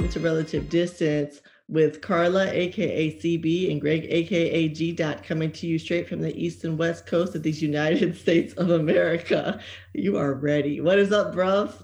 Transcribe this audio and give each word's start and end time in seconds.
welcome 0.00 0.12
to 0.14 0.26
Relative 0.26 0.70
Distance 0.70 1.42
with 1.68 2.00
Carla, 2.00 2.50
aka 2.50 3.20
CB, 3.20 3.70
and 3.70 3.78
Greg, 3.78 4.06
aka 4.08 4.66
G. 4.70 4.92
Dot, 4.92 5.22
coming 5.22 5.52
to 5.52 5.66
you 5.66 5.78
straight 5.78 6.08
from 6.08 6.22
the 6.22 6.34
east 6.42 6.64
and 6.64 6.78
west 6.78 7.04
coast 7.04 7.34
of 7.34 7.42
these 7.42 7.60
United 7.60 8.16
States 8.22 8.54
of 8.54 8.70
America. 8.70 9.60
You 9.92 10.16
are 10.16 10.32
ready. 10.32 10.80
What 10.80 10.98
is 10.98 11.12
up, 11.12 11.34
bruv? 11.34 11.74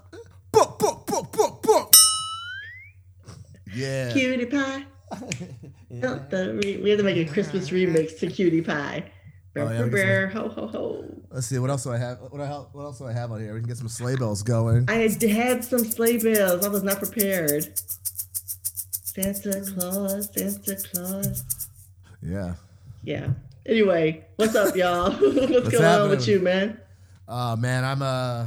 Book, 0.51 0.79
book, 0.79 1.05
book, 1.05 1.31
book, 1.31 1.61
book. 1.61 1.93
Yeah. 3.75 4.11
Cutie 4.11 4.47
pie. 4.47 4.85
Oh, 6.03 6.21
the 6.29 6.59
re- 6.61 6.81
we 6.83 6.89
have 6.89 6.99
to 6.99 7.05
make 7.05 7.15
a 7.15 7.31
Christmas 7.31 7.69
remix 7.69 8.19
to 8.19 8.27
Cutie 8.27 8.61
Pie. 8.61 9.09
Oh, 9.59 9.71
yeah, 9.71 9.77
Brr, 9.77 9.83
we 9.83 9.89
brr, 9.89 9.97
can 9.99 10.07
brr, 10.07 10.27
ho 10.27 10.49
ho 10.49 10.67
ho. 10.67 11.05
Let's 11.31 11.47
see 11.47 11.59
what 11.59 11.69
else 11.69 11.83
do 11.83 11.91
I 11.91 11.97
have. 11.97 12.19
What, 12.19 12.41
I, 12.41 12.47
what 12.47 12.83
else 12.83 12.97
do 12.99 13.05
I 13.05 13.13
have 13.13 13.31
on 13.31 13.39
here? 13.41 13.53
We 13.53 13.59
can 13.59 13.67
get 13.67 13.77
some 13.77 13.89
sleigh 13.89 14.15
bells 14.15 14.43
going. 14.43 14.89
I 14.89 14.95
had 14.95 15.63
some 15.63 15.83
sleigh 15.83 16.17
bells. 16.17 16.65
I 16.65 16.69
was 16.69 16.83
not 16.83 16.97
prepared. 16.97 17.79
Santa 18.91 19.61
Claus, 19.73 20.29
Santa 20.33 20.75
Claus. 20.75 21.43
Yeah. 22.21 22.55
Yeah. 23.03 23.29
Anyway, 23.65 24.25
what's 24.35 24.55
up, 24.55 24.75
y'all? 24.75 25.11
what's, 25.11 25.69
going 25.69 25.83
on 25.83 26.09
with 26.09 26.27
you, 26.27 26.39
man? 26.39 26.79
Uh 27.27 27.55
man, 27.59 27.83
I'm 27.83 28.01
uh 28.01 28.45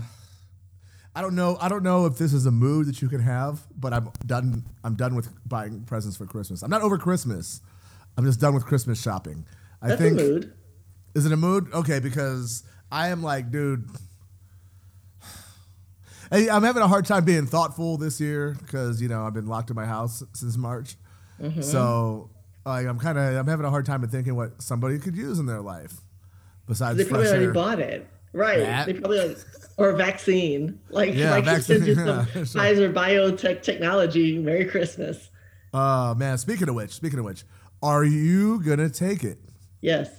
I 1.15 1.23
don't 1.23 1.34
know. 1.34 1.59
I 1.60 1.68
don't 1.68 1.82
know 1.82 2.06
if 2.06 2.16
this 2.18 2.32
is 2.32 2.46
a 2.46 2.51
mood 2.51 2.87
that 2.87 3.02
you 3.02 3.09
can 3.09 3.20
have, 3.20 3.60
but 3.76 3.92
I'm 3.92 4.10
done. 4.24 4.65
I'm 4.85 4.95
done 4.95 5.15
with 5.15 5.29
buying 5.48 5.82
presents 5.82 6.16
for 6.16 6.24
Christmas. 6.24 6.63
I'm 6.63 6.70
not 6.70 6.82
over 6.82 6.98
Christmas. 6.98 7.60
I'm 8.16 8.24
just 8.24 8.40
done 8.40 8.54
with 8.54 8.65
Christmas 8.65 9.02
shopping. 9.02 9.45
I 9.82 9.88
That's 9.88 10.01
think 10.01 10.20
a 10.20 10.23
mood. 10.23 10.52
Is 11.15 11.27
it 11.27 11.33
a 11.33 11.37
mood? 11.37 11.73
Okay, 11.73 11.99
because 12.01 12.63
I 12.91 13.09
am 13.09 13.23
like, 13.23 13.51
dude. 13.51 13.89
Hey, 16.33 16.49
I'm 16.49 16.63
having 16.63 16.80
a 16.83 16.87
hard 16.87 17.07
time 17.07 17.25
being 17.25 17.47
thoughtful 17.47 17.97
this 17.97 18.21
year 18.21 18.55
because 18.61 19.03
you 19.03 19.09
know 19.09 19.27
I've 19.27 19.35
been 19.35 19.49
locked 19.49 19.69
in 19.71 19.75
my 19.77 19.87
house 19.87 20.23
since 20.35 20.57
March, 20.57 20.97
Mm-hmm. 21.43 21.63
so 21.63 22.31
like 22.65 22.87
I'm 22.87 22.99
kind 23.01 23.19
of 23.19 23.35
I'm 23.35 23.47
having 23.49 23.65
a 23.66 23.71
hard 23.71 23.85
time 23.87 24.05
of 24.05 24.11
thinking 24.13 24.37
what 24.37 24.63
somebody 24.63 24.99
could 25.01 25.16
use 25.16 25.38
in 25.41 25.47
their 25.47 25.61
life 25.63 25.95
besides 26.69 26.99
They 26.99 27.05
probably 27.05 27.27
already 27.29 27.47
bought 27.49 27.81
it. 27.81 28.07
Right. 28.33 28.59
That. 28.61 28.87
They 28.87 28.93
probably 28.93 29.27
like, 29.27 29.38
or 29.77 29.88
a 29.91 29.97
vaccine. 29.97 30.79
Like, 30.91 31.15
Yeah, 31.15 31.31
like 31.33 31.47
vaccine, 31.47 31.85
you 31.85 31.95
some 31.97 32.07
yeah, 32.07 32.25
sure. 32.27 32.45
Pfizer 32.45 32.93
BioNTech 32.93 33.63
technology. 33.63 34.38
Merry 34.38 34.66
Christmas. 34.66 35.31
Uh 35.73 36.15
man, 36.16 36.38
speaking 36.38 36.69
of 36.69 36.77
which, 36.77 36.93
speaking 36.93 37.19
of 37.19 37.25
which, 37.25 37.43
are 37.83 38.05
you 38.05 38.63
gonna 38.63 38.88
take 38.91 39.25
it? 39.25 39.38
Yes. 39.81 40.11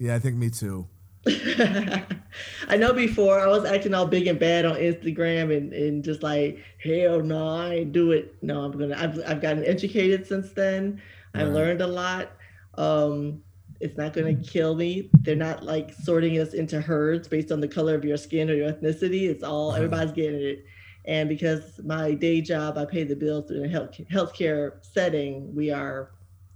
Yeah, 0.00 0.14
I 0.14 0.18
think 0.18 0.36
me 0.36 0.48
too. 0.48 0.88
I 1.28 2.76
know 2.78 2.94
before 2.94 3.38
I 3.38 3.46
was 3.46 3.66
acting 3.66 3.92
all 3.92 4.06
big 4.06 4.26
and 4.26 4.38
bad 4.38 4.64
on 4.64 4.76
Instagram 4.76 5.54
and, 5.54 5.74
and 5.74 6.02
just 6.02 6.22
like, 6.22 6.64
hell 6.82 7.20
no, 7.20 7.46
I 7.48 7.74
ain't 7.74 7.92
do 7.92 8.12
it. 8.12 8.34
No, 8.42 8.62
I'm 8.62 8.72
gonna 8.72 8.96
I've 8.98 9.20
I've 9.26 9.42
gotten 9.42 9.62
educated 9.66 10.26
since 10.26 10.52
then. 10.52 11.02
I've 11.34 11.48
learned 11.48 11.82
a 11.82 11.86
lot. 11.86 12.32
Um 12.76 13.42
it's 13.80 13.98
not 13.98 14.14
gonna 14.14 14.34
kill 14.34 14.74
me. 14.74 15.10
They're 15.20 15.36
not 15.36 15.62
like 15.62 15.92
sorting 15.92 16.38
us 16.38 16.54
into 16.54 16.80
herds 16.80 17.28
based 17.28 17.52
on 17.52 17.60
the 17.60 17.68
color 17.68 17.94
of 17.94 18.02
your 18.04 18.16
skin 18.16 18.48
or 18.48 18.54
your 18.54 18.72
ethnicity. 18.72 19.28
It's 19.28 19.44
all 19.44 19.68
Uh-huh. 19.68 19.76
everybody's 19.76 20.12
getting 20.12 20.40
it. 20.40 20.64
And 21.04 21.28
because 21.28 21.78
my 21.84 22.12
day 22.14 22.40
job, 22.40 22.78
I 22.78 22.86
pay 22.86 23.04
the 23.04 23.16
bills 23.16 23.48
through 23.48 23.64
a 23.64 23.68
health 23.68 23.90
healthcare 24.10 24.82
setting, 24.82 25.54
we 25.54 25.70
are, 25.70 26.12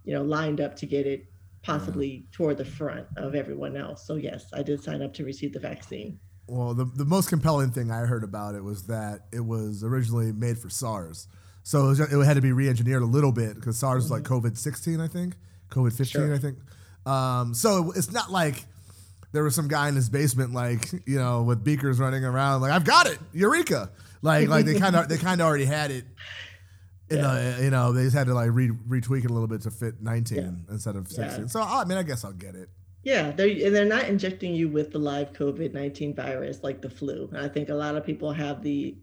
you 0.07 0.15
know, 0.15 0.23
lined 0.23 0.63
up 0.63 0.77
to 0.77 0.87
get 0.87 1.07
it 1.07 1.27
possibly 1.65 2.27
toward 2.31 2.59
the 2.59 2.65
front 2.65 3.07
of 3.17 3.35
everyone 3.35 3.77
else. 3.77 4.07
So 4.07 4.17
yes, 4.17 4.47
I 4.53 4.63
did 4.63 4.83
sign 4.83 5.03
up 5.03 5.15
to 5.15 5.25
receive 5.25 5.53
the 5.53 5.61
vaccine. 5.61 6.19
Well, 6.47 6.75
the, 6.75 6.85
the 6.85 7.07
most 7.07 7.31
compelling 7.31 7.71
thing 7.71 7.91
I 7.91 8.01
heard 8.01 8.23
about 8.23 8.55
it 8.55 8.63
was 8.63 8.87
that 8.87 9.21
it 9.33 9.41
was 9.41 9.83
originally 9.83 10.31
made 10.31 10.59
for 10.59 10.69
SARS. 10.69 11.27
So 11.63 11.87
it, 11.87 11.89
was, 11.89 12.01
it 12.01 12.25
had 12.25 12.35
to 12.35 12.43
be 12.43 12.53
re 12.53 12.69
engineered 12.69 13.03
a 13.03 13.07
little 13.07 13.33
bit 13.33 13.55
because 13.55 13.79
SARS 13.79 14.05
was 14.05 14.11
like 14.11 14.23
COVID 14.25 14.59
16, 14.59 15.01
I 15.01 15.09
think. 15.09 15.37
COVID 15.71 15.97
15, 15.97 16.07
Sure. 16.07 16.35
I 16.35 16.39
think. 16.39 16.59
Um, 17.07 17.55
so 17.55 17.93
it's 17.93 18.13
not 18.13 18.31
like 18.31 18.65
there 19.33 19.43
was 19.43 19.55
some 19.55 19.69
guy 19.69 19.89
in 19.89 19.97
his 19.97 20.11
basement, 20.11 20.53
like, 20.53 20.93
you 21.07 21.19
know, 21.19 21.43
with 21.43 21.65
beakers 21.65 21.99
running 21.99 22.25
around, 22.25 22.61
like, 22.61 22.73
I've 22.73 22.85
got 22.85 23.07
it, 23.07 23.19
Eureka. 23.33 23.91
Like, 24.23 24.49
like 24.49 24.65
they 24.65 24.79
kind 24.79 24.97
of 24.97 25.09
they 25.09 25.19
kind 25.19 25.41
of 25.41 25.47
already 25.47 25.67
had 25.67 25.91
it. 25.91 26.05
In 27.11 27.19
Yeah. 27.19 27.59
a, 27.59 27.63
you 27.65 27.71
know, 27.71 27.93
they 27.93 28.05
just 28.05 28.17
had 28.17 28.27
to 28.29 28.35
like 28.35 28.51
re- 28.53 28.71
retweak 28.89 29.25
it 29.25 29.31
a 29.31 29.33
little 29.33 29.47
bit 29.49 29.61
to 29.63 29.71
fit 29.71 30.01
19 30.01 30.39
Yeah. 30.39 30.51
instead 30.73 30.97
of 30.97 31.07
16. 31.09 31.41
Yeah. 31.43 31.47
So, 31.49 31.61
I 31.61 31.85
mean, 31.85 31.99
I 31.99 32.03
guess 32.03 32.25
I'll 32.25 32.33
get 32.33 32.55
it. 32.55 32.71
Yeah, 33.03 33.31
they're 33.33 33.49
and 33.67 33.75
they're 33.77 33.85
not 33.85 34.09
injecting 34.09 34.55
you 34.55 34.71
with 34.71 34.91
the 34.93 34.99
live 34.99 35.35
COVID 35.35 35.75
nineteen 35.75 36.15
virus 36.15 36.61
like 36.63 36.81
the 36.81 36.89
flu. 36.89 37.29
And 37.35 37.39
I 37.45 37.49
think 37.49 37.69
a 37.69 37.75
lot 37.75 37.97
of 37.97 38.07
people 38.07 38.33
have 38.33 38.63
the 38.63 38.97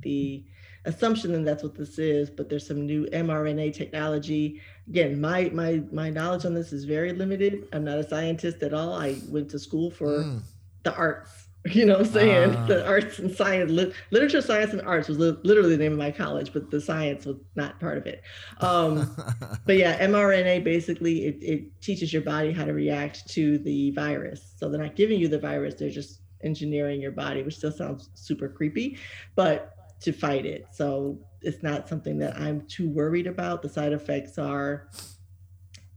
the 0.00 0.44
assumption 0.86 1.32
that 1.32 1.44
that's 1.44 1.62
what 1.62 1.74
this 1.74 1.98
is, 1.98 2.30
but 2.30 2.48
there's 2.48 2.66
some 2.66 2.86
new 2.86 3.04
mRNA 3.12 3.74
technology. 3.74 4.62
Again, 4.88 5.20
my 5.20 5.50
my 5.52 5.82
my 5.92 6.08
knowledge 6.08 6.46
on 6.46 6.54
this 6.54 6.72
is 6.72 6.84
very 6.84 7.12
limited. 7.12 7.68
I'm 7.74 7.84
not 7.84 7.98
a 7.98 8.08
scientist 8.08 8.62
at 8.62 8.72
all. 8.72 8.94
I 8.94 9.16
went 9.28 9.50
to 9.50 9.58
school 9.58 9.90
for 9.90 10.20
Mm. 10.24 10.40
the 10.82 10.94
arts. 10.94 11.43
You 11.72 11.86
know 11.86 11.94
what 11.94 12.08
I'm 12.08 12.12
saying? 12.12 12.54
Ah. 12.56 12.66
The 12.66 12.86
arts 12.86 13.18
and 13.18 13.34
science, 13.34 13.70
lit, 13.70 13.94
literature, 14.10 14.42
science, 14.42 14.72
and 14.72 14.82
arts 14.82 15.08
was 15.08 15.18
li- 15.18 15.38
literally 15.44 15.70
the 15.76 15.82
name 15.82 15.92
of 15.92 15.98
my 15.98 16.10
college, 16.10 16.52
but 16.52 16.70
the 16.70 16.78
science 16.78 17.24
was 17.24 17.36
not 17.56 17.80
part 17.80 17.96
of 17.96 18.06
it. 18.06 18.22
Um, 18.60 19.16
but 19.66 19.78
yeah, 19.78 19.98
mRNA 20.06 20.62
basically 20.62 21.24
it, 21.24 21.38
it 21.40 21.80
teaches 21.80 22.12
your 22.12 22.20
body 22.20 22.52
how 22.52 22.66
to 22.66 22.74
react 22.74 23.26
to 23.30 23.56
the 23.58 23.92
virus. 23.92 24.52
So 24.58 24.68
they're 24.68 24.82
not 24.82 24.94
giving 24.94 25.18
you 25.18 25.26
the 25.26 25.38
virus; 25.38 25.74
they're 25.74 25.88
just 25.88 26.20
engineering 26.42 27.00
your 27.00 27.12
body, 27.12 27.42
which 27.42 27.56
still 27.56 27.72
sounds 27.72 28.10
super 28.12 28.50
creepy, 28.50 28.98
but 29.34 29.74
to 30.00 30.12
fight 30.12 30.44
it. 30.44 30.66
So 30.70 31.18
it's 31.40 31.62
not 31.62 31.88
something 31.88 32.18
that 32.18 32.36
I'm 32.36 32.60
too 32.66 32.90
worried 32.90 33.26
about. 33.26 33.62
The 33.62 33.70
side 33.70 33.94
effects 33.94 34.36
are 34.36 34.90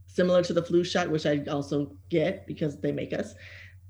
similar 0.06 0.42
to 0.44 0.54
the 0.54 0.62
flu 0.62 0.82
shot, 0.82 1.10
which 1.10 1.26
I 1.26 1.44
also 1.50 1.92
get 2.08 2.46
because 2.46 2.80
they 2.80 2.90
make 2.90 3.12
us. 3.12 3.34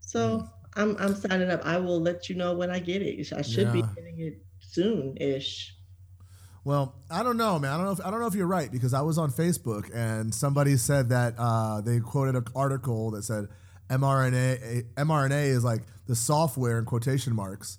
So 0.00 0.48
I'm 0.78 0.96
I'm 0.98 1.14
signing 1.14 1.50
up. 1.50 1.60
I 1.66 1.76
will 1.78 2.00
let 2.00 2.28
you 2.28 2.36
know 2.36 2.54
when 2.54 2.70
I 2.70 2.78
get 2.78 3.02
it. 3.02 3.32
I 3.32 3.42
should 3.42 3.72
be 3.72 3.82
getting 3.82 4.20
it 4.20 4.42
soon-ish. 4.60 5.74
Well, 6.64 6.94
I 7.10 7.22
don't 7.22 7.36
know, 7.36 7.58
man. 7.58 7.72
I 7.72 7.76
don't 7.76 7.86
know. 7.86 7.92
If, 7.92 8.06
I 8.06 8.10
don't 8.10 8.20
know 8.20 8.26
if 8.26 8.34
you're 8.34 8.46
right 8.46 8.70
because 8.70 8.94
I 8.94 9.00
was 9.00 9.18
on 9.18 9.30
Facebook 9.30 9.90
and 9.94 10.34
somebody 10.34 10.76
said 10.76 11.08
that 11.08 11.34
uh, 11.38 11.80
they 11.80 11.98
quoted 11.98 12.36
an 12.36 12.44
article 12.54 13.10
that 13.12 13.24
said 13.24 13.48
mRNA 13.90 14.84
mRNA 14.94 15.44
is 15.46 15.64
like 15.64 15.82
the 16.06 16.14
software 16.14 16.78
in 16.78 16.84
quotation 16.84 17.34
marks 17.34 17.78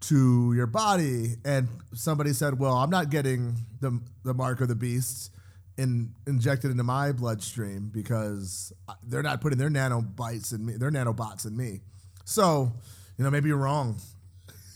to 0.00 0.52
your 0.54 0.66
body, 0.66 1.36
and 1.44 1.68
somebody 1.94 2.32
said, 2.32 2.58
"Well, 2.58 2.74
I'm 2.74 2.90
not 2.90 3.10
getting 3.10 3.56
the 3.80 4.00
the 4.24 4.34
mark 4.34 4.60
of 4.60 4.68
the 4.68 4.74
beast." 4.74 5.30
In, 5.78 6.14
injected 6.26 6.70
into 6.70 6.84
my 6.84 7.12
bloodstream 7.12 7.90
because 7.92 8.72
they're 9.02 9.22
not 9.22 9.42
putting 9.42 9.58
their 9.58 9.68
nanobites 9.68 10.54
in 10.54 10.64
me, 10.64 10.72
their 10.78 10.90
nanobots 10.90 11.44
in 11.44 11.54
me. 11.54 11.82
So, 12.26 12.72
you 13.16 13.24
know, 13.24 13.30
maybe 13.30 13.48
you're 13.48 13.56
wrong. 13.56 14.00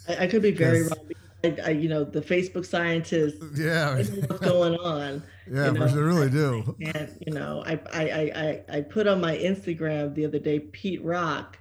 I, 0.08 0.24
I 0.24 0.26
could 0.28 0.40
be 0.40 0.52
very 0.52 0.82
wrong. 0.84 1.10
I, 1.42 1.56
I, 1.64 1.70
you 1.70 1.88
know, 1.88 2.04
the 2.04 2.20
Facebook 2.20 2.64
scientists 2.64 3.42
Yeah, 3.56 3.96
what's 3.96 4.40
going 4.40 4.76
on. 4.76 5.22
yeah, 5.50 5.66
you 5.66 5.72
know, 5.72 5.86
they 5.88 6.00
really 6.00 6.30
do. 6.30 6.76
And 6.94 7.16
you 7.26 7.32
know, 7.32 7.62
I, 7.66 7.80
I 7.92 8.02
I 8.02 8.20
I 8.20 8.76
I 8.76 8.80
put 8.82 9.06
on 9.06 9.20
my 9.20 9.36
Instagram 9.36 10.14
the 10.14 10.24
other 10.26 10.38
day. 10.38 10.60
Pete 10.60 11.02
Rock 11.04 11.58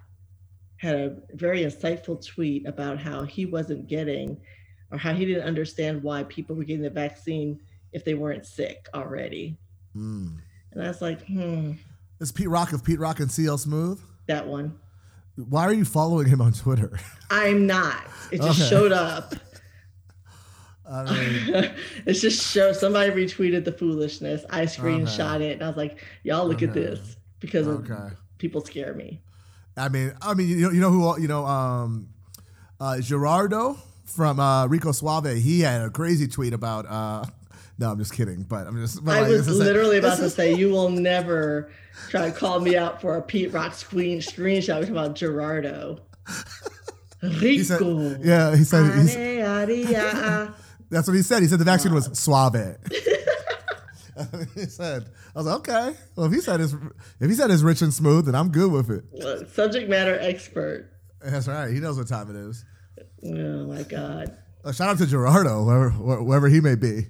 had 0.78 0.96
a 0.96 1.16
very 1.34 1.62
insightful 1.62 2.24
tweet 2.24 2.68
about 2.68 3.00
how 3.00 3.24
he 3.24 3.46
wasn't 3.46 3.88
getting, 3.88 4.38
or 4.92 4.98
how 4.98 5.14
he 5.14 5.26
didn't 5.26 5.44
understand 5.44 6.04
why 6.04 6.24
people 6.24 6.56
were 6.56 6.64
getting 6.64 6.84
the 6.84 6.90
vaccine 6.90 7.60
if 7.94 8.06
they 8.06 8.14
weren't 8.14 8.46
sick 8.46 8.88
already. 8.94 9.58
Mm. 9.96 10.38
And 10.72 10.84
I 10.84 10.88
was 10.88 11.02
like, 11.02 11.26
hmm, 11.26 11.72
Is 12.20 12.32
Pete 12.32 12.50
Rock 12.50 12.74
of 12.74 12.84
Pete 12.84 13.00
Rock 13.00 13.20
and 13.20 13.32
CL 13.32 13.58
Smooth. 13.58 14.00
that 14.28 14.46
one. 14.46 14.78
Why 15.48 15.64
are 15.64 15.74
you 15.74 15.86
following 15.86 16.28
him 16.28 16.42
on 16.42 16.52
Twitter? 16.54 17.00
I'm 17.30 17.66
not. 17.66 18.04
It 18.32 18.42
just 18.42 18.60
Okay. 18.60 18.70
showed 18.70 18.92
up. 18.92 19.34
I 20.92 21.04
mean, 21.04 21.72
it's 22.06 22.20
just 22.20 22.52
show 22.52 22.74
somebody 22.74 23.12
retweeted 23.12 23.64
the 23.64 23.72
foolishness. 23.72 24.44
I 24.50 24.64
screenshot 24.66 25.40
it 25.42 25.54
and 25.54 25.64
I 25.64 25.68
was 25.68 25.78
like, 25.78 26.04
y'all 26.24 26.48
look 26.48 26.64
at 26.64 26.74
this 26.74 27.16
because 27.40 27.68
okay. 27.68 28.16
people 28.38 28.62
scare 28.62 28.94
me. 28.94 29.22
I 29.78 29.88
mean, 29.90 30.14
I 30.22 30.34
mean, 30.34 30.50
you 30.50 30.62
know, 30.62 30.72
you 30.72 30.82
know 30.82 30.90
who, 30.90 31.22
you 31.22 31.28
know, 31.28 31.46
um, 31.46 32.10
uh, 32.80 33.00
Gerardo 33.00 33.78
from 34.04 34.40
uh, 34.40 34.66
Rico 34.68 34.92
Suave. 34.92 35.38
He 35.38 35.62
had 35.62 35.82
a 35.82 35.90
crazy 35.90 36.28
tweet 36.28 36.54
about. 36.54 36.86
Uh, 36.88 37.26
no, 37.80 37.92
I'm 37.92 37.98
just 37.98 38.14
kidding, 38.14 38.44
but 38.44 38.68
I'm 38.68 38.76
just. 38.76 39.04
But 39.04 39.18
I 39.18 39.22
like, 39.22 39.32
was 39.32 39.48
literally 39.48 39.98
about 39.98 40.18
to 40.18 40.26
is- 40.26 40.34
say, 40.36 40.54
you 40.54 40.70
will 40.70 40.90
never 40.90 41.72
try 42.10 42.30
to 42.30 42.36
call 42.36 42.60
me 42.60 42.76
out 42.76 43.00
for 43.02 43.16
a 43.16 43.22
Pete 43.22 43.54
Rock 43.54 43.74
screen 43.74 44.20
screenshot 44.20 44.80
talking 44.80 44.92
about 44.92 45.16
Gerardo. 45.16 46.00
He 47.22 47.64
said, 47.64 47.82
Rico. 47.82 48.18
yeah, 48.22 48.56
he 48.56 48.64
said. 48.64 48.94
He's, 48.96 49.16
Ade, 49.16 49.70
ade, 49.70 49.96
ah, 49.98 50.56
that's 50.90 51.08
what 51.08 51.16
he 51.16 51.22
said. 51.22 51.42
He 51.42 51.48
said 51.48 51.60
the 51.60 51.66
vaccine 51.66 51.94
was 51.94 52.10
suave. 52.18 52.54
he 54.56 54.66
said, 54.66 55.06
I 55.34 55.40
was 55.40 55.46
like, 55.46 55.60
okay. 55.60 55.98
Well, 56.16 56.26
if 56.26 56.34
he 56.34 56.42
said 56.42 56.60
it's 56.60 56.74
if 57.20 57.30
he 57.30 57.34
said 57.34 57.52
it's 57.52 57.62
rich 57.62 57.82
and 57.82 57.94
smooth, 57.94 58.26
then 58.26 58.36
I'm 58.36 58.50
good 58.50 58.72
with 58.72 58.90
it. 58.90 59.50
Subject 59.50 59.90
matter 59.90 60.18
expert. 60.20 60.92
That's 61.22 61.48
right. 61.48 61.72
He 61.72 61.80
knows 61.80 61.98
what 61.98 62.08
time 62.08 62.30
it 62.30 62.36
is. 62.36 62.66
Oh 63.26 63.66
my 63.68 63.84
God. 63.84 64.38
Uh, 64.64 64.74
shout 64.74 64.90
out 64.90 64.98
to 64.98 65.06
Gerardo, 65.06 65.64
wherever, 65.64 65.90
wherever 66.22 66.50
he 66.50 66.60
may 66.60 66.76
be. 66.76 67.08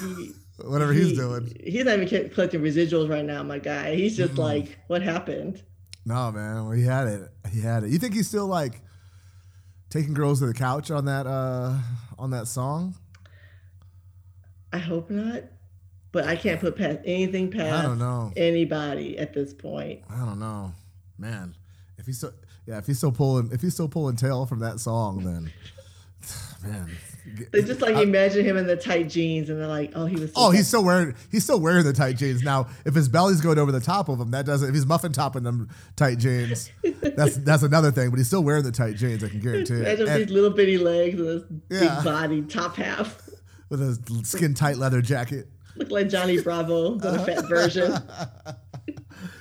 He, 0.00 0.32
Whatever 0.64 0.92
he- 0.92 1.04
he's 1.04 1.16
doing. 1.18 1.56
He's 1.64 1.84
not 1.84 1.98
even 1.98 2.28
collecting 2.30 2.60
residuals 2.60 3.08
right 3.08 3.24
now, 3.24 3.42
my 3.42 3.58
guy. 3.58 3.94
He's 3.94 4.16
just 4.16 4.34
Mm-mm. 4.34 4.38
like, 4.38 4.78
what 4.88 5.02
happened? 5.02 5.62
No, 6.04 6.30
man. 6.32 6.64
Well, 6.64 6.72
he 6.72 6.82
had 6.82 7.08
it. 7.08 7.28
He 7.52 7.60
had 7.60 7.84
it. 7.84 7.90
You 7.90 7.98
think 7.98 8.14
he's 8.14 8.28
still 8.28 8.46
like 8.46 8.80
taking 9.90 10.14
girls 10.14 10.40
to 10.40 10.46
the 10.46 10.54
couch 10.54 10.90
on 10.90 11.04
that 11.06 11.26
uh 11.26 11.76
on 12.18 12.30
that 12.30 12.46
song? 12.48 12.94
I 14.72 14.78
hope 14.78 15.10
not, 15.10 15.42
but 16.12 16.24
I 16.26 16.36
can't 16.36 16.60
put 16.60 16.76
past 16.76 17.00
anything 17.04 17.50
past 17.50 17.72
I 17.72 17.82
don't 17.82 17.98
know. 17.98 18.32
anybody 18.36 19.18
at 19.18 19.32
this 19.34 19.52
point. 19.52 20.02
I 20.08 20.18
don't 20.24 20.38
know, 20.38 20.72
man. 21.18 21.54
If 21.98 22.06
he's 22.06 22.18
still, 22.18 22.32
yeah, 22.66 22.78
if 22.78 22.86
he's 22.86 22.98
still 22.98 23.12
pulling, 23.12 23.50
if 23.52 23.60
he's 23.60 23.74
still 23.74 23.88
pulling 23.88 24.16
tail 24.16 24.46
from 24.46 24.60
that 24.60 24.78
song, 24.80 25.24
then 25.24 25.52
man. 26.64 26.90
They 27.52 27.62
just 27.62 27.80
like 27.80 27.96
imagine 27.96 28.44
him 28.44 28.56
in 28.56 28.66
the 28.66 28.76
tight 28.76 29.08
jeans, 29.08 29.50
and 29.50 29.60
they're 29.60 29.66
like, 29.68 29.92
"Oh, 29.94 30.06
he 30.06 30.16
was." 30.16 30.30
So 30.32 30.36
Oh, 30.36 30.50
he's 30.50 30.66
still 30.66 30.82
wearing 30.82 31.14
he's 31.30 31.44
still 31.44 31.60
wearing 31.60 31.84
the 31.84 31.92
tight 31.92 32.16
jeans 32.16 32.42
now. 32.42 32.66
If 32.84 32.94
his 32.94 33.08
belly's 33.08 33.40
going 33.40 33.58
over 33.58 33.70
the 33.70 33.78
top 33.80 34.08
of 34.08 34.18
him, 34.18 34.30
that 34.32 34.46
doesn't. 34.46 34.68
If 34.68 34.74
he's 34.74 34.86
muffin 34.86 35.12
topping 35.12 35.42
them 35.42 35.68
tight 35.96 36.18
jeans, 36.18 36.70
that's 37.02 37.36
that's 37.36 37.62
another 37.62 37.92
thing. 37.92 38.10
But 38.10 38.16
he's 38.18 38.26
still 38.26 38.42
wearing 38.42 38.64
the 38.64 38.72
tight 38.72 38.96
jeans. 38.96 39.22
I 39.22 39.28
can 39.28 39.38
guarantee 39.40 39.74
it. 39.74 39.80
Imagine 39.80 40.08
And 40.08 40.22
these 40.22 40.30
little 40.30 40.50
bitty 40.50 40.78
legs 40.78 41.20
and 41.20 41.62
this 41.68 41.82
Yeah. 41.82 41.94
big 41.96 42.04
body 42.04 42.42
top 42.42 42.74
half. 42.76 43.28
with 43.68 43.80
a 43.82 44.24
skin 44.24 44.54
tight 44.54 44.78
leather 44.78 45.02
jacket. 45.02 45.46
Look 45.76 45.90
like 45.90 46.08
Johnny 46.08 46.40
Bravo, 46.40 46.96
the 46.96 47.10
Uh-huh. 47.10 47.24
fat 47.26 47.48
version. 47.48 47.92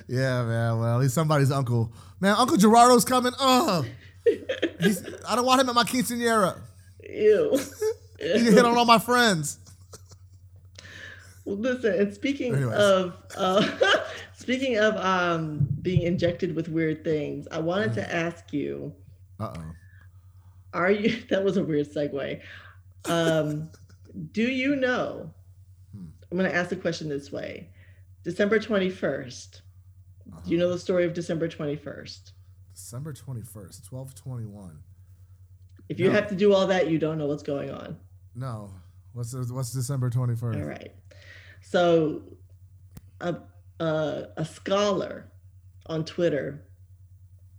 Yeah, 0.08 0.44
man. 0.44 0.80
Well, 0.80 1.00
he's 1.02 1.14
somebody's 1.14 1.52
uncle. 1.52 1.94
Man, 2.20 2.36
Uncle 2.36 2.58
Gerardo's 2.58 3.06
coming. 3.06 3.32
Oh, 3.40 3.86
I 4.28 5.36
don't 5.36 5.46
want 5.46 5.62
him 5.62 5.70
at 5.70 5.76
my 5.76 5.84
quinceanera. 5.84 6.60
Ew. 7.12 7.60
Can 8.20 8.46
hit 8.54 8.66
on 8.66 8.78
all 8.78 8.86
my 8.86 9.00
friends. 9.00 9.58
Well, 11.46 11.58
listen, 11.58 11.94
and 12.00 12.14
speaking 12.14 12.54
Anyways. 12.56 12.76
of 12.78 13.14
uh, 13.36 13.68
speaking 14.36 14.78
of 14.78 14.96
um, 14.98 15.68
being 15.82 16.02
injected 16.04 16.56
with 16.56 16.68
weird 16.70 17.04
things, 17.04 17.48
I 17.52 17.60
wanted 17.60 17.92
Mm. 17.92 17.96
to 17.96 18.16
ask 18.16 18.54
you: 18.54 18.94
Uh 19.40 19.54
oh. 19.56 19.64
Are 20.74 20.92
you? 20.92 21.24
That 21.30 21.44
was 21.44 21.58
a 21.58 21.64
weird 21.64 21.92
segue. 21.92 22.42
Um, 23.06 23.70
do 24.34 24.44
you 24.44 24.76
know? 24.76 25.32
Hmm. 25.96 26.06
I'm 26.32 26.38
going 26.38 26.50
to 26.50 26.56
ask 26.56 26.70
the 26.70 26.76
question 26.76 27.10
this 27.10 27.32
way: 27.32 27.70
December 28.24 28.60
21st. 28.60 29.62
Do 30.46 30.52
you 30.52 30.58
know 30.60 30.70
the 30.70 30.78
story 30.78 31.06
of 31.06 31.14
December 31.14 31.48
21st? 31.48 32.32
December 32.76 33.12
twenty 33.14 33.42
first, 33.42 33.86
twelve 33.86 34.14
twenty 34.16 34.46
one. 34.46 34.80
If 35.90 36.00
you 36.00 36.08
No. 36.08 36.14
have 36.14 36.28
to 36.30 36.36
do 36.36 36.54
all 36.54 36.68
that, 36.68 36.90
you 36.90 37.00
don't 37.00 37.18
know 37.18 37.26
what's 37.28 37.44
going 37.44 37.72
on. 37.72 37.98
No, 38.36 38.72
what's 39.14 39.34
what's 39.52 39.74
December 39.74 40.10
twenty 40.10 40.36
first? 40.36 40.60
All 40.60 40.66
right. 40.66 40.94
So, 41.62 42.22
a, 43.20 43.36
a, 43.80 44.28
a 44.38 44.46
scholar 44.46 45.26
on 45.88 46.06
Twitter 46.06 46.64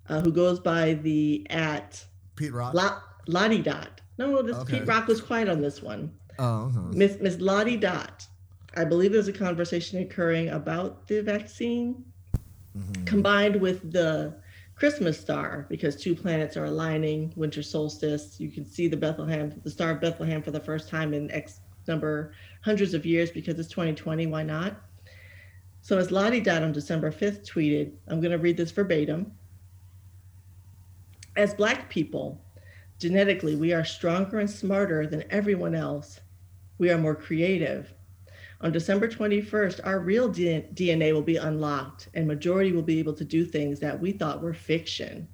uh, 0.09 0.21
who 0.23 0.32
goes 0.32 0.59
by 0.61 0.94
the 0.94 1.47
at 1.50 2.05
Pete 2.37 2.53
Rock. 2.53 2.73
La, 2.75 3.03
Lottie 3.27 3.62
Dot. 3.62 4.00
No, 4.17 4.41
this 4.43 4.56
Okay. 4.56 4.79
Pete 4.79 4.88
Rock 4.88 5.06
was 5.09 5.21
quiet 5.21 5.49
on 5.49 5.61
this 5.61 5.82
one. 5.82 6.12
oh, 6.38 6.73
okay. 6.77 6.97
Miss 6.97 7.21
Miss 7.21 7.38
Lottie 7.41 7.77
Dot. 7.77 8.27
I 8.77 8.85
believe 8.85 9.12
there's 9.12 9.27
a 9.29 9.32
conversation 9.32 10.00
occurring 10.00 10.49
about 10.50 11.09
the 11.09 11.23
vaccine 11.23 12.05
Mhm. 12.79 13.05
combined 13.05 13.56
with 13.61 13.91
the 13.93 14.37
Christmas 14.81 15.21
star 15.21 15.67
because 15.69 15.94
two 15.94 16.15
planets 16.15 16.56
are 16.56 16.65
aligning, 16.65 17.35
winter 17.37 17.62
solstice. 17.62 18.41
You 18.41 18.50
can 18.50 18.65
see 18.65 18.88
the 18.88 18.97
Bethlehem, 18.97 19.61
the 19.62 19.71
star 19.71 19.91
of 19.91 20.00
Bethlehem 20.00 20.43
for 20.43 20.53
the 20.53 20.61
first 20.61 20.88
time 20.88 21.12
in 21.12 21.31
X 21.32 21.61
number 21.87 22.32
hundreds 22.62 22.94
of 22.94 23.05
years 23.05 23.31
because 23.31 23.59
it's 23.59 23.69
2020. 23.69 24.27
Why 24.29 24.43
not? 24.43 24.81
So 25.82 25.99
as 25.99 26.11
Lottie 26.11 26.41
Dot 26.41 26.62
on 26.62 26.73
December 26.73 27.12
5th 27.12 27.47
tweeted, 27.47 27.93
I'm 28.09 28.23
going 28.23 28.32
to 28.32 28.38
read 28.38 28.56
this 28.56 28.71
verbatim. 28.71 29.32
As 31.37 31.53
Black 31.53 31.91
people, 31.91 32.43
genetically, 32.99 33.56
we 33.56 33.75
are 33.75 33.85
stronger 33.85 34.38
and 34.38 34.49
smarter 34.49 35.06
than 35.06 35.25
everyone 35.29 35.75
else. 35.75 36.21
We 36.79 36.91
are 36.91 36.97
more 36.97 37.15
creative. 37.15 37.93
On 38.62 38.71
December 38.71 39.09
21st, 39.09 39.81
our 39.85 40.01
real 40.01 40.29
DNA 40.31 41.12
will 41.15 41.23
be 41.23 41.37
unlocked, 41.37 42.09
and 42.12 42.27
majority 42.27 42.73
will 42.73 42.83
be 42.83 42.99
able 42.99 43.15
to 43.15 43.25
do 43.25 43.45
things 43.45 43.81
that 43.81 43.99
we 43.99 44.12
thought 44.12 44.43
were 44.43 44.53
fiction. 44.53 45.27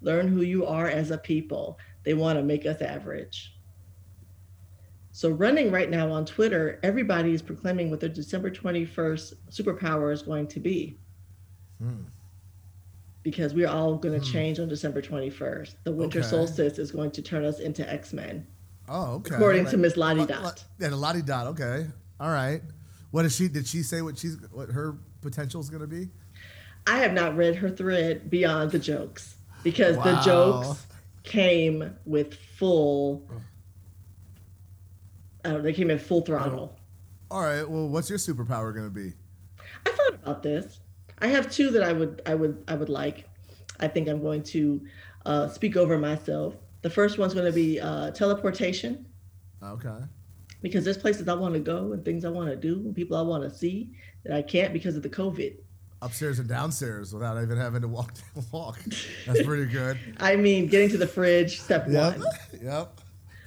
Learn 0.00 0.28
who 0.28 0.42
you 0.42 0.64
are 0.64 0.86
as 0.88 1.10
a 1.10 1.18
people. 1.18 1.78
They 2.04 2.14
want 2.14 2.38
to 2.38 2.42
make 2.44 2.66
us 2.66 2.80
average. 2.80 3.54
So, 5.10 5.30
running 5.30 5.72
right 5.72 5.90
now 5.90 6.12
on 6.12 6.24
Twitter, 6.24 6.78
everybody 6.84 7.32
is 7.32 7.42
proclaiming 7.42 7.90
what 7.90 7.98
their 7.98 8.08
December 8.08 8.48
21st 8.50 9.34
superpower 9.50 10.12
is 10.12 10.22
going 10.22 10.46
to 10.48 10.60
be. 10.60 11.00
Hmm. 11.82 12.02
Because 13.24 13.54
we're 13.54 13.66
all 13.68 13.96
going 13.96 14.14
to 14.20 14.24
Hmm. 14.24 14.32
change 14.32 14.60
on 14.60 14.68
December 14.68 15.02
21st. 15.02 15.74
The 15.82 15.90
winter 15.90 16.20
Okay. 16.20 16.28
solstice 16.28 16.78
is 16.78 16.92
going 16.92 17.10
to 17.10 17.22
turn 17.22 17.44
us 17.44 17.58
into 17.58 17.88
X 17.92 18.12
Men, 18.12 18.46
Oh, 18.88 19.14
okay. 19.14 19.34
according 19.34 19.64
to 19.64 19.70
Like- 19.72 19.78
Miss 19.80 19.96
Lottie 19.96 20.20
Lo- 20.20 20.26
Dot. 20.26 20.42
lo- 20.44 20.50
Yeah, 20.78 20.88
the 20.90 20.96
Lottie 20.96 21.22
Dot. 21.22 21.48
Okay. 21.48 21.88
All 22.20 22.30
right. 22.30 22.62
What 23.10 23.24
is 23.24 23.34
she? 23.34 23.48
Did 23.48 23.66
she 23.66 23.82
say 23.82 24.02
what 24.02 24.18
she's 24.18 24.36
what 24.52 24.70
her 24.70 24.96
potential 25.20 25.60
is 25.60 25.70
going 25.70 25.80
to 25.80 25.86
be? 25.86 26.08
I 26.86 26.98
have 26.98 27.12
not 27.12 27.36
read 27.36 27.56
her 27.56 27.70
thread 27.70 28.30
beyond 28.30 28.70
the 28.70 28.78
jokes 28.78 29.36
because 29.62 29.96
the 29.96 30.20
jokes 30.22 30.86
came 31.22 31.96
with 32.04 32.34
full. 32.34 33.28
I 35.44 35.50
don't 35.50 35.62
they 35.62 35.72
came 35.72 35.90
in 35.90 35.98
full 35.98 36.22
throttle. 36.22 36.76
All 37.30 37.42
right. 37.42 37.68
Well, 37.68 37.88
what's 37.88 38.08
your 38.08 38.18
superpower 38.18 38.74
going 38.74 38.86
to 38.86 38.90
be? 38.90 39.12
I 39.86 39.90
thought 39.90 40.14
about 40.14 40.42
this. 40.42 40.80
I 41.20 41.28
have 41.28 41.50
two 41.50 41.70
that 41.70 41.82
I 41.82 41.92
would 41.92 42.22
I 42.26 42.34
would 42.34 42.64
I 42.68 42.74
would 42.74 42.88
like. 42.88 43.28
I 43.80 43.88
think 43.88 44.08
I'm 44.08 44.20
going 44.20 44.42
to 44.44 44.80
uh, 45.24 45.48
speak 45.48 45.76
over 45.76 45.98
myself. 45.98 46.54
The 46.82 46.90
first 46.90 47.18
one's 47.18 47.34
going 47.34 47.46
to 47.46 47.52
be 47.52 47.80
uh, 47.80 48.10
teleportation 48.12 49.06
Okay. 49.62 49.98
Because 50.62 50.84
there's 50.84 50.98
places 50.98 51.28
I 51.28 51.34
want 51.34 51.54
to 51.54 51.60
go 51.60 51.92
and 51.92 52.04
things 52.04 52.24
I 52.24 52.30
want 52.30 52.48
to 52.50 52.56
do 52.56 52.74
and 52.74 52.94
people 52.94 53.16
I 53.16 53.22
want 53.22 53.42
to 53.44 53.50
see 53.56 53.90
that 54.24 54.32
I 54.36 54.42
can't 54.42 54.72
because 54.72 54.96
of 54.96 55.02
the 55.02 55.08
COVID. 55.08 55.54
Upstairs 56.00 56.38
and 56.38 56.48
downstairs 56.48 57.12
without 57.12 57.42
even 57.42 57.56
having 57.56 57.82
to 57.82 57.88
walk. 57.88 58.12
walk. 58.52 58.78
That's 59.26 59.42
pretty 59.42 59.66
good. 59.66 59.98
I 60.18 60.36
mean, 60.36 60.68
getting 60.68 60.88
to 60.90 60.98
the 60.98 61.06
fridge, 61.08 61.60
step 61.60 61.86
Yep. 61.88 62.18
one. 62.18 62.26
Yep. 62.62 63.00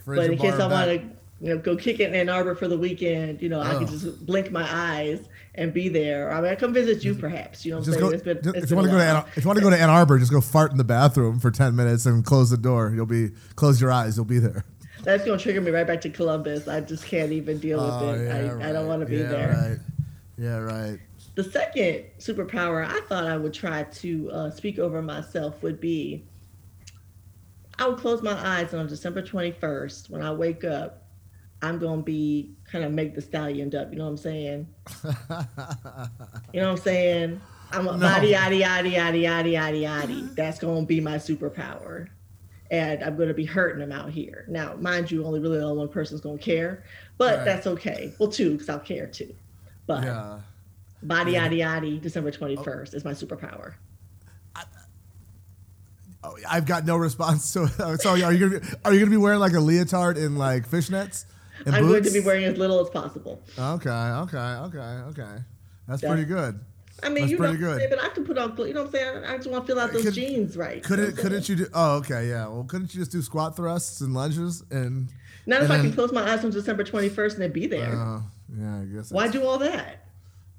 Fridge 0.05 0.17
but 0.17 0.29
in 0.31 0.37
case 0.37 0.53
I 0.55 0.67
want 0.67 0.87
to, 0.89 0.97
you 1.45 1.49
know, 1.55 1.57
go 1.57 1.75
kick 1.77 1.99
it 1.99 2.09
in 2.09 2.15
Ann 2.15 2.27
Arbor 2.29 2.55
for 2.55 2.67
the 2.67 2.77
weekend, 2.77 3.41
you 3.41 3.49
know, 3.49 3.61
I 3.61 3.75
can 3.75 3.87
just 3.87 4.25
blink 4.25 4.51
my 4.51 4.67
eyes 4.69 5.25
and 5.55 5.73
be 5.73 5.87
there. 5.89 6.31
I 6.31 6.41
mean, 6.41 6.51
I 6.51 6.55
come 6.55 6.73
visit 6.73 7.03
you, 7.03 7.15
perhaps. 7.15 7.65
You 7.65 7.71
know, 7.71 7.77
what 7.79 7.87
I'm 7.87 7.93
Just 7.93 7.99
saying 7.99 8.11
go. 8.23 8.33
Been- 8.33 8.43
just- 8.43 8.55
if 8.65 8.69
you 8.69 8.75
want 8.75 8.85
to 8.87 8.91
go 8.91 8.97
to. 8.97 9.03
Ann, 9.03 9.23
if 9.35 9.43
you 9.43 9.47
want 9.47 9.57
to 9.57 9.63
go 9.63 9.69
to 9.69 9.77
Ann 9.79 9.89
Arbor, 9.89 10.19
just 10.19 10.31
go 10.31 10.41
fart 10.41 10.71
in 10.71 10.77
the 10.77 10.83
bathroom 10.83 11.39
for 11.39 11.51
ten 11.51 11.75
minutes 11.75 12.05
and 12.05 12.25
close 12.25 12.49
the 12.49 12.57
door. 12.57 12.91
You'll 12.93 13.05
be 13.05 13.29
close 13.55 13.79
your 13.81 13.91
eyes. 13.91 14.17
You'll 14.17 14.25
be 14.25 14.39
there. 14.39 14.65
That's 15.03 15.25
gonna 15.25 15.37
trigger 15.37 15.61
me 15.61 15.71
right 15.71 15.85
back 15.87 16.01
to 16.01 16.09
Columbus. 16.09 16.67
I 16.67 16.81
just 16.81 17.05
can't 17.05 17.31
even 17.31 17.59
deal 17.59 17.79
with 17.83 17.93
Oh, 17.93 18.13
it. 18.13 18.29
I, 18.61 18.69
I 18.69 18.71
don't 18.71 18.87
want 18.87 19.01
to 19.01 19.05
be 19.07 19.17
yeah, 19.17 19.23
there. 19.29 19.49
Right. 19.69 19.79
Yeah. 20.37 20.57
Right. 20.57 20.99
The 21.35 21.43
second 21.43 22.05
superpower 22.19 22.85
I 22.85 22.99
thought 23.07 23.25
I 23.25 23.37
would 23.37 23.53
try 23.53 23.83
to 23.83 24.31
uh, 24.31 24.51
speak 24.51 24.79
over 24.79 25.01
myself 25.01 25.61
would 25.63 25.79
be 25.79 26.25
I 27.79 27.87
would 27.87 27.97
close 27.97 28.21
my 28.21 28.33
eyes 28.33 28.73
and 28.73 28.81
on 28.81 28.87
December 28.87 29.21
21st 29.23 30.09
when 30.11 30.21
I 30.21 30.31
wake 30.31 30.63
up, 30.63 31.07
I'm 31.63 31.79
gonna 31.79 32.01
be 32.03 32.53
kind 32.69 32.83
of 32.83 32.91
Megan 32.91 33.15
Thee 33.15 33.21
Stallion 33.21 33.73
up. 33.75 33.91
You 33.91 33.97
know 33.97 34.05
what 34.05 34.11
I'm 34.11 34.17
saying? 34.17 34.67
You 36.53 36.59
know 36.59 36.67
what 36.71 36.77
I'm 36.79 36.83
saying? 36.83 37.41
I'm 37.71 37.87
a 37.87 37.97
No. 37.97 38.05
yaddy 38.07 38.33
yaddy 38.33 38.61
yaddy 38.61 38.93
yaddy 38.95 39.23
yaddy 39.23 39.53
yaddy 39.53 39.81
yaddy. 39.83 40.35
That's 40.35 40.59
gonna 40.59 40.85
be 40.85 40.99
my 40.99 41.15
superpower. 41.15 42.07
And 42.71 43.03
I'm 43.03 43.15
gonna 43.17 43.33
be 43.33 43.45
hurting 43.45 43.79
them 43.79 43.91
out 43.91 44.09
here. 44.11 44.45
Now, 44.47 44.75
mind 44.79 45.11
you, 45.11 45.25
only 45.25 45.39
really 45.39 45.59
only 45.59 45.77
one 45.77 45.89
person's 45.89 46.21
gonna 46.21 46.37
care, 46.39 46.83
but 47.17 47.37
Right. 47.39 47.45
that's 47.45 47.67
okay. 47.67 48.13
Well, 48.17 48.29
two, 48.29 48.53
because 48.53 48.69
I'll 48.69 48.79
care 48.79 49.05
too. 49.07 49.35
But 49.87 50.03
yeah. 50.05 50.39
body 51.03 51.33
Yeah. 51.33 51.47
yaddy 51.49 51.57
yaddy, 51.59 52.01
December 52.01 52.31
21st 52.31 52.93
is 52.95 53.03
my 53.05 53.11
superpower. 53.11 53.73
Oh, 56.23 56.37
I've 56.47 56.65
got 56.65 56.85
no 56.85 56.97
response 56.97 57.51
to 57.53 57.63
it. 57.63 57.71
So 58.01 58.11
are 58.11 58.31
you 58.31 58.49
gonna 58.49 58.59
be, 58.61 58.67
are 58.85 58.93
you 58.93 58.99
gonna 58.99 59.11
be 59.11 59.17
wearing 59.17 59.39
like 59.39 59.53
a 59.53 59.59
leotard 59.59 60.17
in 60.17 60.35
like 60.37 60.69
fishnets? 60.69 61.25
And 61.65 61.75
I'm 61.75 61.87
going 61.87 62.03
to 62.03 62.11
be 62.11 62.19
wearing 62.21 62.45
as 62.45 62.57
little 62.57 62.79
as 62.79 62.89
possible. 62.89 63.41
Okay, 63.57 63.89
okay, 63.89 64.37
okay, 64.37 64.79
okay. 64.79 65.43
That's 65.87 66.01
Yeah. 66.01 66.09
pretty 66.09 66.25
good. 66.25 66.59
I 67.03 67.09
mean, 67.09 67.21
That's 67.21 67.31
you 67.31 67.37
know, 67.39 67.55
good. 67.55 67.89
but 67.89 68.01
I 68.03 68.09
can 68.09 68.23
put 68.25 68.37
on, 68.37 68.55
you 68.57 68.73
know 68.73 68.81
what 68.83 68.87
I'm 68.87 68.91
saying? 68.91 69.23
I 69.25 69.35
just 69.37 69.49
want 69.49 69.65
to 69.65 69.73
fill 69.73 69.79
out 69.81 69.91
those 69.91 70.03
Could- 70.03 70.13
jeans 70.13 70.55
right. 70.55 70.83
Couldn't 70.83 71.05
you 71.05 71.09
know 71.11 71.15
what 71.15 71.19
I'm 71.19 71.23
couldn't 71.23 71.49
you 71.49 71.55
do? 71.55 71.67
Oh, 71.73 71.95
okay, 71.97 72.29
yeah. 72.29 72.47
Well, 72.47 72.63
couldn't 72.63 72.93
you 72.93 72.99
just 73.01 73.11
do 73.11 73.21
squat 73.21 73.55
thrusts 73.55 74.01
and 74.01 74.13
lunges 74.13 74.63
and? 74.71 75.09
Not 75.47 75.63
if 75.63 75.69
and 75.69 75.73
I 75.73 75.81
can 75.81 75.93
close 75.93 76.11
my 76.11 76.21
eyes 76.31 76.45
on 76.45 76.51
December 76.51 76.83
21st 76.83 77.33
and 77.33 77.41
then 77.41 77.51
be 77.51 77.65
there. 77.65 77.91
Uh, 77.99 78.21
yeah, 78.59 78.81
I 78.81 78.85
guess. 78.85 79.11
Why 79.11 79.27
do 79.27 79.43
all 79.45 79.57
that? 79.57 80.05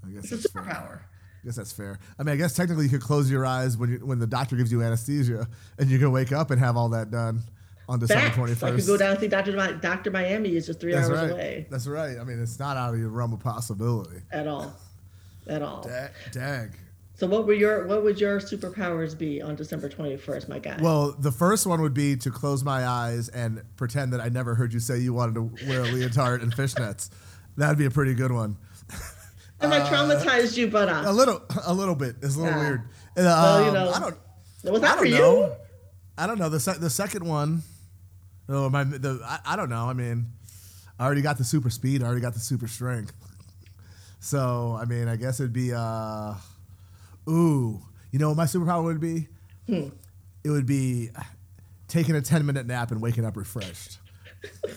I 0.04 0.10
guess 0.10 0.32
It's 0.32 0.44
a 0.44 0.48
fair. 0.48 0.62
superpower. 0.62 0.98
I 0.98 1.44
guess 1.46 1.56
that's 1.56 1.72
fair. 1.72 1.98
I 2.18 2.22
mean, 2.24 2.32
I 2.32 2.36
guess 2.36 2.54
technically 2.54 2.84
you 2.84 2.90
could 2.90 3.00
close 3.02 3.30
your 3.30 3.46
eyes 3.46 3.76
when 3.76 3.90
you, 3.90 3.98
when 4.04 4.18
the 4.18 4.26
doctor 4.26 4.56
gives 4.56 4.72
you 4.72 4.82
anesthesia, 4.82 5.46
and 5.78 5.88
you 5.90 5.98
can 6.00 6.10
wake 6.10 6.32
up 6.32 6.50
and 6.50 6.58
have 6.60 6.76
all 6.76 6.88
that 6.90 7.10
done. 7.12 7.42
on 7.88 7.98
December 8.00 8.34
twenty 8.34 8.54
first. 8.54 8.64
I 8.72 8.76
could 8.76 8.86
go 8.86 8.96
down 8.96 9.10
and 9.12 9.20
see 9.20 9.26
Doctor 9.28 9.52
Mi- 9.52 9.78
Doctor 9.80 10.10
Miami 10.10 10.56
is 10.56 10.66
just 10.66 10.80
three 10.80 10.92
That's 10.92 11.08
hours 11.08 11.18
right. 11.20 11.30
away 11.30 11.66
That's 11.70 11.86
right. 11.88 12.16
I 12.18 12.24
mean, 12.24 12.40
it's 12.40 12.58
not 12.60 12.76
out 12.76 12.94
of 12.94 13.00
your 13.00 13.08
realm 13.10 13.32
of 13.32 13.40
possibility. 13.40 14.20
at 14.30 14.46
all, 14.48 14.72
at 15.46 15.62
all. 15.62 15.82
Dag. 15.82 16.10
dag. 16.32 16.78
So 17.14 17.26
what 17.28 17.46
were 17.46 17.52
your 17.52 17.86
what 17.86 18.02
would 18.02 18.20
your 18.20 18.40
superpowers 18.40 19.16
be 19.16 19.40
on 19.42 19.54
December 19.54 19.88
twenty 19.88 20.16
first, 20.16 20.48
my 20.48 20.58
guy? 20.58 20.78
Well, 20.80 21.12
the 21.18 21.30
first 21.30 21.66
one 21.66 21.80
would 21.82 21.94
be 21.94 22.16
to 22.16 22.30
close 22.30 22.64
my 22.64 22.86
eyes 22.86 23.28
and 23.28 23.62
pretend 23.76 24.12
that 24.12 24.20
I 24.20 24.28
never 24.28 24.54
heard 24.54 24.72
you 24.72 24.80
say 24.80 24.98
you 24.98 25.12
wanted 25.14 25.34
to 25.36 25.42
wear 25.68 25.82
a 25.82 25.86
leotard 25.86 26.42
and 26.42 26.52
fishnets. 26.54 27.10
That'd 27.56 27.78
be 27.78 27.84
a 27.84 27.90
pretty 27.90 28.14
good 28.14 28.32
one. 28.32 28.56
Have 29.60 29.70
I 29.70 29.80
traumatized 29.80 30.56
you, 30.56 30.66
but 30.68 30.88
A 30.88 31.08
uh, 31.10 31.12
little, 31.12 31.40
a 31.64 31.72
little 31.72 31.94
bit. 31.94 32.16
It's 32.22 32.34
a 32.34 32.40
little 32.40 32.54
Yeah. 32.58 32.68
weird. 32.68 32.80
And, 33.14 33.26
Well, 33.26 33.60
you 33.62 33.68
um, 33.68 33.74
know, 33.74 33.90
I 33.92 34.00
don't. 34.00 34.18
was 34.72 34.82
I 34.82 34.86
that 34.86 34.98
for 34.98 35.04
don't 35.04 35.12
you? 35.12 35.18
know. 35.18 35.56
I 36.18 36.26
don't 36.26 36.38
know. 36.38 36.48
The 36.48 36.58
se- 36.58 36.78
the 36.80 36.90
second 36.90 37.24
one, 37.24 37.62
oh 38.48 38.68
my, 38.68 38.82
the 38.84 39.20
I, 39.24 39.38
I 39.52 39.56
don't 39.56 39.68
know. 39.70 39.88
I 39.88 39.92
mean, 39.92 40.32
I 40.98 41.04
already 41.04 41.22
got 41.22 41.38
the 41.38 41.44
super 41.44 41.70
speed. 41.70 42.02
I 42.02 42.06
already 42.06 42.20
got 42.22 42.34
the 42.34 42.40
super 42.40 42.66
strength. 42.66 43.12
So 44.24 44.78
I 44.80 44.84
mean, 44.84 45.08
I 45.08 45.16
guess 45.16 45.40
it'd 45.40 45.52
be 45.52 45.72
uh, 45.74 46.34
ooh, 47.28 47.82
you 48.12 48.18
know 48.20 48.28
what 48.28 48.36
my 48.36 48.44
superpower 48.44 48.84
would 48.84 49.00
be? 49.00 49.26
Hmm. 49.66 49.88
It 50.44 50.50
would 50.50 50.64
be 50.66 51.10
taking 51.88 52.14
a 52.14 52.22
ten 52.22 52.46
minute 52.46 52.66
nap 52.66 52.92
and 52.92 53.02
waking 53.02 53.24
up 53.24 53.36
refreshed. 53.36 53.98
oh, 54.64 54.70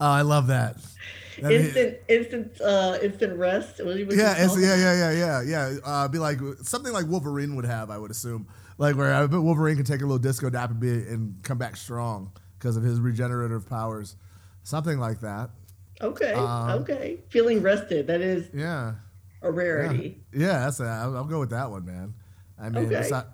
I 0.00 0.20
love 0.22 0.48
that. 0.48 0.76
That'd 1.40 1.58
be- 1.74 1.80
Instant, 1.80 1.96
instant, 2.08 2.60
uh, 2.60 2.98
instant 3.02 3.38
rest. 3.38 3.82
What 3.84 3.94
do 3.94 4.00
you- 4.00 4.06
what 4.06 4.14
yeah, 4.16 4.36
yeah, 4.38 4.76
yeah, 4.76 4.92
yeah, 4.92 5.10
yeah, 5.10 5.42
yeah. 5.42 5.76
Uh, 5.82 6.08
be 6.08 6.18
like 6.18 6.38
something 6.62 6.92
like 6.92 7.06
Wolverine 7.08 7.56
would 7.56 7.64
have, 7.64 7.90
I 7.90 7.96
would 7.98 8.10
assume. 8.10 8.46
Like 8.76 8.96
where 8.96 9.14
I 9.14 9.26
bet 9.26 9.40
Wolverine 9.40 9.76
can 9.76 9.84
take 9.86 10.00
a 10.00 10.04
little 10.04 10.18
disco 10.18 10.50
nap 10.50 10.70
and 10.70 10.80
be 10.80 10.90
and 10.90 11.42
come 11.42 11.56
back 11.58 11.76
strong 11.76 12.30
because 12.58 12.76
of 12.76 12.82
his 12.82 13.00
regenerative 13.00 13.66
powers, 13.68 14.16
something 14.64 14.98
like 14.98 15.20
that. 15.20 15.50
Okay, 16.00 16.32
Um, 16.32 16.70
okay. 16.82 17.20
Feeling 17.30 17.62
rested. 17.62 18.06
That 18.08 18.20
is 18.20 18.48
Yeah, 18.52 18.94
a 19.42 19.50
rarity. 19.50 20.24
yeah. 20.32 20.60
That's 20.60 20.80
a, 20.80 20.84
I'll, 20.84 21.16
I'll 21.18 21.24
go 21.24 21.40
with 21.40 21.50
that 21.50 21.70
one, 21.70 21.84
man. 21.86 22.14
I 22.58 22.68
mean, 22.68 22.86
Okay. 22.86 22.96
besi- 23.08 23.26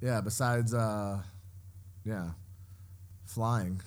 yeah. 0.00 0.20
Besides, 0.20 0.74
uh, 0.74 1.22
yeah, 2.04 2.30
flying. 3.24 3.80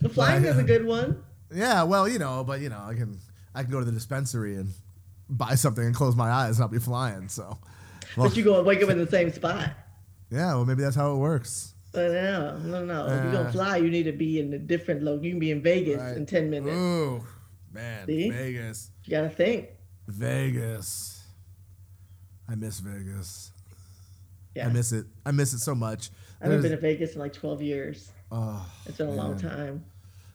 The 0.00 0.08
flying 0.08 0.44
is 0.44 0.58
a 0.58 0.62
good 0.64 0.84
one. 0.86 1.22
Yeah, 1.54 1.84
well, 1.84 2.08
you 2.08 2.18
know, 2.18 2.42
but 2.42 2.60
you 2.60 2.68
know, 2.68 2.80
I 2.84 2.94
can 2.94 3.20
I 3.54 3.62
can 3.62 3.70
go 3.70 3.78
to 3.78 3.84
the 3.84 3.92
dispensary 3.92 4.56
and 4.56 4.70
buy 5.28 5.54
something 5.54 5.84
and 5.84 5.94
close 5.94 6.16
my 6.16 6.28
eyes 6.28 6.56
and 6.56 6.64
I'll 6.64 6.68
be 6.68 6.80
flying. 6.80 7.28
So, 7.28 7.58
well, 8.16 8.28
But 8.28 8.36
you 8.36 8.42
go 8.42 8.56
and 8.58 8.66
wake 8.66 8.82
up 8.82 8.88
in 8.90 8.98
the 8.98 9.06
same 9.06 9.30
spot. 9.30 9.70
yeah, 10.30 10.46
well, 10.54 10.64
maybe 10.64 10.82
that's 10.82 10.96
how 10.96 11.12
it 11.14 11.18
works. 11.18 11.73
But 11.94 12.10
no, 12.12 12.58
no, 12.58 12.84
no. 12.84 13.06
if 13.06 13.12
you're 13.24 13.28
Uh, 13.28 13.32
gonna 13.32 13.52
fly, 13.52 13.76
you 13.76 13.88
need 13.88 14.02
to 14.04 14.12
be 14.12 14.40
in 14.40 14.52
a 14.52 14.58
different 14.58 15.02
location. 15.02 15.24
You 15.24 15.30
can 15.32 15.38
be 15.40 15.50
in 15.52 15.62
Vegas 15.62 16.00
Right. 16.00 16.16
in 16.16 16.26
ten 16.26 16.50
minutes. 16.50 16.74
Ooh, 16.76 17.24
man, 17.72 18.06
See? 18.06 18.30
Vegas, 18.30 18.90
You 19.04 19.10
gotta 19.12 19.30
think. 19.30 19.68
Vegas. 20.08 21.22
I 22.48 22.54
miss 22.56 22.80
Vegas. 22.80 23.52
Yeah, 24.54 24.68
I 24.68 24.72
miss 24.72 24.92
it. 24.92 25.06
I 25.24 25.30
miss 25.30 25.52
it 25.54 25.60
so 25.60 25.74
much. 25.74 26.10
I 26.40 26.44
haven't 26.44 26.62
been 26.62 26.70
There's- 26.70 26.80
to 26.80 26.86
Vegas 26.86 27.12
in 27.14 27.20
like 27.20 27.32
twelve 27.32 27.62
years. 27.62 28.10
oh, 28.30 28.68
It's 28.86 28.98
been 28.98 29.08
a 29.08 29.12
long 29.12 29.38
time. 29.38 29.84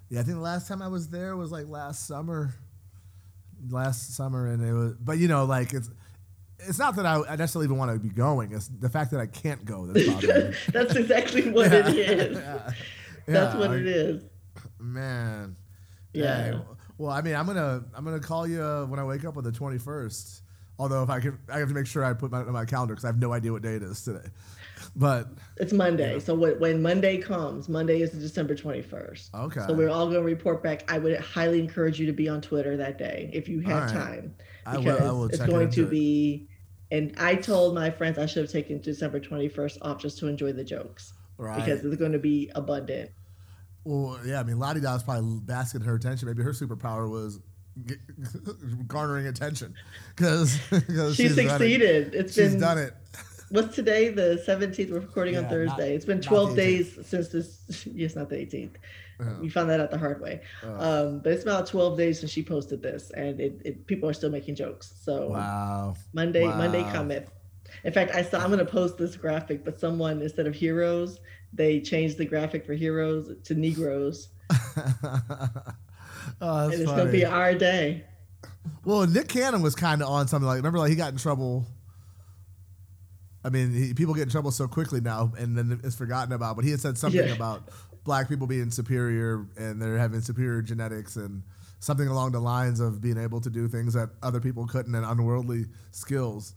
Yeah, 0.09 0.21
I 0.21 0.23
think 0.23 0.37
the 0.37 0.41
last 0.41 0.67
time 0.67 0.81
I 0.81 0.87
was 0.87 1.09
there 1.09 1.35
was 1.37 1.51
like 1.51 1.67
last 1.67 2.07
summer. 2.07 2.55
Last 3.69 4.15
summer, 4.15 4.47
and 4.47 4.63
it 4.65 4.71
was, 4.73 4.93
but 5.01 5.17
you 5.17 5.27
know, 5.27 5.43
like 5.43 5.73
it's, 5.73 5.89
it's 6.59 6.79
not 6.79 6.95
that 6.97 7.05
I, 7.05 7.21
I 7.27 7.35
necessarily 7.35 7.65
even 7.65 7.77
want 7.77 7.91
to 7.91 7.99
be 7.99 8.09
going. 8.13 8.51
It's 8.53 8.67
the 8.67 8.89
fact 8.89 9.11
that 9.11 9.19
I 9.19 9.25
can't 9.25 9.63
go 9.65 9.87
that's. 9.87 10.65
That's 10.71 10.95
exactly 10.95 11.49
what 11.51 11.71
it 11.71 11.87
is. 11.87 12.37
Yeah. 13.27 13.33
That's 13.33 13.53
Yeah, 13.53 13.59
what 13.59 13.69
like, 13.69 13.79
it 13.81 13.87
is. 13.87 14.23
Man. 14.79 15.55
Yeah. 16.13 16.51
Dang. 16.51 16.61
Well, 16.97 17.11
I 17.11 17.21
mean, 17.21 17.35
I'm 17.35 17.45
gonna 17.45 17.83
I'm 17.93 18.03
gonna 18.03 18.19
call 18.19 18.47
you 18.47 18.61
uh, 18.63 18.85
when 18.85 18.99
I 18.99 19.03
wake 19.03 19.23
up 19.23 19.37
on 19.37 19.43
the 19.43 19.51
21st. 19.51 20.41
Although 20.79 21.03
if 21.03 21.09
I 21.09 21.19
can, 21.19 21.37
I 21.49 21.59
have 21.59 21.67
to 21.67 21.73
make 21.75 21.85
sure 21.85 22.03
I 22.03 22.13
put 22.13 22.31
my 22.31 22.39
on 22.39 22.51
my 22.53 22.65
calendar 22.65 22.93
because 22.95 23.03
I 23.05 23.09
have 23.09 23.19
no 23.19 23.33
idea 23.33 23.51
what 23.51 23.61
day 23.61 23.75
it 23.75 23.83
is 23.83 24.03
today. 24.03 24.27
But 24.95 25.27
It's 25.57 25.73
Monday. 25.73 26.19
So 26.19 26.33
when, 26.33 26.59
when 26.59 26.81
Monday 26.81 27.17
comes, 27.17 27.67
Monday 27.67 28.01
is 28.01 28.11
December 28.11 28.55
21st. 28.55 29.33
okay, 29.33 29.61
So 29.67 29.73
we're 29.73 29.89
all 29.89 30.05
going 30.05 30.21
to 30.21 30.23
report 30.23 30.63
back. 30.63 30.89
I 30.91 30.97
would 30.97 31.19
highly 31.19 31.59
encourage 31.59 31.99
you 31.99 32.05
to 32.05 32.13
be 32.13 32.29
on 32.29 32.41
Twitter 32.41 32.77
that 32.77 32.97
day 32.97 33.29
if 33.33 33.49
you 33.49 33.59
have 33.59 33.83
right. 33.83 33.93
time. 33.93 34.35
I 34.73 34.77
Because 34.77 34.99
will. 35.01 35.07
I 35.07 35.11
will 35.11 35.25
it's 35.25 35.39
going 35.39 35.69
to 35.71 35.83
it. 35.83 35.89
be, 35.89 36.47
and 36.91 37.13
I 37.17 37.35
told 37.35 37.75
my 37.75 37.89
friends 37.91 38.17
I 38.17 38.25
should 38.25 38.43
have 38.43 38.51
taken 38.51 38.81
December 38.81 39.19
21st 39.19 39.77
off 39.81 39.99
just 40.01 40.17
to 40.19 40.27
enjoy 40.27 40.51
the 40.53 40.63
jokes 40.63 41.13
right. 41.37 41.55
because 41.63 41.83
it's 41.83 41.95
going 41.97 42.11
to 42.13 42.19
be 42.19 42.51
abundant. 42.55 43.11
well, 43.85 44.19
yeah. 44.25 44.39
I 44.39 44.43
mean, 44.43 44.59
Lottie 44.59 44.81
Dot's 44.81 45.03
probably 45.03 45.39
basking 45.43 45.81
her 45.81 45.95
attention. 45.95 46.27
Maybe 46.27 46.43
her 46.43 46.51
superpower 46.53 47.09
was 47.09 47.39
garnering 48.87 49.27
attention 49.27 49.73
because 50.15 50.59
She 51.15 51.29
succeeded. 51.29 52.13
It's 52.15 52.33
She's 52.33 52.51
been, 52.51 52.59
done 52.59 52.77
it. 52.77 52.93
what's 53.49 53.75
today? 53.75 54.09
The 54.09 54.43
17th. 54.47 54.91
We're 54.91 54.99
recording 54.99 55.37
on 55.37 55.47
Thursday. 55.47 55.89
not- 55.89 55.95
it's 55.95 56.05
been 56.05 56.21
12 56.21 56.55
days 56.55 56.97
since 57.07 57.29
this. 57.29 57.85
Yes, 57.93 58.15
not 58.15 58.29
the 58.29 58.35
18th. 58.35 58.75
We 59.41 59.49
found 59.49 59.69
that 59.69 59.79
out 59.81 59.91
the 59.91 59.97
hard 59.97 60.21
way. 60.21 60.41
Oh. 60.63 61.07
Um, 61.07 61.19
but 61.19 61.33
it's 61.33 61.43
about 61.43 61.67
12 61.67 61.97
days 61.97 62.19
since 62.21 62.31
she 62.31 62.41
posted 62.41 62.81
this, 62.81 63.11
and 63.11 63.39
it, 63.39 63.61
it 63.65 63.85
people 63.87 64.07
are 64.09 64.13
still 64.13 64.29
making 64.29 64.55
jokes. 64.55 64.93
So 65.03 65.29
wow. 65.29 65.95
Monday, 66.13 66.45
Monday 66.45 66.83
Wow. 66.83 66.91
cometh. 66.93 67.31
In 67.83 67.91
fact, 67.93 68.15
I 68.15 68.21
saw 68.23 68.39
I'm 68.39 68.49
gonna 68.49 68.63
post 68.65 68.97
this 68.97 69.15
graphic, 69.17 69.63
but 69.65 69.79
someone 69.79 70.21
instead 70.21 70.47
of 70.47 70.55
heroes, 70.55 71.19
they 71.53 71.79
changed 71.81 72.17
the 72.17 72.25
graphic 72.25 72.65
for 72.65 72.73
heroes 72.73 73.31
to 73.43 73.55
Negroes, 73.55 74.29
oh, 74.49 74.55
that's 75.09 76.73
and 76.73 76.73
it's 76.73 76.83
funny. 76.85 76.97
gonna 76.97 77.11
be 77.11 77.25
our 77.25 77.53
day. 77.53 78.05
Well, 78.85 79.05
Nick 79.07 79.27
Cannon 79.27 79.61
was 79.61 79.75
kind 79.75 80.01
of 80.01 80.07
on 80.09 80.27
something 80.27 80.47
like. 80.47 80.57
Remember, 80.57 80.79
like 80.79 80.89
he 80.89 80.95
got 80.95 81.11
in 81.11 81.17
trouble. 81.17 81.65
I 83.43 83.49
mean, 83.49 83.71
he, 83.73 83.93
people 83.93 84.13
get 84.13 84.23
in 84.23 84.29
trouble 84.29 84.51
so 84.51 84.67
quickly 84.67 84.99
now, 85.01 85.31
and 85.37 85.57
then 85.57 85.79
it's 85.83 85.95
forgotten 85.95 86.33
about. 86.33 86.55
But 86.55 86.65
he 86.65 86.71
had 86.71 86.79
said 86.79 86.97
something 86.97 87.25
Yeah. 87.25 87.33
about 87.33 87.69
black 88.03 88.27
people 88.29 88.47
being 88.47 88.71
superior 88.71 89.45
and 89.57 89.81
they're 89.81 89.97
having 89.97 90.21
superior 90.21 90.61
genetics 90.61 91.15
and 91.15 91.43
something 91.79 92.07
along 92.07 92.31
the 92.31 92.39
lines 92.39 92.79
of 92.79 93.01
being 93.01 93.17
able 93.17 93.39
to 93.41 93.49
do 93.49 93.67
things 93.67 93.93
that 93.93 94.09
other 94.23 94.39
people 94.39 94.65
couldn't 94.67 94.95
and 94.95 95.05
unworldly 95.05 95.65
skills. 95.91 96.53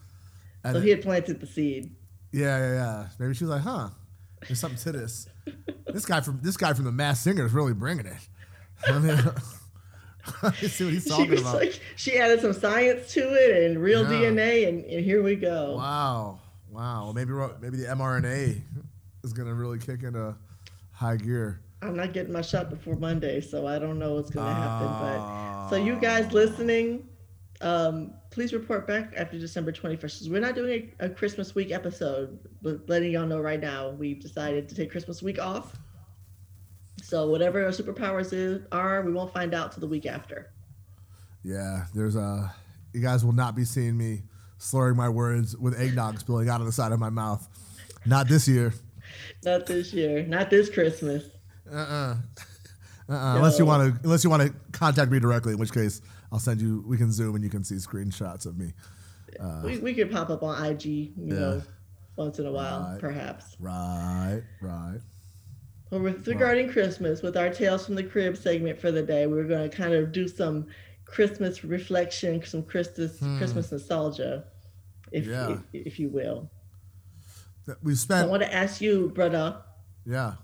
And 0.65 0.75
So 0.77 0.81
he 0.81 0.91
had 0.91 1.03
planted 1.03 1.41
the 1.41 1.47
seed. 1.47 1.95
yeah, 2.33 2.59
yeah, 2.59 2.73
yeah. 2.75 3.09
Maybe 3.19 3.35
she 3.35 3.45
was 3.45 3.51
like, 3.51 3.63
"Huh, 3.63 3.89
there's 4.47 4.61
something 4.61 4.79
to 4.81 4.93
this." 4.93 5.27
this 5.87 6.07
guy 6.07 6.21
from 6.21 6.39
this 6.43 6.57
guy 6.57 6.73
from 6.73 6.85
the 6.85 6.93
Masked 6.93 7.25
Singer 7.25 7.45
is 7.47 7.53
really 7.53 7.75
bringing 7.75 8.07
it. 8.07 8.29
I 8.89 8.99
mean, 8.99 9.17
see 10.69 10.85
what 10.85 10.93
he's 10.95 11.05
She 11.05 11.11
talking 11.11 11.39
about. 11.39 11.55
like, 11.57 11.81
she 11.97 12.17
added 12.19 12.41
some 12.41 12.53
science 12.53 13.13
to 13.15 13.21
it 13.21 13.65
and 13.71 13.83
real 13.83 14.03
Yeah. 14.03 14.31
DNA, 14.31 14.69
and, 14.69 14.85
and 14.85 15.05
here 15.05 15.23
we 15.23 15.35
go. 15.37 15.77
Wow, 15.77 16.41
wow. 16.71 17.13
Maybe 17.13 17.33
maybe 17.61 17.77
the 17.77 17.87
mRNA 17.87 18.61
is 19.25 19.33
gonna 19.33 19.55
really 19.55 19.79
kick 19.79 20.03
into 20.05 20.37
high 21.03 21.17
gear. 21.17 21.61
I'm 21.83 21.97
not 21.97 22.13
getting 22.13 22.33
my 22.33 22.43
shot 22.43 22.71
before 22.71 22.95
Monday, 22.95 23.41
so 23.41 23.67
I 23.67 23.79
don't 23.79 23.99
know 23.99 24.15
what's 24.15 24.31
gonna 24.31 24.55
happen. 24.55 24.87
Ah. 24.89 25.67
But 25.69 25.71
so 25.71 25.85
you 25.85 25.97
guys 25.97 26.33
listening, 26.33 27.09
um, 27.61 28.15
please 28.31 28.53
report 28.53 28.87
back 28.87 29.13
after 29.17 29.39
December 29.39 29.73
21st. 29.73 30.31
We're 30.31 30.41
not 30.41 30.55
doing 30.55 30.93
a, 31.01 31.07
a 31.07 31.09
Christmas 31.09 31.55
week 31.57 31.73
episode, 31.73 32.39
but 32.63 32.89
letting 32.89 33.11
y'all 33.13 33.27
know 33.27 33.41
right 33.41 33.61
now, 33.61 33.91
we've 33.91 34.21
decided 34.21 34.69
to 34.69 34.75
take 34.77 34.93
Christmas 34.93 35.23
week 35.23 35.41
off. 35.41 35.77
So 37.03 37.29
whatever 37.29 37.65
our 37.65 37.73
superpowers 37.73 38.33
is, 38.33 38.63
are, 38.71 39.03
we 39.03 39.13
won't 39.13 39.33
find 39.33 39.53
out 39.53 39.73
till 39.73 39.81
the 39.81 39.89
week 39.89 40.07
after. 40.07 40.53
Yeah, 41.43 41.87
there's 41.95 42.15
a. 42.15 42.55
You 42.93 43.01
guys 43.01 43.25
will 43.25 43.33
not 43.33 43.57
be 43.57 43.65
seeing 43.65 43.97
me 43.97 44.23
slurring 44.59 44.97
my 44.97 45.09
words 45.09 45.57
with 45.57 45.79
eggnog 45.81 46.21
spilling 46.21 46.49
out 46.49 46.61
of 46.61 46.67
the 46.67 46.73
side 46.73 46.93
of 46.93 47.01
my 47.01 47.11
mouth. 47.11 47.49
Not 48.07 48.29
this 48.29 48.47
year. 48.47 48.73
Not 49.45 49.67
this 49.67 49.93
year, 49.93 50.25
not 50.27 50.51
this 50.51 50.69
Christmas. 50.71 51.25
Uh 51.71 51.75
uh-uh. 51.77 52.17
uh. 53.15 53.37
Unless 53.37 53.59
you 53.59 53.67
want 53.67 53.95
to, 53.95 54.01
unless 54.05 54.25
you 54.25 54.31
want 54.31 54.43
to 54.43 54.55
contact 54.73 55.11
me 55.11 55.19
directly, 55.21 55.53
in 55.53 55.59
which 55.59 55.73
case 55.73 56.01
I'll 56.31 56.39
send 56.39 56.61
you. 56.61 56.83
We 56.87 56.97
can 56.97 57.13
zoom 57.13 57.35
and 57.35 57.45
you 57.45 57.51
can 57.51 57.65
see 57.65 57.75
screenshots 57.77 58.47
of 58.47 58.57
me. 58.59 58.73
we, 59.65 59.79
we 59.79 59.95
could 59.95 60.11
pop 60.11 60.31
up 60.31 60.43
on 60.43 60.65
IG, 60.65 60.85
you 60.87 61.13
know, 61.17 61.63
once 62.17 62.39
in 62.39 62.47
a 62.47 62.53
while, 62.53 62.83
Right. 62.91 63.01
perhaps. 63.01 63.57
Right, 63.61 64.43
right. 64.61 64.99
Well, 65.91 66.01
with 66.01 66.27
regarding 66.27 66.71
Christmas, 66.71 67.21
with 67.23 67.37
our 67.37 67.51
Tales 67.51 67.85
from 67.85 67.97
the 67.97 68.03
Crib 68.05 68.37
segment 68.37 68.81
for 68.81 68.91
the 68.91 69.03
day, 69.03 69.27
we're 69.27 69.45
going 69.45 69.69
to 69.69 69.75
kind 69.77 69.93
of 69.93 70.11
do 70.13 70.27
some 70.27 70.67
Christmas 71.05 71.65
reflection, 71.65 72.43
some 72.45 72.63
Christmas 72.63 73.19
Christmas 73.39 73.71
nostalgia, 73.71 74.45
if, 75.13 75.25
Hmm. 75.27 75.31
Yeah. 75.31 75.59
if 75.75 75.87
if 75.87 75.99
you 75.99 76.09
will. 76.09 76.51
We 77.83 77.95
spent. 77.95 78.27
I 78.27 78.31
want 78.31 78.43
to 78.43 78.53
ask 78.53 78.81
you, 78.81 79.11
brother. 79.15 79.63
Yeah. 80.05 80.35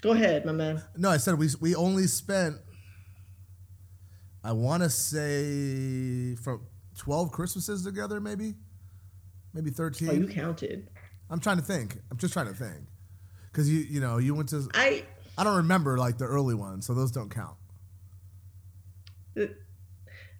Go 0.00 0.12
ahead, 0.12 0.44
my 0.44 0.52
man. 0.52 0.82
No, 0.96 1.10
I 1.10 1.16
said 1.16 1.38
we 1.38 1.48
we 1.60 1.74
only 1.74 2.06
spent. 2.06 2.56
I 4.42 4.52
want 4.52 4.82
to 4.82 4.90
say 4.90 6.34
from 6.36 6.66
twelve 6.98 7.32
Christmases 7.32 7.82
together, 7.84 8.20
maybe, 8.20 8.54
maybe 9.54 9.70
thirteen. 9.70 10.08
Oh, 10.10 10.12
you 10.12 10.28
counted. 10.28 10.88
I'm 11.30 11.40
trying 11.40 11.56
to 11.56 11.62
think. 11.62 11.98
I'm 12.10 12.18
just 12.18 12.34
trying 12.34 12.48
to 12.48 12.54
think, 12.54 12.86
because 13.50 13.70
you 13.70 13.80
you 13.80 14.00
know 14.00 14.18
you 14.18 14.34
went 14.34 14.50
to 14.50 14.68
I 14.74 15.04
I 15.38 15.44
don't 15.44 15.56
remember 15.56 15.96
like 15.96 16.18
the 16.18 16.26
early 16.26 16.54
ones, 16.54 16.86
so 16.86 16.94
those 16.94 17.10
don't 17.10 17.30
count. 17.30 17.56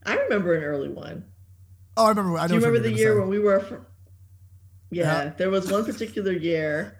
I 0.06 0.16
remember 0.16 0.54
an 0.54 0.62
early 0.62 0.90
one. 0.90 1.24
Oh, 1.96 2.06
I 2.06 2.08
remember. 2.10 2.36
I 2.36 2.46
Do 2.46 2.54
you 2.54 2.60
remember 2.60 2.80
the 2.80 2.92
year 2.92 3.18
when 3.18 3.28
we 3.28 3.38
were? 3.38 3.60
Fr- 3.60 3.76
yeah, 4.94 5.32
there 5.36 5.50
was 5.50 5.70
one 5.70 5.84
particular 5.84 6.32
year 6.32 6.98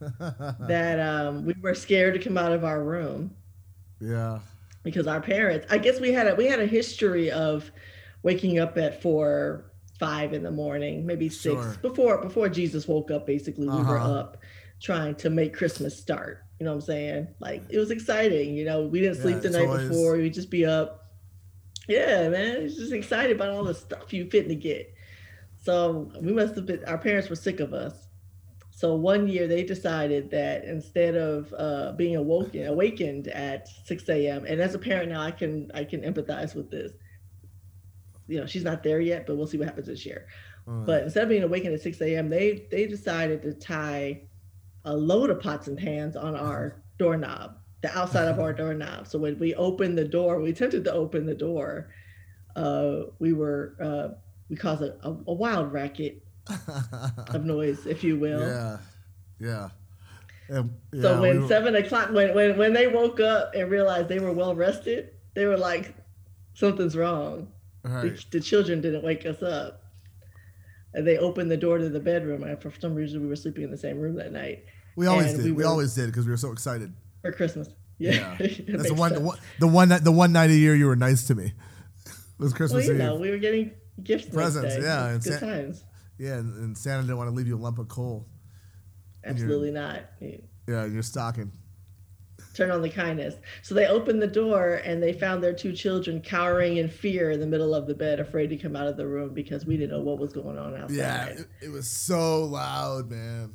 that 0.60 1.00
um, 1.00 1.44
we 1.44 1.54
were 1.60 1.74
scared 1.74 2.14
to 2.14 2.20
come 2.20 2.38
out 2.38 2.52
of 2.52 2.64
our 2.64 2.82
room. 2.82 3.34
Yeah. 4.00 4.40
Because 4.82 5.06
our 5.06 5.20
parents, 5.20 5.66
I 5.70 5.78
guess 5.78 6.00
we 6.00 6.12
had 6.12 6.26
a 6.26 6.34
we 6.34 6.46
had 6.46 6.58
a 6.58 6.66
history 6.66 7.30
of 7.30 7.70
waking 8.22 8.58
up 8.58 8.78
at 8.78 9.02
four, 9.02 9.72
five 9.98 10.32
in 10.32 10.42
the 10.42 10.50
morning, 10.50 11.04
maybe 11.04 11.28
six 11.28 11.62
sure. 11.62 11.76
before 11.82 12.18
before 12.18 12.48
Jesus 12.48 12.88
woke 12.88 13.10
up. 13.10 13.26
Basically, 13.26 13.68
we 13.68 13.74
uh-huh. 13.74 13.92
were 13.92 13.98
up 13.98 14.38
trying 14.80 15.14
to 15.16 15.28
make 15.28 15.54
Christmas 15.54 15.98
start. 15.98 16.42
You 16.58 16.64
know 16.64 16.72
what 16.72 16.82
I'm 16.82 16.86
saying? 16.86 17.28
Like 17.40 17.62
it 17.68 17.78
was 17.78 17.90
exciting. 17.90 18.56
You 18.56 18.64
know, 18.64 18.86
we 18.86 19.00
didn't 19.00 19.16
yeah, 19.16 19.22
sleep 19.22 19.40
the 19.42 19.50
night 19.50 19.66
always... 19.66 19.88
before. 19.88 20.16
We'd 20.16 20.32
just 20.32 20.50
be 20.50 20.64
up. 20.64 21.08
Yeah, 21.88 22.28
man, 22.28 22.62
it's 22.62 22.76
just 22.76 22.92
excited 22.92 23.36
about 23.36 23.50
all 23.50 23.64
the 23.64 23.74
stuff 23.74 24.12
you 24.12 24.30
fitting 24.30 24.48
to 24.48 24.54
get. 24.54 24.94
So 25.60 26.10
we 26.20 26.32
must 26.32 26.54
have 26.56 26.66
been. 26.66 26.84
Our 26.86 26.98
parents 26.98 27.28
were 27.28 27.36
sick 27.36 27.60
of 27.60 27.72
us. 27.74 28.08
So 28.70 28.94
one 28.94 29.28
year 29.28 29.46
they 29.46 29.62
decided 29.62 30.30
that 30.30 30.64
instead 30.64 31.14
of 31.14 31.52
uh, 31.56 31.92
being 31.92 32.16
awoken, 32.16 32.66
awakened 32.66 33.28
at 33.28 33.68
6 33.84 34.08
a.m. 34.08 34.46
and 34.46 34.58
as 34.58 34.74
a 34.74 34.78
parent 34.78 35.10
now, 35.10 35.20
I 35.20 35.30
can 35.30 35.70
I 35.74 35.84
can 35.84 36.00
empathize 36.00 36.54
with 36.54 36.70
this. 36.70 36.92
You 38.26 38.40
know, 38.40 38.46
she's 38.46 38.64
not 38.64 38.82
there 38.82 39.00
yet, 39.00 39.26
but 39.26 39.36
we'll 39.36 39.46
see 39.46 39.58
what 39.58 39.66
happens 39.66 39.86
this 39.86 40.06
year. 40.06 40.28
Mm. 40.66 40.86
But 40.86 41.02
instead 41.02 41.24
of 41.24 41.28
being 41.28 41.42
awakened 41.42 41.74
at 41.74 41.82
6 41.82 42.00
a.m., 42.00 42.30
they 42.30 42.66
they 42.70 42.86
decided 42.86 43.42
to 43.42 43.52
tie 43.52 44.22
a 44.86 44.96
load 44.96 45.28
of 45.28 45.40
pots 45.40 45.68
and 45.68 45.76
pans 45.76 46.16
on 46.16 46.34
our 46.34 46.82
doorknob, 46.98 47.56
the 47.82 47.98
outside 47.98 48.28
of 48.28 48.40
our 48.40 48.52
doorknob. 48.62 49.06
So 49.06 49.18
when 49.18 49.38
we 49.38 49.54
opened 49.56 49.98
the 49.98 50.08
door, 50.08 50.40
we 50.40 50.50
attempted 50.50 50.84
to 50.84 50.92
open 50.94 51.26
the 51.26 51.34
door. 51.34 51.90
Uh, 52.56 53.02
we 53.18 53.34
were 53.34 53.76
uh, 53.78 54.08
we 54.50 54.56
caused 54.56 54.82
a, 54.82 54.96
a, 55.06 55.16
a 55.28 55.32
wild 55.32 55.72
racket 55.72 56.22
of 57.28 57.44
noise, 57.44 57.86
if 57.86 58.02
you 58.04 58.18
will. 58.18 58.40
Yeah, 58.40 58.78
yeah. 59.38 59.68
And, 60.48 60.70
yeah 60.92 61.02
so 61.02 61.20
when 61.20 61.36
we 61.36 61.42
were... 61.42 61.48
seven 61.48 61.76
o'clock, 61.76 62.10
when, 62.10 62.34
when 62.34 62.58
when 62.58 62.72
they 62.72 62.88
woke 62.88 63.20
up 63.20 63.54
and 63.54 63.70
realized 63.70 64.08
they 64.08 64.18
were 64.18 64.32
well 64.32 64.54
rested, 64.54 65.10
they 65.34 65.46
were 65.46 65.56
like, 65.56 65.94
"Something's 66.54 66.96
wrong." 66.96 67.48
Right. 67.82 68.16
The, 68.16 68.38
the, 68.38 68.40
children 68.40 68.82
didn't 68.82 69.02
wake 69.02 69.24
us 69.24 69.42
up, 69.42 69.84
and 70.92 71.06
they 71.06 71.16
opened 71.16 71.50
the 71.50 71.56
door 71.56 71.78
to 71.78 71.88
the 71.88 72.00
bedroom. 72.00 72.42
And 72.42 72.60
for 72.60 72.72
some 72.78 72.94
reason, 72.94 73.22
we 73.22 73.28
were 73.28 73.36
sleeping 73.36 73.64
in 73.64 73.70
the 73.70 73.78
same 73.78 73.98
room 73.98 74.16
that 74.16 74.32
night. 74.32 74.64
We 74.96 75.06
always 75.06 75.32
did. 75.32 75.44
We, 75.44 75.52
we 75.52 75.64
always 75.64 75.94
did 75.94 76.06
because 76.06 76.26
we 76.26 76.32
were 76.32 76.36
so 76.36 76.52
excited 76.52 76.92
for 77.22 77.32
Christmas. 77.32 77.68
Yeah, 78.02 78.34
yeah. 78.40 78.76
that's 78.78 78.88
the 78.88 78.94
one, 78.94 79.12
the 79.12 79.20
one, 79.20 79.38
the 79.58 79.66
one, 79.66 79.88
the 79.90 80.10
one 80.10 80.32
night 80.32 80.48
a 80.48 80.54
year 80.54 80.74
you 80.74 80.86
were 80.86 80.96
nice 80.96 81.26
to 81.26 81.34
me. 81.34 81.52
It 82.06 82.42
was 82.42 82.54
Christmas 82.54 82.86
well, 82.86 82.96
you 82.96 83.02
Eve. 83.02 83.06
know, 83.06 83.16
we 83.16 83.30
were 83.30 83.36
getting 83.36 83.72
gifts, 84.04 84.26
presents. 84.26 84.76
Yeah, 84.76 85.12
good 85.14 85.22
San- 85.22 85.40
times. 85.40 85.84
Yeah, 86.18 86.34
and, 86.34 86.54
and, 86.56 86.76
Santa 86.76 87.02
didn't 87.02 87.16
want 87.16 87.30
to 87.30 87.34
leave 87.34 87.46
you 87.46 87.56
a 87.56 87.58
lump 87.58 87.78
of 87.78 87.88
coal. 87.88 88.26
Absolutely 89.24 89.70
not. 89.70 90.02
Yeah, 90.20 90.84
you're 90.84 91.02
stocking. 91.02 91.50
Turn 92.54 92.70
on 92.70 92.82
the 92.82 92.90
kindness. 92.90 93.36
So 93.62 93.74
they 93.74 93.86
opened 93.86 94.20
the 94.20 94.26
door 94.26 94.82
and 94.84 95.02
they 95.02 95.12
found 95.12 95.42
their 95.42 95.52
two 95.54 95.72
children 95.72 96.20
cowering 96.20 96.78
in 96.78 96.88
fear 96.88 97.30
in 97.30 97.40
the 97.40 97.46
middle 97.46 97.74
of 97.74 97.86
the 97.86 97.94
bed, 97.94 98.20
afraid 98.20 98.48
to 98.48 98.56
come 98.56 98.76
out 98.76 98.86
of 98.86 98.96
the 98.96 99.06
room 99.06 99.32
because 99.32 99.64
we 99.64 99.76
didn't 99.76 99.96
know 99.96 100.02
what 100.02 100.18
was 100.18 100.32
going 100.32 100.58
on 100.58 100.74
outside. 100.74 100.96
Yeah, 100.96 101.26
it, 101.26 101.46
it 101.62 101.70
was 101.70 101.88
so 101.88 102.44
loud, 102.44 103.10
man. 103.10 103.54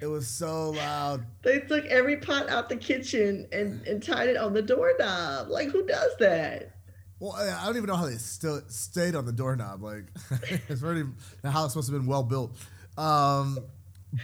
It 0.00 0.06
was 0.06 0.26
so 0.26 0.70
loud. 0.70 1.24
They 1.42 1.60
took 1.60 1.84
every 1.86 2.16
pot 2.16 2.48
out 2.50 2.68
the 2.68 2.76
kitchen 2.76 3.46
and, 3.52 3.86
and 3.86 4.02
tied 4.02 4.28
it 4.28 4.36
on 4.36 4.52
the 4.52 4.62
doorknob. 4.62 5.48
Like, 5.48 5.68
who 5.68 5.86
does 5.86 6.10
that? 6.18 6.74
Well, 7.22 7.34
I 7.34 7.66
don't 7.66 7.76
even 7.76 7.86
know 7.86 7.94
how 7.94 8.06
they 8.06 8.16
still 8.16 8.60
stayed 8.66 9.14
on 9.14 9.26
the 9.26 9.32
doorknob. 9.32 9.80
Like, 9.80 10.06
it's 10.68 10.82
already 10.82 11.04
the 11.40 11.52
house 11.52 11.76
must 11.76 11.88
have 11.88 11.96
been 11.96 12.08
well 12.08 12.24
built. 12.24 12.56
Um, 12.98 13.60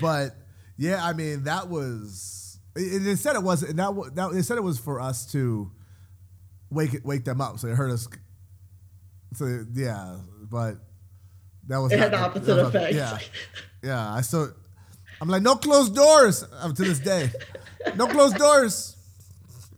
but 0.01 0.35
yeah, 0.77 1.07
I 1.07 1.13
mean 1.13 1.45
that 1.45 1.69
was. 1.69 2.59
It, 2.75 3.07
it 3.07 3.17
said 3.19 3.37
it 3.37 3.43
wasn't. 3.45 3.77
That, 3.77 4.11
that 4.17 4.33
they 4.33 4.43
said 4.43 4.57
it 4.59 4.65
was 4.65 4.81
for 4.81 5.01
us 5.01 5.31
to 5.31 5.71
wake 6.71 6.97
wake 7.05 7.25
them 7.25 7.41
up. 7.41 7.61
So 7.61 7.69
it 7.69 7.77
heard 7.77 7.93
us. 7.93 8.09
So 9.35 9.65
yeah, 9.75 10.17
but 10.51 10.79
that 11.69 11.79
was. 11.79 11.93
It 11.93 12.01
had 12.01 12.11
the 12.11 12.19
opposite 12.19 12.59
effect. 12.59 12.95
Yeah, 12.95 13.19
yeah. 13.81 14.13
I 14.13 14.23
still. 14.23 14.53
I'm 15.21 15.29
like, 15.29 15.43
no 15.43 15.55
closed 15.55 15.95
doors 15.95 16.45
up 16.61 16.75
to 16.75 16.83
this 16.83 16.99
day. 16.99 17.31
No 17.95 18.09
closed 18.09 18.39
doors. 18.39 18.97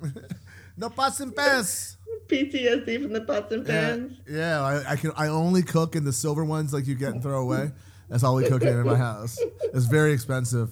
no 0.79 0.89
pots 0.89 1.21
and 1.21 1.37
pans. 1.37 1.99
PTSD 2.31 3.03
from 3.03 3.13
the 3.13 3.21
pots 3.23 3.53
and 3.53 3.67
pans. 3.67 4.19
Yeah, 4.29 4.37
yeah 4.37 4.63
I, 4.63 4.93
I, 4.93 4.97
can. 4.97 5.13
I 5.17 5.29
only 5.29 5.63
cook 5.63 5.97
in 5.97 6.05
the 6.05 6.13
silver 6.13 6.45
ones 6.45 6.73
like 6.73 6.87
you 6.87 6.95
get 6.95 7.13
and 7.13 7.23
throw 7.23 7.41
away. 7.41 7.73
That's 8.09 8.25
all 8.25 8.35
we 8.35 8.49
cook 8.49 8.63
in 8.63 8.69
in 8.69 8.87
my 8.87 8.97
house. 8.97 9.39
It's 9.73 9.87
very 9.87 10.13
expensive. 10.13 10.71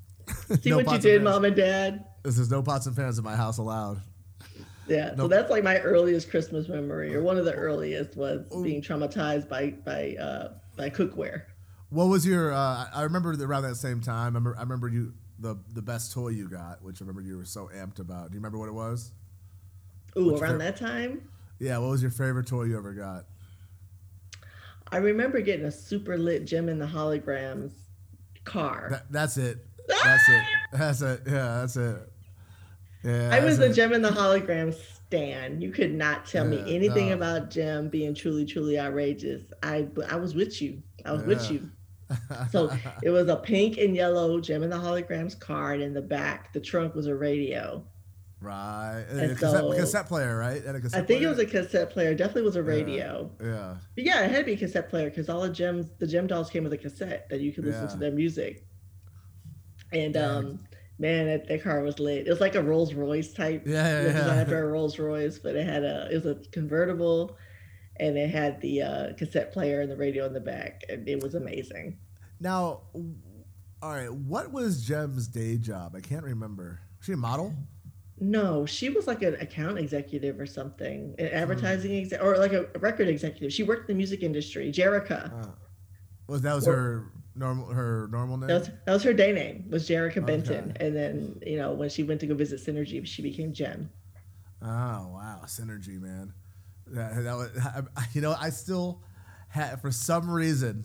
See 0.60 0.70
no 0.70 0.78
what 0.78 0.92
you 0.92 0.98
did, 0.98 1.22
mom 1.22 1.44
and 1.44 1.56
dad. 1.56 2.04
This 2.22 2.38
is 2.38 2.50
no 2.50 2.62
pots 2.62 2.86
and 2.86 2.96
pans 2.96 3.18
in 3.18 3.24
my 3.24 3.36
house 3.36 3.58
allowed. 3.58 4.02
Yeah, 4.86 5.14
so 5.16 5.28
that's 5.28 5.50
like 5.50 5.62
my 5.62 5.78
earliest 5.80 6.30
Christmas 6.30 6.68
memory, 6.68 7.14
or 7.14 7.22
one 7.22 7.36
of 7.36 7.44
the 7.44 7.52
earliest 7.52 8.16
was 8.16 8.46
being 8.62 8.80
traumatized 8.80 9.48
by 9.48 9.70
by 9.84 10.16
uh, 10.18 10.54
by 10.76 10.88
cookware. 10.90 11.42
What 11.90 12.06
was 12.06 12.26
your? 12.26 12.52
Uh, 12.52 12.86
I 12.92 13.02
remember 13.02 13.32
around 13.32 13.62
that 13.62 13.76
same 13.76 14.00
time. 14.00 14.22
I 14.22 14.26
remember, 14.26 14.56
I 14.56 14.62
remember 14.62 14.88
you 14.88 15.12
the 15.38 15.58
the 15.74 15.82
best 15.82 16.12
toy 16.12 16.28
you 16.28 16.48
got, 16.48 16.82
which 16.82 17.00
I 17.00 17.04
remember 17.04 17.20
you 17.20 17.36
were 17.36 17.44
so 17.44 17.70
amped 17.74 17.98
about. 17.98 18.30
Do 18.30 18.34
you 18.34 18.40
remember 18.40 18.58
what 18.58 18.68
it 18.68 18.74
was? 18.74 19.12
Ooh, 20.18 20.32
What's 20.32 20.42
around 20.42 20.58
that 20.58 20.76
time. 20.76 21.28
Yeah, 21.58 21.78
what 21.78 21.90
was 21.90 22.02
your 22.02 22.10
favorite 22.10 22.46
toy 22.46 22.64
you 22.64 22.76
ever 22.76 22.92
got? 22.92 23.24
I 24.90 24.98
remember 24.98 25.40
getting 25.40 25.66
a 25.66 25.72
super 25.72 26.16
lit 26.16 26.44
Jem 26.44 26.68
and 26.68 26.80
the 26.80 26.86
Holograms 26.86 27.72
car. 28.44 28.88
That, 28.90 29.12
that's 29.12 29.36
it. 29.36 29.64
That's 30.04 30.28
it. 30.28 30.44
That's 30.70 31.00
it. 31.00 31.22
Yeah, 31.26 31.60
that's 31.60 31.76
it. 31.76 32.12
Yeah. 33.02 33.30
I 33.32 33.42
was 33.42 33.58
a 33.58 33.72
Jem 33.72 33.94
and 33.94 34.04
the 34.04 34.10
Holograms 34.10 34.74
stan. 34.74 35.62
You 35.62 35.70
could 35.70 35.94
not 35.94 36.26
tell 36.26 36.44
yeah, 36.44 36.62
me 36.62 36.76
anything 36.76 37.08
no. 37.08 37.14
about 37.14 37.48
Jem 37.48 37.88
being 37.88 38.14
truly, 38.14 38.44
truly 38.44 38.78
outrageous. 38.78 39.44
I 39.62 39.88
I 40.06 40.16
was 40.16 40.34
with 40.34 40.60
you. 40.60 40.82
I 41.06 41.12
was 41.12 41.22
yeah. 41.22 41.28
with 41.28 41.50
you. 41.50 41.70
so 42.50 42.70
it 43.02 43.08
was 43.08 43.28
a 43.28 43.36
pink 43.36 43.78
and 43.78 43.96
yellow 43.96 44.40
Jem 44.40 44.62
and 44.62 44.70
the 44.70 44.76
Holograms 44.76 45.38
card. 45.38 45.80
In 45.80 45.94
the 45.94 46.02
back, 46.02 46.52
the 46.52 46.60
trunk 46.60 46.94
was 46.94 47.06
a 47.06 47.14
radio. 47.14 47.82
Right. 48.40 49.04
And 49.10 49.20
a 49.20 49.28
cassette, 49.34 49.50
so, 49.50 49.72
cassette, 49.72 50.06
player, 50.06 50.36
right? 50.36 50.62
And 50.64 50.76
a 50.76 50.80
cassette 50.80 51.02
I 51.02 51.06
think 51.06 51.20
player? 51.20 51.28
it 51.28 51.30
was 51.30 51.38
a 51.40 51.46
cassette 51.46 51.90
player. 51.90 52.14
Definitely 52.14 52.42
was 52.42 52.56
a 52.56 52.62
radio. 52.62 53.30
Yeah. 53.40 53.46
yeah. 53.46 53.74
But 53.94 54.04
yeah, 54.04 54.24
it 54.24 54.30
had 54.30 54.38
to 54.38 54.44
be 54.44 54.52
a 54.52 54.56
cassette 54.56 54.90
player 54.90 55.10
because 55.10 55.28
all 55.28 55.40
the 55.40 55.50
Jems, 55.50 55.90
the 55.98 56.06
Jem 56.06 56.26
dolls 56.26 56.48
came 56.48 56.62
with 56.62 56.72
a 56.72 56.78
cassette 56.78 57.28
that 57.30 57.40
you 57.40 57.52
could 57.52 57.64
listen 57.64 57.84
yeah. 57.84 57.90
to 57.90 57.96
their 57.96 58.12
music. 58.12 58.64
And 59.92 60.14
yeah. 60.14 60.30
um, 60.30 60.60
man, 60.98 61.26
that, 61.26 61.48
that, 61.48 61.62
car 61.62 61.82
was 61.82 61.98
lit. 61.98 62.26
It 62.26 62.30
was 62.30 62.40
like 62.40 62.54
a 62.54 62.62
Rolls 62.62 62.94
Royce 62.94 63.32
type. 63.32 63.62
Yeah, 63.66 64.02
yeah, 64.02 64.08
yeah. 64.08 64.34
After 64.34 64.62
a 64.62 64.66
Rolls 64.68 64.98
Royce, 64.98 65.38
but 65.38 65.56
it 65.56 65.66
had 65.66 65.82
a 65.82 66.08
it 66.10 66.22
was 66.22 66.26
a 66.26 66.50
convertible, 66.50 67.36
and 67.96 68.16
it 68.16 68.30
had 68.30 68.60
the 68.60 68.82
uh, 68.82 69.12
cassette 69.16 69.52
player 69.52 69.80
and 69.80 69.90
the 69.90 69.96
radio 69.96 70.26
in 70.26 70.32
the 70.32 70.40
back, 70.40 70.82
and 70.88 71.08
it 71.08 71.22
was 71.22 71.34
amazing. 71.34 71.98
Now, 72.40 72.82
all 73.82 73.92
right, 73.92 74.12
what 74.12 74.52
was 74.52 74.84
Jem's 74.84 75.26
day 75.26 75.56
job? 75.56 75.94
I 75.96 76.00
can't 76.00 76.24
remember. 76.24 76.80
Was 76.98 77.06
she 77.06 77.12
a 77.12 77.16
model? 77.16 77.54
No, 78.20 78.66
she 78.66 78.88
was 78.88 79.06
like 79.06 79.22
an 79.22 79.34
account 79.34 79.78
executive 79.78 80.40
or 80.40 80.46
something, 80.46 81.14
an 81.18 81.28
hmm. 81.28 81.34
advertising 81.34 81.96
exec, 81.96 82.22
or 82.22 82.36
like 82.38 82.52
a 82.52 82.66
record 82.78 83.08
executive. 83.08 83.52
She 83.52 83.62
worked 83.62 83.88
in 83.88 83.94
the 83.94 83.98
music 83.98 84.22
industry. 84.22 84.72
Jerrica. 84.72 85.32
Uh, 85.32 85.50
was 86.26 86.42
that 86.42 86.54
was 86.54 86.68
or, 86.68 86.72
her 86.72 87.12
normal 87.34 87.66
her 87.68 88.08
normal 88.10 88.36
name? 88.36 88.48
That 88.48 88.60
was, 88.60 88.70
that 88.86 88.92
was 88.92 89.02
her 89.04 89.12
day 89.12 89.32
name. 89.32 89.64
Was 89.70 89.88
Jerrica 89.88 90.24
Benton, 90.24 90.76
and 90.80 90.94
then 90.94 91.40
you 91.46 91.56
know 91.56 91.72
when 91.72 91.88
she 91.88 92.02
went 92.02 92.20
to 92.20 92.26
go 92.26 92.34
visit 92.34 92.60
Synergy, 92.60 93.04
she 93.06 93.22
became 93.22 93.52
Jem. 93.52 93.90
Oh 94.60 94.66
wow, 94.66 95.40
Synergy, 95.46 96.00
man. 96.00 96.32
That, 96.88 97.24
that 97.24 97.36
was 97.36 97.50
you 98.12 98.20
know 98.20 98.34
I 98.38 98.50
still 98.50 99.02
had 99.48 99.80
for 99.80 99.90
some 99.90 100.30
reason 100.30 100.84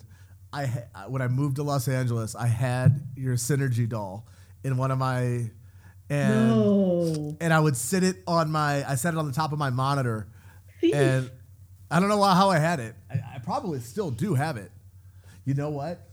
I 0.51 0.65
when 1.07 1.21
I 1.21 1.27
moved 1.27 1.57
to 1.57 1.63
Los 1.63 1.87
Angeles 1.87 2.35
I 2.35 2.47
had 2.47 3.01
your 3.15 3.35
Synergy 3.35 3.87
doll 3.87 4.27
in 4.63 4.77
one 4.77 4.91
of 4.91 4.97
my 4.97 5.49
and 6.09 6.47
no. 6.49 7.37
and 7.39 7.53
I 7.53 7.59
would 7.59 7.77
sit 7.77 8.03
it 8.03 8.17
on 8.27 8.51
my 8.51 8.87
I 8.89 8.95
set 8.95 9.13
it 9.13 9.17
on 9.17 9.27
the 9.27 9.33
top 9.33 9.53
of 9.53 9.59
my 9.59 9.69
monitor, 9.69 10.27
and 10.81 11.29
I 11.89 11.99
don't 11.99 12.09
know 12.09 12.21
how 12.23 12.49
I 12.49 12.59
had 12.59 12.79
it. 12.79 12.95
I, 13.09 13.35
I, 13.35 13.39
probably 13.39 13.79
still 13.79 14.11
do 14.11 14.33
have 14.33 14.57
it. 14.57 14.71
You 15.45 15.53
know 15.53 15.69
what? 15.69 16.09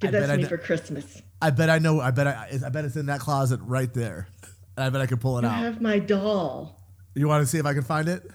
Give 0.00 0.14
I 0.14 0.20
that 0.20 0.26
to 0.28 0.36
me 0.38 0.44
for 0.44 0.58
Christmas. 0.58 1.22
I 1.42 1.50
bet 1.50 1.70
I 1.70 1.78
know. 1.78 2.00
I 2.00 2.10
bet 2.10 2.26
I, 2.26 2.58
I 2.64 2.68
bet 2.70 2.84
it's 2.84 2.96
in 2.96 3.06
that 3.06 3.20
closet 3.20 3.60
right 3.62 3.92
there. 3.92 4.28
And 4.76 4.84
I 4.84 4.90
bet 4.90 5.00
I 5.00 5.06
can 5.06 5.18
pull 5.18 5.38
it 5.38 5.42
you 5.42 5.48
out. 5.48 5.54
I 5.54 5.58
have 5.58 5.80
my 5.80 5.98
doll. 5.98 6.80
You 7.14 7.28
want 7.28 7.42
to 7.42 7.46
see 7.46 7.58
if 7.58 7.66
I 7.66 7.74
can 7.74 7.82
find 7.82 8.08
it? 8.08 8.30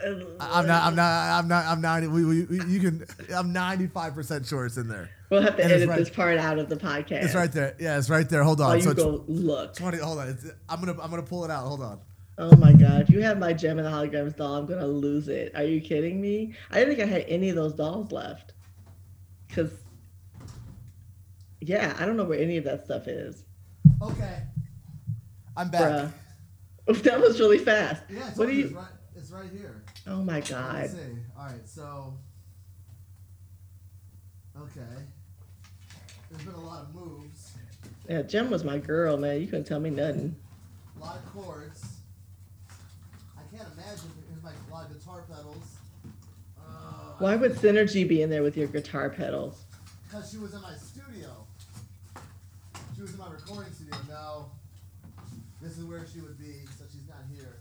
I'm 0.00 0.66
not. 0.66 0.82
I'm 0.84 0.94
not. 0.94 1.38
I'm 1.38 1.48
not. 1.48 1.64
I'm 1.66 1.80
not. 1.80 2.02
We, 2.02 2.24
we, 2.24 2.44
we 2.44 2.64
you 2.66 2.80
can. 2.80 3.04
I'm 3.34 3.52
95 3.52 4.14
percent 4.14 4.46
sure 4.46 4.66
it's 4.66 4.76
in 4.76 4.88
there. 4.88 5.10
We'll 5.30 5.42
have 5.42 5.56
to 5.56 5.62
And 5.64 5.72
edit 5.72 5.88
right- 5.88 5.98
this 5.98 6.08
part 6.10 6.38
out 6.38 6.58
of 6.58 6.68
the 6.68 6.76
podcast. 6.76 7.24
It's 7.24 7.34
right 7.34 7.50
there. 7.50 7.74
Yeah, 7.80 7.98
it's 7.98 8.08
right 8.08 8.28
there. 8.28 8.42
Hold 8.44 8.60
on. 8.60 8.78
You 8.80 8.90
it's 8.90 9.02
go 9.02 9.24
look. 9.26 9.74
20. 9.74 9.98
Hold 9.98 10.18
on. 10.18 10.28
It's, 10.28 10.46
I'm 10.68 10.80
gonna. 10.80 11.00
I'm 11.02 11.10
gonna 11.10 11.22
pull 11.22 11.44
it 11.44 11.50
out. 11.50 11.66
Hold 11.66 11.82
on. 11.82 12.00
Oh 12.40 12.54
my 12.56 12.72
god! 12.72 13.00
If 13.02 13.10
you 13.10 13.20
have 13.22 13.38
my 13.38 13.52
Jem 13.52 13.78
and 13.78 13.86
the 13.86 13.90
Holograms 13.90 14.36
doll, 14.36 14.54
I'm 14.54 14.66
gonna 14.66 14.86
lose 14.86 15.26
it. 15.26 15.50
Are 15.56 15.64
you 15.64 15.80
kidding 15.80 16.20
me? 16.20 16.54
I 16.70 16.78
didn't 16.78 16.94
think 16.96 17.08
I 17.08 17.12
had 17.12 17.24
any 17.26 17.48
of 17.50 17.56
those 17.56 17.74
dolls 17.74 18.12
left. 18.12 18.52
Cause, 19.52 19.72
yeah, 21.60 21.96
I 21.98 22.06
don't 22.06 22.16
know 22.16 22.24
where 22.24 22.38
any 22.38 22.56
of 22.56 22.64
that 22.64 22.84
stuff 22.84 23.08
is. 23.08 23.42
Okay. 24.02 24.42
I'm 25.56 25.70
back. 25.70 25.82
Bruh. 25.82 26.12
That 27.02 27.20
was 27.20 27.38
really 27.38 27.58
fast. 27.58 28.02
Yeah. 28.08 28.30
What 28.36 28.46
do 28.48 28.54
you? 28.54 28.66
It's 28.66 28.74
right, 28.74 28.86
it's 29.16 29.30
right 29.30 29.50
here. 29.50 29.82
Oh 30.08 30.22
my 30.22 30.36
Let's 30.36 30.50
god! 30.50 30.90
see. 30.90 30.98
All 31.38 31.46
right. 31.46 31.68
So. 31.68 32.14
Okay. 34.58 34.80
There's 36.30 36.42
been 36.42 36.54
a 36.54 36.60
lot 36.60 36.82
of 36.84 36.94
moves. 36.94 37.52
Yeah, 38.08 38.22
Jem 38.22 38.50
was 38.50 38.64
my 38.64 38.78
girl, 38.78 39.16
man. 39.16 39.40
You 39.40 39.46
couldn't 39.46 39.66
tell 39.66 39.80
me 39.80 39.90
nothing. 39.90 40.34
A 40.96 41.04
lot 41.04 41.16
of 41.16 41.32
chords. 41.32 41.84
I 43.36 43.56
can't 43.56 43.68
imagine. 43.74 44.10
Here's 44.30 44.42
my 44.42 44.50
a 44.50 44.74
lot 44.74 44.90
of 44.90 44.98
guitar 44.98 45.24
pedals. 45.28 45.76
Uh, 46.58 47.14
Why 47.18 47.36
would 47.36 47.52
Synergy 47.52 48.08
be 48.08 48.22
in 48.22 48.30
there 48.30 48.42
with 48.42 48.56
your 48.56 48.66
guitar 48.66 49.10
pedals? 49.10 49.62
Because 50.04 50.30
she 50.30 50.38
was 50.38 50.54
in 50.54 50.62
my 50.62 50.74
studio. 50.74 51.46
She 52.96 53.02
was 53.02 53.12
in 53.12 53.18
my 53.18 53.30
recording 53.30 53.72
studio. 53.72 53.94
Now, 54.08 54.46
this 55.60 55.76
is 55.76 55.84
where 55.84 56.06
she 56.12 56.20
would 56.20 56.38
be, 56.38 56.64
so 56.78 56.84
she's 56.90 57.06
not 57.08 57.18
here. 57.32 57.56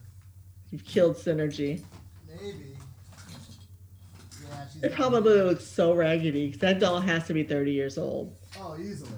You've 0.71 0.85
killed 0.85 1.15
Synergy. 1.17 1.83
Maybe. 2.41 2.77
Yeah, 4.49 4.67
she's. 4.73 4.83
It 4.83 4.89
not 4.91 4.95
probably 4.97 5.41
looks 5.41 5.65
so 5.65 5.93
raggedy. 5.93 6.51
'cause 6.51 6.59
That 6.61 6.79
doll 6.79 6.99
has 7.01 7.25
to 7.27 7.33
be 7.33 7.43
30 7.43 7.71
years 7.73 7.97
old. 7.97 8.35
Oh, 8.59 8.77
easily. 8.79 9.11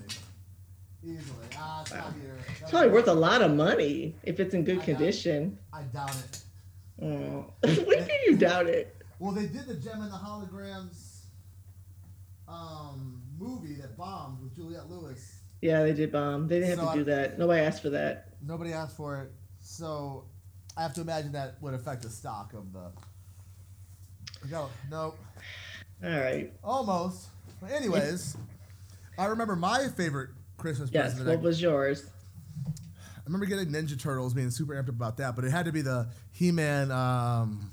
Easily. 1.04 1.46
Ah, 1.58 1.82
it's 1.82 1.94
not 1.94 2.14
here. 2.22 2.38
It's 2.62 2.72
probably 2.72 2.90
worth 2.90 3.08
a 3.08 3.14
lot 3.14 3.42
of 3.42 3.54
money 3.56 4.16
if 4.24 4.40
it's 4.40 4.54
in 4.54 4.64
good 4.64 4.82
condition. 4.82 5.58
I 5.72 5.84
doubt 5.84 6.16
it. 6.16 6.44
Oh. 7.02 7.54
what 7.62 8.08
do 8.08 8.14
you 8.26 8.36
doubt 8.38 8.68
it? 8.68 8.96
Well, 9.20 9.32
they 9.34 9.48
did 9.48 9.66
the 9.68 9.76
Jem 9.76 10.02
and 10.02 10.12
the 10.12 10.18
Holograms 10.18 11.20
um, 12.48 13.22
movie 13.38 13.76
that 13.76 13.96
bombed 13.98 14.42
with 14.42 14.56
Juliette 14.56 14.90
Lewis. 14.90 15.40
Yeah, 15.62 15.84
they 15.84 15.94
did 15.94 16.12
bomb. 16.12 16.48
They 16.48 16.60
didn't 16.60 16.80
have 16.80 16.88
So 16.88 16.94
to 16.96 17.04
do 17.06 17.12
I- 17.12 17.16
that. 17.16 17.40
Nobody 17.40 17.62
asked 17.62 17.82
for 17.82 17.90
that. 17.92 18.30
Nobody 18.46 18.72
asked 18.74 18.96
for 18.96 19.22
it, 19.24 19.32
so 19.60 20.26
I 20.78 20.82
have 20.84 20.94
to 20.96 21.02
imagine 21.02 21.34
that 21.34 21.62
would 21.62 21.74
affect 21.74 22.02
the 22.04 22.10
stock 22.10 22.54
of 22.54 22.72
the. 22.72 22.92
No, 24.50 24.70
nope. 24.90 25.18
All 26.04 26.10
right. 26.10 26.52
Almost. 26.64 27.28
Anyways, 27.70 28.38
I 29.18 29.26
remember 29.26 29.56
my 29.56 29.88
favorite 29.90 30.30
Christmas 30.58 30.90
Yes. 30.94 31.12
present. 31.16 31.28
What 31.28 31.40
I, 31.40 31.42
was 31.42 31.62
yours? 31.62 32.06
I 32.68 33.22
remember 33.26 33.46
getting 33.46 33.68
Ninja 33.68 34.00
Turtles, 34.00 34.34
being 34.34 34.50
super 34.50 34.74
amped 34.74 34.84
up 34.84 34.90
about 34.90 35.18
that, 35.18 35.36
but 35.36 35.46
it 35.46 35.52
had 35.52 35.66
to 35.66 35.72
be 35.72 35.82
the 35.82 36.08
He-Man 36.32 36.90
um, 36.92 37.70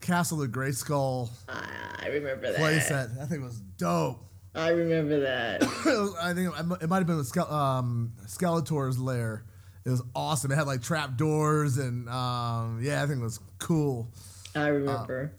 Castle 0.00 0.42
of 0.42 0.50
Grayskull 0.50 1.28
Ah, 1.48 1.66
I 2.02 2.08
remember 2.08 2.52
that. 2.52 2.60
playset. 2.60 3.16
That 3.18 3.28
thing 3.28 3.42
was 3.42 3.58
dope. 3.78 4.22
I 4.54 4.68
remember 4.70 5.20
that. 5.20 5.62
I 6.22 6.34
think 6.34 6.52
it 6.56 6.82
it 6.82 6.88
might 6.88 6.98
have 6.98 7.06
been 7.06 7.16
with 7.16 7.28
Ske- 7.28 7.38
um, 7.50 8.12
Skeletor's 8.26 8.98
lair. 8.98 9.44
It 9.84 9.90
was 9.90 10.02
awesome. 10.14 10.52
It 10.52 10.56
had 10.56 10.66
like 10.66 10.82
trap 10.82 11.16
doors 11.16 11.78
and 11.78 12.08
um, 12.08 12.80
yeah, 12.82 13.02
I 13.02 13.06
think 13.06 13.20
it 13.20 13.24
was 13.24 13.40
cool. 13.58 14.08
I 14.54 14.66
remember. 14.68 15.32
Yeah, 15.32 15.36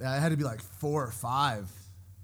it 0.00 0.04
had 0.20 0.30
to 0.30 0.36
be 0.36 0.44
like 0.44 0.60
four 0.60 1.04
or 1.04 1.10
five. 1.12 1.70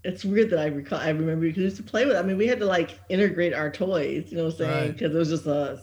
it's 0.04 0.24
weird 0.24 0.50
that 0.50 0.58
I 0.58 0.66
recall. 0.66 0.98
I 0.98 1.08
remember 1.10 1.46
because 1.46 1.58
we 1.58 1.64
used 1.64 1.76
to 1.76 1.82
play 1.82 2.04
with. 2.06 2.16
I 2.16 2.22
mean, 2.22 2.36
we 2.36 2.46
had 2.46 2.58
to 2.60 2.66
like 2.66 2.98
integrate 3.08 3.54
our 3.54 3.70
toys. 3.70 4.26
You 4.30 4.38
know 4.38 4.44
what 4.44 4.52
I'm 4.54 4.58
saying? 4.58 4.70
Right. 4.70 4.92
Because 4.92 5.14
it 5.14 5.18
was 5.18 5.28
just 5.30 5.46
us. 5.46 5.80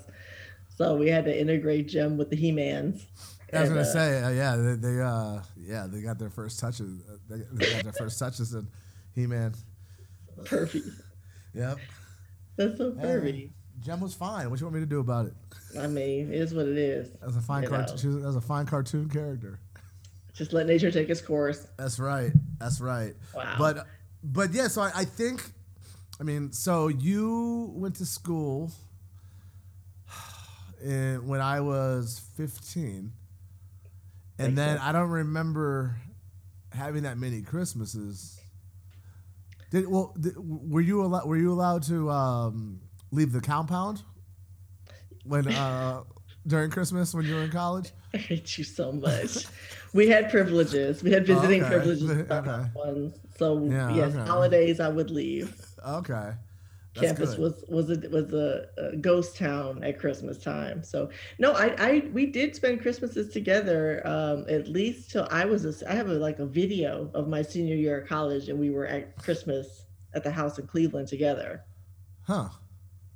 So 0.76 0.96
we 0.96 1.10
had 1.10 1.26
to 1.26 1.38
integrate 1.40 1.88
Jem 1.90 2.18
with 2.18 2.30
the 2.30 2.36
He-Mans. 2.38 3.06
I 3.52 3.62
was 3.62 3.70
And, 3.70 3.78
gonna 3.78 3.82
uh, 3.82 3.92
say, 3.92 4.22
uh, 4.24 4.30
yeah, 4.30 4.56
they, 4.56 4.76
they, 4.76 5.02
uh, 5.02 5.40
yeah, 5.58 5.88
they 5.90 6.02
got 6.02 6.20
their 6.20 6.30
first 6.30 6.60
touches. 6.60 7.02
Uh, 7.10 7.18
they, 7.30 7.42
they 7.52 7.74
got 7.74 7.84
their 7.84 7.94
first 7.94 8.18
touches 8.20 8.54
in 8.54 8.68
He-Man. 9.16 9.54
Perfect. 10.46 10.86
Yep. 11.54 11.80
That's 12.56 12.78
so 12.78 12.92
pervy. 12.92 13.50
Jem 13.80 14.02
was 14.02 14.14
fine. 14.14 14.50
What 14.50 14.60
do 14.60 14.62
you 14.62 14.66
want 14.68 14.76
me 14.76 14.82
to 14.82 14.86
do 14.86 15.00
about 15.00 15.26
it? 15.26 15.34
I 15.80 15.88
mean, 15.88 16.32
it 16.32 16.40
is 16.40 16.54
what 16.54 16.68
it 16.68 16.78
is. 16.78 17.12
That 17.14 17.26
was 17.26 17.38
a 17.38 17.42
fine 17.42 17.66
cartoon. 17.66 17.96
know. 17.96 18.02
She 18.02 18.08
was, 18.08 18.16
that 18.18 18.28
was 18.28 18.36
a 18.36 18.42
fine 18.42 18.66
cartoon 18.66 19.10
character. 19.10 19.60
Just 20.40 20.54
let 20.54 20.68
nature 20.68 20.90
take 20.90 21.10
its 21.10 21.20
course. 21.22 21.68
That's 21.78 22.00
right. 22.00 22.32
That's 22.60 22.80
right. 22.80 23.14
Wow. 23.36 23.56
But 23.60 23.88
but 24.24 24.54
yeah, 24.54 24.70
so 24.70 24.82
I, 24.82 24.92
I 24.96 25.04
think 25.04 25.44
I 26.18 26.24
mean, 26.24 26.54
so 26.54 26.88
you 26.88 27.74
went 27.76 27.96
to 27.98 28.06
school 28.06 28.72
in, 30.82 31.28
when 31.28 31.42
I 31.42 31.60
was 31.60 32.22
15. 32.38 33.12
And 34.38 34.58
then. 34.58 34.78
I 34.78 34.94
don't 34.94 35.10
remember 35.10 35.98
having 36.72 37.04
that 37.04 37.18
many 37.18 37.42
Christmases. 37.42 38.40
Did 39.72 39.90
well 39.90 40.16
did, 40.18 40.36
were 40.38 40.80
you 40.80 41.04
allowed 41.04 41.28
were 41.28 41.36
you 41.36 41.52
allowed 41.52 41.84
to 41.84 42.10
um, 42.10 42.80
leave 43.12 43.34
the 43.34 43.42
compound 43.42 44.02
when 45.26 45.50
uh, 45.50 46.04
during 46.48 46.72
Christmas 46.72 47.14
when 47.14 47.26
you 47.26 47.36
were 47.36 47.42
in 47.42 47.52
college? 47.52 47.92
I 48.14 48.18
hate 48.18 48.58
you 48.58 48.64
so 48.64 48.94
much. 48.94 49.46
we 49.94 50.08
had 50.08 50.30
privileges. 50.30 51.04
We 51.04 51.12
had 51.12 51.26
visiting 51.26 51.62
Okay. 51.64 51.70
privileges. 51.70 52.10
Okay. 52.32 52.70
Ones. 52.76 53.20
So 53.38 53.64
Yeah, 53.66 53.96
yes, 53.96 54.16
okay. 54.16 54.30
holidays 54.30 54.80
I 54.80 54.90
would 54.90 55.12
leave. 55.12 55.56
Okay. 55.88 56.32
That's 56.96 57.08
Campus 57.08 57.36
good. 57.36 57.40
was 57.40 57.66
was 57.70 57.90
a 57.92 58.10
was 58.10 58.34
a, 58.34 58.66
a 58.78 58.96
ghost 58.98 59.38
town 59.38 59.84
at 59.84 60.00
Christmas 60.00 60.38
time. 60.40 60.84
So 60.84 61.10
no, 61.38 61.54
I 61.54 61.76
I 61.78 62.04
we 62.12 62.26
did 62.26 62.56
spend 62.56 62.82
Christmases 62.82 63.32
together 63.32 64.02
um, 64.06 64.46
at 64.50 64.68
least 64.68 65.12
till 65.12 65.28
I 65.32 65.46
was 65.46 65.66
a, 65.66 65.90
I 65.90 65.94
have 65.94 66.10
a, 66.10 66.14
like 66.14 66.40
a 66.40 66.46
video 66.46 67.10
of 67.14 67.28
my 67.28 67.42
senior 67.44 67.76
year 67.76 68.02
of 68.02 68.10
college 68.10 68.50
and 68.50 68.60
we 68.60 68.70
were 68.72 68.88
at 68.88 69.16
Christmas 69.18 69.86
at 70.16 70.24
the 70.24 70.32
house 70.32 70.58
in 70.58 70.66
Cleveland 70.68 71.08
together. 71.08 71.64
Huh. 72.24 72.50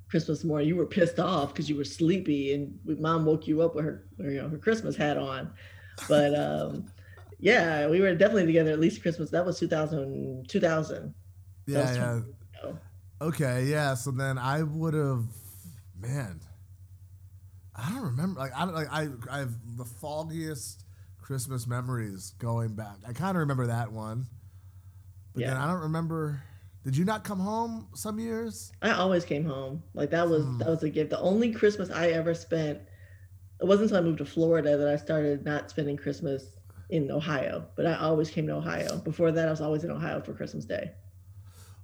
Christmas 0.10 0.44
morning, 0.44 0.68
you 0.68 0.76
were 0.76 0.86
pissed 0.86 1.20
off 1.20 1.52
because 1.54 1.68
you 1.68 1.76
were 1.76 1.84
sleepy, 1.84 2.54
and 2.54 2.78
mom 3.00 3.26
woke 3.26 3.48
you 3.48 3.64
up 3.64 3.74
with 3.74 3.84
her, 3.84 4.06
you 4.20 4.40
know, 4.40 4.48
her 4.48 4.60
Christmas 4.60 4.96
hat 4.96 5.18
on. 5.18 5.52
But 6.08 6.34
um, 6.36 6.86
yeah, 7.40 7.88
we 7.88 8.02
were 8.02 8.14
definitely 8.16 8.46
together 8.46 8.72
at 8.72 8.80
least 8.80 9.02
Christmas. 9.02 9.30
That 9.32 9.46
was 9.46 9.60
2000. 9.60 10.46
2000. 10.48 11.14
Yeah, 11.66 11.94
yeah. 11.94 12.72
Okay, 13.22 13.66
yeah. 13.66 13.94
So 13.94 14.12
then 14.12 14.38
I 14.38 14.64
would 14.64 14.94
have, 14.94 15.24
man. 16.00 16.42
I 17.76 17.90
don't 17.90 18.04
remember. 18.04 18.40
Like 18.40 18.54
I 18.56 18.66
don't 18.66 18.76
like 18.76 18.92
I 18.92 19.08
I 19.32 19.40
have 19.40 19.54
the 19.78 19.86
foggiest 19.86 20.84
Christmas 21.22 21.66
memories 21.66 22.34
going 22.38 22.76
back. 22.76 22.98
I 23.08 23.14
kind 23.14 23.32
of 23.32 23.42
remember 23.42 23.68
that 23.68 23.92
one, 23.92 24.28
but 25.34 25.44
then 25.46 25.58
I 25.58 25.68
don't 25.72 25.82
remember. 25.82 26.44
Did 26.84 26.98
you 26.98 27.06
not 27.06 27.24
come 27.24 27.40
home 27.40 27.88
some 27.96 28.20
years? 28.20 28.74
I 28.82 28.92
always 28.92 29.24
came 29.24 29.46
home. 29.46 29.82
Like 29.94 30.10
that 30.12 30.30
was 30.30 30.44
Hmm. 30.44 30.58
that 30.60 30.68
was 30.68 30.84
a 30.84 30.90
gift. 30.90 31.10
The 31.12 31.20
only 31.20 31.52
Christmas 31.52 31.90
I 31.90 32.10
ever 32.10 32.34
spent. 32.34 32.80
It 33.62 33.66
wasn't 33.66 33.92
until 33.92 33.98
I 33.98 34.02
moved 34.02 34.18
to 34.20 34.26
Florida 34.26 34.78
that 34.78 34.88
I 34.88 34.96
started 34.98 35.46
not 35.46 35.70
spending 35.70 35.96
Christmas 35.98 36.46
in 36.90 37.10
Ohio. 37.12 37.66
But 37.76 37.86
I 37.86 37.96
always 37.96 38.30
came 38.30 38.48
to 38.48 38.54
Ohio. 38.56 38.98
Before 38.98 39.32
that, 39.32 39.48
I 39.48 39.52
was 39.52 39.62
always 39.62 39.84
in 39.84 39.92
Ohio 39.92 40.22
for 40.22 40.34
Christmas 40.34 40.66
Day. 40.66 40.92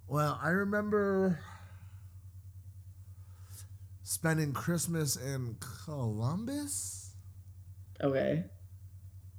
Well, 0.08 0.39
I 0.41 0.49
remember 0.49 1.39
spending 4.03 4.53
Christmas 4.53 5.15
in 5.15 5.55
Columbus. 5.86 7.12
Okay. 8.01 8.45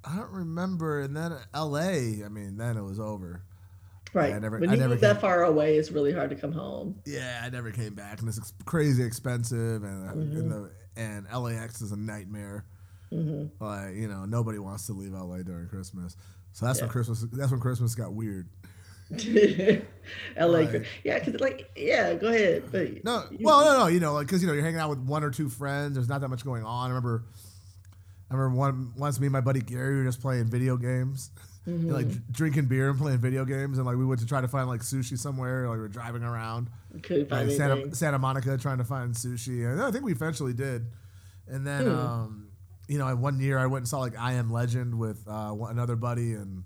I 0.05 0.17
don't 0.17 0.31
remember, 0.31 1.01
and 1.01 1.17
then 1.17 1.37
L.A. 1.53 2.23
I 2.25 2.29
mean, 2.29 2.57
then 2.57 2.77
it 2.77 2.83
was 2.83 2.99
over. 3.01 3.43
Right. 4.15 4.33
I 4.35 4.39
never- 4.39 4.59
when 4.59 4.71
I 4.71 4.75
you 4.75 4.79
never 4.79 4.95
move 4.95 5.01
that 5.03 5.21
far 5.21 5.45
away, 5.45 5.77
it's 5.77 5.91
really 5.91 6.13
hard 6.13 6.31
to 6.31 6.37
come 6.37 6.53
home. 6.53 7.01
Yeah, 7.05 7.43
I 7.45 7.51
never 7.51 7.71
came 7.71 7.95
back, 7.95 8.21
and 8.21 8.29
it's 8.29 8.39
ex- 8.39 8.53
crazy 8.65 9.03
expensive, 9.03 9.83
and 9.85 10.09
uh, 10.09 10.13
Mhm. 10.13 10.39
and, 10.39 10.51
the, 10.51 10.71
and 11.01 11.27
LAX 11.33 11.81
is 11.81 11.93
a 11.93 11.97
nightmare. 11.97 12.65
hmm 13.11 13.47
Like 13.59 13.95
you 13.95 14.09
know, 14.09 14.25
nobody 14.25 14.59
wants 14.59 14.87
to 14.87 14.93
leave 14.93 15.13
LA 15.13 15.39
during 15.43 15.69
Christmas, 15.69 16.17
so 16.53 16.67
that's 16.67 16.81
when 16.81 16.91
Christmas. 16.91 17.25
That's 17.33 17.51
when 17.51 17.61
Christmas 17.61 17.95
got 17.95 18.13
weird. 18.13 18.49
LA. 20.39 20.59
Right. 20.61 20.83
Yeah, 21.05 21.19
because 21.19 21.41
like, 21.41 21.69
yeah, 21.77 22.15
go 22.15 22.29
ahead. 22.29 22.65
But 22.71 23.05
No, 23.05 23.25
you- 23.31 23.39
well, 23.41 23.65
no, 23.65 23.79
no, 23.81 23.87
you 23.89 24.01
know, 24.01 24.15
like 24.15 24.27
because 24.27 24.43
you 24.43 24.47
know 24.49 24.55
you're 24.55 24.63
hanging 24.65 24.81
out 24.81 24.91
with 24.91 25.01
one 25.01 25.25
or 25.25 25.31
two 25.31 25.49
friends. 25.49 25.95
There's 25.95 26.09
not 26.09 26.21
that 26.21 26.29
much 26.29 26.45
going 26.45 26.65
on. 26.65 26.87
I 26.87 26.89
remember, 26.89 27.25
I 28.31 28.35
remember 28.35 28.57
one 28.57 28.93
once 28.97 29.19
me 29.19 29.27
and 29.27 29.33
my 29.33 29.41
buddy 29.41 29.61
Gary 29.61 29.97
were 29.97 30.05
just 30.05 30.21
playing 30.21 30.47
video 30.47 30.77
games, 30.77 31.31
and, 31.67 31.91
Mhm. 31.91 31.93
like 31.93 32.33
drinking 32.33 32.67
beer 32.67 32.91
and 32.91 32.99
playing 32.99 33.19
video 33.19 33.45
games, 33.45 33.77
and 33.79 33.87
like 33.87 33.97
we 33.97 34.05
went 34.05 34.21
to 34.21 34.27
try 34.27 34.41
to 34.41 34.49
find 34.49 34.69
like 34.69 34.81
sushi 34.83 35.19
somewhere. 35.19 35.67
Like 35.69 35.77
we 35.77 35.81
were 35.83 35.89
driving 35.89 36.23
around. 36.23 36.71
like 36.93 37.51
Santa. 37.57 37.95
Santa 37.95 38.19
Monica 38.19 38.57
trying 38.57 38.79
to 38.79 38.85
find 38.85 39.15
sushi. 39.15 39.71
And 39.71 39.83
I 39.83 39.91
think 39.91 40.05
we 40.05 40.13
eventually 40.13 40.53
did. 40.53 40.87
And 41.49 41.67
then, 41.67 41.85
Hmm. 41.87 41.91
um, 41.99 42.47
you 42.89 42.99
know, 42.99 43.15
one 43.17 43.41
year 43.41 43.59
I 43.59 43.67
went 43.67 43.83
and 43.83 43.89
saw 43.89 43.99
like 44.01 44.17
I 44.19 44.33
Am 44.35 44.51
Legend 44.53 44.99
with 44.99 45.27
uh, 45.29 45.55
another 45.69 45.97
buddy, 45.97 46.35
and 46.35 46.65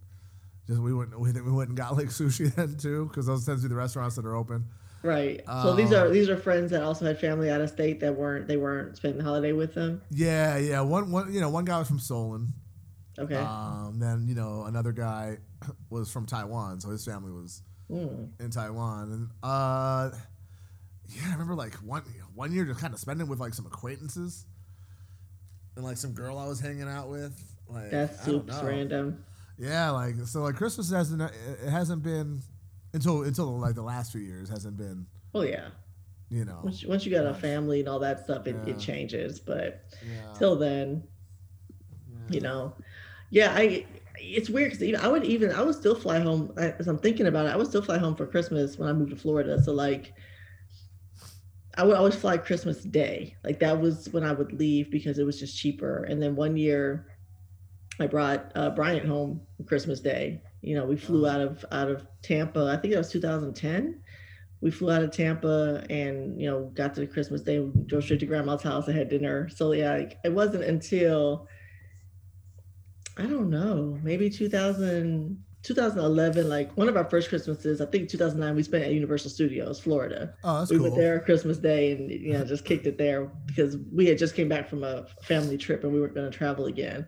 just 0.66 0.80
we 0.80 0.92
went 0.94 1.18
we, 1.18 1.32
we 1.32 1.52
went 1.52 1.68
and 1.70 1.76
got 1.76 1.96
like 1.96 2.08
sushi 2.20 2.54
then 2.54 2.76
too 2.76 3.06
because 3.06 3.26
those 3.26 3.44
tend 3.46 3.58
to 3.58 3.62
be 3.64 3.68
the 3.68 3.74
restaurants 3.76 4.16
that 4.16 4.26
are 4.26 4.36
open. 4.36 4.66
Right. 5.04 5.42
So 5.62 5.74
these 5.76 5.92
are 5.92 6.06
Um, 6.06 6.12
these 6.12 6.28
are 6.30 6.36
friends 6.36 6.70
that 6.70 6.82
also 6.82 7.04
had 7.04 7.18
family 7.20 7.50
out 7.50 7.60
of 7.60 7.68
state 7.68 8.00
that 8.00 8.16
weren't 8.16 8.48
they 8.48 8.56
weren't 8.56 8.96
spending 8.96 9.18
the 9.18 9.24
holiday 9.24 9.52
with 9.52 9.74
them. 9.74 10.00
Yeah, 10.10 10.56
yeah. 10.56 10.80
One 10.80 11.10
one 11.12 11.32
you 11.32 11.40
know 11.40 11.50
one 11.50 11.64
guy 11.66 11.78
was 11.78 11.86
from 11.88 11.98
Solon. 11.98 12.54
Okay. 13.18 13.36
Um, 13.36 13.98
then 14.00 14.26
you 14.26 14.34
know 14.34 14.64
another 14.64 14.92
guy 14.92 15.38
was 15.90 16.10
from 16.10 16.26
Taiwan, 16.26 16.80
so 16.80 16.90
his 16.90 17.04
family 17.04 17.30
was 17.30 17.62
Mm. 17.90 18.30
in 18.40 18.50
Taiwan, 18.50 19.12
and 19.12 19.28
uh, 19.42 20.10
yeah, 21.10 21.22
I 21.28 21.32
remember 21.32 21.54
like 21.54 21.74
one 21.74 22.02
one 22.34 22.50
year 22.50 22.64
just 22.64 22.80
kind 22.80 22.94
of 22.94 22.98
spending 22.98 23.28
with 23.28 23.38
like 23.38 23.52
some 23.52 23.66
acquaintances, 23.66 24.46
and 25.76 25.84
like 25.84 25.98
some 25.98 26.12
girl 26.12 26.38
I 26.38 26.46
was 26.46 26.60
hanging 26.60 26.88
out 26.88 27.10
with. 27.10 27.38
Like 27.68 27.90
That's 27.90 28.24
super 28.24 28.58
random. 28.64 29.22
Yeah, 29.58 29.90
like 29.90 30.14
so 30.24 30.40
like 30.44 30.54
Christmas 30.56 30.90
hasn't 30.90 31.20
it 31.20 31.68
hasn't 31.68 32.02
been 32.02 32.40
until 32.94 33.24
until 33.24 33.58
like 33.58 33.74
the 33.74 33.82
last 33.82 34.10
few 34.12 34.20
years 34.22 34.48
hasn't 34.48 34.76
been 34.78 35.06
Well, 35.32 35.44
yeah. 35.44 35.68
you 36.30 36.44
know 36.46 36.60
Once, 36.64 36.84
once 36.86 37.04
you 37.04 37.12
got 37.12 37.26
a 37.26 37.34
family 37.34 37.80
and 37.80 37.88
all 37.88 37.98
that 37.98 38.24
stuff, 38.24 38.46
it, 38.46 38.56
Yeah. 38.64 38.72
it 38.74 38.78
changes. 38.78 39.38
But 39.40 39.84
yeah, 40.08 40.32
till 40.38 40.56
then, 40.56 41.02
you 42.30 42.40
know, 42.40 42.74
yeah, 43.30 43.52
I. 43.54 43.84
It's 44.16 44.48
weird 44.48 44.72
because 44.78 45.02
I 45.02 45.08
would 45.08 45.24
even 45.24 45.50
I 45.52 45.60
would 45.62 45.74
still 45.74 45.94
fly 45.96 46.20
home 46.20 46.52
I- 46.56 46.74
as 46.78 46.86
I'm 46.86 46.98
thinking 46.98 47.26
about 47.26 47.46
it. 47.46 47.50
I 47.50 47.56
would 47.56 47.66
still 47.66 47.82
fly 47.82 47.98
home 47.98 48.14
for 48.14 48.26
Christmas 48.26 48.78
when 48.78 48.88
I 48.88 48.92
moved 48.92 49.10
to 49.10 49.16
Florida. 49.16 49.60
So 49.60 49.72
like, 49.74 50.14
I 51.76 51.82
would 51.84 51.96
always 51.96 52.14
fly 52.14 52.36
Christmas 52.38 52.84
Day. 52.84 53.36
Like 53.42 53.58
that 53.58 53.78
was 53.78 54.08
when 54.12 54.22
I 54.22 54.32
would 54.32 54.52
leave 54.52 54.90
because 54.90 55.18
it 55.18 55.24
was 55.24 55.38
just 55.40 55.58
cheaper. 55.58 56.04
And 56.04 56.22
then 56.22 56.36
one 56.36 56.56
year, 56.56 57.08
I 58.00 58.06
brought 58.06 58.52
uh, 58.54 58.70
Bryant 58.70 59.04
home 59.04 59.40
Christmas 59.66 59.98
Day. 60.00 60.40
You 60.64 60.74
know, 60.76 60.86
we 60.86 60.96
flew 60.96 61.26
Oh. 61.26 61.30
out 61.30 61.40
of 61.40 61.64
out 61.72 61.90
of 61.90 62.06
Tampa. 62.22 62.66
I 62.66 62.76
think 62.80 62.92
that 62.94 62.98
was 62.98 63.10
2010. 63.10 64.00
We 64.60 64.70
flew 64.70 64.90
out 64.90 65.02
of 65.02 65.10
Tampa 65.10 65.84
and 65.90 66.40
you 66.40 66.48
know 66.50 66.70
got 66.74 66.94
to 66.94 67.00
the 67.00 67.06
Christmas 67.06 67.42
Day. 67.42 67.58
We 67.60 67.70
drove 67.86 68.04
straight 68.04 68.20
to 68.20 68.26
Grandma's 68.26 68.62
house 68.62 68.88
and 68.88 68.96
had 68.96 69.08
dinner. 69.10 69.48
So 69.50 69.72
yeah, 69.72 69.92
like, 69.96 70.18
it 70.24 70.32
wasn't 70.32 70.64
until 70.64 71.48
I 73.16 73.22
don't 73.26 73.48
know, 73.50 73.98
maybe 74.02 74.28
2000, 74.28 75.40
2011, 75.62 76.48
like 76.48 76.76
one 76.76 76.88
of 76.88 76.96
our 76.96 77.04
first 77.08 77.28
Christmases. 77.28 77.80
I 77.80 77.86
think 77.86 78.08
2009. 78.08 78.56
We 78.56 78.62
spent 78.62 78.84
at 78.84 78.92
Universal 78.92 79.30
Studios, 79.30 79.78
Florida 79.80 80.34
oh 80.44 80.58
that's 80.60 80.70
we 80.70 80.76
cool. 80.78 80.84
went 80.84 80.96
there 80.96 81.20
Christmas 81.20 81.58
Day 81.58 81.92
and 81.92 82.10
you 82.10 82.32
know 82.32 82.44
just 82.44 82.64
kicked 82.64 82.86
it 82.86 82.98
there 82.98 83.26
because 83.46 83.76
we 83.92 84.06
had 84.06 84.18
just 84.18 84.34
came 84.34 84.48
back 84.48 84.68
from 84.68 84.82
a 84.82 85.06
family 85.22 85.56
trip 85.56 85.84
and 85.84 85.92
we 85.92 86.00
weren't 86.00 86.14
going 86.14 86.30
to 86.30 86.36
travel 86.36 86.66
again. 86.66 87.06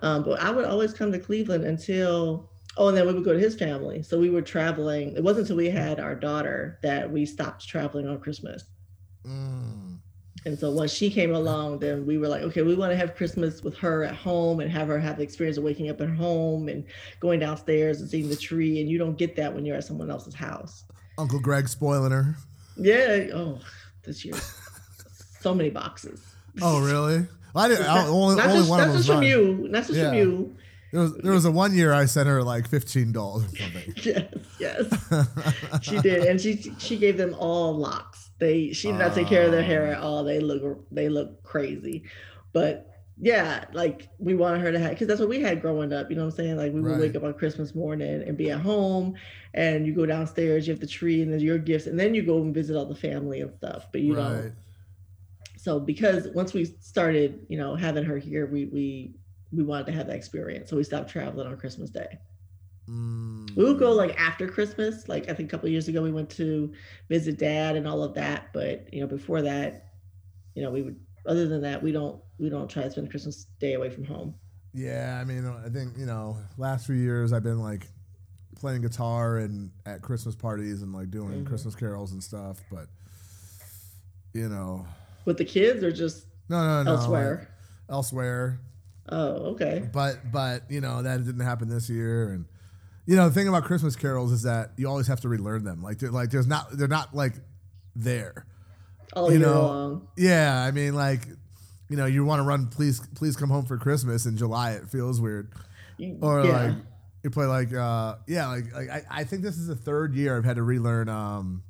Um, 0.00 0.22
but 0.24 0.40
I 0.40 0.50
would 0.50 0.64
always 0.64 0.92
come 0.92 1.12
to 1.12 1.18
Cleveland 1.18 1.64
until 1.64 2.50
oh, 2.76 2.88
and 2.88 2.96
then 2.96 3.06
we 3.06 3.12
would 3.12 3.24
go 3.24 3.32
to 3.32 3.38
his 3.38 3.54
family. 3.54 4.02
So 4.02 4.18
we 4.18 4.30
were 4.30 4.42
traveling. 4.42 5.14
It 5.16 5.22
wasn't 5.22 5.44
until 5.44 5.56
we 5.56 5.70
had 5.70 6.00
our 6.00 6.14
daughter 6.14 6.78
that 6.82 7.10
we 7.10 7.26
stopped 7.26 7.66
traveling 7.66 8.06
on 8.08 8.20
Christmas. 8.20 8.64
Mm. 9.26 9.98
And 10.46 10.58
so 10.58 10.70
once 10.70 10.92
she 10.92 11.08
came 11.10 11.34
along, 11.34 11.78
then 11.78 12.04
we 12.04 12.18
were 12.18 12.28
like, 12.28 12.42
okay, 12.42 12.62
we 12.62 12.74
want 12.74 12.92
to 12.92 12.96
have 12.96 13.14
Christmas 13.14 13.62
with 13.62 13.76
her 13.78 14.04
at 14.04 14.14
home 14.14 14.60
and 14.60 14.70
have 14.70 14.88
her 14.88 14.98
have 14.98 15.16
the 15.16 15.22
experience 15.22 15.56
of 15.56 15.64
waking 15.64 15.88
up 15.88 16.00
at 16.02 16.10
home 16.10 16.68
and 16.68 16.84
going 17.20 17.40
downstairs 17.40 18.00
and 18.00 18.10
seeing 18.10 18.28
the 18.28 18.36
tree. 18.36 18.80
And 18.80 18.90
you 18.90 18.98
don't 18.98 19.16
get 19.16 19.36
that 19.36 19.54
when 19.54 19.64
you're 19.64 19.76
at 19.76 19.84
someone 19.84 20.10
else's 20.10 20.34
house. 20.34 20.84
Uncle 21.16 21.40
Greg 21.40 21.68
spoiling 21.68 22.12
her. 22.12 22.36
Yeah. 22.76 23.28
Oh, 23.32 23.60
this 24.02 24.24
year, 24.24 24.34
so 25.40 25.54
many 25.54 25.70
boxes. 25.70 26.20
Oh 26.60 26.84
really? 26.84 27.26
I 27.56 27.68
didn't. 27.68 27.86
I, 27.86 28.06
only 28.06 28.36
not 28.36 28.46
only 28.46 28.58
just, 28.58 28.70
one 28.70 28.80
of 28.80 28.88
not 28.88 28.96
just 28.96 29.06
from 29.06 29.16
mine. 29.20 29.28
you, 29.28 29.68
not 29.70 29.86
just 29.86 29.94
Yeah. 29.94 30.08
from 30.10 30.18
you. 30.18 30.56
There 30.94 31.02
was 31.02 31.16
there 31.16 31.32
was 31.32 31.44
a 31.44 31.50
one 31.50 31.74
year 31.74 31.92
I 31.92 32.04
sent 32.04 32.28
her 32.28 32.40
like 32.40 32.68
fifteen 32.68 33.10
dollars 33.10 33.52
or 33.52 33.56
something. 33.56 33.94
Yes, 34.04 34.32
yes, 34.60 35.84
she 35.84 35.98
did, 35.98 36.22
and 36.22 36.40
she 36.40 36.76
she 36.78 36.96
gave 36.96 37.16
them 37.16 37.34
all 37.36 37.76
locks. 37.76 38.30
They 38.38 38.72
she 38.72 38.92
did 38.92 38.98
not 38.98 39.12
take 39.12 39.26
care 39.26 39.42
of 39.42 39.50
their 39.50 39.64
hair 39.64 39.86
at 39.88 39.98
all. 39.98 40.22
They 40.22 40.38
look 40.38 40.86
they 40.92 41.08
look 41.08 41.42
crazy, 41.42 42.04
but 42.52 42.92
yeah, 43.20 43.64
like 43.72 44.08
we 44.20 44.36
wanted 44.36 44.60
her 44.60 44.70
to 44.70 44.78
have 44.78 44.90
because 44.90 45.08
that's 45.08 45.18
what 45.18 45.28
we 45.28 45.40
had 45.40 45.60
growing 45.60 45.92
up. 45.92 46.10
You 46.10 46.16
know 46.16 46.26
what 46.26 46.34
I'm 46.34 46.36
saying? 46.36 46.56
Like 46.58 46.72
we 46.72 46.80
would 46.80 46.92
Right. 46.92 47.00
wake 47.00 47.16
up 47.16 47.24
on 47.24 47.34
Christmas 47.34 47.74
morning 47.74 48.22
and 48.22 48.36
be 48.36 48.52
at 48.52 48.60
home, 48.60 49.16
and 49.52 49.84
you 49.84 49.94
go 49.94 50.06
downstairs, 50.06 50.68
you 50.68 50.72
have 50.74 50.80
the 50.80 50.86
tree 50.86 51.22
and 51.22 51.32
then 51.32 51.40
your 51.40 51.58
gifts, 51.58 51.88
and 51.88 51.98
then 51.98 52.14
you 52.14 52.22
go 52.22 52.40
and 52.40 52.54
visit 52.54 52.76
all 52.76 52.86
the 52.86 52.94
family 52.94 53.40
and 53.40 53.52
stuff. 53.52 53.88
But 53.90 54.02
you 54.02 54.14
right. 54.14 54.22
don't. 54.22 54.52
So 55.56 55.80
because 55.80 56.28
once 56.28 56.52
we 56.52 56.66
started, 56.66 57.46
you 57.48 57.58
know, 57.58 57.74
having 57.74 58.04
her 58.04 58.16
here, 58.16 58.46
we 58.46 58.66
we 58.66 59.14
we 59.54 59.62
wanted 59.62 59.86
to 59.86 59.92
have 59.92 60.06
that 60.08 60.16
experience. 60.16 60.70
So 60.70 60.76
we 60.76 60.84
stopped 60.84 61.10
traveling 61.10 61.46
on 61.46 61.56
Christmas 61.56 61.90
Day. 61.90 62.18
Mm. 62.88 63.54
We 63.56 63.64
would 63.64 63.78
go 63.78 63.92
like 63.92 64.18
after 64.20 64.46
Christmas. 64.48 65.08
Like 65.08 65.28
I 65.30 65.34
think 65.34 65.48
a 65.48 65.50
couple 65.50 65.66
of 65.66 65.72
years 65.72 65.88
ago, 65.88 66.02
we 66.02 66.12
went 66.12 66.30
to 66.30 66.72
visit 67.08 67.38
dad 67.38 67.76
and 67.76 67.86
all 67.88 68.02
of 68.02 68.14
that. 68.14 68.52
But 68.52 68.92
you 68.92 69.00
know, 69.00 69.06
before 69.06 69.42
that, 69.42 69.92
you 70.54 70.62
know, 70.62 70.70
we 70.70 70.82
would. 70.82 70.96
Other 71.26 71.48
than 71.48 71.62
that, 71.62 71.82
we 71.82 71.90
don't 71.90 72.20
we 72.38 72.50
don't 72.50 72.68
try 72.68 72.82
to 72.82 72.90
spend 72.90 73.10
Christmas 73.10 73.46
Day 73.58 73.74
away 73.74 73.88
from 73.88 74.04
home. 74.04 74.34
Yeah, 74.74 75.18
I 75.20 75.24
mean, 75.24 75.46
I 75.46 75.68
think 75.70 75.96
you 75.96 76.04
know, 76.04 76.36
last 76.58 76.84
few 76.86 76.96
years 76.96 77.32
I've 77.32 77.42
been 77.44 77.60
like 77.62 77.86
playing 78.56 78.82
guitar 78.82 79.38
and 79.38 79.70
at 79.86 80.02
Christmas 80.02 80.34
parties 80.34 80.82
and 80.82 80.92
like 80.92 81.10
doing 81.10 81.44
Mhm. 81.44 81.46
Christmas 81.46 81.74
carols 81.74 82.12
and 82.12 82.22
stuff. 82.22 82.60
But 82.70 82.88
you 84.34 84.48
know, 84.50 84.84
With 85.24 85.38
the 85.38 85.44
kids 85.44 85.82
or 85.82 85.90
just 85.92 86.26
no, 86.50 86.58
no, 86.62 86.82
no, 86.82 86.90
elsewhere. 86.96 87.38
like, 87.38 87.48
elsewhere. 87.88 88.60
Oh, 89.08 89.52
okay. 89.52 89.88
But 89.92 90.32
but 90.32 90.70
you 90.70 90.80
know 90.80 91.02
that 91.02 91.24
didn't 91.24 91.44
happen 91.44 91.68
this 91.68 91.90
year, 91.90 92.30
and 92.30 92.46
you 93.06 93.16
know 93.16 93.28
the 93.28 93.34
thing 93.34 93.48
about 93.48 93.64
Christmas 93.64 93.96
carols 93.96 94.32
is 94.32 94.42
that 94.42 94.70
you 94.76 94.88
always 94.88 95.06
have 95.06 95.20
to 95.20 95.28
relearn 95.28 95.64
them. 95.64 95.82
Like 95.82 95.98
they're 95.98 96.10
like 96.10 96.30
there's 96.30 96.46
not 96.46 96.68
they're 96.72 96.88
not 96.88 97.14
like 97.14 97.34
there. 97.94 98.46
All 99.14 99.30
You 99.32 99.38
year 99.38 99.46
know, 99.46 99.62
long. 99.62 100.08
Yeah, 100.16 100.62
I 100.62 100.70
mean 100.70 100.94
like. 100.94 101.26
You 101.90 101.98
know, 101.98 102.06
you 102.06 102.24
want 102.24 102.40
to 102.40 102.44
run 102.44 102.68
"Please, 102.68 102.98
Please 103.14 103.36
Come 103.36 103.50
Home 103.50 103.66
for 103.66 103.76
Christmas" 103.76 104.24
in 104.24 104.38
July. 104.38 104.72
It 104.72 104.88
feels 104.88 105.20
weird. 105.20 105.52
Or 106.22 106.42
yeah. 106.42 106.50
like 106.50 106.74
you 107.22 107.30
play 107.30 107.46
like 107.46 107.72
uh 107.72 108.16
yeah 108.26 108.48
like 108.48 108.72
like 108.72 108.90
I, 108.90 109.02
I 109.10 109.24
think 109.24 109.42
this 109.42 109.56
is 109.56 109.66
the 109.66 109.76
third 109.76 110.14
year 110.14 110.36
I've 110.36 110.44
had 110.44 110.56
to 110.56 110.62
relearn 110.62 111.08
um 111.08 111.62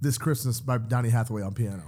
this 0.00 0.18
Christmas 0.18 0.60
by 0.60 0.78
Donny 0.78 1.10
Hathaway 1.10 1.42
on 1.42 1.54
piano. 1.54 1.84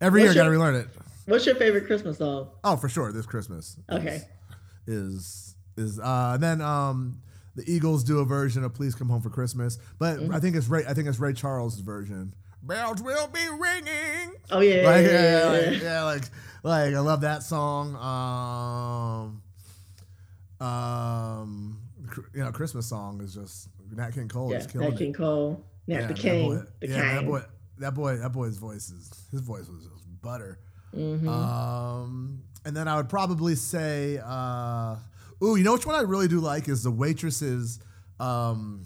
Every 0.00 0.22
What's 0.22 0.34
year 0.34 0.42
I 0.42 0.44
gotta 0.44 0.50
relearn 0.50 0.76
it. 0.76 0.88
What's 1.26 1.44
your 1.46 1.56
favorite 1.56 1.86
Christmas 1.86 2.18
song? 2.18 2.48
Oh, 2.64 2.76
for 2.76 2.88
sure, 2.88 3.12
this 3.12 3.26
Christmas. 3.26 3.76
Okay. 3.90 4.22
Is 4.86 5.54
is 5.76 5.98
uh 5.98 6.30
and 6.34 6.42
then 6.42 6.60
um 6.62 7.20
the 7.56 7.64
Eagles 7.70 8.04
do 8.04 8.18
a 8.20 8.24
version 8.24 8.62
of 8.64 8.74
Please 8.74 8.94
Come 8.94 9.08
Home 9.08 9.20
for 9.22 9.30
Christmas, 9.30 9.78
but 9.98 10.18
Mm-hmm. 10.18 10.34
I 10.34 10.40
think 10.40 10.56
it's 10.56 10.68
Ray 10.68 10.84
I 10.86 10.94
think 10.94 11.08
it's 11.08 11.18
Ray 11.18 11.32
Charles' 11.32 11.80
version. 11.80 12.34
Bells 12.62 13.02
will 13.02 13.28
be 13.28 13.46
ringing. 13.58 14.34
Oh 14.50 14.60
yeah, 14.60 14.76
yeah, 14.76 14.86
Like 14.86 15.04
yeah, 15.04 15.10
yeah, 15.12 15.38
yeah, 15.38 15.46
like, 15.46 15.62
yeah. 15.82 15.82
yeah, 15.82 16.02
like 16.04 16.24
like 16.62 16.94
I 16.94 16.98
love 17.00 17.20
that 17.22 17.42
song. 17.42 17.94
Um, 20.60 20.66
um, 20.66 21.80
you 22.34 22.42
know, 22.44 22.50
Christmas 22.52 22.86
song 22.86 23.20
is 23.20 23.34
just 23.34 23.68
Nat 23.94 24.10
King 24.12 24.28
Cole 24.28 24.50
Yeah, 24.52 24.58
is 24.58 24.66
killing 24.66 24.90
Nat 24.90 24.98
King 24.98 25.10
it. 25.10 25.16
Cole, 25.16 25.64
Nat 25.86 25.94
Yeah, 25.94 26.06
the 26.08 26.14
that 26.14 26.18
King, 26.20 26.48
boy- 26.48 26.62
the 26.80 26.88
yeah, 26.88 27.14
that 27.14 27.26
boy, 27.26 27.42
that 27.78 27.94
boy, 27.94 28.16
that 28.16 28.32
boy's 28.32 28.56
voice 28.56 28.90
is 28.90 29.10
his 29.30 29.40
voice 29.40 29.68
was, 29.68 29.84
was 29.88 30.02
butter. 30.22 30.58
Mhm. 30.96 31.28
Um, 31.28 32.42
and 32.64 32.76
then 32.76 32.88
I 32.88 32.96
would 32.96 33.08
probably 33.08 33.54
say, 33.54 34.18
uh, 34.24 34.96
ooh, 35.42 35.56
you 35.56 35.62
know 35.64 35.74
which 35.74 35.86
one 35.86 35.94
I 35.94 36.00
really 36.00 36.28
do 36.28 36.40
like 36.40 36.68
is 36.68 36.82
the 36.82 36.90
waitresses. 36.90 37.78
Um, 38.18 38.84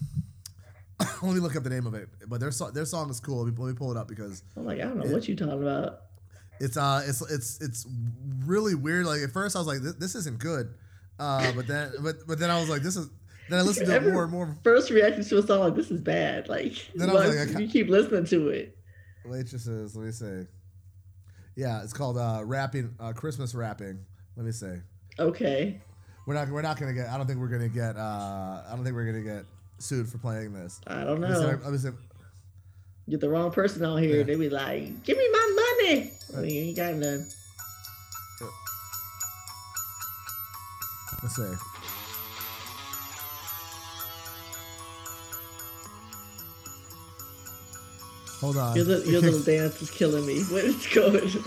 let 1.22 1.34
me 1.34 1.40
look 1.40 1.56
up 1.56 1.62
the 1.62 1.70
name 1.70 1.86
of 1.86 1.94
it, 1.94 2.08
but 2.26 2.40
their 2.40 2.50
song, 2.50 2.72
their 2.72 2.84
song 2.84 3.08
is 3.10 3.20
cool. 3.20 3.44
Let 3.44 3.52
me, 3.54 3.62
let 3.64 3.68
me 3.70 3.74
pull 3.76 3.90
it 3.90 3.96
up 3.96 4.08
because 4.08 4.42
I'm 4.56 4.66
like, 4.66 4.80
I 4.80 4.82
don't 4.84 4.98
know 4.98 5.10
what 5.12 5.26
you're 5.28 5.36
talking 5.36 5.62
about. 5.62 6.00
it's 6.60 6.76
uh 6.76 7.02
it's 7.06 7.22
it's 7.30 7.60
it's 7.60 7.86
really 8.44 8.74
weird. 8.74 9.06
Like 9.06 9.22
at 9.22 9.30
first 9.30 9.56
I 9.56 9.60
was 9.60 9.68
like, 9.68 9.80
this, 9.80 9.94
this 9.94 10.14
isn't 10.14 10.38
good, 10.38 10.74
uh, 11.18 11.52
but 11.52 11.66
then 11.66 11.92
but 12.02 12.16
but 12.26 12.38
then 12.38 12.50
I 12.50 12.60
was 12.60 12.68
like, 12.68 12.82
this 12.82 12.96
is. 12.96 13.08
Then 13.48 13.58
I 13.58 13.62
listened 13.62 13.86
to 13.88 13.96
it 13.96 14.12
more 14.12 14.22
and 14.22 14.30
more. 14.30 14.56
First 14.62 14.90
reaction 14.90 15.24
to 15.24 15.38
a 15.38 15.42
song 15.42 15.58
like 15.58 15.74
this 15.74 15.90
is 15.90 16.00
bad. 16.00 16.48
Like, 16.48 16.74
Then 16.94 17.10
I 17.10 17.14
was 17.14 17.34
like, 17.36 17.56
I 17.56 17.60
you 17.60 17.66
keep 17.68 17.88
listening 17.88 18.24
to 18.26 18.48
it. 18.50 18.78
Waitresses, 19.24 19.96
let 19.96 20.06
me 20.06 20.12
say. 20.12 20.46
Yeah, 21.60 21.82
it's 21.82 21.92
called 21.92 22.16
uh, 22.16 22.40
rapping, 22.42 22.94
uh, 22.98 23.12
Christmas 23.12 23.54
wrapping. 23.54 23.98
Let 24.34 24.46
me 24.46 24.50
say. 24.52 24.80
Okay. 25.18 25.78
We're 26.26 26.32
not 26.32 26.48
we're 26.48 26.62
not 26.62 26.80
gonna 26.80 26.94
get. 26.94 27.10
I 27.10 27.18
don't 27.18 27.26
think 27.26 27.38
we're 27.38 27.48
gonna 27.48 27.68
get. 27.68 27.98
Uh, 27.98 28.62
I 28.66 28.70
don't 28.70 28.82
think 28.82 28.96
we're 28.96 29.04
gonna 29.04 29.20
get 29.20 29.44
sued 29.78 30.08
for 30.08 30.16
playing 30.16 30.54
this. 30.54 30.80
I 30.86 31.04
don't 31.04 31.20
Let 31.20 31.30
me 31.32 31.36
know. 31.38 31.58
let 31.62 31.70
me 31.72 31.76
say- 31.76 31.90
Get 33.10 33.20
the 33.20 33.28
wrong 33.28 33.50
person 33.50 33.84
out 33.84 33.96
here, 33.96 34.18
Yeah. 34.18 34.22
they 34.22 34.36
be 34.36 34.48
like, 34.48 35.04
"Give 35.04 35.18
me 35.18 35.28
my 35.30 35.76
money." 35.82 36.12
I 36.34 36.40
mean, 36.40 36.50
you 36.54 36.62
ain't 36.62 36.76
got 36.78 36.94
none. 36.94 37.26
Let's 41.22 41.36
say. 41.36 41.52
Hold 48.40 48.56
on. 48.56 48.76
Your, 48.76 48.84
li- 48.86 49.10
your 49.10 49.20
little 49.20 49.42
dance 49.44 49.80
is 49.82 49.90
killing 49.90 50.26
me. 50.26 50.42
What 50.44 50.64
is 50.64 50.86
going 50.86 51.16
on? 51.16 51.44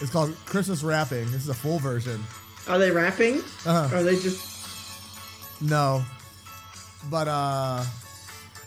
It's 0.00 0.10
called 0.10 0.34
Christmas 0.46 0.82
Rapping. 0.82 1.26
This 1.26 1.42
is 1.42 1.48
a 1.48 1.54
full 1.54 1.78
version. 1.78 2.22
Are 2.68 2.78
they 2.78 2.90
rapping? 2.90 3.38
Uh-huh. 3.66 3.96
are 3.96 4.02
they 4.02 4.14
just. 4.14 4.48
No. 5.60 6.02
But 7.10 7.28
uh 7.28 7.84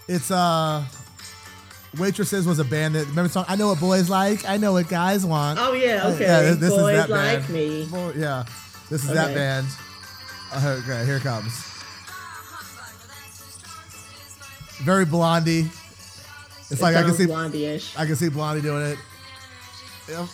it's 0.08 0.32
uh 0.32 0.84
Waitresses 1.98 2.48
was 2.48 2.58
a 2.60 2.64
band 2.64 2.96
that 2.96 3.02
remember 3.08 3.24
the 3.24 3.30
song 3.30 3.46
I 3.48 3.56
know 3.56 3.68
what 3.70 3.80
boys 3.80 4.10
like, 4.10 4.48
I 4.48 4.58
know 4.58 4.74
what 4.74 4.90
guys 4.90 5.26
want. 5.26 5.60
Oh 5.60 5.74
yeah, 5.74 6.08
okay. 6.08 6.26
Yeah, 6.26 6.42
this, 6.42 6.58
this 6.58 6.70
boys 6.72 6.96
is 6.96 7.08
that 7.08 7.10
like 7.10 7.40
band. 7.42 7.50
me. 7.50 7.86
Boy, 7.86 8.14
yeah. 8.16 8.46
This 8.89 9.04
is 9.04 9.10
that 9.13 9.34
band. 9.34 9.67
Okay, 10.56 11.06
here 11.06 11.17
it 11.17 11.24
comes. 11.24 11.54
Very 14.84 15.06
blondie. 15.06 15.69
It's 16.69 16.72
It 16.72 16.82
like 16.82 16.96
I 16.96 17.04
can 17.04 17.13
see 17.13 17.26
blondie-ish. 17.26 17.98
I 17.98 18.06
can 18.06 18.15
see 18.15 18.30
Blondie 18.30 18.62
doing 18.62 18.86
it. 18.86 18.98
Yep. 20.10 20.28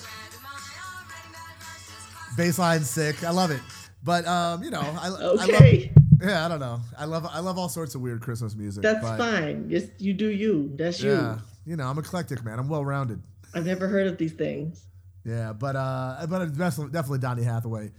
Baseline 2.37 2.81
sick. 2.81 3.23
I 3.23 3.31
love 3.31 3.51
it. 3.51 3.61
But 4.03 4.25
um, 4.25 4.63
you 4.63 4.71
know, 4.71 4.79
I, 4.79 5.05
I 5.05 5.09
love 5.09 5.49
Okay. 5.49 5.91
yeah, 6.21 6.45
I 6.45 6.47
don't 6.47 6.59
know. 6.59 6.79
I 6.97 7.05
love 7.05 7.27
I 7.29 7.39
love 7.39 7.57
all 7.57 7.69
sorts 7.69 7.95
of 7.95 8.01
weird 8.01 8.21
Christmas 8.21 8.55
music. 8.55 8.81
That's 8.83 9.05
fine. 9.05 9.69
Just 9.69 9.89
you 9.99 10.13
do 10.13 10.27
you. 10.29 10.71
That's 10.75 11.01
you. 11.01 11.11
Yeah. 11.11 11.39
You 11.65 11.75
know, 11.75 11.85
I'm 11.85 11.97
eclectic, 11.97 12.43
man. 12.43 12.57
I'm 12.59 12.69
well 12.69 12.85
rounded. 12.85 13.21
I've 13.53 13.65
never 13.65 13.87
heard 13.87 14.07
of 14.07 14.17
these 14.17 14.33
things. 14.33 14.85
Yeah, 15.25 15.53
but 15.53 15.75
uh 15.75 16.25
but 16.29 16.55
definitely 16.55 17.19
Donny 17.19 17.43
Hathaway 17.43 17.91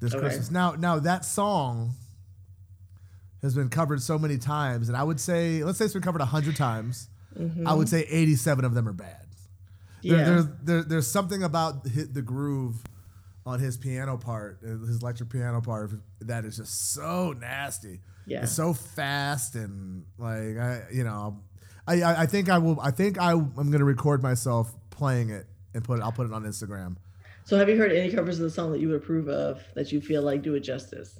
this 0.00 0.14
Okay. 0.14 0.20
Christmas. 0.20 0.50
Now 0.50 0.72
now 0.72 0.98
that 1.00 1.24
song 1.24 1.94
has 3.42 3.54
been 3.54 3.68
covered 3.68 4.02
so 4.02 4.18
many 4.18 4.36
times, 4.38 4.88
and 4.88 4.96
I 4.96 5.02
would 5.04 5.20
say 5.20 5.62
let's 5.64 5.78
say 5.78 5.84
it's 5.84 5.94
been 5.94 6.02
covered 6.02 6.22
hundred 6.22 6.56
times. 6.56 7.08
I 7.64 7.72
would 7.74 7.88
say 7.88 8.00
87 8.08 8.64
of 8.64 8.74
them 8.74 8.88
are 8.88 8.92
bad. 8.92 9.26
Yeah. 10.02 10.24
there's 10.24 10.44
there, 10.64 10.82
there's 10.82 11.06
something 11.06 11.42
about 11.44 11.84
the 11.84 12.22
groove 12.22 12.82
on 13.46 13.60
his 13.60 13.76
piano 13.76 14.16
part, 14.16 14.58
uh, 14.64 14.70
his 14.86 15.00
electric 15.02 15.30
piano 15.30 15.60
part, 15.60 15.92
that 16.22 16.44
is 16.44 16.56
just 16.56 16.92
so 16.92 17.32
nasty. 17.38 18.00
Yeah. 18.26 18.42
It's 18.42 18.52
so 18.52 18.74
fast 18.74 19.54
and 19.54 20.04
like 20.18 20.58
I, 20.58 20.82
you 20.92 21.04
know, 21.04 21.42
I, 21.86 22.02
I 22.02 22.22
I 22.22 22.26
think 22.26 22.48
I 22.48 22.58
will. 22.58 22.80
I 22.80 22.90
think 22.90 23.18
I 23.20 23.32
I'm 23.32 23.70
gonna 23.70 23.84
record 23.84 24.22
myself 24.22 24.74
playing 24.90 25.30
it 25.30 25.46
and 25.74 25.84
put 25.84 25.98
it. 25.98 26.02
I'll 26.02 26.12
put 26.12 26.26
it 26.26 26.32
on 26.32 26.42
Instagram. 26.44 26.96
So 27.48 27.56
have 27.56 27.70
you 27.70 27.78
heard 27.78 27.92
any 27.92 28.12
covers 28.12 28.38
of 28.38 28.42
the 28.42 28.50
song 28.50 28.72
that 28.72 28.78
you 28.78 28.88
would 28.88 28.98
approve 28.98 29.26
of 29.26 29.62
that 29.74 29.90
you 29.90 30.02
feel 30.02 30.20
like 30.20 30.42
do 30.42 30.54
it 30.54 30.60
justice? 30.60 31.18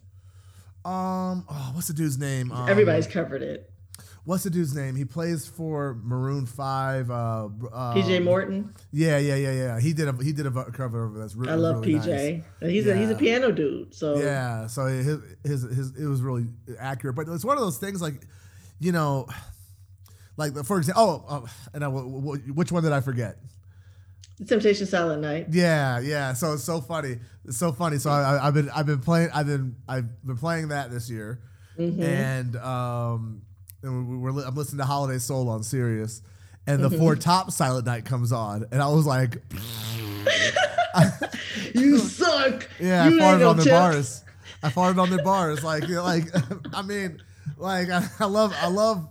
Um, 0.84 1.46
oh, 1.48 1.70
what's 1.72 1.88
the 1.88 1.94
dude's 1.94 2.18
name? 2.18 2.52
Um, 2.52 2.68
Everybody's 2.68 3.06
covered 3.06 3.40
it. 3.40 3.72
What's 4.24 4.44
the 4.44 4.50
dude's 4.50 4.74
name? 4.74 4.94
He 4.94 5.06
plays 5.06 5.48
for 5.48 5.98
Maroon 6.04 6.44
Five. 6.44 7.10
Uh, 7.10 7.48
uh, 7.72 7.94
PJ 7.94 8.22
Morton. 8.22 8.74
Yeah, 8.92 9.16
yeah, 9.16 9.36
yeah, 9.36 9.52
yeah. 9.52 9.80
He 9.80 9.94
did 9.94 10.06
a 10.06 10.22
he 10.22 10.34
did 10.34 10.44
a 10.44 10.70
cover 10.70 11.06
of 11.06 11.14
that's 11.14 11.34
really. 11.34 11.50
I 11.50 11.56
love 11.56 11.80
really 11.80 11.94
PJ. 11.94 12.44
nice. 12.60 12.70
He's 12.72 12.86
a 12.86 12.94
he's 12.94 13.08
a 13.08 13.14
piano 13.14 13.50
dude. 13.50 13.94
So 13.94 14.18
Yeah, 14.18 14.66
so 14.66 14.84
his, 14.84 15.18
his 15.44 15.62
his 15.62 15.96
it 15.96 16.06
was 16.06 16.20
really 16.20 16.48
accurate, 16.78 17.16
but 17.16 17.26
it's 17.28 17.42
one 17.42 17.56
of 17.56 17.62
those 17.62 17.78
things 17.78 18.02
like, 18.02 18.20
you 18.78 18.92
know, 18.92 19.28
like 20.36 20.52
for 20.66 20.76
example, 20.76 21.24
oh, 21.26 21.46
oh 21.46 21.48
and 21.72 21.82
I, 21.82 21.88
which 21.88 22.70
one 22.70 22.82
did 22.82 22.92
I 22.92 23.00
forget? 23.00 23.38
Temptation 24.46 24.86
Silent 24.86 25.20
Night. 25.22 25.46
Yeah, 25.50 25.98
yeah. 26.00 26.32
So 26.32 26.52
it's 26.52 26.64
so 26.64 26.80
funny. 26.80 27.18
It's 27.44 27.56
so 27.56 27.72
funny. 27.72 27.98
So 27.98 28.10
I, 28.10 28.46
I've 28.46 28.54
been 28.54 28.70
I've 28.70 28.86
been 28.86 29.00
playing 29.00 29.30
I've 29.34 29.46
been 29.46 29.76
I've 29.88 30.24
been 30.24 30.36
playing 30.36 30.68
that 30.68 30.90
this 30.90 31.10
year, 31.10 31.40
and 31.76 32.54
um, 32.56 33.42
and 33.82 34.08
we 34.08 34.16
we're 34.16 34.30
li- 34.30 34.44
I'm 34.46 34.54
listening 34.54 34.78
to 34.78 34.84
Holiday 34.84 35.18
Soul 35.18 35.48
on 35.48 35.62
Sirius, 35.62 36.22
and 36.66 36.82
the 36.84 36.90
Four 36.90 37.16
Top 37.16 37.50
Silent 37.50 37.86
Night 37.86 38.04
comes 38.04 38.30
on, 38.32 38.66
and 38.70 38.80
I 38.82 38.88
was 38.88 39.06
like, 39.06 39.38
You 41.74 41.98
suck. 41.98 42.68
Yeah, 42.80 43.08
you 43.08 43.18
I 43.18 43.22
farted 43.22 43.48
on 43.50 43.56
their 43.56 43.64
tips. 43.64 43.70
bars. 43.76 44.24
I 44.62 44.68
farted 44.70 44.98
on 45.00 45.10
their 45.10 45.22
bars. 45.22 45.62
Like, 45.62 45.86
you 45.88 45.96
know, 45.96 46.02
like 46.04 46.24
I 46.74 46.82
mean, 46.82 47.22
like 47.56 47.90
I, 47.90 48.06
I 48.20 48.24
love, 48.26 48.54
I 48.60 48.68
love 48.68 49.08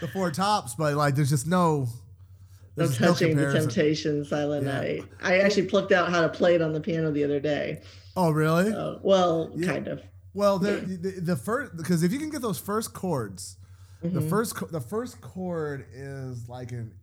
the 0.00 0.08
four 0.08 0.30
tops, 0.30 0.74
but 0.74 0.94
like, 0.94 1.14
there's 1.14 1.30
just 1.30 1.46
no, 1.46 1.88
No 2.76 2.86
there's 2.86 3.00
no 3.00 3.08
touching 3.08 3.36
the 3.36 3.42
comparison. 3.42 3.60
Temptation 3.70 4.24
Silent 4.24 4.64
Yeah. 4.66 4.80
Night. 4.80 5.04
I 5.22 5.38
actually 5.40 5.66
plucked 5.66 5.92
out 5.92 6.08
how 6.10 6.20
to 6.22 6.28
play 6.28 6.54
it 6.54 6.62
on 6.62 6.72
the 6.72 6.80
piano 6.80 7.10
the 7.10 7.24
other 7.24 7.40
day. 7.40 7.82
Oh, 8.16 8.30
really? 8.30 8.72
Uh, 8.72 8.96
well, 9.02 9.50
kind 9.64 9.88
of. 9.88 10.02
Well, 10.34 10.58
the, 10.58 10.72
the 10.76 11.20
the 11.20 11.36
first 11.36 11.76
because 11.76 12.02
if 12.02 12.12
you 12.12 12.18
can 12.18 12.30
get 12.30 12.42
those 12.42 12.58
first 12.58 12.92
chords, 12.94 13.56
Mm-hmm. 14.02 14.14
the 14.14 14.22
first 14.22 14.72
the 14.72 14.80
first 14.80 15.20
chord 15.20 15.84
is 15.92 16.48
like 16.48 16.72
an 16.72 16.94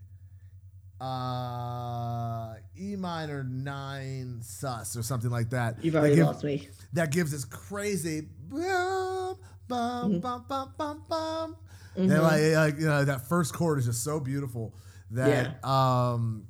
uh 1.00 2.56
E 2.80 2.96
minor 2.96 3.44
nine 3.44 4.40
sus 4.42 4.96
or 4.98 5.04
something 5.04 5.30
like 5.30 5.50
that. 5.52 5.84
You've 5.84 5.94
That 5.94 6.00
already 6.00 6.16
give- 6.16 6.26
lost 6.26 6.44
me. 6.44 6.70
that 6.94 7.12
gives 7.12 7.32
this 7.32 7.46
crazy 7.46 8.28
bum, 8.50 9.38
bum, 9.68 10.20
bum, 10.20 10.46
bum, 10.48 10.74
bum, 10.78 11.04
bum. 11.10 11.56
And 11.96 12.10
like, 12.10 12.42
like, 12.54 12.80
you 12.80 12.86
know, 12.86 13.04
that 13.06 13.28
first 13.28 13.54
chord 13.54 13.80
is 13.80 13.86
just 13.86 14.04
so 14.04 14.20
beautiful 14.20 14.74
that 15.12 15.64
um 15.64 16.46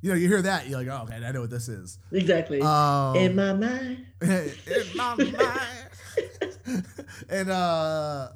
you 0.00 0.10
know 0.10 0.16
you 0.16 0.28
hear 0.28 0.42
that 0.42 0.68
you're 0.68 0.78
like 0.82 0.88
oh 0.88 1.04
okay 1.04 1.24
I 1.24 1.32
know 1.32 1.40
what 1.42 1.50
this 1.50 1.68
is 1.68 1.98
Exactly. 2.12 2.60
um, 2.60 3.16
In 3.16 3.34
my 3.36 3.52
mind. 3.52 4.06
in 4.20 4.50
my 4.96 5.14
mind 5.16 5.88
and 7.28 7.50
uh 7.50 8.28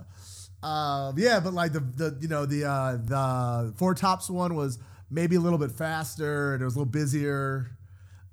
uh 0.62 1.12
yeah 1.16 1.40
but 1.40 1.52
like 1.54 1.72
the 1.72 1.80
the 1.80 2.16
you 2.20 2.28
know 2.28 2.46
the 2.46 2.64
uh 2.64 2.92
the 2.96 3.72
four 3.76 3.94
tops 3.94 4.30
one 4.30 4.54
was 4.54 4.78
maybe 5.10 5.36
a 5.36 5.40
little 5.40 5.58
bit 5.58 5.72
faster 5.72 6.54
and 6.54 6.62
it 6.62 6.64
was 6.64 6.74
a 6.76 6.78
little 6.78 6.90
busier 6.90 7.66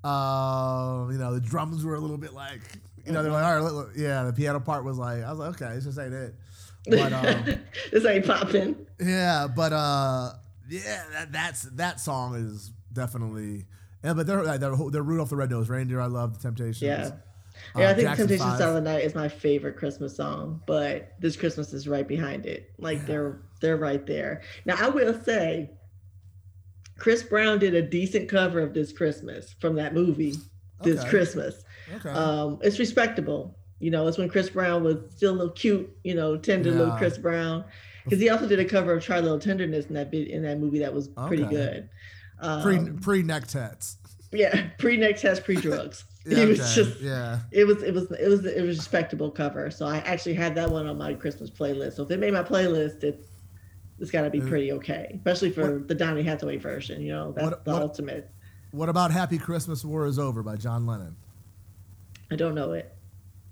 um 0.04 1.10
you 1.12 1.18
know 1.18 1.34
the 1.34 1.40
drums 1.40 1.84
were 1.84 1.94
a 1.94 2.00
little 2.00 2.16
bit 2.18 2.32
like 2.32 2.60
you 3.04 3.12
know 3.12 3.22
they're 3.22 3.32
like 3.32 3.44
all 3.44 3.60
right 3.62 3.72
let- 3.72 3.96
yeah 3.96 4.22
the 4.24 4.32
piano 4.32 4.58
part 4.60 4.84
was 4.84 4.96
like 4.96 5.22
i 5.22 5.30
was 5.30 5.38
like 5.38 5.50
okay 5.50 5.74
this 5.74 5.84
just 5.84 5.98
ain't 5.98 6.14
it 6.14 6.34
but 6.88 7.12
um 7.12 7.44
this 7.92 8.06
ain't 8.06 8.24
popping. 8.24 8.74
yeah 8.98 9.46
but 9.46 9.72
uh 9.72 10.32
yeah 10.70 11.02
that, 11.12 11.32
that's 11.32 11.62
that 11.62 12.00
song 12.00 12.34
is 12.34 12.72
definitely 12.92 13.66
yeah 14.04 14.14
but 14.14 14.26
they're 14.26 14.58
they're, 14.58 14.76
they're 14.90 15.02
rudolph 15.02 15.30
the 15.30 15.36
Red 15.36 15.50
Nose 15.50 15.68
reindeer 15.68 16.00
i 16.00 16.06
love 16.06 16.34
the 16.34 16.40
temptations 16.40 16.82
Yeah. 16.82 17.10
Uh, 17.76 17.80
Yeah, 17.80 17.90
I 17.90 17.94
think 17.94 18.08
Jackson 18.08 18.26
Temptation 18.28 18.48
Five. 18.48 18.58
Silent 18.58 18.84
Night 18.84 19.04
is 19.04 19.14
my 19.14 19.28
favorite 19.28 19.76
Christmas 19.76 20.16
song, 20.16 20.62
but 20.66 21.12
this 21.20 21.36
Christmas 21.36 21.74
is 21.74 21.86
right 21.86 22.08
behind 22.08 22.46
it. 22.46 22.72
Like 22.78 23.04
they're 23.06 23.42
they're 23.60 23.76
right 23.76 24.06
there. 24.06 24.40
Now 24.64 24.76
I 24.80 24.88
will 24.88 25.12
say 25.22 25.70
Chris 26.98 27.22
Brown 27.22 27.58
did 27.58 27.74
a 27.74 27.82
decent 27.82 28.28
cover 28.30 28.60
of 28.60 28.72
this 28.72 28.92
Christmas 28.92 29.54
from 29.60 29.74
that 29.76 29.92
movie, 29.94 30.34
This 30.82 31.00
Okay. 31.00 31.08
Christmas. 31.10 31.64
okay 31.96 32.08
Um, 32.10 32.58
it's 32.62 32.78
respectable. 32.78 33.58
You 33.78 33.90
know, 33.90 34.06
it's 34.06 34.16
when 34.18 34.28
Chris 34.30 34.48
Brown 34.50 34.82
was 34.84 34.96
still 35.16 35.32
a 35.32 35.36
little 35.36 35.52
cute, 35.52 35.90
you 36.04 36.14
know, 36.14 36.36
tender 36.38 36.70
little 36.70 36.96
Chris 36.96 37.18
Brown. 37.18 37.64
Because 38.04 38.20
he 38.20 38.28
also 38.30 38.46
did 38.48 38.58
a 38.60 38.64
cover 38.64 38.92
of 38.94 39.04
Try 39.04 39.20
Little 39.20 39.38
Tenderness 39.38 39.86
in 39.86 39.94
that 39.94 40.10
bit 40.10 40.28
in 40.28 40.42
that 40.42 40.58
movie 40.58 40.78
that 40.80 40.92
was 40.94 41.08
pretty 41.08 41.44
Okay. 41.44 41.54
good. 41.54 41.88
Um, 42.40 42.62
pre 42.62 42.78
pre 43.00 43.22
neck 43.22 43.46
tats. 43.46 43.96
yeah, 44.32 44.68
pre 44.78 44.96
neck 44.96 45.18
tats, 45.18 45.40
pre 45.40 45.56
drugs. 45.56 46.04
Yeah, 46.24 46.38
he 46.40 46.46
was 46.46 46.60
okay. 46.60 46.74
just 46.90 47.00
yeah. 47.00 47.40
it 47.50 47.66
was 47.66 47.82
it 47.82 47.92
was 47.94 48.10
it 48.12 48.28
was 48.28 48.44
it 48.44 48.60
was 48.62 48.74
a 48.74 48.78
respectable 48.78 49.30
cover. 49.30 49.70
So 49.70 49.86
I 49.86 49.98
actually 49.98 50.34
had 50.34 50.54
that 50.54 50.70
one 50.70 50.86
on 50.86 50.96
my 50.98 51.14
Christmas 51.14 51.50
playlist. 51.50 51.94
So 51.94 52.02
if 52.04 52.08
they 52.08 52.16
made 52.16 52.32
my 52.32 52.42
playlist, 52.42 53.02
it's 53.04 53.26
it's 53.98 54.10
got 54.10 54.22
to 54.22 54.30
be 54.30 54.40
Uh, 54.40 54.46
pretty 54.46 54.72
okay, 54.72 55.12
especially 55.16 55.50
for 55.50 55.80
the 55.86 55.94
Donny 55.94 56.22
Hathaway 56.22 56.56
version. 56.56 57.02
You 57.02 57.12
know, 57.12 57.32
that's 57.32 57.44
What- 57.44 57.64
the 57.64 57.72
what- 57.72 57.82
ultimate. 57.82 58.30
What 58.72 58.88
about 58.88 59.10
Happy 59.10 59.36
Christmas 59.36 59.84
War 59.84 60.06
is 60.06 60.16
Over 60.18 60.42
by 60.44 60.54
John 60.56 60.86
Lennon? 60.86 61.16
I 62.30 62.36
don't 62.36 62.54
know 62.54 62.72
it. 62.72 62.94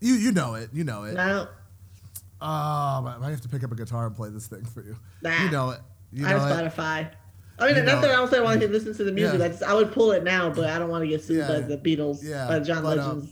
You 0.00 0.14
you 0.14 0.30
know 0.32 0.54
it. 0.54 0.70
You 0.72 0.84
know 0.84 1.02
it. 1.04 1.14
Now 1.14 1.40
Oh, 1.40 1.48
but 2.40 2.46
I 2.46 3.16
might 3.20 3.30
have 3.30 3.40
to 3.42 3.48
pick 3.48 3.64
up 3.64 3.72
a 3.72 3.76
guitar 3.76 4.06
and 4.06 4.16
play 4.16 4.30
this 4.30 4.46
thing 4.46 4.64
for 4.64 4.82
you. 4.82 4.96
Nah. 5.22 5.44
You 5.44 5.50
know 5.50 5.70
it. 5.70 5.80
You 6.12 6.26
I 6.26 6.30
have 6.30 6.42
know 6.42 6.48
it. 6.64 6.72
Spotify. 6.72 7.10
I 7.60 7.66
mean, 7.66 7.76
You 7.76 7.82
not 7.82 7.94
know 7.96 8.00
that. 8.02 8.10
I 8.10 8.16
don't 8.16 8.30
say 8.30 8.38
I 8.38 8.42
want 8.42 8.60
to 8.60 8.68
listen 8.68 8.94
to 8.96 9.04
the 9.04 9.10
music. 9.12 9.40
Yeah. 9.40 9.46
I, 9.46 9.48
just, 9.48 9.62
I 9.64 9.74
would 9.74 9.90
pull 9.92 10.12
it 10.12 10.22
now, 10.22 10.48
but 10.48 10.66
I 10.70 10.78
don't 10.78 10.88
want 10.90 11.02
to 11.02 11.08
get 11.08 11.24
sued 11.24 11.38
Yeah. 11.38 11.48
by 11.48 11.60
the 11.60 11.76
Beatles, 11.76 12.18
Yeah, 12.22 12.46
by 12.46 12.60
John 12.60 12.82
but, 12.84 12.98
um, 12.98 13.28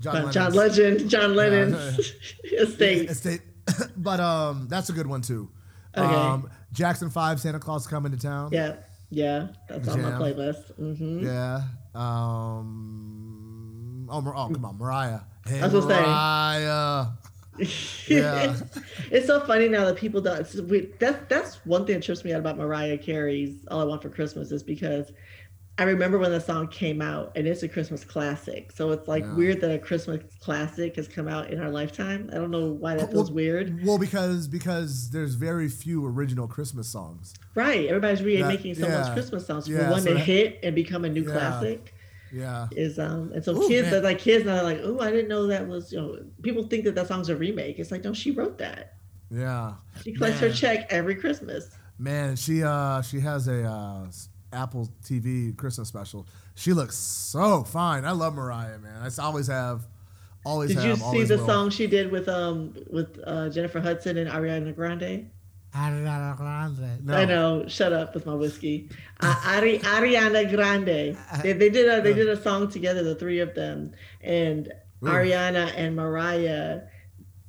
John, 0.00 0.24
by 0.24 0.30
John 0.32 0.52
Legend, 0.54 1.08
John 1.10 1.36
Lennon's 1.36 2.12
estate. 2.44 3.10
estate. 3.10 3.42
but 3.96 4.18
um, 4.20 4.66
that's 4.68 4.88
a 4.88 4.92
good 4.92 5.06
one 5.06 5.20
too. 5.22 5.50
Okay. 5.96 6.14
Um, 6.14 6.50
Jackson 6.72 7.10
Five, 7.10 7.40
Santa 7.40 7.58
Claus 7.60 7.86
coming 7.86 8.12
to 8.12 8.18
town. 8.18 8.50
Yeah, 8.52 8.76
yeah, 9.10 9.48
that's 9.68 9.88
on 9.88 10.02
my 10.02 10.10
Jam. 10.10 10.20
playlist. 10.20 10.74
hmm 10.76 11.20
Yeah. 11.24 11.60
Um. 11.94 14.08
Oh, 14.10 14.18
oh, 14.26 14.50
come 14.52 14.64
on, 14.64 14.76
Mariah. 14.78 15.20
Hey, 15.46 15.60
I 15.60 15.66
was 15.66 15.84
gonna 15.84 15.94
say. 15.94 16.00
Mariah. 16.00 17.06
Yeah. 18.06 18.56
it's 19.10 19.26
so 19.26 19.40
funny 19.40 19.68
now 19.68 19.84
that 19.84 19.96
people 19.96 20.20
don't. 20.20 20.52
We, 20.68 20.92
that's 20.98 21.24
that's 21.28 21.56
one 21.66 21.86
thing 21.86 21.96
that 21.96 22.02
trips 22.04 22.24
me 22.24 22.32
out 22.32 22.40
about 22.40 22.58
Mariah 22.58 22.98
Carey's 22.98 23.64
"All 23.70 23.80
I 23.80 23.84
Want 23.84 24.02
for 24.02 24.10
Christmas" 24.10 24.50
is 24.50 24.62
because 24.62 25.12
I 25.76 25.82
remember 25.84 26.18
when 26.18 26.30
the 26.30 26.40
song 26.40 26.68
came 26.68 27.02
out, 27.02 27.32
and 27.34 27.48
it's 27.48 27.62
a 27.64 27.68
Christmas 27.68 28.04
classic. 28.04 28.70
So 28.70 28.90
it's 28.92 29.08
like 29.08 29.24
Yeah. 29.24 29.34
weird 29.34 29.60
that 29.62 29.72
a 29.72 29.78
Christmas 29.78 30.22
classic 30.40 30.94
has 30.96 31.08
come 31.08 31.26
out 31.26 31.50
in 31.50 31.60
our 31.60 31.70
lifetime. 31.70 32.28
I 32.32 32.36
don't 32.36 32.50
know 32.52 32.70
why 32.72 32.94
that 32.96 33.10
feels 33.10 33.30
Well- 33.30 33.34
weird. 33.36 33.84
Well, 33.84 33.98
because 33.98 34.46
because 34.48 35.10
there's 35.10 35.34
very 35.34 35.68
few 35.68 36.04
original 36.06 36.46
Christmas 36.46 36.88
songs. 36.88 37.34
Right? 37.54 37.86
Everybody's 37.88 38.22
remaking 38.22 38.74
so 38.74 38.86
yeah. 38.86 39.00
much 39.00 39.12
Christmas 39.14 39.46
songs 39.46 39.66
for 39.66 39.72
Yeah, 39.74 39.90
one 39.90 40.00
so 40.02 40.08
to 40.08 40.14
that- 40.14 40.20
hit 40.20 40.60
and 40.62 40.74
become 40.74 41.04
a 41.04 41.08
new 41.08 41.24
classic. 41.24 41.93
Yeah. 42.34 42.66
Is 42.72 42.98
um 42.98 43.30
and 43.32 43.44
so 43.44 43.56
Ooh, 43.56 43.68
kids 43.68 43.84
man. 43.84 43.92
that 43.92 44.04
like 44.04 44.18
kids 44.18 44.44
now 44.44 44.56
are 44.56 44.62
like, 44.64 44.80
oh, 44.82 44.98
I 45.00 45.10
didn't 45.10 45.28
know 45.28 45.46
that 45.46 45.66
was 45.68 45.92
you 45.92 46.00
know 46.00 46.18
people 46.42 46.64
think 46.64 46.84
that 46.84 46.94
that 46.96 47.06
song's 47.06 47.28
a 47.28 47.36
remake. 47.36 47.78
It's 47.78 47.92
like 47.92 48.02
no, 48.02 48.12
she 48.12 48.32
wrote 48.32 48.58
that. 48.58 48.94
Yeah. 49.30 49.74
She 50.02 50.12
collects 50.12 50.40
her 50.40 50.50
check 50.52 50.86
every 50.90 51.14
Christmas. 51.14 51.70
Man, 51.98 52.34
she 52.36 52.62
uh 52.64 53.02
she 53.02 53.20
has 53.20 53.46
a 53.46 53.64
uh 53.64 54.06
Apple 54.52 54.88
TV 55.04 55.56
Christmas 55.56 55.88
special. 55.88 56.26
She 56.56 56.72
looks 56.72 56.96
so 56.96 57.62
fine. 57.64 58.04
I 58.04 58.12
love 58.12 58.34
Mariah, 58.34 58.78
man. 58.78 59.00
I 59.02 59.22
always 59.22 59.46
have 59.46 59.86
always 60.44 60.70
Did 60.70 60.78
have 60.78 60.98
you 60.98 61.04
see 61.12 61.24
the 61.24 61.38
will. 61.38 61.46
song 61.46 61.70
she 61.70 61.86
did 61.86 62.10
with 62.10 62.28
um 62.28 62.74
with 62.90 63.18
uh, 63.24 63.48
Jennifer 63.48 63.80
Hudson 63.80 64.18
and 64.18 64.28
Ariana 64.30 64.74
Grande? 64.74 65.30
No. 65.74 67.14
I 67.14 67.24
know. 67.24 67.64
Shut 67.66 67.92
up 67.92 68.14
with 68.14 68.26
my 68.26 68.34
whiskey. 68.34 68.90
Uh, 69.20 69.34
Ari, 69.46 69.78
Ariana 69.80 70.48
Grande. 70.54 71.16
They, 71.42 71.52
they 71.52 71.70
did 71.70 71.88
a 71.88 72.00
they 72.00 72.12
did 72.14 72.28
a 72.28 72.40
song 72.40 72.68
together, 72.70 73.02
the 73.02 73.14
three 73.14 73.40
of 73.40 73.54
them, 73.54 73.92
and 74.20 74.68
Ooh. 75.02 75.06
Ariana 75.06 75.72
and 75.76 75.96
Mariah 75.96 76.82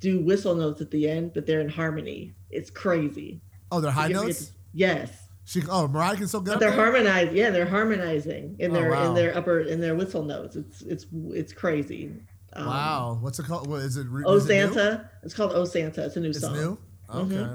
do 0.00 0.20
whistle 0.24 0.54
notes 0.54 0.80
at 0.80 0.90
the 0.90 1.08
end, 1.08 1.32
but 1.34 1.46
they're 1.46 1.60
in 1.60 1.68
harmony. 1.68 2.34
It's 2.50 2.70
crazy. 2.70 3.40
Oh, 3.70 3.80
they're 3.80 3.90
high 3.90 4.08
notes? 4.08 4.46
to- 4.46 4.52
yes, 4.72 5.10
She 5.44 5.62
oh 5.70 5.86
Mariah 5.88 6.16
can 6.16 6.26
still 6.28 6.40
get 6.40 6.54
but 6.54 6.60
they're 6.60 6.72
harmonizing. 6.72 7.36
Yeah, 7.36 7.50
they're 7.50 7.66
harmonizing 7.66 8.56
in 8.58 8.70
Oh, 8.72 8.74
their 8.74 8.90
wow. 8.90 9.08
in 9.08 9.14
their 9.14 9.36
upper 9.36 9.60
in 9.60 9.80
their 9.80 9.94
whistle 9.94 10.22
notes. 10.24 10.56
It's 10.56 10.82
it's 10.82 11.06
it's 11.30 11.52
crazy. 11.52 12.12
Um, 12.52 12.66
Wow. 12.66 13.18
What's 13.20 13.38
it 13.38 13.46
called? 13.46 13.68
What 13.68 13.82
is 13.82 13.96
it? 13.96 14.06
Oh 14.24 14.34
is 14.36 14.48
it 14.50 14.66
new? 14.66 14.72
Santa. 14.74 15.10
It's 15.22 15.34
called 15.34 15.52
Oh 15.54 15.64
Santa. 15.64 16.06
It's 16.06 16.16
a 16.16 16.20
new 16.20 16.30
It's 16.30 16.40
song. 16.40 16.54
new? 16.54 16.78
Okay. 17.14 17.46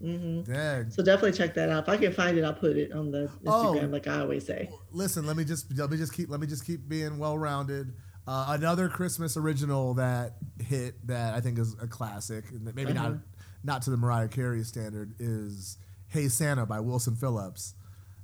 Hmm 0.00 0.40
Dang. 0.42 0.90
So 0.90 1.02
definitely 1.02 1.32
check 1.32 1.54
that 1.54 1.68
out. 1.68 1.82
If 1.84 1.88
I 1.90 1.96
can 1.96 2.12
find 2.12 2.38
it, 2.38 2.44
I'll 2.44 2.54
put 2.54 2.76
it 2.76 2.92
on 2.92 3.10
the 3.10 3.30
Oh. 3.46 3.74
Instagram, 3.74 3.92
like 3.92 4.06
I 4.06 4.20
always 4.20 4.46
say. 4.46 4.70
listen 4.92 5.26
let 5.26 5.36
me 5.36 5.44
just 5.44 5.76
let 5.76 5.90
me 5.90 5.96
just 5.96 6.12
keep 6.14 6.28
let 6.30 6.40
me 6.40 6.46
just 6.46 6.64
keep 6.66 6.88
being 6.88 7.18
well 7.18 7.36
rounded 7.38 7.92
uh, 8.26 8.46
another 8.50 8.88
christmas 8.88 9.36
original 9.36 9.94
that 9.94 10.36
hit 10.58 10.94
that 11.06 11.34
i 11.34 11.40
think 11.40 11.58
is 11.58 11.74
a 11.82 11.86
classic 11.86 12.44
and 12.50 12.66
that 12.66 12.74
maybe 12.76 12.92
not 12.92 13.06
Uh-huh. 13.06 13.18
not 13.64 13.82
to 13.82 13.90
the 13.90 13.96
mariah 13.96 14.28
carey 14.28 14.62
standard 14.62 15.14
is 15.18 15.78
hey 16.08 16.28
santa 16.28 16.66
by 16.66 16.80
wilson 16.80 17.16
phillips 17.16 17.74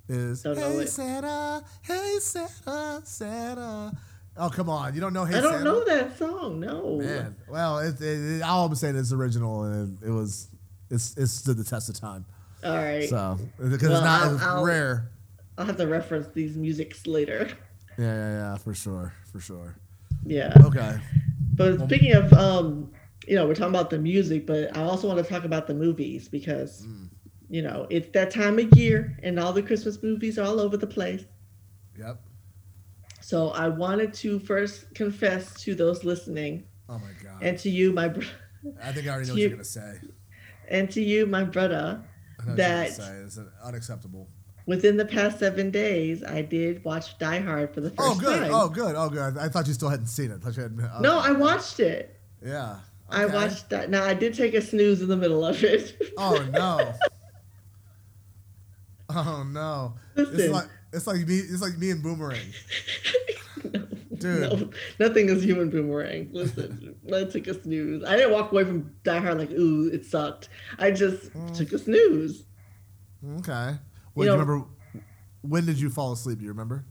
is 0.09 0.43
hey 0.43 0.53
it. 0.53 0.89
santa 0.89 1.64
hey 1.83 2.16
santa 2.20 3.01
santa 3.05 3.93
oh 4.37 4.51
come 4.51 4.68
on 4.68 4.95
you 4.95 5.01
don't 5.01 5.12
know 5.14 5.24
hey 5.24 5.39
I 5.39 5.41
don't 5.41 5.53
santa 5.53 5.64
know 5.64 5.85
that 5.85 6.18
song. 6.18 6.61
No. 6.61 6.97
man 6.99 7.35
well 7.49 7.79
it, 7.79 8.01
it, 8.01 8.43
all 8.43 8.66
i'm 8.66 8.74
saying 8.74 8.97
is 8.97 9.03
it's 9.11 9.12
original 9.12 9.64
and 9.64 9.99
it, 10.03 10.11
was 10.11 10.49
it's 10.91 11.16
it 11.16 11.26
stood 11.28 11.57
the 11.57 11.64
test 11.64 11.89
of 11.89 11.99
time 11.99 12.24
All 12.64 12.76
right. 12.76 13.09
so 13.09 13.39
because 13.59 13.89
Well, 13.89 13.93
it's 13.99 14.05
not 14.05 14.22
I'll- 14.22 14.34
it's 14.34 14.43
I'll- 14.43 14.64
rare 14.64 15.11
I'll 15.59 15.64
have 15.66 15.76
to 15.78 15.87
reference 15.87 16.28
these 16.34 16.57
musics 16.57 17.07
later. 17.07 17.49
yeah 17.99 18.05
yeah 18.14 18.30
yeah 18.39 18.57
for 18.57 18.74
sure 18.74 19.12
for 19.32 19.41
sure 19.41 19.74
Yeah. 20.24 20.53
okay 20.64 20.99
But 21.55 21.80
speaking 21.87 22.12
of, 22.14 22.30
um, 22.34 22.91
you 23.26 23.34
know, 23.34 23.47
we're 23.47 23.55
talking 23.55 23.74
about 23.74 23.89
the 23.89 23.99
music, 23.99 24.47
but 24.47 24.76
I 24.76 24.82
also 24.82 25.09
want 25.09 25.18
to 25.24 25.24
talk 25.24 25.45
about 25.45 25.66
the 25.66 25.72
movies 25.72 26.28
because, 26.28 26.82
Mm. 26.87 27.09
you 27.49 27.62
know, 27.62 27.87
it's 27.89 28.11
that 28.12 28.30
time 28.30 28.59
of 28.59 28.68
year 28.76 29.16
and 29.22 29.41
all 29.41 29.55
the 29.55 29.62
Christmas 29.62 30.03
movies 30.03 30.39
are 30.39 30.43
all 30.45 30.61
over 30.61 30.76
the 30.76 30.87
place. 30.87 31.24
yep 31.99 32.20
So 33.22 33.49
I 33.51 33.68
wanted 33.68 34.12
to 34.14 34.39
first 34.41 34.95
confess 34.95 35.55
to 35.62 35.74
those 35.74 36.05
listening 36.05 36.64
Oh 36.91 36.99
my 36.99 37.12
god! 37.24 37.43
and 37.43 37.59
to 37.61 37.70
you, 37.70 37.93
my 37.93 38.09
br- 38.09 38.22
I 38.82 38.93
think 38.93 39.07
I 39.07 39.11
already 39.12 39.28
know 39.28 39.32
what 39.34 39.39
you- 39.41 39.49
you're 39.49 39.51
gonna 39.51 39.64
say. 39.64 39.93
And 40.68 40.90
to 40.90 41.02
you, 41.02 41.26
my 41.26 41.44
brother. 41.44 42.02
I 42.40 42.44
know 42.44 42.52
what 42.52 42.56
you're 42.56 42.56
that- 42.56 43.24
It's 43.26 43.38
unacceptable. 43.62 44.28
Within 44.66 44.96
the 44.96 45.04
past 45.04 45.38
seven 45.38 45.70
days, 45.70 46.24
I 46.24 46.42
did 46.42 46.84
watch 46.84 47.16
Die 47.18 47.38
Hard 47.38 47.72
for 47.72 47.80
the 47.80 47.92
oh, 47.98 48.14
first 48.14 48.20
time. 48.20 48.28
Oh 48.28 48.30
good. 48.30 48.40
time. 48.40 48.50
Oh 48.52 48.68
good. 48.68 48.94
Oh 48.96 49.08
good. 49.08 49.38
I 49.38 49.48
thought 49.48 49.68
you 49.68 49.74
still 49.74 49.88
hadn't 49.88 50.08
seen 50.08 50.32
it. 50.32 50.40
I 50.40 50.44
thought 50.44 50.56
you 50.56 50.62
hadn't, 50.62 50.80
okay. 50.80 51.00
No, 51.00 51.20
I 51.20 51.30
watched 51.30 51.78
it. 51.78 52.20
Yeah. 52.44 52.78
I 53.08 53.26
watched 53.26 53.70
that. 53.70 53.90
Now 53.90 54.04
I 54.04 54.14
did 54.14 54.34
take 54.34 54.54
a 54.54 54.60
snooze 54.60 55.00
in 55.00 55.08
the 55.08 55.16
middle 55.16 55.44
of 55.44 55.62
it. 55.62 55.96
Oh 56.18 56.44
no. 56.50 56.94
oh 59.10 59.46
no. 59.46 59.94
It's 60.16 60.52
like 60.52 60.68
it's 60.92 61.06
like 61.06 61.26
me. 61.26 61.36
It's 61.36 61.62
like 61.62 61.76
me 61.78 61.90
and 61.90 62.02
Boomerang. 62.02 62.40
Dude. 64.18 64.40
No, 64.40 64.70
nothing 64.98 65.28
is 65.28 65.42
human 65.44 65.70
boomerang. 65.70 66.30
Listen, 66.32 66.94
I 67.14 67.24
took 67.24 67.46
a 67.46 67.54
snooze. 67.62 68.04
I 68.04 68.16
didn't 68.16 68.32
walk 68.32 68.52
away 68.52 68.64
from 68.64 68.92
Die 69.04 69.18
Hard 69.18 69.38
like, 69.38 69.50
ooh, 69.52 69.88
it 69.92 70.04
sucked. 70.04 70.48
I 70.78 70.90
just 70.90 71.32
Mm. 71.32 71.56
took 71.56 71.72
a 71.72 71.78
snooze. 71.78 72.44
Okay. 73.38 73.76
Well, 74.14 74.24
You 74.24 74.24
know- 74.26 74.32
remember? 74.38 74.66
When 75.42 75.64
did 75.66 75.78
you 75.80 75.90
fall 75.90 76.12
asleep? 76.12 76.38
Do 76.38 76.44
you 76.44 76.50
remember? 76.50 76.84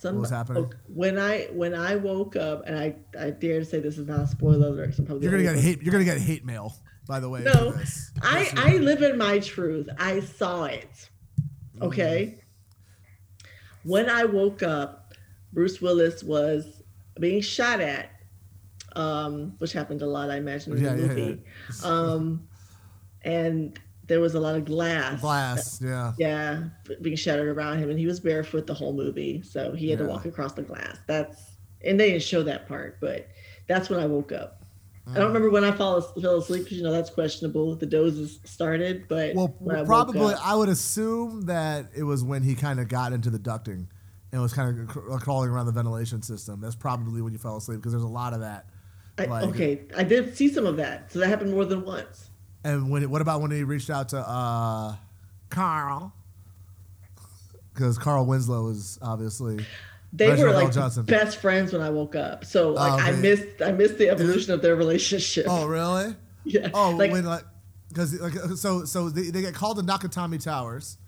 Some, 0.00 0.14
What 0.14 0.20
was 0.22 0.30
happening? 0.30 0.72
When 0.86 1.18
I 1.18 1.48
when 1.52 1.74
I 1.74 1.96
woke 1.96 2.36
up, 2.36 2.62
and 2.66 2.78
I 2.78 2.94
I 3.18 3.30
dare 3.30 3.58
to 3.58 3.64
say 3.64 3.80
this 3.80 3.98
is 3.98 4.06
not 4.06 4.20
a 4.20 4.26
spoiler 4.28 4.68
alert. 4.68 4.96
You're 4.96 5.30
gonna 5.32 5.42
get 5.42 5.56
hate. 5.56 5.82
You're 5.82 5.90
gonna 5.92 6.04
get 6.04 6.18
hate 6.18 6.44
mail. 6.46 6.76
By 7.08 7.18
the 7.20 7.28
way. 7.28 7.40
No. 7.42 7.74
I, 8.22 8.48
I 8.54 8.76
live 8.76 9.02
in 9.02 9.18
my 9.18 9.38
truth. 9.40 9.88
I 9.98 10.20
saw 10.20 10.64
it. 10.66 11.10
Okay. 11.82 12.42
When 13.82 14.08
I 14.10 14.24
woke 14.24 14.62
up, 14.62 15.07
Bruce 15.52 15.80
Willis 15.80 16.22
was 16.22 16.82
being 17.20 17.40
shot 17.40 17.80
at, 17.80 18.10
um, 18.96 19.54
which 19.58 19.72
happened 19.72 20.02
a 20.02 20.06
lot, 20.06 20.30
I 20.30 20.36
imagine, 20.36 20.76
in 20.76 20.82
Yeah, 20.84 20.94
the 20.94 21.02
yeah, 21.02 21.08
movie. 21.08 21.42
Um, 21.84 22.48
and 23.22 23.78
there 24.06 24.20
was 24.20 24.34
a 24.34 24.40
lot 24.40 24.54
of 24.54 24.64
glass. 24.64 25.20
Glass. 25.20 25.80
Yeah. 25.82 26.12
Yeah, 26.18 26.64
being 27.02 27.16
shattered 27.16 27.48
around 27.48 27.78
him, 27.78 27.90
and 27.90 27.98
he 27.98 28.06
was 28.06 28.20
barefoot 28.20 28.66
the 28.66 28.74
whole 28.74 28.92
movie, 28.92 29.42
so 29.42 29.72
he 29.72 29.90
had 29.90 29.98
to 29.98 30.06
walk 30.06 30.24
across 30.24 30.52
the 30.52 30.62
glass. 30.62 30.96
That's 31.06 31.56
and 31.84 31.98
they 32.00 32.10
didn't 32.10 32.22
show 32.24 32.42
that 32.42 32.66
part, 32.66 32.98
but 33.00 33.28
that's 33.68 33.88
when 33.88 34.00
I 34.00 34.06
woke 34.06 34.32
up. 34.32 34.64
I 35.06 35.10
Mm. 35.10 35.14
don't 35.14 35.26
remember 35.28 35.50
when 35.50 35.62
I 35.64 35.70
fall, 35.70 36.00
fell 36.00 36.38
asleep 36.38 36.64
because 36.64 36.76
you 36.78 36.82
know 36.82 36.90
that's 36.90 37.08
questionable. 37.10 37.76
The 37.76 37.86
dozes 37.86 38.40
started, 38.44 39.06
but 39.08 39.34
Well, 39.34 39.54
when 39.58 39.76
I 39.76 39.80
woke 39.80 39.86
probably 39.86 40.34
up- 40.34 40.44
I 40.46 40.54
would 40.56 40.68
assume 40.68 41.42
that 41.42 41.86
it 41.96 42.02
was 42.02 42.24
when 42.24 42.42
he 42.42 42.54
kind 42.54 42.80
of 42.80 42.88
got 42.88 43.12
into 43.12 43.30
the 43.30 43.38
ducting 43.38 43.86
and 44.32 44.42
was 44.42 44.52
kind 44.52 44.78
of 44.80 44.88
cr- 44.88 45.16
crawling 45.18 45.50
around 45.50 45.66
the 45.66 45.72
ventilation 45.72 46.22
system. 46.22 46.60
That's 46.60 46.74
probably 46.76 47.22
when 47.22 47.32
you 47.32 47.38
fell 47.38 47.56
asleep 47.56 47.78
because 47.78 47.92
there's 47.92 48.02
a 48.04 48.08
lot 48.08 48.32
of 48.32 48.40
that. 48.40 48.66
I, 49.18 49.24
like- 49.24 49.44
okay, 49.48 49.80
I 49.96 50.04
did 50.04 50.36
see 50.36 50.48
some 50.52 50.66
of 50.66 50.76
that, 50.76 51.10
so 51.12 51.18
that 51.20 51.28
happened 51.28 51.50
more 51.52 51.64
than 51.64 51.84
once. 51.84 52.30
And 52.64 52.90
when 52.90 53.08
what 53.10 53.22
about 53.22 53.40
when 53.40 53.50
he 53.50 53.62
reached 53.62 53.90
out 53.90 54.10
to 54.10 54.18
uh, 54.18 54.96
Carl? 55.48 56.12
Because 57.72 57.98
Carl 57.98 58.26
Winslow 58.26 58.68
is 58.68 58.98
obviously 59.00 59.64
They 60.12 60.28
Reginald 60.28 60.54
were 60.56 60.62
like 60.64 60.72
Johnson. 60.72 61.04
best 61.04 61.38
friends 61.38 61.72
when 61.72 61.80
I 61.82 61.90
woke 61.90 62.16
up, 62.16 62.44
so 62.44 62.70
like 62.72 63.00
I 63.02 63.12
missed 63.12 63.62
I 63.64 63.72
missed 63.72 63.98
the 63.98 64.10
evolution 64.10 64.52
of 64.52 64.62
their 64.62 64.74
relationship. 64.74 65.46
oh 65.48 65.66
really 65.66 66.16
yeah, 66.44 66.70
oh 66.74 66.90
like 66.90 67.12
when 67.12 67.24
like 67.24 67.44
because 67.88 68.18
like 68.20 68.34
so 68.56 68.84
so 68.84 69.08
they, 69.08 69.30
they 69.30 69.40
get 69.40 69.54
called 69.54 69.76
to 69.78 69.82
Nakatomi 69.84 70.42
Towers 70.42 70.98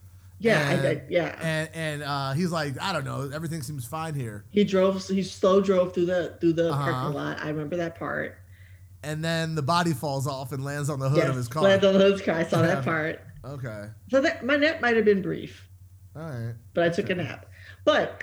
yeah, 0.40 0.70
and, 0.70 0.88
I, 0.88 1.02
yeah. 1.08 1.38
and 1.40 1.68
and 1.74 2.02
uh, 2.02 2.32
he's 2.32 2.50
like 2.50 2.80
I 2.80 2.92
don't 2.92 3.04
know 3.04 3.30
everything 3.32 3.62
seems 3.62 3.86
fine 3.86 4.14
here 4.14 4.44
He 4.50 4.64
drove. 4.64 5.06
He 5.06 5.22
slow 5.22 5.60
drove 5.60 5.92
through 5.94 6.06
the 6.06 6.36
through 6.40 6.54
the 6.54 6.70
Uh-huh. 6.72 6.90
parking 6.92 7.14
lot. 7.14 7.38
I 7.40 7.48
remember 7.48 7.76
that 7.76 7.98
part. 7.98 8.36
and 9.02 9.24
then 9.24 9.54
the 9.54 9.62
body 9.62 9.92
falls 9.94 10.26
off 10.26 10.52
and 10.52 10.64
lands 10.64 10.90
on 10.90 10.98
the 10.98 11.08
hood 11.08 11.18
yes, 11.18 11.28
of 11.28 11.36
his 11.36 11.48
car. 11.48 11.62
lands 11.62 11.84
on 11.84 11.92
the 11.94 12.00
hood's 12.00 12.20
car. 12.22 12.34
I 12.34 12.44
saw 12.44 12.60
Yeah. 12.60 12.66
that 12.74 12.84
part. 12.92 13.20
Okay. 13.44 13.84
So 14.10 14.20
that 14.20 14.44
my 14.44 14.56
nap 14.56 14.80
might 14.82 14.96
have 14.96 15.04
been 15.06 15.22
brief, 15.22 15.66
All 16.16 16.22
right. 16.22 16.54
but 16.74 16.84
I 16.84 16.88
took 16.90 17.08
a 17.10 17.14
nap. 17.14 17.46
But 17.84 18.22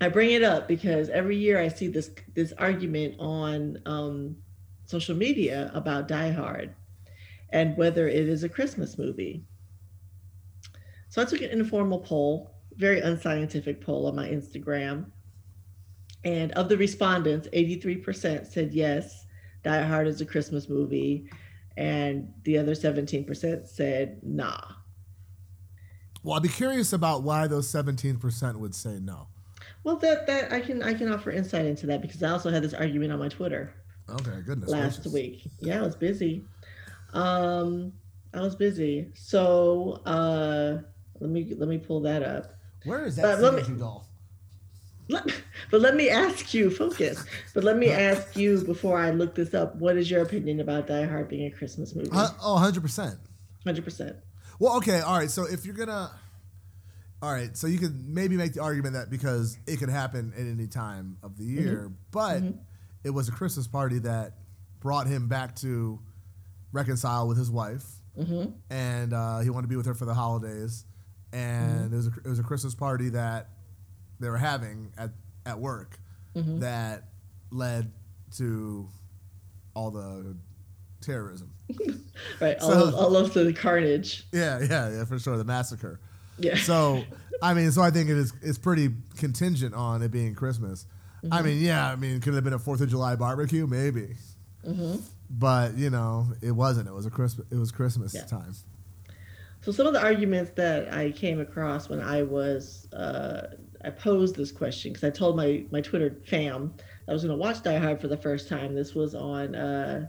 I 0.00 0.08
bring 0.08 0.30
it 0.32 0.42
up 0.42 0.68
because 0.68 1.08
every 1.10 1.36
year 1.36 1.58
I 1.60 1.68
see 1.68 1.88
this 1.88 2.10
this 2.34 2.52
argument 2.58 3.16
on 3.18 3.78
um, 3.86 4.36
social 4.86 5.14
media 5.16 5.70
about 5.74 6.08
Die 6.08 6.30
Hard 6.32 6.74
and 7.50 7.76
whether 7.76 8.08
it 8.08 8.28
is 8.28 8.42
a 8.44 8.48
Christmas 8.48 8.96
movie. 8.98 9.44
So 11.14 11.22
I 11.22 11.26
took 11.26 11.42
an 11.42 11.50
informal 11.50 12.00
poll, 12.00 12.50
very 12.74 12.98
unscientific 12.98 13.80
poll 13.80 14.08
on 14.08 14.16
my 14.16 14.26
Instagram. 14.26 15.12
And 16.24 16.50
of 16.52 16.68
the 16.68 16.76
respondents, 16.76 17.46
83% 17.52 18.44
said 18.44 18.72
yes, 18.72 19.24
Die 19.62 19.82
Hard 19.84 20.08
is 20.08 20.20
a 20.20 20.26
Christmas 20.26 20.68
movie. 20.68 21.30
And 21.76 22.32
the 22.42 22.58
other 22.58 22.72
17% 22.72 23.64
said 23.64 24.18
nah. 24.24 24.58
Well, 26.24 26.34
I'd 26.34 26.42
be 26.42 26.48
curious 26.48 26.92
about 26.92 27.22
why 27.22 27.46
those 27.46 27.70
17% 27.70 28.56
would 28.56 28.74
say 28.74 28.98
no. 28.98 29.28
Well, 29.84 29.94
that 29.98 30.26
that 30.26 30.52
I 30.52 30.58
can 30.58 30.82
I 30.82 30.94
can 30.94 31.12
offer 31.12 31.30
insight 31.30 31.66
into 31.66 31.86
that 31.86 32.02
because 32.02 32.24
I 32.24 32.30
also 32.30 32.50
had 32.50 32.64
this 32.64 32.74
argument 32.74 33.12
on 33.12 33.20
my 33.20 33.28
Twitter 33.28 33.72
Okay, 34.10 34.40
goodness 34.44 34.68
last 34.68 34.96
gracious. 34.96 35.12
week. 35.12 35.42
Yeah, 35.60 35.78
I 35.78 35.82
was 35.82 35.94
busy. 35.94 36.42
Um, 37.12 37.92
I 38.32 38.40
was 38.40 38.56
busy. 38.56 39.12
So 39.14 40.02
uh, 40.06 40.78
let 41.20 41.30
me 41.30 41.54
let 41.56 41.68
me 41.68 41.78
pull 41.78 42.00
that 42.02 42.22
up. 42.22 42.54
Where 42.84 43.04
is 43.04 43.16
that 43.16 43.40
let 43.40 43.54
me- 43.54 43.78
doll? 43.78 44.08
Let, 45.08 45.26
but 45.70 45.82
let 45.82 45.96
me 45.96 46.08
ask 46.08 46.54
you, 46.54 46.70
focus. 46.70 47.22
But 47.52 47.62
let 47.62 47.76
me 47.76 47.90
ask 47.90 48.36
you 48.36 48.58
before 48.64 48.98
I 48.98 49.10
look 49.10 49.34
this 49.34 49.52
up. 49.52 49.76
What 49.76 49.98
is 49.98 50.10
your 50.10 50.22
opinion 50.22 50.60
about 50.60 50.86
Die 50.86 51.04
Hard 51.04 51.28
being 51.28 51.44
a 51.46 51.50
Christmas 51.50 51.94
movie? 51.94 52.08
Uh, 52.10 52.30
oh, 52.42 52.56
100%. 52.56 53.18
Hundred 53.66 53.84
percent. 53.84 54.16
Well, 54.58 54.76
okay, 54.78 55.00
all 55.00 55.18
right. 55.18 55.30
So 55.30 55.44
if 55.44 55.66
you're 55.66 55.74
gonna, 55.74 56.10
all 57.20 57.32
right, 57.32 57.54
so 57.54 57.66
you 57.66 57.78
could 57.78 58.08
maybe 58.08 58.36
make 58.38 58.54
the 58.54 58.62
argument 58.62 58.94
that 58.94 59.10
because 59.10 59.58
it 59.66 59.78
could 59.78 59.90
happen 59.90 60.32
at 60.36 60.40
any 60.46 60.68
time 60.68 61.18
of 61.22 61.36
the 61.36 61.44
year, 61.44 61.92
but 62.10 62.42
it 63.04 63.10
was 63.10 63.28
a 63.28 63.32
Christmas 63.32 63.66
party 63.66 63.98
that 64.00 64.34
brought 64.80 65.06
him 65.06 65.28
back 65.28 65.54
to 65.56 66.00
reconcile 66.72 67.26
with 67.28 67.36
his 67.36 67.50
wife, 67.50 67.84
and 68.70 69.12
uh, 69.12 69.40
he 69.40 69.50
wanted 69.50 69.62
to 69.64 69.68
be 69.68 69.76
with 69.76 69.86
her 69.86 69.94
for 69.94 70.04
the 70.06 70.14
holidays, 70.14 70.84
and 71.34 71.86
mm-hmm. 71.86 71.94
it 71.94 71.96
was 71.96 72.06
a, 72.06 72.12
it 72.24 72.28
was 72.28 72.38
a 72.38 72.44
Christmas 72.44 72.74
party 72.74 73.10
that 73.10 73.48
they 74.20 74.30
were 74.30 74.38
having 74.38 74.92
at 74.96 75.10
at 75.44 75.58
work 75.58 75.98
mm-hmm. 76.34 76.60
that 76.60 77.08
led 77.50 77.92
to 78.36 78.88
all 79.74 79.90
the 79.90 80.36
terrorism. 81.00 81.52
Right. 82.40 82.56
All, 82.60 82.70
So- 82.70 82.88
of, 82.88 82.94
all 82.94 83.16
of 83.16 83.34
the 83.34 83.52
carnage. 83.52 84.24
Yeah, 84.32 84.60
yeah, 84.60 84.90
yeah, 84.90 85.04
for 85.04 85.18
sure, 85.18 85.36
the 85.36 85.44
massacre. 85.44 86.00
Yeah. 86.38 86.56
So, 86.56 87.02
I 87.42 87.54
mean, 87.54 87.72
so 87.72 87.82
I 87.82 87.90
think 87.90 88.08
it 88.08 88.16
is 88.16 88.32
it's 88.40 88.58
pretty 88.58 88.90
contingent 89.16 89.74
on 89.74 90.02
it 90.02 90.12
being 90.12 90.34
Christmas. 90.34 90.86
I 91.24 91.26
mm-hmm. 91.26 91.44
mean, 91.44 91.60
yeah, 91.60 91.90
I 91.90 91.96
mean, 91.96 92.20
could 92.20 92.34
it 92.34 92.36
have 92.36 92.44
been 92.44 92.52
a 92.52 92.58
Fourth 92.58 92.80
of 92.80 92.88
July 92.88 93.16
barbecue? 93.16 93.66
Maybe, 93.66 94.14
but 95.28 95.74
you 95.74 95.90
know, 95.90 96.28
it 96.40 96.52
wasn't. 96.52 96.88
It 96.88 96.92
was 96.92 97.06
a 97.06 97.10
Christmas. 97.10 97.46
It 97.50 97.56
was 97.56 97.72
Christmas 97.72 98.14
Yeah. 98.14 98.24
time. 98.26 98.54
So 99.64 99.72
some 99.72 99.86
of 99.86 99.94
the 99.94 100.02
arguments 100.02 100.50
that 100.56 100.92
I 100.92 101.10
came 101.10 101.40
across 101.40 101.88
when 101.88 101.98
I 102.00 102.22
was 102.22 102.86
uh, 102.92 103.46
I 103.82 103.88
posed 103.88 104.36
this 104.36 104.52
question 104.52 104.92
because 104.92 105.04
I 105.04 105.10
told 105.10 105.36
my 105.36 105.64
my 105.70 105.80
Twitter 105.80 106.18
fam 106.26 106.74
I 107.08 107.12
was 107.12 107.24
going 107.24 107.34
to 107.34 107.40
watch 107.40 107.62
Die 107.62 107.78
Hard 107.78 107.98
for 107.98 108.08
the 108.08 108.16
first 108.16 108.46
time. 108.46 108.74
This 108.74 108.94
was 108.94 109.14
on 109.14 109.54
uh, 109.54 110.06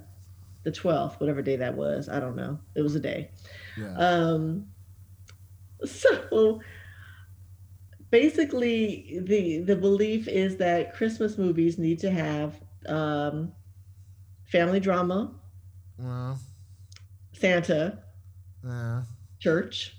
the 0.63 0.71
twelfth, 0.73 1.21
whatever 1.21 1.41
day 1.41 1.55
that 1.55 1.73
was. 1.73 2.09
I 2.09 2.19
don't 2.19 2.35
know. 2.35 2.59
It 2.75 2.81
was 2.81 2.95
a 2.95 2.99
day. 2.99 3.31
Yeah. 3.77 3.95
Um, 3.97 4.67
so 5.85 6.59
basically, 8.11 9.21
the 9.23 9.59
the 9.59 9.77
belief 9.77 10.27
is 10.27 10.57
that 10.57 10.93
Christmas 10.95 11.37
movies 11.37 11.77
need 11.77 11.99
to 11.99 12.11
have 12.11 12.59
um, 12.89 13.53
family 14.51 14.81
drama, 14.81 15.31
well, 15.97 16.37
Santa, 17.33 17.99
yeah, 18.65 19.03
church, 19.39 19.95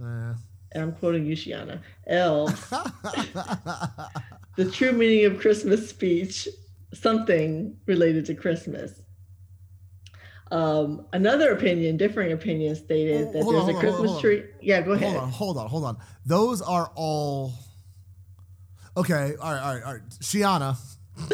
yeah. 0.00 0.34
and 0.72 0.82
I'm 0.82 0.92
quoting 0.92 1.26
you, 1.26 1.34
Shiana, 1.36 1.80
elves, 2.06 2.70
the 4.56 4.70
true 4.72 4.92
meaning 4.92 5.24
of 5.26 5.38
Christmas 5.40 5.88
speech, 5.88 6.48
something 6.94 7.76
related 7.86 8.26
to 8.26 8.34
Christmas. 8.34 9.02
Um, 10.50 11.06
another 11.12 11.52
opinion, 11.52 11.96
differing 11.98 12.32
opinion, 12.32 12.74
stated 12.74 13.32
that 13.32 13.42
Hold 13.42 13.54
on, 13.54 13.66
there's 13.66 13.76
a 13.76 13.80
Christmas 13.80 14.12
on. 14.12 14.20
tree. 14.20 14.44
Yeah, 14.62 14.80
go 14.80 14.92
ahead. 14.92 15.12
hold 15.12 15.22
on, 15.22 15.30
hold 15.30 15.58
on, 15.58 15.66
hold 15.68 15.84
on. 15.84 15.98
Those 16.24 16.62
are 16.62 16.90
all. 16.94 17.52
Okay, 18.96 19.34
all 19.40 19.52
right, 19.52 19.60
all 19.62 19.74
right, 19.74 19.82
all 19.84 19.92
right. 19.94 20.02
Shiana. 20.20 20.76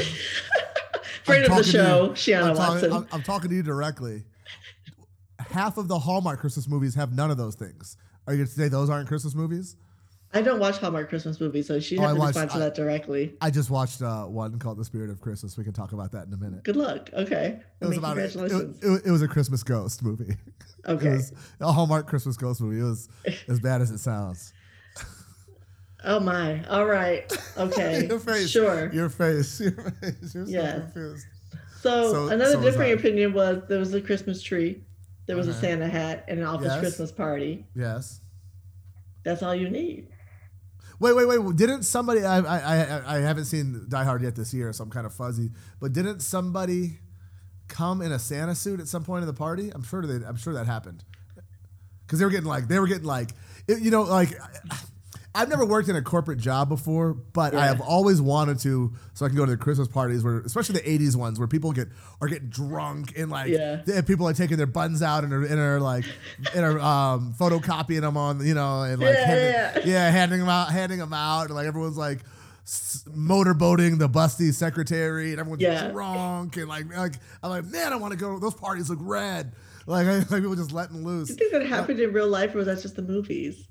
Friend 1.24 1.44
I'm 1.46 1.52
of 1.52 1.58
the 1.58 1.64
you. 1.64 1.70
show, 1.72 2.08
Shiana 2.10 2.50
I'm 2.50 2.56
Watson. 2.56 2.90
talking, 2.90 3.08
I'm, 3.12 3.14
I'm 3.14 3.22
talking 3.22 3.50
to 3.50 3.56
you 3.56 3.62
directly. 3.62 4.24
Half 5.54 5.78
of 5.78 5.86
the 5.86 5.98
Hallmark 5.98 6.40
Christmas 6.40 6.66
movies 6.68 6.96
have 6.96 7.12
none 7.14 7.30
of 7.30 7.36
those 7.36 7.54
things. 7.54 7.96
Are 8.26 8.32
you 8.32 8.38
going 8.38 8.48
to 8.48 8.52
say 8.52 8.66
those 8.68 8.90
aren't 8.90 9.06
Christmas 9.06 9.36
movies? 9.36 9.76
I 10.32 10.42
don't 10.42 10.58
watch 10.58 10.78
Hallmark 10.78 11.08
Christmas 11.08 11.38
movies, 11.40 11.68
so 11.68 11.78
she 11.78 11.96
Oh, 11.96 12.02
has 12.02 12.14
to 12.14 12.18
watched- 12.18 12.28
respond 12.30 12.50
to 12.50 12.56
I- 12.56 12.58
that 12.60 12.74
directly. 12.74 13.36
I 13.40 13.50
just 13.50 13.70
watched 13.70 14.02
uh, 14.02 14.24
one 14.24 14.58
called 14.58 14.78
The 14.78 14.84
Spirit 14.84 15.10
of 15.10 15.20
Christmas. 15.20 15.56
We 15.56 15.62
can 15.62 15.72
talk 15.72 15.92
about 15.92 16.10
that 16.10 16.26
in 16.26 16.32
a 16.32 16.36
minute. 16.36 16.64
Good 16.64 16.74
luck. 16.74 17.08
Okay. 17.12 17.60
It 17.80 17.86
was 17.86 17.98
about 17.98 18.18
it, 18.18 18.34
it, 18.34 19.02
it 19.06 19.10
was 19.12 19.22
a 19.22 19.28
Christmas 19.28 19.62
ghost 19.62 20.02
movie. 20.02 20.36
Okay. 20.86 21.08
It 21.08 21.12
was 21.12 21.32
a 21.60 21.72
Hallmark 21.72 22.06
Christmas 22.06 22.36
ghost 22.36 22.60
movie. 22.60 22.78
It 22.78 22.82
was 22.82 23.08
as 23.48 23.58
bad 23.58 23.80
as 23.80 23.90
it 23.90 23.96
sounds. 24.00 24.52
oh 26.04 26.20
my. 26.20 26.62
All 26.66 26.84
right. 26.84 27.32
Okay. 27.56 28.06
your 28.08 28.18
face. 28.18 28.50
Sure. 28.50 28.92
Your 28.92 29.08
face. 29.08 29.60
Your 29.60 29.72
face. 29.72 30.34
You're 30.34 30.44
so 30.44 30.52
Yes. 30.52 30.80
confused. 30.82 31.26
So, 31.80 32.12
So- 32.12 32.28
another 32.28 32.52
so 32.52 32.60
differing 32.60 32.92
opinion 32.92 33.32
was 33.32 33.62
there 33.68 33.78
was 33.78 33.94
a 33.94 34.00
Christmas 34.02 34.42
tree, 34.42 34.82
there 35.26 35.36
was 35.36 35.48
a 35.48 35.50
uh-huh. 35.50 35.60
Santa 35.60 35.88
hat, 35.88 36.24
and 36.28 36.40
an 36.40 36.46
office 36.46 36.66
Yes. 36.66 36.80
Christmas 36.80 37.12
party. 37.12 37.66
Yes. 37.74 38.20
That's 39.24 39.42
all 39.42 39.54
you 39.54 39.70
need. 39.70 40.08
Wait, 41.00 41.14
wait, 41.14 41.26
wait. 41.26 41.56
Didn't 41.56 41.82
somebody? 41.82 42.24
I, 42.24 42.38
I, 42.38 42.58
I, 42.58 43.16
I 43.16 43.20
haven't 43.20 43.46
seen 43.46 43.86
Die 43.88 44.04
Hard 44.04 44.22
yet 44.22 44.36
this 44.36 44.54
year, 44.54 44.72
so 44.72 44.84
I'm 44.84 44.90
kind 44.90 45.06
of 45.06 45.14
fuzzy. 45.14 45.50
But 45.80 45.92
didn't 45.92 46.20
somebody 46.20 46.98
come 47.68 48.00
in 48.00 48.12
a 48.12 48.18
Santa 48.18 48.54
suit 48.54 48.80
at 48.80 48.86
some 48.88 49.02
point 49.02 49.22
in 49.22 49.26
the 49.26 49.34
party? 49.34 49.70
I'm 49.74 49.82
sure 49.82 50.06
they. 50.06 50.24
I'm 50.24 50.36
sure 50.36 50.54
that 50.54 50.66
happened. 50.66 51.04
Because 52.06 52.18
they 52.18 52.24
were 52.24 52.30
getting 52.30 52.46
like 52.46 52.68
they 52.68 52.78
were 52.78 52.86
getting 52.86 53.04
like 53.04 53.30
it- 53.66 53.80
you 53.80 53.90
know 53.90 54.02
like. 54.02 54.30
I've 55.36 55.48
never 55.48 55.66
worked 55.66 55.88
in 55.88 55.96
a 55.96 56.02
corporate 56.02 56.38
job 56.38 56.68
before, 56.68 57.12
but 57.14 57.54
I 57.56 57.66
have 57.66 57.80
always 57.80 58.20
wanted 58.22 58.60
to, 58.60 58.92
so 59.14 59.26
I 59.26 59.28
can 59.28 59.36
go 59.36 59.44
to 59.44 59.50
the 59.50 59.56
Christmas 59.56 59.88
parties 59.88 60.22
where, 60.22 60.38
especially 60.40 60.78
the 60.80 60.88
'80s 60.88 61.16
ones, 61.16 61.40
where 61.40 61.48
people 61.48 61.72
get 61.72 61.88
are 62.20 62.28
getting 62.28 62.50
drunk 62.50 63.18
and 63.18 63.30
like 63.30 63.50
Yeah. 63.50 63.82
people 64.06 64.28
are 64.28 64.32
taking 64.32 64.56
their 64.58 64.66
buns 64.68 65.02
out 65.02 65.24
and 65.24 65.32
are, 65.32 65.42
and 65.44 65.58
are 65.58 65.80
like 65.80 66.04
and 66.54 66.64
are 66.64 66.78
um, 66.78 67.34
photocopying 67.38 68.02
them 68.02 68.16
on, 68.16 68.46
you 68.46 68.54
know, 68.54 68.82
and 68.82 69.00
like 69.02 69.14
Yeah, 69.16 69.26
handing- 69.26 69.86
yeah. 69.88 69.92
yeah, 69.94 70.10
handing 70.10 70.38
them 70.40 70.48
out, 70.48 70.70
handing 70.70 70.98
them 71.00 71.12
out, 71.12 71.46
and 71.46 71.54
like 71.56 71.66
everyone's 71.66 71.96
like 71.96 72.20
motorboating 73.08 73.98
the 73.98 74.08
busty 74.08 74.52
secretary, 74.52 75.30
and 75.32 75.40
everyone's 75.40 75.62
Yeah. 75.62 75.90
drunk, 75.90 76.56
and 76.56 76.68
like, 76.68 76.94
like 76.96 77.14
I'm 77.42 77.50
like, 77.50 77.64
man, 77.66 77.92
I 77.92 77.96
want 77.96 78.12
to 78.12 78.18
go. 78.18 78.38
Those 78.38 78.54
parties 78.54 78.88
look 78.90 78.98
rad. 79.02 79.52
Like, 79.86 80.06
I, 80.06 80.16
like 80.18 80.28
people 80.28 80.54
just 80.54 80.72
letting 80.72 81.04
loose. 81.04 81.28
Do 81.34 81.44
you 81.44 81.50
think 81.50 81.62
that 81.64 81.66
happened 81.68 82.00
in 82.00 82.12
real 82.12 82.28
life, 82.28 82.54
or 82.54 82.58
was 82.58 82.66
that 82.66 82.80
just 82.80 82.96
the 82.96 83.02
movies? 83.02 83.66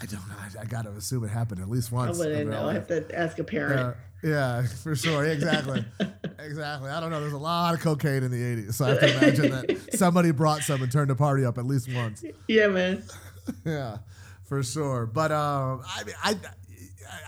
I 0.00 0.06
don't 0.06 0.26
know. 0.28 0.34
I, 0.38 0.62
I 0.62 0.64
gotta 0.64 0.90
assume 0.90 1.24
it 1.24 1.28
happened 1.28 1.60
at 1.60 1.68
least 1.68 1.90
once. 1.90 2.18
in 2.20 2.26
wouldn't 2.26 2.50
know. 2.50 2.68
I 2.68 2.74
have 2.74 2.86
to 2.88 3.06
ask 3.18 3.38
a 3.38 3.44
parent. 3.44 3.96
Yeah, 4.22 4.30
yeah, 4.30 4.66
for 4.66 4.94
sure. 4.94 5.24
Exactly. 5.24 5.84
exactly. 6.38 6.90
I 6.90 7.00
don't 7.00 7.10
know. 7.10 7.20
There's 7.20 7.32
a 7.32 7.38
lot 7.38 7.74
of 7.74 7.80
cocaine 7.80 8.22
in 8.22 8.30
the 8.30 8.40
80s, 8.40 8.74
so 8.74 8.84
I 8.84 8.88
have 8.90 9.00
to 9.00 9.16
imagine 9.18 9.50
that 9.50 9.88
somebody 9.98 10.30
brought 10.30 10.62
some 10.62 10.82
and 10.82 10.90
turned 10.90 11.10
the 11.10 11.16
party 11.16 11.44
up 11.44 11.58
at 11.58 11.66
least 11.66 11.92
once. 11.92 12.24
Yeah, 12.46 12.68
man. 12.68 13.02
yeah, 13.64 13.98
for 14.44 14.62
sure. 14.62 15.06
But 15.06 15.32
um, 15.32 15.82
I 15.86 16.04
mean, 16.04 16.14
I, 16.22 16.36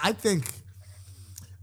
I 0.05 0.13
think, 0.13 0.53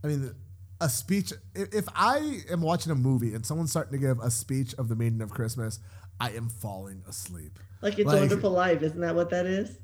I 0.03 0.07
mean, 0.07 0.33
a 0.81 0.89
speech. 0.89 1.31
If, 1.55 1.87
I 1.95 2.41
am 2.49 2.61
watching 2.61 2.91
a 2.91 2.95
movie 2.95 3.33
and 3.33 3.45
someone's 3.45 3.71
starting 3.71 3.93
to 3.93 4.05
give 4.05 4.19
a 4.19 4.29
speech 4.29 4.73
of 4.75 4.89
the 4.89 4.95
meaning 4.95 5.21
of 5.21 5.31
Christmas, 5.31 5.79
I 6.19 6.31
am 6.31 6.49
falling 6.49 7.03
asleep. 7.07 7.59
Like 7.81 7.97
it's 7.97 8.07
Like- 8.07 8.17
a 8.17 8.19
wonderful 8.19 8.51
life, 8.51 8.81
isn't 8.81 8.99
that 8.99 9.15
what 9.15 9.29
that 9.29 9.45
is? 9.45 9.77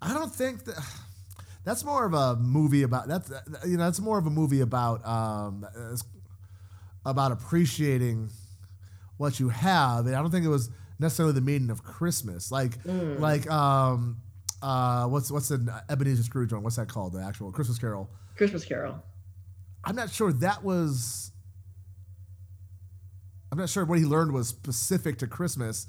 I 0.00 0.14
don't 0.14 0.34
think 0.34 0.64
that. 0.64 0.76
That's 1.64 1.84
more 1.84 2.06
of 2.06 2.14
a 2.14 2.34
movie 2.36 2.82
about 2.82 3.08
that's 3.08 3.30
you 3.66 3.76
know 3.76 3.84
that's 3.84 4.00
more 4.00 4.16
of 4.16 4.24
a 4.26 4.30
movie 4.30 4.62
about 4.62 5.06
um 5.06 5.66
about 7.04 7.30
appreciating 7.30 8.30
what 9.18 9.38
you 9.38 9.50
have. 9.50 10.06
And 10.06 10.16
I 10.16 10.22
don't 10.22 10.30
think 10.30 10.46
it 10.46 10.50
was 10.50 10.70
necessarily 10.98 11.34
the 11.34 11.42
meaning 11.42 11.68
of 11.68 11.82
Christmas. 11.82 12.50
Like 12.50 12.78
like 12.86 13.50
um 13.50 14.22
uh 14.62 15.08
what's 15.08 15.30
what's 15.30 15.50
an 15.50 15.70
Ebenezer 15.90 16.22
Scrooge 16.22 16.54
one? 16.54 16.62
What's 16.62 16.76
that 16.76 16.88
called? 16.88 17.12
The 17.12 17.20
actual 17.20 17.52
Christmas 17.52 17.78
Carol. 17.78 18.08
Christmas 18.36 18.64
Carol. 18.64 19.02
I'm 19.84 19.96
not 19.96 20.10
sure 20.10 20.32
that 20.32 20.64
was. 20.64 21.32
I'm 23.52 23.58
not 23.58 23.68
sure 23.68 23.84
what 23.84 23.98
he 23.98 24.04
learned 24.04 24.32
was 24.32 24.48
specific 24.48 25.18
to 25.18 25.26
Christmas 25.26 25.86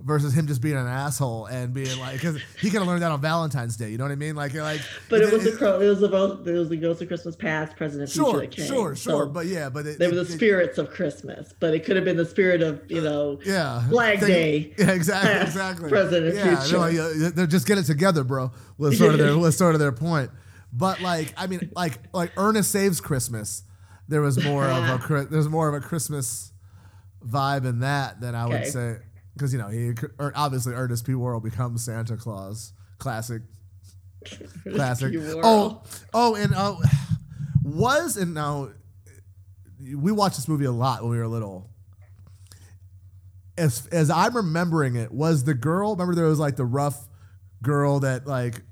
versus 0.00 0.32
him 0.32 0.46
just 0.46 0.60
being 0.62 0.76
an 0.76 0.86
asshole 0.86 1.46
and 1.46 1.74
being 1.74 1.98
like, 1.98 2.12
because 2.14 2.40
he 2.60 2.70
could 2.70 2.78
have 2.78 2.86
learned 2.86 3.02
that 3.02 3.10
on 3.10 3.20
Valentine's 3.20 3.76
Day. 3.76 3.90
You 3.90 3.98
know 3.98 4.04
what 4.04 4.12
I 4.12 4.16
mean? 4.16 4.36
Like, 4.36 4.54
like. 4.54 4.80
But 5.10 5.22
it 5.22 5.32
was 5.32 5.42
the 5.44 5.80
it 5.80 5.88
was 5.88 6.00
both 6.00 6.46
it 6.46 6.52
was 6.52 6.68
the 6.68 6.76
ghost 6.76 7.02
of 7.02 7.08
Christmas 7.08 7.34
past, 7.36 7.76
present, 7.76 8.02
and 8.02 8.10
future 8.10 8.30
Sure, 8.30 8.40
that 8.40 8.50
came. 8.50 8.66
sure, 8.66 8.94
sure. 8.96 9.24
So 9.24 9.28
but 9.28 9.46
yeah, 9.46 9.68
but 9.68 9.86
it, 9.86 9.98
they 9.98 10.06
were 10.06 10.14
the 10.14 10.20
it- 10.20 10.30
it- 10.30 10.32
spirits 10.34 10.78
of 10.78 10.90
Christmas, 10.90 11.52
but 11.58 11.74
it 11.74 11.84
could 11.84 11.96
have 11.96 12.04
been 12.04 12.16
the 12.16 12.26
spirit 12.26 12.62
of 12.62 12.80
you 12.88 13.00
know 13.00 13.38
Yeah, 13.44 13.88
Flag 13.88 14.20
Day, 14.20 14.72
Yeah, 14.78 14.90
exactly, 14.92 15.30
past, 15.32 15.48
exactly. 15.48 15.88
present, 15.88 16.26
and 16.26 16.34
yeah, 16.36 16.60
future. 16.60 16.78
They're, 16.78 17.14
like, 17.24 17.34
they're 17.34 17.46
just 17.46 17.66
get 17.66 17.78
it 17.78 17.84
together, 17.84 18.22
bro. 18.24 18.52
Was 18.76 18.98
sort 18.98 19.14
of 19.14 19.18
their 19.18 19.36
was 19.36 19.56
sort 19.56 19.74
of 19.74 19.80
their 19.80 19.92
point. 19.92 20.30
But 20.72 21.00
like, 21.00 21.32
I 21.36 21.46
mean, 21.48 21.70
like 21.74 21.98
like 22.12 22.32
Ernest 22.36 22.70
Saves 22.70 23.00
Christmas. 23.00 23.64
There 24.10 24.22
was 24.22 24.42
more 24.42 24.64
of 24.64 25.10
a 25.10 25.24
there's 25.30 25.48
more 25.50 25.68
of 25.68 25.74
a 25.74 25.80
Christmas 25.86 26.52
vibe 27.26 27.66
in 27.66 27.80
that 27.80 28.20
than 28.22 28.34
I 28.34 28.46
would 28.46 28.66
say 28.66 28.96
because 29.38 29.52
you 29.52 29.58
know 29.58 29.68
he 29.68 29.92
or 30.18 30.32
obviously 30.34 30.74
Ernest 30.74 31.06
P. 31.06 31.14
Worrell 31.14 31.40
becomes 31.40 31.84
Santa 31.84 32.16
Claus. 32.16 32.72
Classic, 32.98 33.42
classic. 34.72 35.14
Oh, 35.16 35.82
oh, 36.12 36.34
and 36.34 36.52
uh, 36.54 36.74
was 37.62 38.16
and 38.16 38.34
now 38.34 38.70
we 39.80 40.10
watched 40.10 40.36
this 40.36 40.48
movie 40.48 40.64
a 40.64 40.72
lot 40.72 41.02
when 41.02 41.12
we 41.12 41.18
were 41.18 41.28
little. 41.28 41.70
As 43.56 43.86
as 43.88 44.10
I'm 44.10 44.36
remembering 44.36 44.96
it, 44.96 45.12
was 45.12 45.44
the 45.44 45.54
girl? 45.54 45.92
Remember 45.92 46.14
there 46.14 46.26
was 46.26 46.38
like 46.38 46.56
the 46.56 46.64
rough 46.64 47.08
girl 47.62 48.00
that 48.00 48.26
like, 48.26 48.62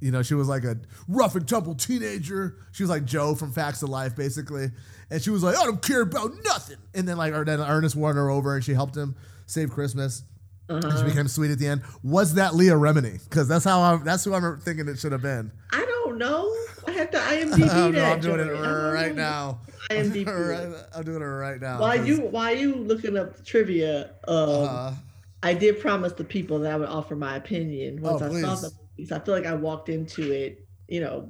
you 0.00 0.10
know, 0.10 0.22
she 0.22 0.34
was 0.34 0.48
like 0.48 0.64
a 0.64 0.76
rough 1.08 1.34
and 1.34 1.48
tumble 1.48 1.74
teenager. 1.74 2.56
She 2.72 2.82
was 2.82 2.90
like 2.90 3.04
Joe 3.04 3.34
from 3.34 3.52
Facts 3.52 3.82
of 3.82 3.88
Life, 3.88 4.14
basically, 4.16 4.70
and 5.10 5.22
she 5.22 5.30
was 5.30 5.42
like, 5.42 5.56
I 5.56 5.64
don't 5.64 5.82
care 5.82 6.02
about 6.02 6.32
nothing. 6.44 6.78
And 6.94 7.08
then 7.08 7.16
like, 7.16 7.32
then 7.32 7.60
Ernest 7.60 7.96
won 7.96 8.16
her 8.16 8.30
over, 8.30 8.54
and 8.54 8.64
she 8.64 8.74
helped 8.74 8.96
him 8.96 9.14
save 9.46 9.70
Christmas. 9.70 10.22
she 10.70 10.74
Uh-huh. 10.76 11.04
became 11.04 11.28
sweet 11.28 11.50
at 11.50 11.58
the 11.58 11.66
end. 11.66 11.82
Was 12.02 12.34
that 12.34 12.54
Leah 12.54 12.72
Remini? 12.74 13.22
Because 13.24 13.46
that's 13.48 13.64
how 13.64 13.80
I'm. 13.82 14.02
That's 14.04 14.24
who 14.24 14.32
I'm 14.34 14.58
thinking 14.60 14.88
it 14.88 14.98
should 14.98 15.12
have 15.12 15.20
been. 15.22 15.52
I 15.72 15.84
don't 15.84 16.16
know. 16.18 16.50
I 16.86 16.92
have 16.92 17.10
to 17.10 17.18
IMDb 17.18 17.68
Oh, 17.70 17.90
no, 17.90 17.92
that. 17.92 18.12
I'm 18.14 18.20
doing 18.20 18.40
it. 18.40 18.50
I 18.52 18.92
right 18.92 19.14
now. 19.14 19.60
IMDb. 19.90 20.26
Right- 20.26 20.84
I'm 20.96 21.04
doing 21.04 21.20
it 21.20 21.24
right 21.26 21.60
now. 21.60 21.80
Why 21.80 21.98
'cause, 21.98 22.06
you 22.08 22.20
why 22.22 22.52
you 22.52 22.74
looking 22.76 23.16
up 23.18 23.44
trivia? 23.44 24.12
Um, 24.26 24.48
Uh, 24.48 24.94
I 25.42 25.52
did 25.52 25.80
promise 25.80 26.14
the 26.14 26.24
people 26.24 26.60
that 26.60 26.72
I 26.72 26.76
would 26.76 26.88
offer 26.88 27.14
my 27.14 27.36
opinion 27.36 28.00
once 28.00 28.22
Oh, 28.22 28.26
I 28.26 28.28
saw 28.40 28.54
please. 28.54 28.60
the 28.62 28.70
movies. 28.96 29.12
I 29.12 29.18
feel 29.18 29.34
like 29.34 29.44
I 29.44 29.52
walked 29.54 29.90
into 29.90 30.32
it, 30.32 30.66
you 30.88 31.00
know, 31.02 31.28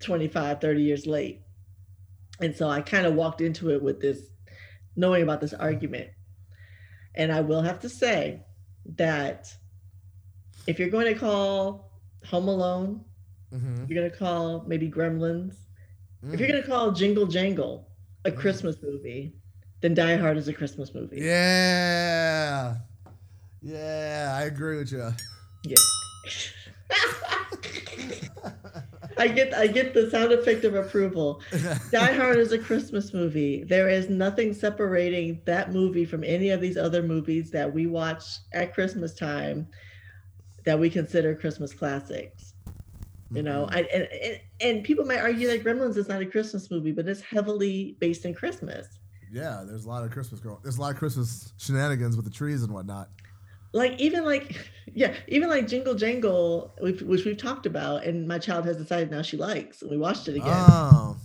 25, 0.00 0.62
30 0.62 0.82
years 0.82 1.06
late. 1.06 1.42
And 2.40 2.56
so 2.56 2.70
I 2.70 2.80
kind 2.80 3.04
of 3.06 3.12
walked 3.14 3.42
into 3.42 3.68
it 3.70 3.82
with 3.82 4.00
this 4.00 4.20
knowing 4.96 5.22
about 5.22 5.42
this 5.42 5.52
argument. 5.52 6.08
And 7.14 7.32
I 7.32 7.40
will 7.40 7.62
have 7.62 7.80
to 7.80 7.88
say 7.88 8.42
that 8.96 9.52
if 10.66 10.78
you're 10.78 10.88
going 10.90 11.12
to 11.12 11.18
call 11.18 11.90
Home 12.26 12.48
Alone, 12.48 13.04
mhm. 13.52 13.88
you're 13.88 13.98
going 14.00 14.10
to 14.10 14.16
call 14.16 14.64
maybe 14.66 14.90
Gremlins, 14.90 15.54
if 16.22 16.38
you're 16.38 16.48
Mm. 16.48 16.52
going 16.52 16.62
to 16.62 16.68
call 16.68 16.92
Jingle 16.92 17.26
Jangle 17.26 17.88
a 18.24 18.30
Mm. 18.30 18.36
Christmas 18.36 18.76
movie, 18.82 19.34
then 19.80 19.94
Die 19.94 20.16
Hard 20.16 20.36
is 20.36 20.48
a 20.48 20.52
Christmas 20.52 20.94
movie. 20.94 21.18
Yeah. 21.20 22.76
Yeah, 23.62 24.34
I 24.38 24.42
agree 24.44 24.78
with 24.78 24.92
you. 24.92 25.12
Yeah. 25.64 25.76
I 29.18 29.28
get 29.28 29.52
I 29.54 29.66
get 29.66 29.94
the 29.94 30.10
sound 30.10 30.32
effect 30.32 30.64
of 30.64 30.74
approval. 30.74 31.42
Die 31.90 32.12
Hard 32.12 32.38
is 32.38 32.52
a 32.52 32.58
Christmas 32.58 33.12
movie. 33.12 33.64
There 33.64 33.88
is 33.88 34.08
nothing 34.08 34.54
separating 34.54 35.40
that 35.46 35.72
movie 35.72 36.04
from 36.04 36.24
any 36.24 36.50
of 36.50 36.60
these 36.60 36.76
other 36.76 37.02
movies 37.02 37.50
that 37.50 37.72
we 37.72 37.86
watch 37.86 38.24
at 38.52 38.74
Christmas 38.74 39.14
time 39.14 39.66
that 40.64 40.78
we 40.78 40.90
consider 40.90 41.34
Christmas 41.34 41.72
classics. 41.72 42.54
You 43.32 43.42
know, 43.42 43.68
Mhm. 43.70 43.74
I, 43.76 43.80
and, 43.94 44.08
and 44.10 44.40
and 44.60 44.84
people 44.84 45.04
might 45.04 45.20
argue 45.20 45.46
that 45.48 45.62
Gremlins 45.64 45.96
is 45.96 46.08
not 46.08 46.20
a 46.20 46.26
Christmas 46.26 46.70
movie, 46.70 46.92
but 46.92 47.06
it's 47.08 47.20
heavily 47.20 47.96
based 48.00 48.24
in 48.24 48.34
Christmas. 48.34 48.86
Yeah, 49.32 49.62
there's 49.66 49.84
a 49.84 49.88
lot 49.88 50.02
of 50.04 50.10
Christmas 50.10 50.40
girl. 50.40 50.58
There's 50.62 50.78
a 50.78 50.80
lot 50.80 50.90
of 50.92 50.96
Christmas 50.98 51.52
shenanigans 51.56 52.16
with 52.16 52.24
the 52.24 52.32
trees 52.32 52.64
and 52.64 52.72
whatnot. 52.74 53.08
Like 53.72 53.98
even 54.00 54.24
like 54.24 54.56
yeah 54.92 55.14
even 55.28 55.48
like 55.48 55.68
jingle 55.68 55.94
jangle 55.94 56.74
which, 56.80 57.00
which 57.02 57.24
we've 57.24 57.36
talked 57.36 57.66
about 57.66 58.04
and 58.04 58.26
my 58.26 58.38
child 58.38 58.64
has 58.64 58.76
decided 58.76 59.10
now 59.10 59.22
she 59.22 59.36
likes 59.36 59.82
and 59.82 59.90
we 59.90 59.96
watched 59.96 60.26
it 60.28 60.36
again. 60.36 60.48
Oh, 60.48 61.16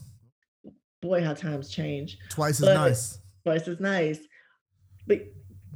boy 1.02 1.24
how 1.24 1.34
times 1.34 1.70
change. 1.70 2.18
Twice 2.30 2.60
as 2.62 2.66
But- 2.68 2.74
nice. 2.76 3.20
twice 3.44 3.68
as 3.68 3.80
nice. 3.80 4.20
But 5.08 5.22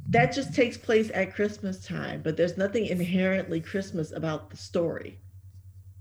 that 0.08 0.32
just 0.32 0.54
takes 0.54 0.76
place 0.76 1.10
at 1.14 1.34
christmas 1.34 1.84
time 1.86 2.20
but 2.22 2.36
there's 2.36 2.56
nothing 2.56 2.86
inherently 2.86 3.60
christmas 3.60 4.10
about 4.12 4.50
the 4.50 4.56
story. 4.56 5.20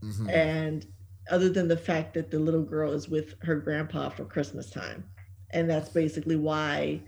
Mhm. 0.04 0.30
and 0.32 0.86
other 1.30 1.50
than 1.50 1.68
the 1.68 1.78
fact 1.78 2.14
that 2.16 2.32
the 2.32 2.40
little 2.40 2.64
girl 2.64 2.92
is 2.94 3.08
with 3.10 3.36
her 3.44 3.56
grandpa 3.58 4.10
for 4.10 4.26
christmas 4.26 4.70
time. 4.72 5.04
And 5.52 5.70
that's 5.70 5.90
basically 5.90 6.36
why 6.38 7.02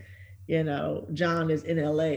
you 0.48 0.64
know 0.64 1.08
john 1.14 1.50
is 1.50 1.64
in 1.64 1.78
la 1.84 2.12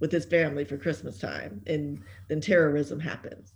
with 0.00 0.10
his 0.10 0.24
family 0.24 0.64
for 0.64 0.76
christmas 0.76 1.18
time 1.18 1.62
and 1.66 2.02
then 2.28 2.40
terrorism 2.40 2.98
happens 2.98 3.54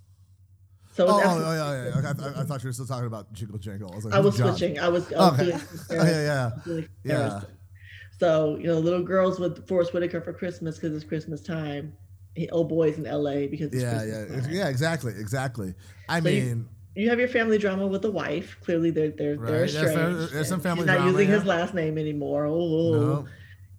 so 0.93 1.07
Oh, 1.09 1.11
oh, 1.15 1.21
absolutely- 1.21 1.45
oh, 1.47 1.53
yeah, 1.55 1.85
yeah. 2.03 2.11
Okay, 2.11 2.39
I, 2.39 2.41
I 2.43 2.45
thought 2.45 2.63
you 2.63 2.69
were 2.69 2.73
still 2.73 2.87
talking 2.87 3.07
about 3.09 3.33
Jingle 3.33 3.59
Jangle. 3.59 3.91
I 3.93 3.97
was 3.97 4.05
like, 4.05 4.15
I 4.15 4.21
was 4.21 4.37
switching. 4.37 4.79
I 4.79 4.89
was, 4.89 5.13
I 5.13 5.17
was 5.31 5.41
Okay. 5.41 5.59
Oh, 5.91 6.05
yeah, 6.05 6.51
yeah. 6.67 6.81
Yeah. 7.03 7.41
So 8.21 8.57
you 8.59 8.69
know, 8.69 8.79
little 8.79 9.03
girls 9.03 9.41
with 9.41 9.67
Forrest 9.67 9.93
Whitaker 9.93 10.21
for 10.21 10.33
Christmas 10.33 10.77
because 10.77 10.95
it's 10.95 11.05
Christmas 11.05 11.41
time. 11.43 11.95
He- 12.37 12.49
Old 12.51 12.69
boys 12.69 12.97
in 12.97 13.07
L.A. 13.07 13.49
because 13.49 13.73
it's 13.73 13.83
Yeah, 13.83 13.99
Christmas 13.99 14.29
yeah, 14.31 14.41
time. 14.43 14.51
yeah, 14.53 14.69
exactly, 14.69 15.13
exactly. 15.19 15.75
I 16.09 16.21
So 16.21 16.25
mean, 16.27 16.69
You 16.95 17.11
have 17.11 17.19
your 17.19 17.27
family 17.29 17.59
drama 17.59 17.89
with 17.89 18.03
the 18.03 18.13
wife. 18.13 18.57
Clearly, 18.63 18.91
they're 18.93 19.11
they're 19.11 19.37
Right, 19.37 19.51
they're 19.51 19.65
estranged. 19.65 20.33
there's 20.33 20.49
some 20.49 20.61
family 20.61 20.83
He's 20.83 20.87
not 20.87 20.97
drama, 20.99 21.11
using 21.11 21.29
his 21.29 21.45
last 21.45 21.75
name 21.75 21.99
anymore. 21.99 22.47
Oh, 22.47 22.53
oh, 22.55 22.95
oh. 22.95 23.01
no. 23.01 23.27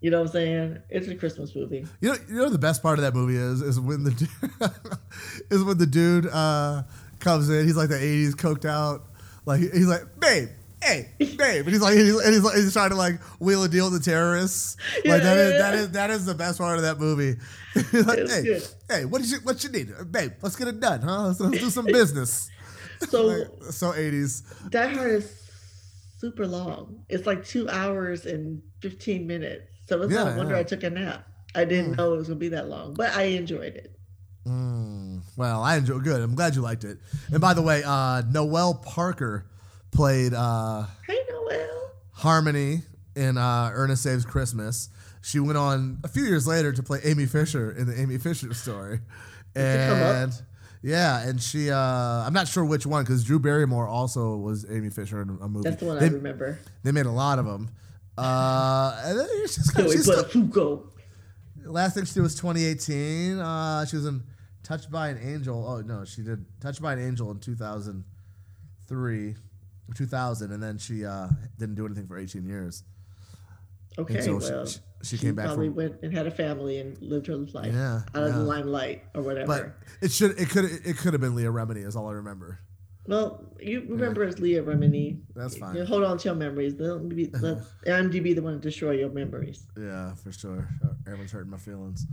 You 0.06 0.12
know 0.12 0.20
what 0.20 0.28
I'm 0.28 0.34
saying? 0.34 0.84
It's 0.92 1.08
a 1.08 1.16
Christmas 1.16 1.56
movie. 1.56 1.84
You 2.00 2.10
know, 2.10 2.16
you 2.30 2.36
know 2.36 2.50
the 2.50 2.60
best 2.60 2.84
part 2.84 3.00
of 3.00 3.04
that 3.04 3.16
movie 3.16 3.38
is 3.38 3.64
is 3.64 3.80
when 3.80 4.04
the 4.04 4.12
is 5.50 5.64
when 5.64 5.80
the 5.80 5.88
dude 5.88 6.28
uh, 6.28 6.84
comes 7.20 7.50
in. 7.50 7.66
He's 7.66 7.76
like 7.76 7.90
the 7.90 7.96
'80s 7.96 8.34
coked 8.34 8.66
out. 8.66 9.02
Like 9.48 9.62
he's 9.62 9.88
like, 9.88 10.04
babe, 10.20 10.50
hey, 10.84 11.10
babe, 11.18 11.40
and 11.66 11.70
he's 11.70 11.82
like, 11.82 11.96
he's, 11.96 12.16
and 12.20 12.34
he's 12.36 12.44
like, 12.44 12.54
he's 12.54 12.72
trying 12.72 12.92
to 12.92 12.96
like 12.96 13.20
wheel 13.40 13.64
a 13.64 13.68
deal 13.68 13.90
with 13.90 14.00
the 14.00 14.12
terrorists. 14.12 14.78
Like 15.06 15.24
that 15.24 15.38
is 15.40 15.60
that 15.60 15.74
is 15.74 15.92
that 15.94 16.10
is 16.12 16.26
the 16.28 16.36
best 16.36 16.60
part 16.60 16.78
of 16.78 16.84
that 16.84 17.00
movie. 17.00 17.40
Like, 17.92 18.20
hey, 18.20 18.44
good. 18.44 18.68
hey, 18.88 19.06
what 19.06 19.24
did 19.24 19.32
you 19.32 19.38
what 19.40 19.64
you 19.64 19.72
need, 19.72 19.90
babe? 20.12 20.34
Let's 20.44 20.56
get 20.56 20.68
it 20.68 20.80
done, 20.80 21.02
huh? 21.02 21.30
Let's, 21.30 21.40
let's 21.40 21.60
do 21.60 21.70
some 21.72 21.86
business. 21.86 22.52
So 23.10 23.24
Like, 23.24 23.48
so 23.72 23.92
'80s. 23.92 24.70
Die 24.70 24.88
Hard 24.88 25.12
is 25.12 25.50
super 26.20 26.46
long. 26.46 27.04
It's 27.10 27.26
like 27.26 27.44
two 27.44 27.68
hours 27.70 28.28
and 28.28 28.62
15 28.82 29.28
minutes. 29.28 29.75
So 29.88 30.02
it's 30.02 30.14
Yeah, 30.14 30.24
no 30.26 30.38
wonder 30.38 30.54
yeah. 30.54 30.60
I 30.60 30.64
took 30.64 30.84
a 30.84 30.90
nap. 30.90 31.28
I 31.54 31.64
didn't 31.66 31.92
Hmm. 31.92 31.96
know 31.98 32.14
it 32.14 32.18
was 32.18 32.28
gonna 32.28 32.40
be 32.40 32.50
that 32.50 32.68
long, 32.70 32.94
but 32.94 33.16
I 33.16 33.24
enjoyed 33.24 33.76
it. 33.76 33.98
Mm, 34.46 35.22
well, 35.38 35.64
I 35.64 35.78
enjoyed. 35.78 36.04
Good. 36.04 36.22
I'm 36.22 36.36
glad 36.36 36.56
you 36.56 36.62
liked 36.62 36.84
it. 36.84 37.00
And 37.32 37.42
by 37.42 37.54
the 37.54 37.62
way, 37.62 37.82
uh, 37.86 38.22
Noelle 38.30 38.76
Parker 38.76 39.46
played 39.92 40.34
uh, 40.34 40.86
Hey 41.08 41.18
Noel. 41.30 41.92
Harmony 42.12 42.82
in 43.16 43.38
uh, 43.38 43.72
Ernest 43.74 44.04
Saves 44.04 44.26
Christmas. 44.26 44.90
She 45.22 45.40
went 45.40 45.58
on 45.58 46.00
a 46.04 46.08
few 46.08 46.24
years 46.26 46.46
later 46.46 46.72
to 46.72 46.84
play 46.84 47.00
Amy 47.04 47.26
Fisher 47.26 47.72
in 47.72 47.88
the 47.88 48.00
Amy 48.00 48.18
Fisher 48.20 48.54
story, 48.54 49.00
she 49.56 49.62
come 49.62 50.02
up? 50.04 50.16
and 50.16 50.42
yeah, 50.84 51.28
and 51.28 51.42
she 51.42 51.72
uh, 51.72 51.78
I'm 51.80 52.34
not 52.34 52.48
sure 52.48 52.64
which 52.64 52.86
one 52.86 53.04
because 53.04 53.24
Drew 53.24 53.40
Barrymore 53.40 53.88
also 53.88 54.36
was 54.38 54.70
Amy 54.70 54.92
Fisher 54.92 55.22
in 55.24 55.30
a 55.42 55.48
movie. 55.48 55.68
That's 55.68 55.80
the 55.82 55.88
one 55.88 55.98
they, 55.98 56.06
I 56.06 56.10
remember. 56.10 56.60
they 56.84 56.92
made 56.92 57.08
a 57.08 57.12
lot 57.12 57.40
of 57.40 57.46
them. 57.46 57.70
Uh, 58.18 59.02
and 59.06 59.20
then 59.20 59.28
she's, 59.48 59.74
So 59.74 59.84
we 59.84 59.92
she's 59.92 60.04
still, 60.04 60.24
Foucault. 60.24 60.90
last 61.66 61.96
thing 61.96 62.06
she 62.06 62.14
did 62.14 62.24
was 62.24 62.36
2018. 62.36 63.40
Uh, 63.40 63.86
she 63.86 63.96
was 63.98 64.06
in 64.06 64.24
Touched 64.64 64.90
by 64.90 65.10
an 65.10 65.20
Angel. 65.22 65.64
Oh 65.68 65.82
no, 65.82 66.06
she 66.06 66.22
did 66.24 66.44
Touched 66.60 66.82
by 66.82 66.94
an 66.94 67.00
Angel 67.00 67.30
in 67.32 67.40
2003, 67.40 69.36
2000, 69.96 70.52
and 70.52 70.64
then 70.64 70.78
she 70.78 71.06
uh, 71.06 71.28
didn't 71.60 71.76
do 71.76 71.86
anything 71.86 72.08
for 72.08 72.18
18 72.18 72.46
years. 72.46 72.84
Okay, 73.98 74.22
so 74.22 74.40
she- 74.40 74.52
well, 74.52 74.66
she- 74.66 74.80
she 75.04 75.18
came 75.20 75.36
back 75.36 75.46
Probably 75.48 75.68
from- 75.68 75.76
went 75.76 75.96
and 76.02 76.12
had 76.12 76.26
a 76.26 76.32
family 76.32 76.80
and 76.80 77.00
lived 77.00 77.28
her 77.28 77.36
life 77.36 77.72
Yeah, 77.72 78.02
out 78.16 78.24
of 78.24 78.34
the 78.34 78.40
yeah. 78.40 78.46
limelight 78.46 79.04
or 79.14 79.22
whatever. 79.22 79.46
But 79.46 79.76
it 80.02 80.12
should 80.12 80.40
it 80.40 80.50
could 80.50 80.66
it 80.66 80.98
could 80.98 81.14
have 81.14 81.22
been 81.22 81.36
Leah 81.36 81.52
Remini 81.52 81.86
is 81.86 81.96
all 81.96 82.08
I 82.10 82.14
remember. 82.14 82.58
Well, 83.08 83.44
you 83.60 83.86
remember 83.88 84.24
as 84.24 84.40
Leah 84.40 84.64
Remini. 84.64 85.20
That's 85.36 85.58
fine. 85.58 85.76
You 85.76 85.86
hold 85.86 86.04
on 86.04 86.18
to 86.18 86.30
your 86.30 86.36
memories. 86.36 86.74
Don't 86.74 87.08
be, 87.10 87.26
let 87.42 87.60
IMDb 87.86 88.34
the 88.36 88.42
one 88.42 88.54
to 88.54 88.60
destroy 88.60 88.92
your 88.92 89.10
memories. 89.10 89.66
Yeah, 89.78 90.14
for 90.16 90.32
sure. 90.32 90.68
Everyone's 91.06 91.32
hurting 91.32 91.52
my 91.52 91.58
feelings. 91.58 92.06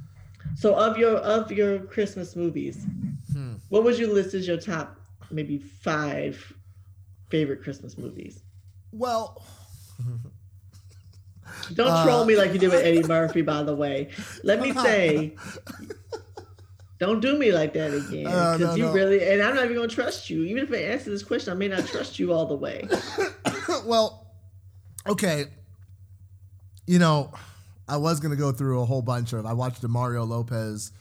So 0.56 0.74
of 0.74 0.98
your 0.98 1.16
of 1.18 1.50
your 1.52 1.78
Christmas 1.80 2.34
movies, 2.36 2.84
Hmm. 3.32 3.54
what 3.68 3.84
would 3.84 3.98
you 3.98 4.12
list 4.12 4.34
as 4.34 4.46
your 4.46 4.56
top 4.58 4.98
maybe 5.30 5.58
five 5.58 6.52
favorite 7.30 7.62
Christmas 7.62 7.96
movies? 7.96 8.42
Well, 8.92 9.42
Don't 11.74 11.88
Uh, 11.88 12.04
troll 12.04 12.24
me 12.24 12.36
like 12.36 12.52
you 12.52 12.58
did 12.58 12.70
with 12.70 12.82
Eddie 12.84 13.02
Murphy, 13.04 13.42
by 13.42 13.62
the 13.62 13.74
way. 13.74 14.08
Let 14.42 14.60
me 14.60 14.72
say, 14.72 15.36
don't 17.02 17.20
do 17.20 17.36
me 17.36 17.50
like 17.52 17.72
that 17.74 17.92
again. 17.92 18.26
Uh, 18.28 18.56
Because 18.56 18.60
no, 18.60 18.74
you 18.76 18.84
no. 18.84 18.92
really, 18.92 19.28
and 19.28 19.42
I'm 19.42 19.54
not 19.56 19.64
even 19.64 19.76
going 19.76 19.88
to 19.88 19.94
trust 19.94 20.30
you. 20.30 20.44
Even 20.44 20.62
if 20.62 20.72
I 20.72 20.76
answer 20.76 21.10
this 21.10 21.22
question, 21.24 21.52
I 21.52 21.56
may 21.56 21.66
not 21.68 21.84
trust 21.86 22.18
you 22.18 22.32
all 22.32 22.46
the 22.46 22.54
way. 22.54 22.86
well, 23.84 24.32
okay. 25.08 25.46
You 26.86 26.98
know, 27.00 27.32
I 27.88 27.96
was 27.96 28.20
gonna 28.20 28.36
go 28.36 28.52
through 28.52 28.80
a 28.80 28.84
whole 28.84 29.02
bunch 29.02 29.32
of. 29.32 29.46
I 29.46 29.52
watched 29.52 29.82
the 29.82 29.88
Mario 29.88 30.24
Lopez, 30.24 30.92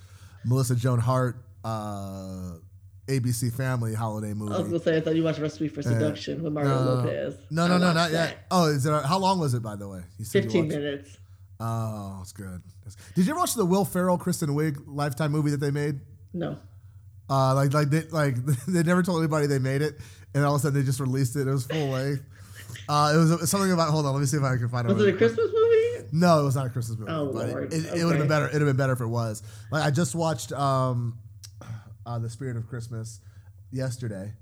Melissa 0.43 0.75
Joan 0.75 0.99
Hart, 0.99 1.37
uh, 1.63 2.53
ABC 3.07 3.53
Family 3.53 3.93
holiday 3.93 4.33
movie. 4.33 4.53
I 4.53 4.57
was 4.59 4.67
going 4.69 4.79
to 4.79 4.85
say, 4.85 4.97
I 4.97 5.01
thought 5.01 5.15
you 5.15 5.23
watched 5.23 5.39
Recipe 5.39 5.67
for 5.67 5.81
Seduction 5.81 6.41
with 6.43 6.53
Mario 6.53 6.69
no, 6.83 6.93
Lopez. 6.95 7.35
No, 7.49 7.67
no, 7.67 7.77
no, 7.77 7.93
not 7.93 8.11
that. 8.11 8.29
yet. 8.29 8.37
Oh, 8.49 8.65
is 8.67 8.85
it? 8.85 9.05
How 9.05 9.19
long 9.19 9.39
was 9.39 9.53
it, 9.53 9.61
by 9.61 9.75
the 9.75 9.87
way? 9.87 10.01
You 10.17 10.25
said 10.25 10.43
15 10.43 10.63
watched- 10.65 10.75
minutes. 10.75 11.17
Oh, 11.63 12.17
it's 12.21 12.31
good. 12.31 12.61
Did 13.15 13.25
you 13.25 13.31
ever 13.31 13.39
watch 13.39 13.53
the 13.53 13.65
Will 13.65 13.85
Ferrell, 13.85 14.17
Kristen 14.17 14.49
Wiig 14.49 14.81
Lifetime 14.87 15.31
movie 15.31 15.51
that 15.51 15.59
they 15.59 15.69
made? 15.69 15.99
No. 16.33 16.57
Uh, 17.29 17.53
like, 17.53 17.71
like 17.71 17.89
they, 17.91 18.01
like 18.05 18.35
they 18.67 18.81
never 18.81 19.03
told 19.03 19.19
anybody 19.19 19.45
they 19.45 19.59
made 19.59 19.81
it, 19.81 19.99
and 20.33 20.43
all 20.43 20.55
of 20.55 20.59
a 20.59 20.63
sudden 20.63 20.79
they 20.79 20.85
just 20.85 20.99
released 20.99 21.35
it. 21.35 21.47
It 21.47 21.51
was 21.51 21.65
full 21.65 21.89
length. 21.89 22.23
Uh, 22.89 23.13
it 23.13 23.17
was 23.17 23.49
something 23.49 23.71
about. 23.71 23.89
Hold 23.89 24.07
on, 24.07 24.13
let 24.13 24.19
me 24.19 24.25
see 24.25 24.37
if 24.37 24.43
I 24.43 24.57
can 24.57 24.69
find 24.69 24.89
it. 24.89 24.93
Was 24.93 25.05
it 25.05 25.13
a. 25.13 25.17
Christmas 25.17 25.51
movie? 25.53 26.07
No, 26.11 26.41
it 26.41 26.43
was 26.43 26.55
not 26.55 26.65
a 26.65 26.69
Christmas 26.69 26.97
movie. 26.97 27.11
Oh, 27.11 27.31
but 27.31 27.49
Lord. 27.49 27.73
It, 27.73 27.85
it, 27.85 27.99
it 27.99 28.05
would 28.05 28.13
have 28.13 28.19
been 28.19 28.27
better. 28.27 28.47
It'd 28.47 28.59
have 28.59 28.67
been 28.67 28.75
better 28.75 28.93
if 28.93 29.01
it 29.01 29.07
was. 29.07 29.43
Like 29.71 29.83
I 29.83 29.91
just 29.91 30.15
watched 30.15 30.51
um, 30.51 31.17
uh, 32.05 32.19
the 32.19 32.29
Spirit 32.29 32.57
of 32.57 32.67
Christmas 32.67 33.21
yesterday, 33.71 34.33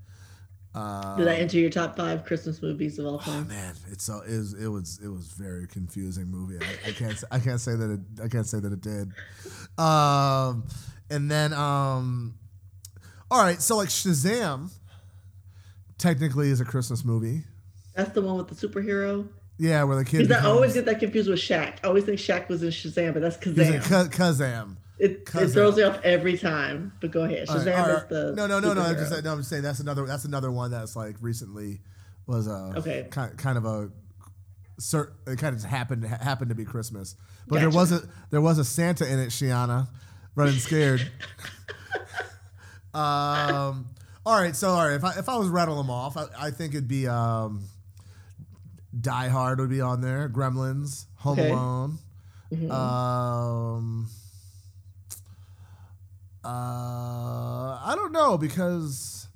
Uh, 0.72 1.16
Did 1.16 1.26
that 1.26 1.40
enter 1.40 1.58
your 1.58 1.70
top 1.70 1.96
five 1.96 2.24
Christmas 2.24 2.62
movies 2.62 2.98
of 3.00 3.06
all 3.06 3.14
Oh 3.16 3.18
time? 3.18 3.48
man, 3.48 3.74
it's 3.90 4.04
so 4.04 4.20
it 4.20 4.36
was 4.36 4.54
it 4.54 4.68
was 4.68 5.00
it 5.02 5.08
was 5.08 5.26
very 5.32 5.66
confusing 5.66 6.26
movie. 6.28 6.64
I, 6.64 6.90
I 6.90 6.92
can't 6.92 7.24
I 7.32 7.38
can't 7.40 7.60
say 7.60 7.74
that 7.74 7.90
it 7.90 8.00
I 8.22 8.28
can't 8.28 8.46
say 8.46 8.60
that 8.60 8.72
it 8.72 8.80
did. 8.80 9.10
Um, 9.76 10.64
and 11.10 11.28
then 11.28 11.52
um, 11.52 12.34
all 13.32 13.42
right, 13.42 13.60
so 13.60 13.76
like 13.78 13.88
Shazam, 13.88 14.70
technically 15.98 16.50
is 16.50 16.60
a 16.60 16.64
Christmas 16.64 17.04
movie. 17.04 17.42
That's 17.94 18.10
the 18.10 18.22
one 18.22 18.36
with 18.36 18.48
the 18.48 18.68
superhero. 18.68 19.28
Yeah, 19.58 19.82
where 19.84 19.96
the 19.96 20.04
kid. 20.04 20.28
Because 20.28 20.44
I 20.44 20.48
always 20.48 20.72
get 20.74 20.84
that 20.86 21.00
confused 21.00 21.28
with 21.28 21.38
Shaq. 21.40 21.78
I 21.84 21.88
always 21.88 22.04
think 22.04 22.18
Shaq 22.18 22.48
was 22.48 22.62
in 22.62 22.70
Shazam, 22.70 23.12
but 23.12 23.20
that's 23.22 23.36
Kazam. 23.36 23.82
Ka- 23.82 24.04
Kazam. 24.04 24.76
It, 25.00 25.22
it 25.34 25.48
throws 25.48 25.76
me 25.76 25.82
off 25.82 25.98
every 26.04 26.36
time. 26.36 26.92
But 27.00 27.10
go 27.10 27.22
ahead. 27.24 27.48
All 27.48 27.56
right, 27.56 27.66
Shazam 27.66 27.82
all 27.82 27.88
is 27.96 28.04
the 28.08 28.32
no, 28.36 28.46
no, 28.46 28.60
no, 28.60 28.74
no. 28.74 28.82
I'm 28.82 28.96
just 28.96 29.24
no, 29.24 29.32
I'm 29.32 29.38
just 29.38 29.48
saying 29.50 29.62
that's 29.62 29.80
another 29.80 30.04
that's 30.06 30.24
another 30.26 30.50
one 30.52 30.70
that's 30.70 30.94
like 30.94 31.16
recently 31.20 31.80
was 32.26 32.46
a 32.46 32.72
Okay. 32.76 33.08
kind, 33.10 33.36
kind 33.38 33.56
of 33.58 33.64
a 33.64 33.90
cer 34.78 35.12
it 35.26 35.38
kind 35.38 35.56
of 35.56 35.62
happened 35.64 36.04
happened 36.04 36.50
to 36.50 36.54
be 36.54 36.64
Christmas, 36.64 37.16
but 37.48 37.60
there 37.60 37.70
was 37.70 37.92
a 37.92 38.02
there 38.30 38.40
was 38.40 38.58
a 38.58 38.64
Santa 38.64 39.10
in 39.10 39.18
it, 39.18 39.30
Shiana, 39.30 39.88
running 40.34 40.54
scared. 40.58 41.00
um, 42.94 43.86
all 44.26 44.40
right, 44.40 44.54
so 44.54 44.70
all 44.70 44.86
right, 44.86 44.94
if 44.94 45.04
I 45.04 45.18
if 45.18 45.28
I 45.28 45.36
was 45.36 45.48
rattle 45.48 45.76
them 45.76 45.90
off, 45.90 46.16
I, 46.16 46.26
I 46.38 46.50
think 46.50 46.74
it'd 46.74 46.88
be 46.88 47.06
um, 47.08 47.64
Die 48.98 49.28
Hard 49.28 49.60
would 49.60 49.70
be 49.70 49.80
on 49.80 50.00
there, 50.00 50.28
Gremlins, 50.28 51.06
Home 51.16 51.38
Okay. 51.38 51.50
Alone. 51.50 51.98
Mhm. 52.52 52.70
Um, 52.70 54.08
uh, 56.44 56.48
I 57.84 57.92
don't 57.96 58.12
know 58.12 58.38
because, 58.38 59.28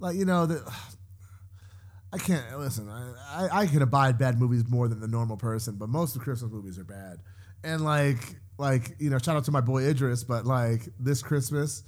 like 0.00 0.16
you 0.16 0.24
know, 0.24 0.46
the, 0.46 0.62
I 2.12 2.18
can't 2.18 2.58
listen. 2.58 2.88
I, 2.88 3.12
I 3.30 3.60
I 3.62 3.66
can 3.66 3.82
abide 3.82 4.18
bad 4.18 4.38
movies 4.40 4.64
more 4.68 4.88
than 4.88 5.00
the 5.00 5.08
normal 5.08 5.36
person, 5.36 5.76
but 5.76 5.88
most 5.88 6.16
of 6.16 6.22
Christmas 6.22 6.50
movies 6.50 6.78
are 6.78 6.84
bad. 6.84 7.18
And 7.64 7.84
like 7.84 8.18
like 8.58 8.96
you 8.98 9.10
know, 9.10 9.18
shout 9.18 9.36
out 9.36 9.44
to 9.44 9.52
my 9.52 9.60
boy 9.60 9.82
Idris, 9.84 10.24
but 10.24 10.46
like 10.46 10.82
this 10.98 11.22
Christmas 11.22 11.82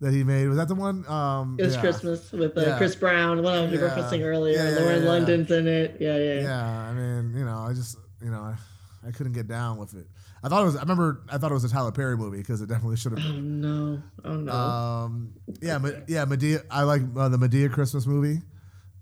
that 0.00 0.12
he 0.12 0.24
made 0.24 0.48
was 0.48 0.58
that 0.58 0.68
the 0.68 0.74
one? 0.74 1.06
Um, 1.08 1.56
It 1.58 1.64
was 1.64 1.74
yeah. 1.74 1.80
Christmas 1.80 2.32
with 2.32 2.56
uh, 2.58 2.60
Yeah. 2.60 2.76
Chris 2.76 2.94
Brown, 2.96 3.42
one 3.42 3.54
I 3.54 3.62
was 3.62 3.72
Yeah. 3.72 3.78
referencing 3.88 4.22
earlier. 4.22 4.56
Yeah, 4.56 4.78
Lauren. 4.80 5.04
London's 5.04 5.50
in 5.50 5.66
it. 5.68 5.96
Yeah, 6.00 6.16
yeah. 6.16 6.40
Yeah, 6.40 6.66
I 6.66 6.92
mean, 6.92 7.34
you 7.36 7.44
know, 7.44 7.58
I 7.58 7.72
just 7.72 7.96
you 8.20 8.30
know, 8.30 8.40
I, 8.40 8.56
I 9.06 9.10
couldn't 9.12 9.32
get 9.32 9.46
down 9.48 9.78
with 9.78 9.94
it. 9.94 10.06
I 10.42 10.48
thought 10.48 10.62
it 10.62 10.64
was. 10.66 10.76
I 10.76 10.80
remember. 10.80 11.22
I 11.30 11.38
thought 11.38 11.50
it 11.50 11.54
was 11.54 11.64
a 11.64 11.68
Tyler 11.68 11.92
Perry 11.92 12.16
movie 12.16 12.38
because 12.38 12.60
it 12.60 12.66
definitely 12.68 12.96
should 12.96 13.16
have 13.16 13.24
Oh 13.30 13.32
no! 13.40 14.02
Oh 14.24 14.34
no! 14.36 14.52
Um, 14.52 15.34
yeah, 15.60 15.78
Ma- 15.78 15.90
yeah, 16.08 16.24
Madea. 16.24 16.64
I 16.70 16.82
like 16.82 17.02
uh, 17.16 17.28
the 17.28 17.36
Madea 17.38 17.70
Christmas 17.72 18.06
movie, 18.06 18.42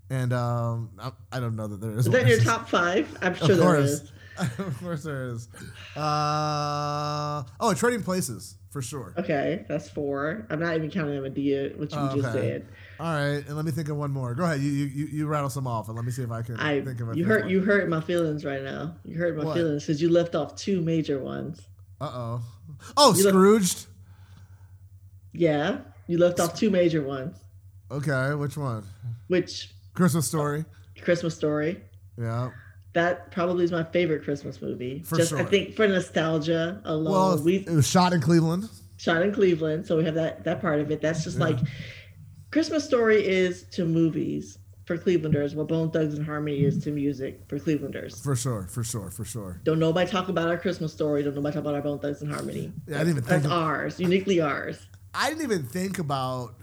and 0.09 0.33
um, 0.33 0.91
I, 0.99 1.11
I 1.31 1.39
don't 1.39 1.55
know 1.55 1.65
that 1.67 1.81
there 1.81 1.91
is. 1.91 2.05
is 2.05 2.11
that 2.11 2.21
in 2.23 2.27
your 2.27 2.39
top 2.43 2.69
five? 2.69 3.17
I'm 3.23 3.33
sure 3.35 3.51
Of 3.53 3.57
there 3.57 3.65
course, 3.75 3.89
is. 3.89 4.11
of 4.59 4.79
course 4.79 5.03
there 5.03 5.29
is. 5.29 5.47
Uh, 5.95 7.43
oh, 7.59 7.73
Trading 7.75 8.03
Places 8.03 8.57
for 8.69 8.81
sure. 8.81 9.13
Okay, 9.17 9.65
that's 9.67 9.89
four. 9.89 10.45
I'm 10.49 10.59
not 10.59 10.75
even 10.75 10.91
counting 10.91 11.19
Madea, 11.21 11.75
which 11.77 11.91
you 11.93 11.99
Oh, 11.99 12.15
just 12.15 12.29
okay. 12.29 12.39
said. 12.39 12.67
All 13.01 13.11
right, 13.15 13.43
and 13.47 13.55
let 13.55 13.65
me 13.65 13.71
think 13.71 13.89
of 13.89 13.97
one 13.97 14.11
more. 14.11 14.35
Go 14.35 14.43
ahead, 14.43 14.61
you 14.61 14.69
you, 14.71 15.05
you, 15.07 15.25
rattle 15.27 15.49
some 15.49 15.65
off, 15.65 15.87
and 15.87 15.95
let 15.95 16.05
me 16.05 16.11
see 16.11 16.21
if 16.21 16.29
I 16.29 16.43
can 16.43 16.57
I 16.57 16.81
think 16.81 16.99
of 16.99 17.09
a 17.09 17.17
you 17.17 17.25
hurt 17.25 17.49
you 17.49 17.61
hurt 17.61 17.89
my 17.89 17.99
feelings 17.99 18.45
right 18.45 18.61
now. 18.61 18.93
You 19.03 19.17
hurt 19.17 19.35
my 19.35 19.43
What? 19.43 19.55
feelings 19.55 19.83
because 19.87 19.99
you 20.01 20.09
left 20.09 20.35
off 20.35 20.55
two 20.55 20.81
major 20.81 21.17
ones. 21.17 21.61
Uh 21.99 22.11
oh. 22.13 22.41
Oh, 22.97 23.15
You 23.15 23.23
Scrooged. 23.29 23.87
Yeah, 25.33 25.79
you 26.07 26.17
left 26.19 26.39
off 26.39 26.53
two 26.55 26.69
major 26.69 27.01
ones, 27.01 27.37
Okay, 27.89 28.35
which 28.35 28.55
one? 28.55 28.83
which 29.29 29.73
Christmas 29.95 30.27
Story. 30.27 30.63
Christmas 31.01 31.35
Story. 31.35 31.81
Yeah. 32.19 32.51
That 32.93 33.31
probably 33.31 33.63
is 33.63 33.71
my 33.71 33.83
favorite 33.85 34.23
Christmas 34.23 34.61
movie. 34.61 35.01
For 35.05 35.15
Just 35.17 35.33
I 35.33 35.43
think 35.45 35.75
for 35.75 35.87
nostalgia 35.87 36.81
alone, 36.85 37.11
Well, 37.13 37.43
we 37.43 37.55
it 37.57 37.69
was 37.69 37.87
shot 37.87 38.13
in 38.13 38.21
Cleveland. 38.21 38.69
shot 38.97 39.21
in 39.23 39.33
Cleveland, 39.33 39.87
so 39.87 39.97
we 39.97 40.03
have 40.03 40.13
that 40.15 40.43
that 40.43 40.61
part 40.61 40.81
of 40.81 40.91
it. 40.91 41.01
That's 41.01 41.23
just 41.23 41.39
Yeah. 41.39 41.45
like 41.45 41.59
Christmas 42.51 42.83
Story 42.83 43.25
is 43.25 43.63
to 43.71 43.85
movies 43.85 44.57
for 44.85 44.97
Clevelanders 44.97 45.55
what 45.55 45.69
Bone 45.69 45.89
Thugs-n-Harmony 45.89 46.65
is 46.65 46.83
to 46.83 46.91
music 46.91 47.41
for 47.47 47.57
Clevelanders. 47.57 48.21
For 48.21 48.35
sure, 48.35 48.67
for 48.67 48.83
sure, 48.83 49.09
for 49.09 49.23
sure. 49.23 49.61
Don't 49.63 49.79
nobody 49.79 50.09
talk 50.09 50.27
about 50.27 50.49
our 50.49 50.57
Christmas 50.57 50.91
story. 50.91 51.23
Don't 51.23 51.35
nobody 51.35 51.53
talk 51.53 51.61
about 51.61 51.75
our 51.75 51.81
Bone 51.81 51.99
Thugs-n-Harmony. 51.99 52.73
Yeah, 52.87 52.95
I 52.95 52.99
didn't 52.99 53.11
even 53.11 53.23
That's 53.23 53.43
think 53.43 53.45
of- 53.45 53.51
ours, 53.51 53.99
uniquely 53.99 54.41
ours. 54.41 54.85
I 55.13 55.29
didn't 55.29 55.43
even 55.43 55.63
think 55.63 55.99
about 55.99 56.55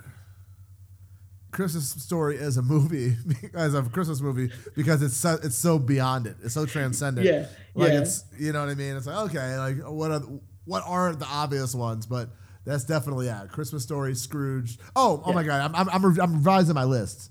Christmas 1.53 1.89
Story 1.91 2.39
as 2.39 2.57
a 2.59 2.63
movie, 2.63 3.17
as 3.55 3.75
a 3.75 3.83
Christmas 3.83 4.21
movie, 4.21 4.51
because 4.75 5.03
it's 5.03 5.17
so, 5.17 5.39
it's 5.43 5.57
so 5.57 5.79
beyond 5.79 6.27
it. 6.27 6.37
It's 6.43 6.55
so 6.55 6.67
transcendent. 6.67 7.27
Yeah, 7.27 7.47
like 7.75 7.93
yeah. 7.93 8.01
it's 8.01 8.25
you 8.39 8.53
know 8.53 8.61
what 8.61 8.69
I 8.71 8.75
mean. 8.75 8.97
It's 8.97 9.07
like 9.07 9.31
okay, 9.31 9.57
like 9.57 9.77
what 9.87 10.11
are 10.11 10.21
what 10.65 10.83
are 10.87 11.15
the 11.15 11.27
obvious 11.27 11.75
ones, 11.75 12.07
but 12.07 12.31
that's 12.69 12.85
definitely 12.85 13.27
yeah. 13.27 13.47
Christmas 13.51 13.83
Story, 13.83 14.15
Scrooge. 14.15 14.79
Oh 14.95 15.23
oh 15.25 15.31
Yeah. 15.31 15.35
my 15.35 15.43
god, 15.43 15.61
I'm 15.63 15.75
I'm, 15.75 15.89
I'm, 15.89 16.05
re- 16.07 16.21
I'm 16.23 16.35
revising 16.35 16.75
my 16.75 16.85
list. 16.85 17.31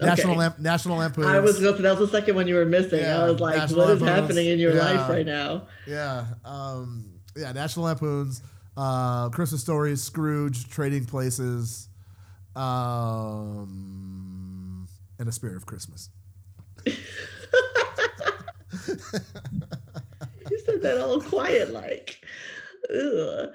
National 0.00 0.30
Okay. 0.32 0.38
Lamp, 0.38 0.58
National 0.58 0.96
Lampoon. 0.96 1.26
I 1.26 1.40
was 1.40 1.60
that 1.60 1.78
was 1.82 1.98
the 1.98 2.08
second 2.08 2.34
one 2.34 2.48
you 2.48 2.54
were 2.54 2.64
missing. 2.64 3.00
Yeah, 3.00 3.20
I 3.22 3.30
was 3.30 3.38
like, 3.40 3.56
National 3.58 3.80
what 3.84 3.90
is 3.90 4.00
Lampoons. 4.00 4.20
happening 4.22 4.46
in 4.46 4.58
your 4.58 4.74
Yeah. 4.74 4.92
life 4.92 5.08
right 5.10 5.26
now? 5.26 5.66
Yeah, 5.86 6.24
um, 6.44 7.04
yeah, 7.36 7.52
National 7.52 7.84
Lampoons, 7.84 8.40
uh, 8.78 9.28
Christmas 9.28 9.60
Stories, 9.60 10.02
Scrooge, 10.02 10.68
Trading 10.70 11.04
Places, 11.04 11.88
um, 12.56 13.68
and 15.18 15.28
A 15.28 15.32
Spirit 15.32 15.56
of 15.56 15.66
Christmas. 15.66 16.08
You 20.50 20.58
said 20.64 20.82
that 20.82 20.98
all 21.00 21.20
quiet 21.20 21.72
like. 21.72 22.24
Ugh. 22.92 23.50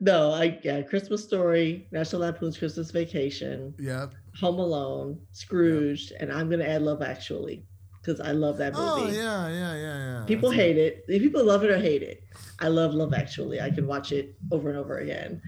No, 0.00 0.32
I 0.32 0.58
yeah, 0.62 0.82
Christmas 0.82 1.22
Story, 1.24 1.86
National 1.92 2.22
Lampoon's 2.22 2.58
Christmas 2.58 2.90
Vacation, 2.90 3.74
Yep. 3.78 4.12
Home 4.40 4.58
Alone, 4.58 5.18
Scrooge, 5.32 6.12
and 6.20 6.32
I'm 6.32 6.48
gonna 6.50 6.64
add 6.64 6.82
Love 6.82 7.02
Actually 7.02 7.64
because 8.00 8.20
I 8.20 8.32
love 8.32 8.56
that 8.58 8.72
movie. 8.74 8.84
Oh 8.86 9.06
yeah, 9.08 9.48
yeah, 9.48 9.74
yeah, 9.76 9.98
yeah. 10.20 10.24
People 10.26 10.50
That's- 10.50 10.66
hate 10.66 10.78
it. 10.78 11.04
If 11.08 11.22
People 11.22 11.44
love 11.44 11.64
it 11.64 11.70
or 11.70 11.78
hate 11.78 12.02
it. 12.02 12.22
I 12.60 12.68
love 12.68 12.94
Love 12.94 13.12
Actually. 13.14 13.60
I 13.60 13.70
can 13.70 13.86
watch 13.86 14.12
it 14.12 14.34
over 14.52 14.68
and 14.70 14.78
over 14.78 14.98
again. 14.98 15.40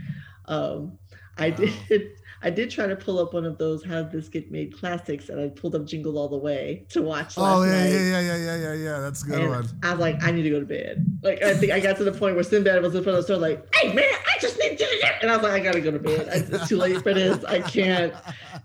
Um, 0.47 0.99
I 1.38 1.51
Wow. 1.51 1.57
did. 1.88 2.11
I 2.43 2.49
did 2.51 2.70
try 2.70 2.86
to 2.86 2.97
pull 2.97 3.18
up 3.18 3.34
one 3.34 3.45
of 3.45 3.59
those 3.59 3.84
"How 3.84 4.03
Did 4.03 4.12
This 4.12 4.28
Get 4.28 4.51
Made" 4.51 4.76
classics, 4.78 5.28
and 5.28 5.41
I 5.41 5.49
pulled 5.49 5.74
up 5.74 5.84
Jingle 5.86 6.16
All 6.18 6.28
the 6.28 6.38
Way 6.38 6.86
to 6.91 7.03
watch 7.03 7.34
oh, 7.36 7.43
last 7.43 7.59
Oh 7.59 7.62
yeah, 7.64 7.70
night. 7.70 7.91
yeah, 7.91 8.01
yeah, 8.01 8.20
yeah, 8.20 8.36
yeah, 8.36 8.57
yeah, 8.57 8.72
yeah. 8.72 9.01
That's 9.01 9.22
a 9.22 9.26
good 9.26 9.41
And 9.41 9.51
one. 9.51 9.68
I 9.82 9.91
was 9.91 10.01
like, 10.01 10.22
I 10.22 10.30
need 10.30 10.43
to 10.45 10.51
go 10.51 10.61
to 10.61 10.66
bed. 10.66 11.05
Like 11.22 11.43
I 11.43 11.55
think 11.55 11.72
I 11.72 11.80
got 11.80 11.97
to 11.99 12.05
the 12.05 12.12
point 12.12 12.34
where 12.36 12.45
Sinbad 12.45 12.82
was 12.82 12.95
in 12.95 13.03
front 13.03 13.18
of 13.18 13.26
the 13.26 13.32
store, 13.34 13.36
like, 13.36 13.74
"Hey 13.74 13.93
man, 13.93 14.05
I 14.05 14.38
just 14.41 14.59
need 14.59 14.78
to," 14.78 14.86
and 15.22 15.30
I 15.30 15.36
was 15.36 15.43
like, 15.43 15.53
I 15.53 15.61
gotta 15.61 15.80
go 15.80 15.91
to 15.91 15.99
bed. 15.99 16.28
It's 16.32 16.68
too 16.68 16.76
late 16.78 17.03
for 17.03 17.12
this. 17.12 17.45
I 17.45 17.61
can't 17.61 18.14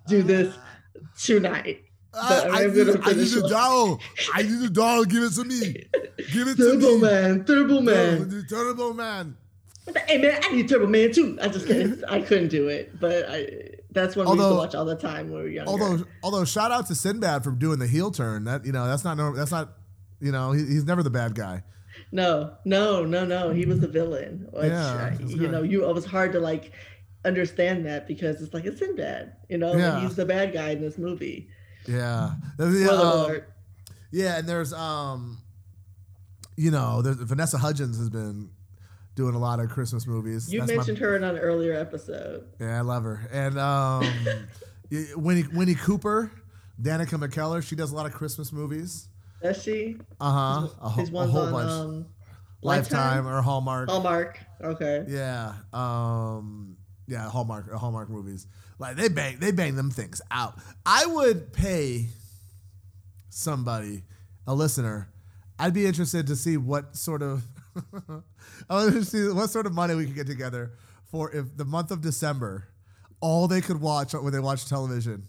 do 0.08 0.24
this 0.24 0.56
tonight. 1.20 1.82
I, 2.18 2.30
but 2.30 2.52
I, 2.54 2.66
need, 2.68 2.90
I 3.04 3.12
need 3.14 3.44
off. 3.44 3.50
doll. 3.50 4.00
I 4.34 4.42
need 4.44 4.64
a 4.64 4.70
doll. 4.70 5.04
Give 5.04 5.24
it 5.24 5.34
to 5.34 5.44
me. 5.44 5.86
Give 6.32 6.48
it 6.48 6.56
to 6.56 6.80
Turbo 6.80 6.96
me. 6.96 7.02
Man, 7.02 7.44
Turbo 7.44 7.82
Man. 7.82 8.30
The 8.30 8.44
Turbo 8.44 8.94
Man. 8.94 9.36
Hey 10.08 10.18
man, 10.18 10.40
I 10.44 10.52
need 10.52 10.68
Turbo 10.68 10.88
Man 10.88 11.12
too. 11.12 11.38
I 11.42 11.48
just 11.48 11.68
can't. 11.68 12.04
I 12.08 12.22
couldn't 12.22 12.48
do 12.50 12.68
it, 12.70 13.00
but 13.00 13.26
I. 13.30 13.48
That's 13.92 14.16
one 14.16 14.26
we 14.26 14.34
used 14.34 14.50
to 14.50 14.56
watch 14.56 14.76
all 14.76 14.84
the 14.84 14.96
time 14.98 15.30
when 15.30 15.38
we 15.38 15.44
were 15.44 15.48
younger. 15.50 15.72
Although, 15.72 16.04
although, 16.22 16.44
shout 16.44 16.72
out 16.72 16.88
to 16.88 16.96
Sinbad 16.96 17.44
for 17.46 17.52
doing 17.52 17.80
the 17.80 17.88
heel 17.88 18.12
turn. 18.12 18.44
That 18.46 18.66
you 18.66 18.72
know, 18.74 18.88
that's 18.88 19.04
not 19.04 19.16
normal. 19.16 19.38
That's 19.38 19.52
not. 19.52 19.74
You 20.20 20.32
know, 20.32 20.52
he, 20.54 20.66
he's 20.66 20.86
never 20.86 21.04
the 21.04 21.10
bad 21.10 21.36
guy. 21.36 21.64
no, 22.12 22.56
no, 22.66 23.06
no, 23.06 23.26
no, 23.26 23.52
he 23.52 23.66
was 23.66 23.80
the 23.80 23.88
villain. 23.88 24.48
Which, 24.52 24.66
Yeah, 24.66 25.12
uh, 25.14 25.26
you 25.26 25.38
good. 25.38 25.52
know, 25.52 25.62
you 25.62 25.88
it 25.88 25.94
was 25.94 26.06
hard 26.06 26.32
to 26.34 26.40
like 26.40 26.72
understand 27.24 27.86
that 27.86 28.08
because 28.08 28.42
it's 28.42 28.54
like 28.54 28.66
it's 28.66 28.80
Sinbad. 28.80 29.34
You 29.50 29.58
know, 29.60 29.76
Yeah. 29.76 30.02
he's 30.02 30.16
the 30.16 30.26
bad 30.26 30.52
guy 30.54 30.70
in 30.72 30.82
this 30.82 30.98
movie. 30.98 31.50
Yeah. 31.88 32.32
The, 32.58 32.72
Spoiler 32.86 33.36
um. 33.36 33.42
Yeah, 34.12 34.38
and 34.40 34.48
there's 34.48 34.74
um, 34.74 35.42
you 36.58 36.72
know, 36.72 37.02
there's 37.02 37.18
Vanessa 37.18 37.58
Hudgens 37.58 37.98
has 37.98 38.10
been 38.10 38.50
doing 39.16 39.34
a 39.36 39.40
lot 39.40 39.60
of 39.60 39.70
Christmas 39.70 40.06
movies. 40.06 40.52
You 40.52 40.60
That's 40.60 40.72
my- 40.72 40.76
mentioned 40.78 40.98
her 41.00 41.16
in 41.16 41.24
an 41.24 41.38
earlier 41.38 41.74
episode. 41.74 42.46
yeah, 42.60 42.78
I 42.78 42.82
love 42.82 43.04
her. 43.04 43.28
And 43.32 43.58
um, 43.58 44.06
Winnie 45.16 45.46
Winnie 45.54 45.76
Cooper, 45.76 46.32
Danica 46.82 47.18
McKellar, 47.20 47.64
she 47.64 47.76
does 47.76 47.92
a 47.92 47.96
lot 47.96 48.06
of 48.06 48.14
Christmas 48.14 48.52
movies. 48.52 49.08
Does 49.42 49.62
she? 49.64 49.98
Uh 50.20 50.32
huh. 50.32 50.68
A, 50.82 50.90
whole- 50.90 51.06
These 51.06 51.14
a 51.14 51.26
whole 51.28 51.42
on 51.44 51.52
bunch. 51.52 51.72
um, 51.72 52.06
Lifetime 52.62 53.28
or 53.28 53.42
Hallmark. 53.42 53.90
Hallmark. 53.90 54.40
Okay. 54.62 55.06
Yeah. 55.08 55.54
Um 55.72 56.78
yeah, 57.08 57.30
Hallmark 57.30 57.72
Hallmark 57.72 58.10
movies. 58.10 58.48
Like 58.80 58.96
they 58.96 59.08
bang 59.08 59.38
they 59.40 59.52
bang 59.52 59.76
them 59.76 59.92
things 59.92 60.20
out. 60.32 60.56
I 60.86 61.06
would 61.06 61.54
pay 61.54 62.08
somebody, 63.30 64.04
a 64.48 64.56
listener, 64.56 65.10
I'd 65.60 65.74
be 65.74 65.86
interested 65.86 66.28
to 66.28 66.36
see 66.36 66.58
what 66.58 66.96
sort 66.96 67.22
of 67.22 67.44
I 68.70 68.76
want 68.76 68.94
to 68.94 69.06
see 69.06 69.30
what 69.30 69.50
sort 69.50 69.66
of 69.66 69.74
money 69.74 69.96
we 69.96 70.06
could 70.06 70.16
get 70.16 70.28
together 70.28 70.74
for 71.12 71.32
if 71.32 71.56
the 71.56 71.66
month 71.66 71.92
of 71.92 72.02
December 72.02 72.68
all 73.22 73.48
they 73.48 73.62
could 73.62 73.80
watch 73.80 74.14
when 74.14 74.34
they 74.34 74.40
watch 74.40 74.68
television 74.68 75.28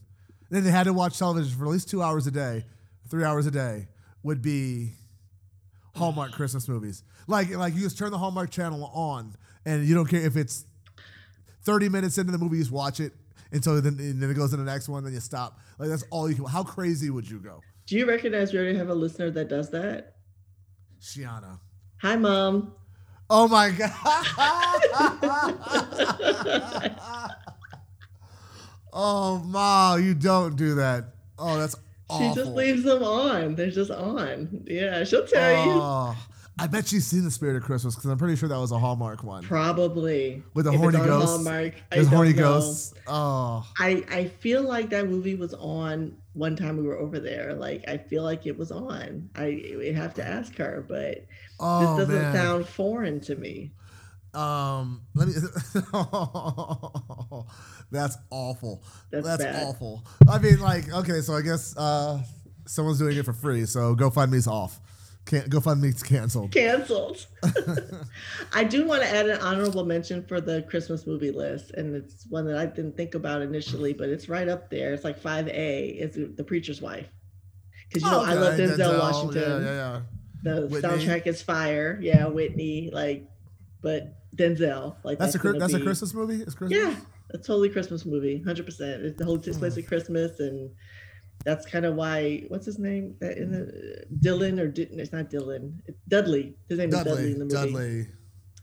then 0.51 0.64
they 0.64 0.70
had 0.70 0.84
to 0.84 0.93
watch 0.93 1.18
television 1.18 1.57
for 1.59 1.64
at 1.66 1.70
least 1.70 1.89
two 1.89 2.03
hours 2.03 2.26
a 2.26 2.30
day, 2.30 2.64
three 3.11 3.24
hours 3.24 3.47
a 3.47 3.51
day, 3.51 3.89
would 4.22 4.43
be 4.43 4.93
Hallmark 5.97 6.32
Christmas 6.32 6.68
movies. 6.68 7.03
Like 7.26 7.51
like 7.51 7.74
you 7.74 7.80
just 7.80 7.99
turn 7.99 8.11
the 8.12 8.18
Hallmark 8.18 8.51
channel 8.51 8.84
on, 8.95 9.34
and 9.64 9.84
you 9.84 9.95
don't 9.95 10.07
care 10.07 10.20
if 10.20 10.37
it's 10.37 10.64
thirty 11.64 11.89
minutes 11.89 12.18
into 12.18 12.32
the 12.32 12.39
movie, 12.39 12.59
you 12.59 12.62
just 12.62 12.72
watch 12.72 13.01
it 13.01 13.12
until 13.53 13.80
then, 13.80 13.99
and 13.99 14.22
then 14.22 14.30
it 14.30 14.34
goes 14.34 14.51
to 14.51 14.57
the 14.57 14.64
next 14.64 14.89
one, 14.89 15.05
then 15.05 15.12
you 15.12 15.20
stop. 15.20 15.59
Like 15.78 15.89
that's 15.89 16.05
all 16.11 16.28
you 16.28 16.37
can. 16.37 16.45
How 16.45 16.62
crazy 16.62 17.11
would 17.11 17.28
you 17.28 17.39
go, 17.39 17.61
Do 17.87 17.97
you 17.97 18.07
recognize 18.07 18.53
we 18.53 18.59
already 18.59 18.78
have 18.78 18.89
a 18.89 18.95
listener 18.95 19.30
that 19.32 19.49
does 19.49 19.70
that? 19.70 20.14
Shiana? 21.01 21.59
Hi, 22.03 22.16
mom. 22.16 22.74
Oh 23.29 23.49
my 23.49 23.70
god! 23.70 23.93
oh 28.93 29.43
ma, 29.45 29.97
you 29.97 30.14
don't 30.14 30.55
do 30.57 30.77
that. 30.77 31.07
Oh, 31.39 31.59
that's 31.59 31.77
She 32.16 32.33
just 32.35 32.53
leaves 32.53 32.85
them 32.85 33.03
on. 33.03 33.57
They're 33.57 33.70
just 33.70 33.91
on. 33.91 34.64
Yeah, 34.66 35.03
she'll 35.05 35.27
tell 35.27 35.66
you. 35.66 36.16
I 36.59 36.66
bet 36.66 36.86
she's 36.86 37.07
seen 37.07 37.22
the 37.24 37.30
Spirit 37.30 37.57
of 37.57 37.64
Christmas 37.64 37.94
because 37.94 38.09
I'm 38.11 38.16
pretty 38.16 38.34
sure 38.36 38.48
that 38.48 38.59
was 38.59 38.72
a 38.72 38.78
Hallmark 38.78 39.22
one 39.22 39.42
Probably. 39.42 40.42
with 40.54 40.64
the 40.64 40.72
If 40.72 40.78
horny 40.80 40.98
on 40.98 41.07
ghosts. 41.07 41.30
Hallmark, 41.36 41.74
There's 41.90 42.09
horny 42.09 42.32
know. 42.32 42.38
ghosts. 42.42 42.94
Oh, 43.07 43.66
I, 43.78 44.02
I 44.11 44.28
feel 44.28 44.62
like 44.62 44.88
that 44.90 45.07
movie 45.07 45.34
was 45.34 45.52
on 45.52 46.16
one 46.32 46.57
time 46.57 46.78
we 46.78 46.84
were 46.84 46.96
over 46.96 47.20
there. 47.20 47.52
Like 47.54 47.84
I 47.88 47.98
feel 47.98 48.22
like 48.22 48.46
it 48.46 48.57
was 48.57 48.72
on. 48.72 49.28
I 49.36 49.74
we 49.78 49.92
have 49.92 50.14
to 50.14 50.26
ask 50.26 50.57
her, 50.57 50.84
but 50.88 51.26
oh 51.61 51.96
this 51.98 52.07
doesn't 52.07 52.22
man. 52.22 52.34
sound 52.34 52.66
foreign 52.66 53.20
to 53.20 53.36
me. 53.36 53.72
Um, 54.32 55.02
let 55.14 55.28
me. 55.28 55.34
that's 57.90 58.18
awful. 58.30 58.82
That's 59.11 59.26
That's, 59.26 59.42
bad. 59.42 59.62
awful. 59.62 60.04
I 60.28 60.38
mean, 60.38 60.61
like, 60.61 60.92
okay, 60.92 61.20
so 61.22 61.34
I 61.34 61.40
guess 61.40 61.74
uh, 61.76 62.20
someone's 62.66 62.98
doing 62.98 63.16
it 63.16 63.24
for 63.24 63.32
free. 63.32 63.64
So 63.64 63.94
GoFundMe's 63.94 64.46
off. 64.46 64.80
Can't 65.27 65.51
GoFundMe's 65.51 66.03
canceled. 66.05 66.53
Canceled. 66.53 67.27
I 68.55 68.62
do 68.62 68.87
want 68.87 69.03
to 69.03 69.09
add 69.09 69.29
an 69.29 69.41
honorable 69.41 69.85
mention 69.85 70.24
for 70.24 70.41
the 70.41 70.62
Christmas 70.62 71.05
movie 71.07 71.33
list, 71.33 71.72
and 71.72 71.97
it's 71.97 72.27
one 72.29 72.47
that 72.47 72.57
I 72.57 72.66
didn't 72.66 72.97
think 72.97 73.14
about 73.16 73.43
initially, 73.43 73.93
but 73.93 74.09
it's 74.09 74.29
right 74.29 74.49
up 74.49 74.70
there. 74.70 74.95
It's 74.95 75.03
like 75.03 75.18
five 75.18 75.49
A. 75.49 75.89
Is 75.89 76.14
The 76.37 76.45
Preacher's 76.45 76.81
Wife. 76.81 77.09
Because 77.89 78.05
you 78.05 78.11
know 78.11 78.24
I 78.24 78.35
love 78.35 78.55
Okay, 78.55 78.66
Denzel, 78.66 78.99
Washington. 79.01 79.64
Yeah, 79.64 79.68
yeah, 79.68 79.74
yeah. 79.74 80.01
The 80.45 80.66
Whitney. 80.68 80.89
soundtrack 80.89 81.27
is 81.27 81.43
fire. 81.43 81.99
Yeah, 82.01 82.27
Whitney. 82.27 82.91
Like, 82.93 83.29
but 83.83 84.14
Denzel. 84.37 84.97
Like 85.03 85.18
That's 85.18 85.35
a 85.35 85.39
Chri- 85.41 85.45
gonna 85.45 85.59
that's 85.59 85.74
a 85.74 85.81
Christmas 85.81 86.14
movie. 86.14 86.43
It's 86.43 86.55
Christmas. 86.55 86.79
Yeah, 86.79 86.97
a 87.31 87.39
totally 87.39 87.68
Christmas 87.68 88.07
movie, 88.07 88.43
hundred 88.45 88.66
percent. 88.66 89.03
It 89.03 89.18
the 89.18 89.24
whole 89.24 89.39
takes 89.39 89.59
place 89.59 89.77
at 89.77 89.87
Christmas, 89.89 90.39
and 90.39 90.70
that's 91.45 91.66
kind 91.66 91.84
of 91.84 91.95
why. 91.95 92.45
What's 92.49 92.66
his 92.66 92.78
name? 92.78 93.14
That 93.20 93.37
in 93.39 93.51
the 93.53 94.05
Dylan 94.20 94.59
or 94.61 94.68
Di- 94.68 94.82
it's 94.91 95.12
not 95.12 95.30
Dylan. 95.30 95.74
It's 95.87 95.99
Dudley. 96.09 96.57
His 96.68 96.78
name 96.78 96.89
is 96.89 96.95
Dudley 96.97 97.12
Dudley. 97.12 97.32
in 97.32 97.39
the 97.39 97.45
movie. 97.45 97.55
Dudley. 97.55 98.07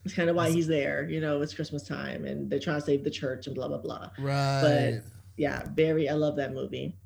It's 0.06 0.14
kind 0.14 0.30
of 0.30 0.36
why 0.36 0.50
he's 0.50 0.68
there. 0.68 1.08
You 1.10 1.22
know, 1.22 1.42
it's 1.42 1.54
Christmas 1.54 1.84
time, 1.88 2.26
and 2.26 2.50
they're 2.50 2.60
trying 2.60 2.80
to 2.80 2.86
save 2.86 3.04
the 3.06 3.10
church 3.10 3.48
and 3.48 3.56
blah 3.56 3.70
blah 3.70 3.78
blah. 3.78 4.10
Right. 4.20 4.62
But 4.62 5.04
yeah, 5.38 5.64
very. 5.74 6.10
I 6.10 6.14
love 6.14 6.36
that 6.38 6.54
movie. 6.54 6.98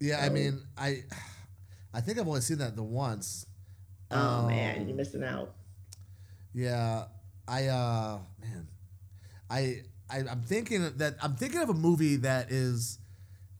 yeah, 0.00 0.20
I 0.24 0.30
mean, 0.30 0.60
I, 0.76 1.04
I 1.94 2.00
think 2.00 2.18
I've 2.18 2.26
only 2.26 2.40
seen 2.40 2.58
that 2.58 2.74
the 2.74 2.82
once. 2.82 3.46
Oh 4.10 4.48
man, 4.48 4.80
Um, 4.80 4.86
you're 4.88 4.96
missing 4.96 5.22
out. 5.22 5.54
Yeah, 6.52 7.04
I 7.46 7.66
uh 7.68 8.18
man, 8.40 8.66
I, 9.48 9.82
I 10.10 10.18
I'm 10.28 10.42
thinking 10.42 10.90
that 10.96 11.14
I'm 11.22 11.36
thinking 11.36 11.60
of 11.60 11.68
a 11.70 11.74
movie 11.74 12.16
that 12.16 12.50
is 12.50 12.98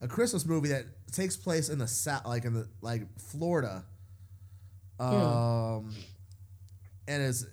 a 0.01 0.07
Christmas 0.09 0.45
movie 0.45 0.67
that 0.69 0.83
takes 1.11 1.35
place 1.37 1.69
in 1.69 1.77
the 1.79 1.87
south, 1.87 2.25
like 2.25 2.45
in 2.45 2.53
the 2.53 2.67
like 2.81 3.03
Florida, 3.19 3.83
um, 4.99 5.93
and 7.07 7.23
it's 7.23 7.45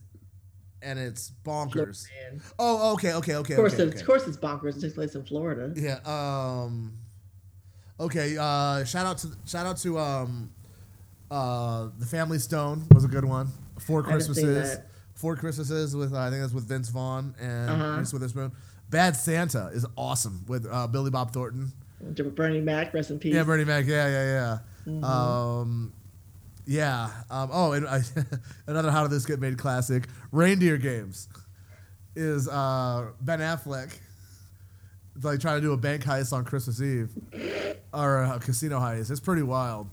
and 0.83 0.99
it's 0.99 1.33
bonkers. 1.45 2.07
Man. 2.31 2.41
Oh, 2.59 2.93
okay, 2.95 3.15
okay, 3.15 3.37
okay, 3.37 3.55
Of 3.55 3.59
course, 3.59 3.75
okay, 3.75 3.83
it's, 3.85 3.93
okay. 3.95 4.01
of 4.01 4.07
course, 4.07 4.27
it's 4.27 4.37
bonkers. 4.37 4.77
It 4.77 4.83
takes 4.83 4.95
place 4.95 5.15
in 5.15 5.25
Florida. 5.25 5.73
Yeah. 5.77 5.99
Um. 6.05 6.99
Okay. 7.99 8.37
Uh. 8.39 8.85
Shout 8.85 9.07
out 9.07 9.19
to 9.19 9.29
shout 9.47 9.67
out 9.67 9.77
to 9.79 9.99
um. 9.99 10.51
Uh. 11.31 11.89
The 11.99 12.07
Family 12.07 12.39
Stone 12.39 12.87
was 12.95 13.05
a 13.05 13.09
good 13.09 13.25
one. 13.25 13.49
Four 13.81 14.07
I 14.07 14.13
haven't 14.13 14.35
seen 14.35 14.45
Christmases. 14.47 14.79
Four 15.15 15.37
Christmases 15.37 15.97
with 15.97 16.13
uh, 16.15 16.19
I 16.21 16.31
think 16.31 16.43
that's 16.43 16.53
with 16.53 16.69
Vince 16.69 16.91
Vaughn 16.91 17.35
and 17.41 17.71
Uh-huh. 17.71 17.97
Reese 17.99 18.13
Witherspoon. 18.13 18.53
Bad 18.91 19.17
Santa 19.17 19.67
is 19.75 19.85
awesome 19.97 20.45
with 20.49 20.67
uh, 20.71 20.87
Billy 20.87 21.11
Bob 21.11 21.33
Thornton. 21.33 21.73
Bernie 22.01 22.61
Mac, 22.61 22.95
rest 22.95 23.11
in 23.11 23.19
peace. 23.19 23.35
Yeah, 23.35 23.45
Bernie 23.45 23.65
Mac. 23.65 23.87
Yeah, 23.87 24.09
yeah, 24.09 24.25
yeah. 24.87 24.93
Mhm. 24.93 25.05
Um. 25.05 25.93
Yeah. 26.67 27.11
Um. 27.31 27.51
Oh, 27.53 27.73
and 27.73 27.87
I, 27.87 28.03
another 28.67 28.91
How 28.91 29.03
Did 29.03 29.13
This 29.13 29.27
Get 29.27 29.41
Made 29.41 29.59
classic. 29.59 30.09
Reindeer 30.33 30.77
Games 30.77 31.29
is 32.17 32.49
uh 32.49 33.11
Ben 33.21 33.41
Affleck 33.41 33.93
like 35.23 35.41
trying 35.41 35.57
to 35.57 35.61
do 35.61 35.73
a 35.73 35.77
bank 35.77 36.05
heist 36.05 36.33
on 36.33 36.45
Christmas 36.45 36.81
Eve 36.81 37.11
or 37.93 38.23
a 38.23 38.39
casino 38.39 38.79
heist. 38.79 39.11
It's 39.11 39.21
pretty 39.21 39.43
wild. 39.43 39.89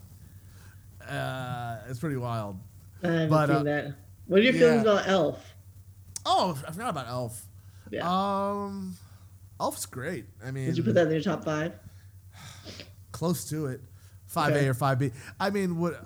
Uh, 1.07 1.77
it's 1.87 1.99
pretty 1.99 2.17
wild. 2.17 2.59
I 3.03 3.07
haven't 3.07 3.29
but, 3.29 3.47
seen 3.47 3.55
uh, 3.55 3.63
that. 3.63 3.93
What 4.27 4.39
are 4.39 4.43
your 4.43 4.53
yeah. 4.53 4.59
feelings 4.59 4.81
about 4.81 5.07
Elf? 5.07 5.55
Oh, 6.25 6.57
I 6.67 6.71
forgot 6.71 6.89
about 6.89 7.07
Elf. 7.07 7.45
Yeah. 7.91 8.07
Um, 8.07 8.95
Elf's 9.59 9.85
great. 9.85 10.25
I 10.43 10.51
mean, 10.51 10.65
Did 10.65 10.77
you 10.77 10.83
put 10.83 10.95
that 10.95 11.07
in 11.07 11.13
your 11.13 11.21
top 11.21 11.45
five? 11.45 11.73
Close 13.15 13.45
to 13.49 13.67
it. 13.67 13.81
Five 14.27 14.53
A 14.53 14.57
Okay. 14.57 14.67
or 14.67 14.73
five 14.73 14.99
B. 14.99 15.11
I 15.39 15.49
mean, 15.49 15.79
would 15.79 15.97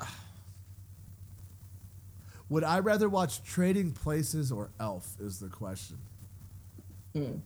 would 2.49 2.63
I 2.63 2.79
rather 2.79 3.09
watch 3.09 3.43
Trading 3.43 3.91
Places 3.91 4.51
or 4.51 4.69
Elf? 4.79 5.15
Is 5.19 5.39
the 5.39 5.47
question. 5.49 5.97
Hmm. 7.13 7.37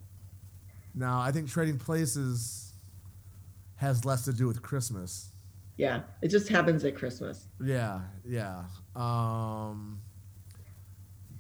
Now, 0.95 1.22
I 1.22 1.32
think 1.32 1.49
Trading 1.49 1.78
Places 1.78 2.74
has 3.78 4.03
less 4.05 4.26
to 4.26 4.34
do 4.34 4.47
with 4.47 4.61
Christmas. 4.61 5.30
Yeah, 5.78 6.01
it 6.22 6.28
just 6.30 6.49
happens 6.49 6.84
at 6.86 6.95
Christmas. 6.95 7.47
Yeah, 7.64 8.01
yeah. 8.26 8.64
Um, 8.95 9.99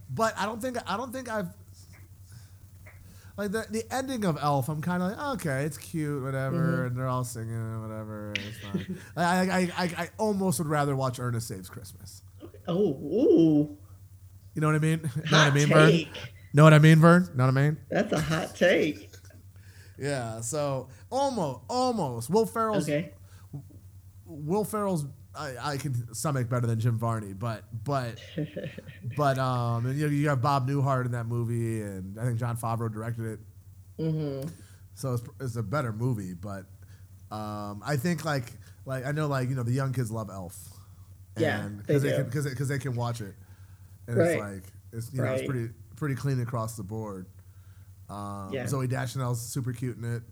but 0.09 0.33
I 0.37 0.45
don't 0.45 0.61
think 0.61 0.77
I 0.87 0.97
don't 0.97 1.11
think 1.11 1.29
I've 1.29 1.49
like 3.37 3.51
the 3.51 3.65
the 3.69 3.83
ending 3.91 4.25
of 4.25 4.37
Elf. 4.41 4.69
I'm 4.69 4.81
kind 4.81 5.01
of 5.01 5.11
like 5.11 5.35
okay, 5.35 5.63
it's 5.63 5.77
cute, 5.77 6.23
whatever, 6.23 6.57
mm-hmm. 6.57 6.87
and 6.87 6.97
they're 6.97 7.07
all 7.07 7.23
singing, 7.23 7.81
whatever. 7.81 8.33
It's 8.35 8.57
fine. 8.59 8.99
I, 9.17 9.23
I, 9.23 9.41
I 9.41 9.71
I 9.77 9.83
I 9.97 10.09
almost 10.17 10.59
would 10.59 10.67
rather 10.67 10.95
watch 10.95 11.19
Ernest 11.19 11.47
Saves 11.47 11.69
Christmas. 11.69 12.21
Oh, 12.67 12.91
ooh, 12.91 13.77
You 14.53 14.61
know 14.61 14.67
what 14.67 14.75
I 14.75 14.79
mean? 14.79 15.01
know 15.01 15.09
what 15.09 15.33
I 15.33 15.45
hot 15.45 15.53
mean, 15.53 15.67
Vern? 15.67 15.91
take. 15.91 16.09
Know 16.53 16.63
what 16.63 16.73
I 16.73 16.79
mean, 16.79 16.99
Vern? 16.99 17.29
Know 17.35 17.45
what 17.45 17.57
I 17.57 17.61
mean? 17.61 17.77
That's 17.89 18.13
a 18.13 18.19
hot 18.21 18.55
take. 18.55 19.09
Yeah. 19.97 20.41
So 20.41 20.89
almost, 21.09 21.61
almost. 21.69 22.29
Will 22.29 22.45
Ferrell's 22.45 22.87
Okay. 22.87 23.13
Will 24.25 24.63
Ferrell's 24.63 25.05
I, 25.35 25.55
I 25.73 25.77
can 25.77 26.13
stomach 26.13 26.47
better 26.49 26.67
than 26.67 26.79
Jim 26.79 26.97
Varney, 26.97 27.33
but 27.33 27.63
but 27.83 28.19
but 29.17 29.39
um 29.39 29.85
and 29.87 29.97
you 29.97 30.05
know, 30.07 30.11
you 30.13 30.29
have 30.29 30.41
Bob 30.41 30.67
Newhart 30.69 31.05
in 31.05 31.11
that 31.13 31.25
movie, 31.25 31.81
and 31.81 32.19
I 32.19 32.25
think 32.25 32.37
Jon 32.39 32.55
Favreau 32.57 32.91
directed 32.91 33.25
it, 33.25 33.39
hmm 33.97 34.41
so 34.95 35.13
it's, 35.15 35.23
it's 35.39 35.55
a 35.55 35.63
better 35.63 35.91
movie. 35.91 36.33
But 36.33 36.65
um 37.31 37.81
I 37.85 37.97
think 37.97 38.25
like 38.25 38.51
like 38.85 39.05
I 39.05 39.11
know 39.11 39.27
like 39.27 39.49
you 39.49 39.55
know 39.55 39.63
the 39.63 39.71
young 39.71 39.91
kids 39.93 40.11
love 40.11 40.29
Elf, 40.29 40.55
Yeah, 41.37 41.61
and 41.65 41.79
they 41.79 41.83
because 41.83 42.03
they, 42.03 42.09
do. 42.09 42.15
can 42.17 42.25
because 42.25 42.45
because 42.49 42.67
they 42.67 42.79
can 42.79 42.95
watch 42.95 43.21
it, 43.21 43.33
and 44.07 44.17
Right. 44.17 44.27
it's 44.27 44.39
like 44.39 44.63
it's 44.91 45.13
you 45.13 45.21
know 45.23 45.33
it's 45.33 45.47
pretty 45.47 45.73
pretty 45.95 46.15
clean 46.15 46.39
across 46.41 46.75
the 46.77 46.83
board. 46.83 47.25
Um, 48.09 48.49
Yeah. 48.51 48.65
Zooey 48.65 48.87
Deschanel's 48.89 49.41
super 49.41 49.73
cute 49.73 49.97
in 49.97 50.03
it. 50.03 50.23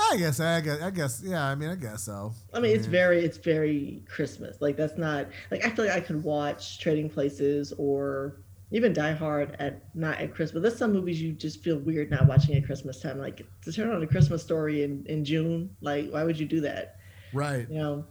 I 0.00 0.16
guess 0.16 0.40
I 0.40 0.60
guess 0.60 0.80
I 0.80 0.90
guess 0.90 1.22
yeah. 1.24 1.44
I 1.44 1.54
mean 1.54 1.70
I 1.70 1.74
guess 1.74 2.04
so. 2.04 2.32
I 2.52 2.60
mean, 2.60 2.74
it's 2.74 2.86
very, 2.86 3.24
it's 3.24 3.38
very 3.38 4.02
Christmas. 4.08 4.56
Like 4.60 4.76
that's 4.76 4.98
not 4.98 5.28
like 5.50 5.64
I 5.64 5.70
feel 5.70 5.84
like 5.84 5.94
I 5.94 6.00
could 6.00 6.22
watch 6.22 6.78
Trading 6.78 7.08
Places 7.08 7.72
or 7.78 8.40
even 8.70 8.92
Die 8.92 9.12
Hard 9.12 9.56
at 9.58 9.82
not 9.94 10.18
at 10.18 10.34
Christmas. 10.34 10.62
There's 10.62 10.76
some 10.76 10.92
movies 10.92 11.20
you 11.20 11.32
just 11.32 11.62
feel 11.62 11.78
weird 11.78 12.10
not 12.10 12.26
watching 12.26 12.54
at 12.56 12.64
Christmas 12.64 13.00
time. 13.00 13.18
Like 13.18 13.42
to 13.62 13.72
turn 13.72 13.90
on 13.90 14.02
a 14.02 14.06
Christmas 14.06 14.42
story 14.42 14.82
in 14.82 15.04
in 15.06 15.24
June. 15.24 15.70
Like 15.80 16.10
why 16.10 16.24
would 16.24 16.38
you 16.38 16.46
do 16.46 16.60
that? 16.62 16.96
right. 17.32 17.68
You 17.68 17.78
know. 17.78 18.04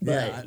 But 0.00 0.12
Yeah, 0.12 0.42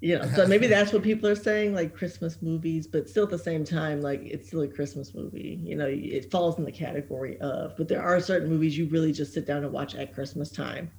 you 0.00 0.18
know, 0.18 0.28
so 0.34 0.46
maybe 0.46 0.66
that's 0.68 0.92
what 0.92 1.02
people 1.02 1.28
are 1.28 1.34
saying, 1.34 1.74
like 1.74 1.94
Christmas 1.94 2.40
movies, 2.40 2.86
but 2.86 3.08
still 3.08 3.24
at 3.24 3.30
the 3.30 3.38
same 3.38 3.64
time, 3.64 4.00
like 4.00 4.20
it's 4.22 4.48
still 4.48 4.62
a 4.62 4.68
Christmas 4.68 5.14
movie. 5.14 5.60
You 5.62 5.76
know, 5.76 5.86
it 5.88 6.30
falls 6.30 6.58
in 6.58 6.64
the 6.64 6.72
category 6.72 7.38
of, 7.40 7.76
but 7.76 7.88
there 7.88 8.02
are 8.02 8.20
certain 8.20 8.48
movies 8.48 8.76
you 8.78 8.88
really 8.88 9.12
just 9.12 9.32
sit 9.32 9.46
down 9.46 9.64
and 9.64 9.72
watch 9.72 9.94
at 9.94 10.14
Christmas 10.14 10.50
time. 10.50 10.90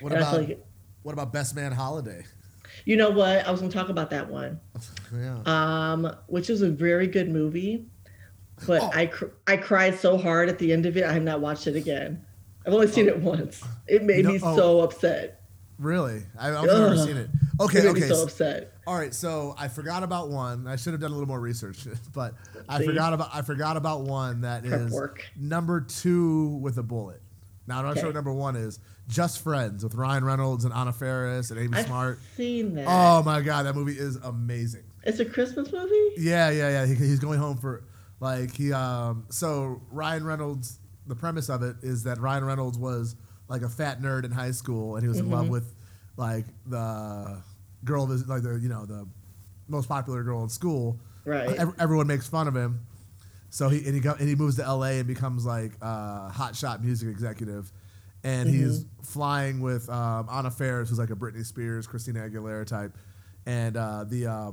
What 0.00 0.12
And 0.12 0.20
about 0.20 0.36
like, 0.36 0.66
what 1.02 1.12
about 1.12 1.32
Best 1.32 1.54
Man 1.54 1.72
Holiday? 1.72 2.24
you 2.84 2.96
know 2.96 3.10
what? 3.10 3.46
I 3.46 3.50
was 3.50 3.60
gonna 3.60 3.72
talk 3.72 3.88
about 3.88 4.10
that 4.10 4.28
one, 4.28 4.60
yeah. 5.14 5.40
um, 5.46 6.14
which 6.26 6.50
is 6.50 6.62
a 6.62 6.70
very 6.70 7.06
good 7.06 7.30
movie, 7.30 7.86
but 8.66 8.82
Oh. 8.82 8.90
I 8.92 9.06
cr- 9.06 9.32
I 9.46 9.56
cried 9.56 9.98
so 9.98 10.18
hard 10.18 10.48
at 10.48 10.58
the 10.58 10.72
end 10.72 10.86
of 10.86 10.96
it, 10.96 11.04
I 11.04 11.12
have 11.12 11.22
not 11.22 11.40
watched 11.40 11.66
it 11.66 11.76
again. 11.76 12.24
I've 12.66 12.72
only 12.72 12.88
seen 12.88 13.08
it 13.08 13.18
once. 13.18 13.62
It 13.86 14.02
made 14.02 14.24
me 14.24 14.40
oh. 14.42 14.56
so 14.56 14.80
upset. 14.80 15.43
Really? 15.78 16.22
I, 16.38 16.54
I've 16.54 16.64
never 16.66 16.96
seen 16.96 17.16
it. 17.16 17.30
Okay, 17.60 17.86
okay. 17.88 18.00
me 18.00 18.06
so 18.06 18.22
upset. 18.24 18.72
All 18.86 18.96
right, 18.96 19.14
so 19.14 19.54
I 19.58 19.68
forgot 19.68 20.02
about 20.02 20.28
one. 20.28 20.66
I 20.66 20.76
should 20.76 20.92
have 20.92 21.00
done 21.00 21.10
a 21.10 21.14
little 21.14 21.28
more 21.28 21.40
research, 21.40 21.86
but 22.12 22.34
I 22.68 22.82
forgot 22.84 23.12
about 23.12 23.30
I 23.32 23.42
forgot 23.42 23.76
about 23.76 24.02
one 24.02 24.42
that 24.42 24.64
Prep 24.64 24.80
is 24.80 24.92
work. 24.92 25.24
number 25.36 25.80
two 25.80 26.58
with 26.62 26.78
a 26.78 26.82
bullet. 26.82 27.20
Now 27.66 27.78
I'm 27.78 27.86
not 27.86 27.96
sure 27.96 28.06
what 28.06 28.14
number 28.14 28.32
one 28.32 28.56
is. 28.56 28.78
Just 29.08 29.42
Friends 29.42 29.84
with 29.84 29.94
Ryan 29.94 30.24
Reynolds 30.24 30.64
and 30.64 30.72
Anna 30.72 30.92
Faris 30.92 31.50
and 31.50 31.60
Amy 31.60 31.76
I've 31.78 31.86
Smart. 31.86 32.18
seen 32.36 32.74
that. 32.74 32.86
Oh 32.88 33.22
my 33.22 33.40
god, 33.40 33.66
that 33.66 33.74
movie 33.74 33.98
is 33.98 34.16
amazing. 34.16 34.84
It's 35.04 35.18
a 35.20 35.24
Christmas 35.24 35.70
movie. 35.72 36.12
Yeah, 36.16 36.50
yeah, 36.50 36.70
yeah. 36.70 36.86
He, 36.86 36.94
he's 36.94 37.18
going 37.18 37.38
home 37.38 37.58
for 37.58 37.84
like 38.20 38.54
he 38.54 38.72
um 38.72 39.26
so 39.30 39.82
Ryan 39.90 40.24
Reynolds 40.24 40.78
the 41.06 41.14
premise 41.14 41.48
of 41.50 41.62
it 41.62 41.76
is 41.82 42.04
that 42.04 42.18
Ryan 42.18 42.44
Reynolds 42.44 42.78
was 42.78 43.16
like 43.48 43.62
a 43.62 43.68
fat 43.68 44.00
nerd 44.00 44.24
in 44.24 44.30
high 44.30 44.50
school 44.52 44.96
and 44.96 45.02
he 45.04 45.08
was 45.08 45.18
in 45.18 45.24
Mm-hmm. 45.26 45.34
love 45.34 45.48
with 45.48 45.74
like 46.16 46.44
the 46.66 47.42
girl 47.84 48.06
that 48.06 48.26
like 48.28 48.42
the 48.42 48.54
you 48.58 48.68
know 48.68 48.86
the 48.86 49.06
most 49.68 49.88
popular 49.88 50.22
girl 50.22 50.42
in 50.42 50.48
school. 50.48 50.98
Right. 51.24 51.48
Ev- 51.56 51.74
everyone 51.78 52.06
makes 52.06 52.26
fun 52.28 52.48
of 52.48 52.54
him. 52.56 52.80
So 53.50 53.68
he 53.68 53.84
and 53.86 53.94
he 53.94 54.00
go, 54.00 54.12
and 54.18 54.28
he 54.28 54.34
moves 54.34 54.56
to 54.56 54.62
LA 54.62 54.98
and 54.98 55.06
becomes 55.06 55.44
like 55.46 55.72
a 55.80 56.28
hot 56.28 56.56
shot 56.56 56.82
music 56.82 57.08
executive. 57.08 57.70
And 58.24 58.48
he's 58.48 58.86
flying 59.02 59.60
with 59.60 59.88
um, 59.90 60.28
Anna 60.32 60.50
Faris, 60.50 60.88
who's 60.88 60.98
like 60.98 61.10
a 61.10 61.14
Britney 61.14 61.44
Spears, 61.44 61.86
Christina 61.86 62.20
Aguilera 62.20 62.66
type, 62.66 62.96
and 63.44 63.76
uh, 63.76 64.04
the 64.04 64.26
uh, 64.26 64.52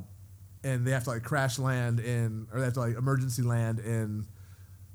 and 0.64 0.86
they 0.86 0.92
have 0.92 1.06
to 1.06 1.12
like 1.12 1.24
crash 1.24 1.58
land 1.58 2.00
in 2.02 2.48
or 2.54 2.60
they 2.60 2.66
have 2.66 2.74
to 2.74 2.80
like 2.82 2.98
emergency 2.98 3.42
land 3.44 3.80
in 3.80 4.28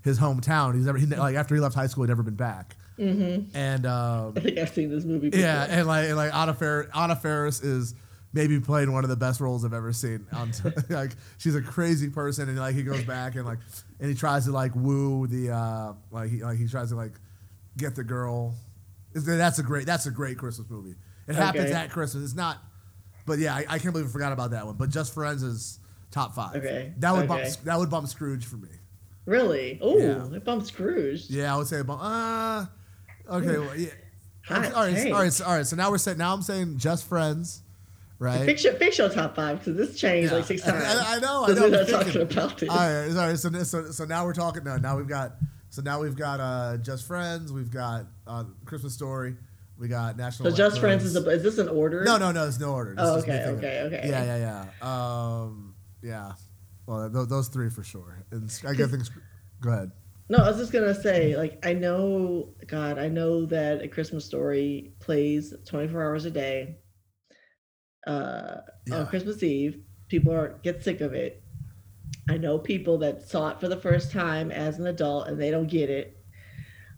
his 0.05 0.18
hometown. 0.20 0.74
He's 0.74 0.84
never 0.86 0.99
he, 0.99 1.07
like 1.07 1.36
after 1.36 1.55
he 1.55 1.61
left 1.61 1.74
high 1.74 1.86
school, 1.86 2.05
he'd 2.05 2.09
never 2.09 2.22
been 2.22 2.34
back. 2.34 2.76
Mm-hmm. 2.99 3.57
And 3.57 3.86
um, 3.86 4.32
I 4.36 4.40
think 4.40 4.59
I've 4.59 4.70
seen 4.70 4.90
this 4.90 5.05
movie. 5.05 5.30
Before. 5.30 5.44
yeah, 5.44 5.66
and 5.68 5.86
like 5.86 6.07
and 6.09 6.16
like 6.16 6.34
Anna 6.34 6.55
Faris, 6.55 6.88
Anna 6.94 7.16
Faris 7.16 7.61
is 7.62 7.94
maybe 8.32 8.59
playing 8.61 8.92
one 8.92 9.05
of 9.05 9.11
the 9.11 9.16
best 9.16 9.40
roles 9.40 9.64
I've 9.64 9.72
ever 9.74 9.92
seen. 9.92 10.26
On 10.32 10.51
t- 10.51 10.68
like 10.94 11.12
she's 11.38 11.55
a 11.55 11.62
crazy 11.62 12.09
person, 12.09 12.49
and 12.49 12.59
like 12.59 12.74
he 12.74 12.82
goes 12.82 13.05
back 13.05 13.34
and 13.34 13.44
like 13.44 13.59
and 14.01 14.09
he 14.09 14.14
tries 14.14 14.47
to 14.47 14.53
like 14.53 14.72
woo 14.74 15.26
the 15.26 15.51
uh 15.51 15.92
like 16.11 16.30
he 16.30 16.42
like 16.42 16.59
he 16.59 16.66
tries 16.68 16.90
to 16.90 16.97
like 16.97 17.12
get 17.76 17.94
the 17.94 18.05
girl. 18.05 18.55
That's 19.14 19.59
a 19.59 19.62
great 19.62 19.86
that's 19.86 20.07
a 20.07 20.11
great 20.11 20.38
Christmas 20.38 20.68
movie. 20.70 20.94
It 21.28 21.34
happens 21.34 21.70
at 21.70 21.90
Christmas. 21.90 22.24
It's 22.24 22.34
not, 22.34 22.59
but 23.26 23.38
yeah, 23.38 23.55
I, 23.55 23.64
I 23.68 23.78
can't 23.78 23.92
believe 23.92 24.07
I 24.07 24.11
forgot 24.11 24.32
about 24.32 24.53
that 24.53 24.64
one. 24.66 24.76
But 24.76 24.90
Just 24.90 25.12
Friends 25.12 25.42
is 25.42 25.80
top 26.11 26.34
five. 26.34 26.57
Okay, 26.57 26.92
that 26.99 27.12
would 27.12 27.30
okay. 27.30 27.42
bump 27.44 27.44
that 27.64 27.78
would 27.78 27.90
bump 27.90 28.09
Scrooge 28.09 28.44
for 28.44 28.57
me. 28.57 28.68
Really? 29.24 29.78
Oh, 29.82 29.99
Yeah. 29.99 30.36
it 30.36 30.44
bumped 30.44 30.66
Scrooge. 30.68 31.28
Yeah, 31.28 31.53
I 31.53 31.59
would 31.59 31.66
say 31.66 31.82
bump. 31.82 32.01
Uh, 32.03 32.66
okay, 33.29 33.59
well, 33.59 33.77
yeah. 33.77 33.89
Hot 34.47 34.57
all 34.72 34.83
right, 34.85 35.12
all 35.12 35.20
right, 35.22 35.33
so, 35.33 35.45
all 35.45 35.57
right. 35.57 35.66
So 35.66 35.74
now 35.74 35.91
we're 35.91 35.99
saying 35.99 36.18
now 36.18 36.33
I'm 36.33 36.43
saying 36.43 36.79
Just 36.79 37.09
Friends, 37.09 37.62
right? 38.20 38.45
Fix 38.47 38.62
your, 38.62 38.74
fix 38.74 38.97
your 38.97 39.09
top 39.09 39.35
five 39.35 39.59
because 39.59 39.77
this 39.77 39.99
changed 39.99 40.31
Yeah. 40.31 40.39
like 40.39 40.47
six 40.47 40.62
times. 40.62 40.85
I, 40.85 41.16
I 41.16 41.18
know, 41.18 41.45
I 41.45 41.53
know. 41.53 41.62
we're 41.62 41.70
not 41.70 41.89
talking 41.89 42.22
about 42.22 42.62
it. 42.62 42.68
All 42.68 42.77
right, 42.77 43.09
all 43.09 43.14
right. 43.29 43.39
So, 43.39 43.51
so, 43.64 43.91
so 43.91 44.05
now 44.05 44.24
we're 44.24 44.35
talking. 44.35 44.62
No, 44.62 44.77
now 44.77 44.97
we've 44.97 45.09
got. 45.09 45.33
So 45.70 45.83
now 45.83 46.01
we've 46.01 46.14
got 46.16 46.39
uh, 46.41 46.77
Just 46.77 47.07
Friends. 47.09 47.53
We've 47.53 47.70
got 47.72 48.07
uh, 48.27 48.45
Christmas 48.64 48.95
Story. 48.95 49.37
We 49.79 49.89
got 49.89 50.16
National. 50.16 50.51
So 50.51 50.57
Just 50.57 50.79
Friends 50.79 51.05
is 51.05 51.16
a, 51.16 51.29
is 51.29 51.43
this 51.43 51.59
an 51.59 51.68
order? 51.68 52.05
No, 52.05 52.16
no, 52.16 52.31
no. 52.31 52.47
It's 52.47 52.61
no 52.61 52.72
order. 52.72 52.95
This 52.95 53.05
Oh, 53.05 53.18
okay, 53.18 53.45
okay, 53.49 53.81
okay. 53.83 54.09
Yeah, 54.09 54.24
yeah, 54.24 54.66
yeah. 54.81 55.41
Um, 55.43 55.74
yeah. 56.03 56.33
Well, 56.87 57.11
th- 57.11 57.29
those 57.29 57.49
three 57.49 57.68
for 57.68 57.83
sure. 57.83 58.24
And 58.31 58.49
I 58.66 58.74
guess 58.74 58.91
things. 58.91 59.11
Go 59.61 59.70
ahead. 59.70 59.91
No, 60.29 60.39
I 60.39 60.49
was 60.49 60.57
just 60.59 60.72
gonna 60.72 60.95
say, 60.95 61.37
like, 61.37 61.64
I 61.64 61.72
know, 61.72 62.55
God, 62.66 62.99
I 62.99 63.09
know 63.09 63.47
that 63.47 63.83
a 63.83 63.89
Christmas 63.89 64.24
story 64.24 64.93
plays 64.99 65.55
24 65.66 66.03
hours 66.03 66.24
a 66.24 66.31
day. 66.31 66.79
Uh, 68.07 68.59
Yeah. 68.87 69.01
on 69.01 69.07
Christmas 69.07 69.43
Eve, 69.43 69.81
people 70.09 70.33
are 70.33 70.59
get 70.62 70.83
sick 70.83 71.01
of 71.01 71.12
it. 71.12 71.43
I 72.29 72.39
know 72.39 72.59
people 72.59 72.99
that 72.99 73.29
saw 73.29 73.51
it 73.51 73.61
for 73.61 73.68
the 73.68 73.77
first 73.77 74.11
time 74.11 74.51
as 74.51 74.79
an 74.79 74.87
adult 74.89 75.29
and 75.29 75.41
they 75.41 75.51
don't 75.51 75.68
get 75.68 75.91
it. 75.91 76.16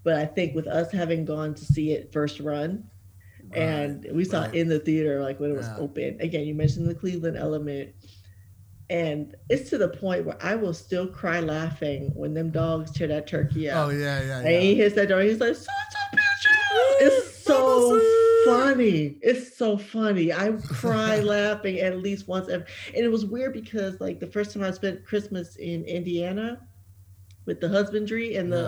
But 0.04 0.14
I 0.14 0.24
think 0.24 0.54
with 0.54 0.66
us 0.66 0.90
having 0.90 1.24
gone 1.26 1.54
to 1.54 1.64
see 1.64 1.92
it 1.92 2.12
first 2.12 2.40
run, 2.40 2.84
and 3.54 4.06
we 4.12 4.24
saw 4.24 4.42
right. 4.42 4.54
it 4.54 4.58
in 4.60 4.68
the 4.68 4.78
theater 4.78 5.22
like 5.22 5.38
when 5.40 5.50
it 5.50 5.56
was 5.56 5.66
Yeah. 5.66 5.76
open. 5.78 6.20
Again, 6.20 6.46
you 6.46 6.54
mentioned 6.54 6.88
the 6.88 6.94
Cleveland 6.94 7.36
element, 7.36 7.94
and 8.90 9.34
it's 9.50 9.68
to 9.70 9.78
the 9.78 9.88
point 9.88 10.24
where 10.24 10.36
I 10.42 10.54
will 10.54 10.72
still 10.74 11.06
cry 11.06 11.40
laughing 11.40 12.10
when 12.14 12.32
them 12.34 12.50
dogs 12.50 12.90
tear 12.90 13.08
that 13.08 13.26
turkey 13.26 13.68
up. 13.70 13.76
Oh 13.76 13.90
out. 13.90 13.94
yeah, 13.94 14.22
yeah, 14.22 14.38
And 14.40 14.62
he 14.62 14.74
hits 14.74 14.94
that 14.94 15.08
door. 15.08 15.20
He's 15.20 15.40
like, 15.40 15.54
"Son 15.54 15.74
of 16.12 16.12
a 16.12 16.16
bitch!" 16.16 17.06
It's 17.06 17.44
so 17.44 18.00
funny. 18.44 19.18
It's 19.22 19.56
so 19.56 19.76
funny. 19.78 20.32
I 20.32 20.52
cry 20.52 21.20
laughing 21.20 21.78
at 21.80 21.98
least 21.98 22.28
once. 22.28 22.48
ev- 22.48 22.66
And 22.94 23.04
it 23.04 23.08
was 23.08 23.24
weird 23.26 23.52
because 23.52 24.00
like 24.00 24.20
the 24.20 24.26
first 24.26 24.52
time 24.52 24.62
I 24.62 24.70
spent 24.70 25.04
Christmas 25.04 25.56
in 25.56 25.84
Indiana 25.84 26.60
with 27.46 27.60
the 27.60 27.68
husbandry 27.68 28.36
and 28.36 28.52
the 28.52 28.58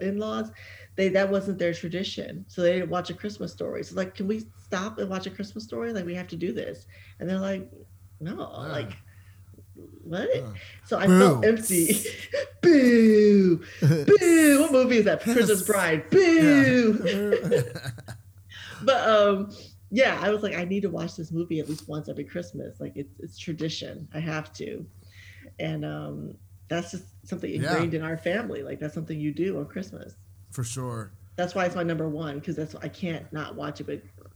Yeah. 0.00 0.06
uh, 0.06 0.08
in-laws, 0.08 0.50
they 0.96 1.08
that 1.10 1.30
wasn't 1.30 1.58
their 1.58 1.72
tradition. 1.74 2.44
So 2.48 2.62
they 2.62 2.74
didn't 2.74 2.90
watch 2.90 3.10
a 3.10 3.14
Christmas 3.14 3.52
story. 3.52 3.82
So 3.84 3.94
like, 3.96 4.14
can 4.14 4.26
we 4.28 4.44
stop 4.64 4.98
and 4.98 5.08
watch 5.08 5.26
a 5.26 5.30
Christmas 5.30 5.64
story? 5.64 5.92
Like 5.92 6.04
we 6.06 6.14
have 6.14 6.28
to 6.28 6.36
do 6.36 6.52
this. 6.52 6.86
And 7.20 7.28
they're 7.28 7.38
like, 7.40 7.70
no, 8.20 8.36
Yeah. 8.38 8.72
like 8.72 8.92
what? 10.04 10.28
Yeah. 10.34 10.48
So 10.86 10.98
I 10.98 11.06
Boo. 11.06 11.18
felt 11.20 11.44
empty. 11.44 11.96
Boo. 12.62 13.56
Boo. 13.80 14.60
What 14.60 14.72
movie 14.72 14.98
is 14.98 15.04
that? 15.04 15.20
Princess 15.22 15.62
Bride. 15.66 16.08
Boo. 16.10 17.64
But 18.82 19.08
um, 19.08 19.50
yeah, 19.90 20.18
I 20.22 20.30
was 20.30 20.42
like, 20.42 20.54
I 20.54 20.64
need 20.64 20.82
to 20.82 20.88
watch 20.90 21.16
this 21.16 21.32
movie 21.32 21.58
at 21.60 21.68
least 21.68 21.88
once 21.88 22.08
every 22.08 22.24
Christmas. 22.24 22.78
Like 22.80 22.92
it's 22.96 23.12
it's 23.18 23.38
tradition. 23.38 24.06
I 24.14 24.20
have 24.20 24.52
to. 24.54 24.86
And 25.58 25.84
um 25.84 26.34
that's 26.68 26.92
just 26.92 27.04
something 27.26 27.50
Yeah. 27.50 27.70
ingrained 27.72 27.94
in 27.94 28.02
our 28.02 28.16
family. 28.16 28.62
Like 28.62 28.78
that's 28.78 28.94
something 28.94 29.18
you 29.18 29.32
do 29.32 29.58
on 29.58 29.66
Christmas. 29.66 30.14
for 30.52 30.62
sure. 30.64 31.12
That's 31.36 31.54
why 31.54 31.64
it's 31.66 31.74
my 31.76 31.82
number 31.82 32.08
one 32.08 32.38
because 32.38 32.54
that's 32.56 32.74
I 32.76 32.88
can't 32.88 33.30
not 33.32 33.54
watch 33.56 33.80
it. 33.80 33.86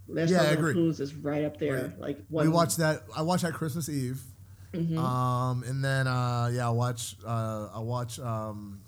But 0.09 0.29
Yeah, 0.29 0.43
I 0.43 0.47
agree. 0.47 0.77
Is 0.89 1.15
right 1.15 1.45
up 1.45 1.59
there. 1.59 1.75
Right. 1.85 2.01
Like 2.01 2.17
We 2.31 2.39
one. 2.49 2.53
watched 2.53 2.79
that. 2.79 3.05
I 3.17 3.23
watched 3.23 3.45
that 3.45 3.55
Christmas 3.55 3.89
Eve. 3.89 4.21
Mhm. 4.73 4.97
Um, 4.99 5.63
and 5.65 5.85
then 5.85 6.07
uh, 6.07 6.51
yeah, 6.53 6.67
I 6.67 6.71
watch 6.71 7.17
uh, 7.27 7.69
I 7.75 7.79
watch 7.81 8.19
um, 8.19 8.81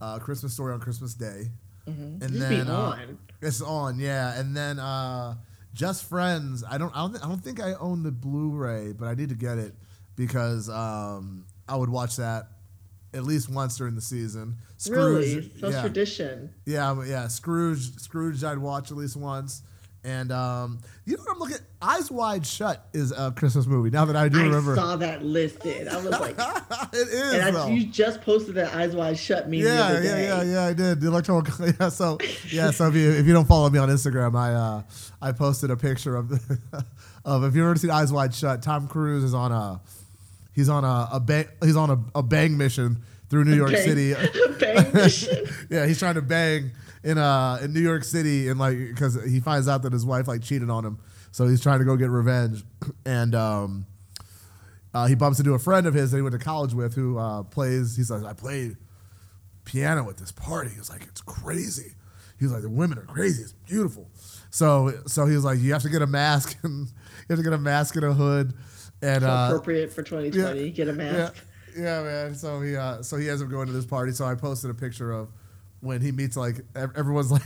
uh, 0.00 0.18
Christmas 0.18 0.52
Story 0.52 0.74
on 0.74 0.80
Christmas 0.80 1.14
Day. 1.14 1.50
Mhm. 1.88 2.20
and 2.22 2.32
Just 2.32 2.32
be 2.48 2.56
then, 2.56 2.68
uh, 2.68 2.76
on. 2.76 3.18
It's 3.42 3.60
on, 3.60 3.98
yeah. 3.98 4.38
And 4.38 4.56
then 4.56 4.78
uh, 4.78 5.36
Just 5.74 6.08
Friends. 6.08 6.64
I 6.68 6.78
don't 6.78 6.94
I 6.96 7.00
don't, 7.00 7.12
thi- 7.14 7.20
I 7.22 7.28
don't 7.28 7.42
think 7.42 7.60
I 7.60 7.74
own 7.74 8.02
the 8.02 8.10
Blu-ray, 8.12 8.92
but 8.92 9.06
I 9.06 9.14
need 9.14 9.28
to 9.30 9.34
get 9.34 9.58
it 9.58 9.74
because 10.16 10.68
um, 10.68 11.44
I 11.68 11.76
would 11.76 11.90
watch 11.90 12.16
that 12.16 12.48
at 13.14 13.24
least 13.24 13.48
once 13.50 13.76
during 13.78 13.94
the 13.94 14.00
season. 14.00 14.56
Really, 14.88 15.50
so 15.60 15.68
yeah. 15.70 15.80
tradition. 15.80 16.50
Yeah, 16.66 17.02
yeah, 17.04 17.28
Scrooge. 17.28 17.98
Scrooge, 17.98 18.44
I'd 18.44 18.58
watch 18.58 18.90
at 18.90 18.96
least 18.96 19.16
once. 19.16 19.62
And 20.06 20.30
um, 20.30 20.78
you 21.04 21.16
know 21.16 21.22
what 21.24 21.32
I'm 21.32 21.38
looking? 21.40 21.56
Eyes 21.82 22.12
Wide 22.12 22.46
Shut 22.46 22.86
is 22.92 23.10
a 23.10 23.32
Christmas 23.32 23.66
movie. 23.66 23.90
Now 23.90 24.04
that 24.04 24.14
I 24.14 24.28
do 24.28 24.38
I 24.38 24.44
remember, 24.44 24.74
I 24.74 24.76
saw 24.76 24.96
that 24.96 25.24
listed. 25.24 25.88
I 25.88 25.96
was 25.96 26.06
like, 26.06 26.36
it 26.92 27.08
is 27.08 27.34
and 27.34 27.56
I, 27.56 27.68
you 27.70 27.86
just 27.86 28.22
posted 28.22 28.54
that 28.54 28.72
Eyes 28.72 28.94
Wide 28.94 29.18
Shut 29.18 29.48
meme 29.50 29.62
the 29.62 29.66
yeah, 29.66 30.00
yeah, 30.00 30.16
yeah, 30.16 30.42
yeah. 30.44 30.64
I 30.66 30.72
did 30.74 31.00
the 31.00 31.08
electoral. 31.08 31.42
Yeah, 31.80 31.88
so 31.88 32.18
yeah, 32.48 32.70
so 32.70 32.86
if 32.86 32.94
you 32.94 33.10
if 33.10 33.26
you 33.26 33.32
don't 33.32 33.48
follow 33.48 33.68
me 33.68 33.80
on 33.80 33.88
Instagram, 33.88 34.36
I 34.36 34.52
uh, 34.54 34.82
I 35.20 35.32
posted 35.32 35.72
a 35.72 35.76
picture 35.76 36.14
of 36.14 36.30
of 37.24 37.42
if 37.42 37.56
you've 37.56 37.64
ever 37.66 37.74
seen 37.74 37.90
Eyes 37.90 38.12
Wide 38.12 38.32
Shut, 38.32 38.62
Tom 38.62 38.86
Cruise 38.86 39.24
is 39.24 39.34
on 39.34 39.50
a 39.50 39.80
he's 40.54 40.68
on 40.68 40.84
a, 40.84 41.08
a 41.14 41.18
bang 41.18 41.46
he's 41.64 41.76
on 41.76 41.90
a, 41.90 42.18
a 42.18 42.22
bang 42.22 42.56
mission 42.56 43.02
through 43.28 43.44
New 43.44 43.56
York 43.56 43.72
Bang- 43.72 43.84
City. 43.84 44.14
bang 44.60 44.92
mission. 44.94 45.46
yeah, 45.68 45.84
he's 45.84 45.98
trying 45.98 46.14
to 46.14 46.22
bang 46.22 46.70
in 47.06 47.18
uh 47.18 47.58
in 47.62 47.72
New 47.72 47.80
York 47.80 48.02
City 48.02 48.48
and 48.48 48.58
like 48.58 48.76
because 48.76 49.22
he 49.24 49.38
finds 49.38 49.68
out 49.68 49.82
that 49.82 49.92
his 49.92 50.04
wife 50.04 50.26
like 50.26 50.42
cheated 50.42 50.68
on 50.68 50.84
him, 50.84 50.98
so 51.30 51.46
he's 51.46 51.62
trying 51.62 51.78
to 51.78 51.84
go 51.84 51.96
get 51.96 52.10
revenge, 52.10 52.64
and 53.06 53.34
um, 53.34 53.86
uh, 54.92 55.06
he 55.06 55.14
bumps 55.14 55.38
into 55.38 55.54
a 55.54 55.58
friend 55.58 55.86
of 55.86 55.94
his 55.94 56.10
that 56.10 56.16
he 56.16 56.22
went 56.22 56.32
to 56.32 56.38
college 56.38 56.74
with 56.74 56.94
who 56.94 57.16
uh, 57.16 57.44
plays. 57.44 57.96
He's 57.96 58.10
like, 58.10 58.24
I 58.24 58.32
played 58.32 58.76
piano 59.64 60.10
at 60.10 60.16
this 60.16 60.32
party. 60.32 60.70
He's 60.70 60.90
like, 60.90 61.02
it's 61.02 61.20
crazy. 61.20 61.94
He 62.38 62.44
was 62.44 62.52
like, 62.52 62.62
the 62.62 62.68
women 62.68 62.98
are 62.98 63.02
crazy. 63.02 63.42
It's 63.42 63.52
beautiful. 63.52 64.10
So 64.50 64.92
so 65.06 65.26
he 65.26 65.36
was 65.36 65.44
like, 65.44 65.60
you 65.60 65.72
have 65.74 65.82
to 65.82 65.88
get 65.88 66.02
a 66.02 66.06
mask 66.08 66.58
and 66.64 66.88
you 66.88 67.26
have 67.30 67.38
to 67.38 67.44
get 67.44 67.52
a 67.52 67.58
mask 67.58 67.94
and 67.94 68.04
a 68.04 68.14
hood, 68.14 68.52
and 69.00 69.22
uh, 69.22 69.46
appropriate 69.48 69.92
for 69.92 70.02
2020. 70.02 70.70
Get 70.70 70.88
a 70.88 70.92
mask. 70.92 71.36
yeah, 71.76 71.82
yeah, 71.82 72.02
man. 72.02 72.34
So 72.34 72.60
he 72.60 72.74
uh, 72.74 73.02
so 73.02 73.16
he 73.16 73.30
ends 73.30 73.42
up 73.42 73.48
going 73.48 73.68
to 73.68 73.72
this 73.72 73.86
party. 73.86 74.10
So 74.10 74.24
I 74.24 74.34
posted 74.34 74.70
a 74.70 74.74
picture 74.74 75.12
of 75.12 75.28
when 75.80 76.00
he 76.00 76.12
meets 76.12 76.36
like 76.36 76.60
everyone's 76.74 77.30
like 77.36 77.42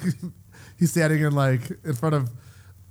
he's 0.78 0.90
standing 0.90 1.22
in 1.22 1.34
like 1.34 1.70
in 1.84 1.94
front 1.94 2.14
of 2.14 2.30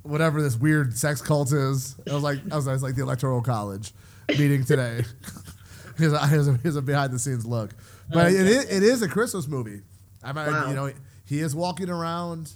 whatever 0.03 0.41
this 0.41 0.55
weird 0.55 0.97
sex 0.97 1.21
cult 1.21 1.51
is. 1.51 1.95
I 2.09 2.13
was 2.13 2.23
like 2.23 2.39
I 2.51 2.55
was, 2.55 2.67
I 2.67 2.73
was 2.73 2.83
like 2.83 2.95
the 2.95 3.03
electoral 3.03 3.41
college 3.41 3.93
meeting 4.29 4.63
today. 4.65 5.03
here's, 5.97 6.13
a, 6.13 6.27
here's, 6.27 6.47
a, 6.47 6.53
here's 6.57 6.75
a 6.75 6.81
behind 6.81 7.11
the 7.13 7.19
scenes 7.19 7.45
look, 7.45 7.71
but 8.13 8.27
it, 8.31 8.47
is, 8.47 8.65
it 8.65 8.83
is 8.83 9.01
a 9.01 9.07
Christmas 9.07 9.47
movie. 9.47 9.81
I 10.23 10.33
mean, 10.33 10.45
Wow. 10.47 10.69
you 10.69 10.75
know. 10.75 10.91
he 11.25 11.39
is 11.39 11.55
walking 11.55 11.89
around. 11.89 12.51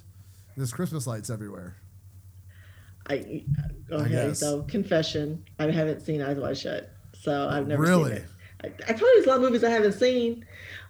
There's 0.55 0.71
Christmas 0.71 1.07
lights 1.07 1.29
everywhere. 1.29 1.75
I 3.07 3.43
okay. 3.91 4.09
guess. 4.09 4.39
so 4.39 4.61
confession, 4.63 5.43
I 5.59 5.69
haven't 5.71 6.01
seen 6.01 6.21
Eyes 6.21 6.37
Wide 6.37 6.57
Shut, 6.57 6.89
so 7.19 7.49
I've 7.49 7.67
never 7.67 7.81
Really? 7.81 8.11
seen 8.11 8.17
it. 8.21 8.25
I, 8.63 8.67
I 8.91 8.93
told 8.93 9.01
you 9.01 9.13
there's 9.15 9.25
a 9.25 9.29
lot 9.29 9.35
of 9.37 9.41
movies 9.41 9.63
I 9.63 9.69
haven't 9.71 9.93
seen, 9.93 10.45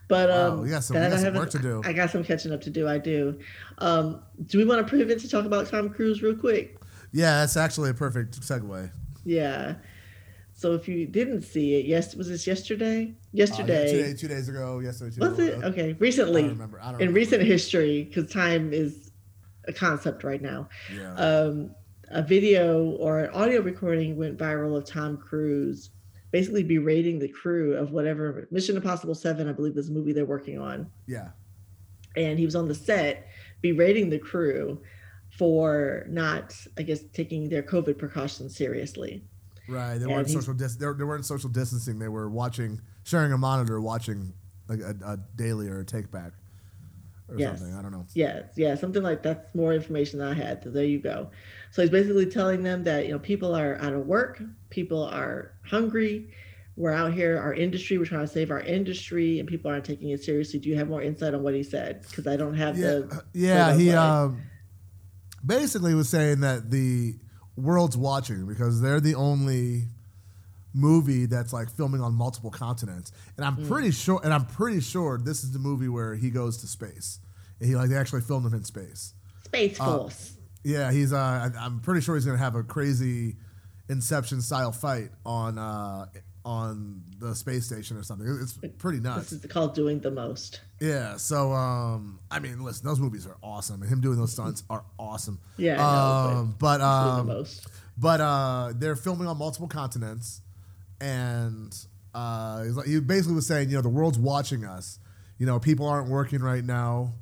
but 0.08 0.30
Wow, 0.30 0.48
um, 0.54 0.62
we 0.62 0.70
got 0.70 0.84
some- 0.84 0.96
we 0.96 1.02
got 1.02 1.14
I 1.14 1.18
some 1.18 1.34
work 1.36 1.50
to 1.52 1.60
do. 1.60 1.82
I 1.86 1.94
got 1.94 2.10
some 2.12 2.24
catching 2.24 2.52
up 2.52 2.62
to 2.62 2.70
do. 2.70 2.88
I 2.88 2.98
do. 2.98 3.40
Um, 3.80 4.22
do 4.46 4.58
we 4.58 4.66
want 4.66 4.86
to 4.86 4.92
pivot 4.98 5.20
to 5.20 5.30
talk 5.30 5.46
about 5.46 5.68
Tom 5.68 5.90
Cruise 5.90 6.22
real 6.22 6.36
quick? 6.36 6.78
Yeah, 7.12 7.40
that's 7.42 7.58
actually 7.58 7.90
a 7.92 7.94
perfect 7.94 8.40
segue. 8.42 8.90
Yeah. 9.24 9.76
So 10.56 10.74
if 10.74 10.88
you 10.88 11.08
didn't 11.08 11.42
see 11.42 11.76
it, 11.76 11.86
yes, 11.86 12.16
was 12.16 12.28
this 12.30 12.46
yesterday? 12.46 13.04
Uh, 13.04 13.08
yeah, 13.32 13.46
Yesterday. 13.46 13.92
two, 13.92 13.98
days, 14.04 14.22
two 14.22 14.28
days 14.28 14.50
ago, 14.50 14.80
yesterday. 14.80 15.16
Was 15.20 15.38
days 15.38 15.48
it 15.50 15.58
ago. 15.58 15.68
okay? 15.68 15.90
I 15.90 15.96
Recently, 16.00 16.42
don't 16.44 16.52
remember. 16.52 16.80
I 16.80 16.86
don't 16.92 16.94
in 16.96 17.00
remember. 17.08 17.16
recent 17.20 17.42
history, 17.44 18.04
because 18.04 18.32
time 18.32 18.72
is 18.74 19.12
a 19.68 19.74
concept 19.74 20.24
right 20.24 20.42
now. 20.42 20.70
Yeah. 20.96 21.14
um, 21.16 21.72
a 22.10 22.22
video 22.22 22.92
or 22.92 23.20
an 23.22 23.32
audio 23.32 23.62
recording 23.62 24.16
went 24.18 24.38
viral 24.38 24.78
of 24.78 24.86
Tom 24.86 25.18
Cruise 25.18 25.90
basically 26.34 26.64
berating 26.64 27.20
the 27.20 27.28
crew 27.30 27.76
of 27.76 27.92
whatever 27.92 28.48
Mission 28.50 28.76
Impossible 28.76 29.14
7, 29.16 29.48
I 29.48 29.54
believe 29.54 29.76
this 29.76 29.88
movie 29.90 30.12
they're 30.12 30.26
working 30.26 30.60
on. 30.60 30.90
yeah. 31.08 31.30
And 32.16 32.38
he 32.38 32.46
was 32.46 32.56
on 32.56 32.68
the 32.68 32.76
set 32.76 33.28
berating 33.62 34.10
the 34.10 34.20
crew 34.20 34.80
for 35.38 36.06
not, 36.10 36.54
I 36.78 36.84
guess, 36.84 37.00
taking 37.12 37.50
their 37.50 37.64
COVID 37.64 37.98
precautions 37.98 38.56
seriously. 38.56 39.24
Right. 39.68 39.98
They 39.98 40.06
weren't 40.06 40.30
social. 40.30 40.54
Dis- 40.54 40.76
they, 40.76 40.86
weren't 40.86 41.26
social 41.26 41.50
distancing. 41.50 41.98
They 41.98 42.10
were 42.10 42.30
watching, 42.30 42.82
sharing 43.04 43.32
a 43.34 43.38
monitor, 43.38 43.82
watching 43.82 44.32
like 44.68 44.80
a, 44.82 44.96
a 45.06 45.18
daily 45.36 45.70
or 45.70 45.80
a 45.80 45.86
take 45.86 46.12
back 46.12 46.34
or 47.30 47.40
Yes. 47.40 47.60
something. 47.60 47.76
I 47.76 47.82
don't 47.82 47.92
know. 47.92 48.06
Yes, 48.14 48.44
yeah, 48.58 48.76
something 48.76 49.02
like 49.02 49.24
that's 49.24 49.56
more 49.56 49.74
information 49.74 50.20
than 50.20 50.28
I 50.28 50.34
had. 50.36 50.64
So 50.64 50.70
there 50.70 50.86
you 50.86 51.00
go. 51.00 51.32
So 51.74 51.82
he's 51.82 51.90
basically 51.90 52.28
telling 52.28 52.62
them 52.62 52.84
that 52.84 53.08
you 53.08 53.14
know 53.14 53.18
people 53.18 53.56
are 53.56 53.80
out 53.82 53.94
of 53.94 54.06
work, 54.06 54.40
people 54.70 55.04
are 55.04 55.54
hungry. 55.66 56.30
We're 56.76 56.92
out 56.92 57.14
here, 57.14 57.40
our 57.40 57.52
industry. 57.56 57.98
We're 57.98 58.06
trying 58.06 58.28
to 58.28 58.32
save 58.32 58.52
our 58.52 58.60
industry, 58.60 59.40
and 59.40 59.50
people 59.50 59.72
aren't 59.72 59.84
taking 59.84 60.10
it 60.12 60.24
seriously. 60.24 60.60
Do 60.60 60.70
you 60.70 60.78
have 60.78 60.88
more 60.88 61.02
insight 61.02 61.34
on 61.34 61.42
what 61.42 61.56
he 61.56 61.64
said? 61.64 62.04
Because 62.08 62.28
I 62.28 62.36
don't 62.36 62.54
have 62.54 62.78
Yeah. 62.78 62.88
the. 62.90 63.24
Yeah. 63.34 63.76
He 63.76 63.90
um, 63.90 64.44
basically 65.44 65.96
was 65.96 66.10
saying 66.10 66.42
that 66.42 66.70
the 66.70 67.16
world's 67.56 67.98
watching 67.98 68.46
because 68.46 68.80
they're 68.80 69.00
the 69.02 69.16
only 69.16 69.86
movie 70.76 71.26
that's 71.26 71.54
like 71.54 71.72
filming 71.72 72.02
on 72.02 72.14
multiple 72.14 72.52
continents. 72.52 73.12
And. 73.36 73.46
I'm 73.48 73.66
pretty 73.66 73.90
sure. 73.90 74.22
And 74.24 74.32
I'm 74.32 74.46
pretty 74.46 74.80
sure 74.80 75.18
this 75.18 75.44
is 75.44 75.54
the 75.54 75.60
movie 75.60 75.90
where 75.90 76.14
he 76.14 76.30
goes 76.30 76.58
to 76.58 76.68
space. 76.68 77.20
And 77.60 77.68
he 77.68 77.76
like 77.76 77.90
they 77.90 77.98
actually 77.98 78.22
filmed 78.22 78.46
him 78.46 78.54
in 78.54 78.64
space. 78.64 79.16
Space 79.46 79.80
Uh, 79.80 79.98
Force. 79.98 80.38
Yeah, 80.64 80.92
he's. 80.92 81.12
Uh, 81.14 81.18
I- 81.18 81.52
I'm 81.60 81.80
pretty 81.80 82.02
sure 82.02 82.16
he's 82.16 82.26
gonna 82.26 82.38
have 82.38 82.56
a 82.56 82.64
crazy 82.64 83.36
Inception 83.90 84.42
style 84.42 84.72
fight 84.72 85.10
on 85.26 85.58
uh, 85.58 86.06
on 86.46 87.04
the 87.20 87.36
space 87.36 87.66
station 87.66 87.98
or 87.98 88.04
something. 88.04 88.26
It's 88.42 88.58
pretty 88.78 89.00
nuts. 89.02 89.30
this 89.32 89.44
is 89.44 89.52
called 89.52 89.76
doing 89.76 90.00
the 90.00 90.10
most. 90.12 90.62
Yeah. 90.80 91.18
So, 91.18 91.52
um, 91.54 92.20
I 92.32 92.40
mean, 92.40 92.62
listen, 92.64 92.86
those 92.88 93.00
movies 93.00 93.28
are 93.28 93.36
awesome, 93.44 93.82
and 93.82 93.92
him 93.92 94.00
doing 94.02 94.18
those 94.18 94.32
stunts 94.32 94.64
are 94.70 94.84
awesome. 94.98 95.40
Yeah, 95.58 95.76
know, 95.78 95.84
Um, 95.84 96.56
but 96.60 96.78
Doing 96.78 96.90
um, 97.20 97.28
the 97.28 97.34
most. 97.34 97.68
but 97.98 98.22
uh, 98.22 98.74
they're 98.76 98.96
filming 98.96 99.28
on 99.28 99.38
multiple 99.38 99.68
continents, 99.68 100.42
and 101.02 101.76
uh, 102.14 102.64
he's 102.64 102.76
like, 102.78 102.88
he 102.88 103.00
basically 103.00 103.36
was 103.36 103.48
saying, 103.48 103.70
you 103.70 103.76
know, 103.76 103.82
the 103.82 103.90
world's 103.90 104.18
watching 104.20 104.64
us. 104.66 105.00
You 105.38 105.46
know, 105.46 105.60
people 105.60 105.88
aren't 105.88 106.10
working 106.10 106.40
right 106.40 106.64
now. 106.64 107.14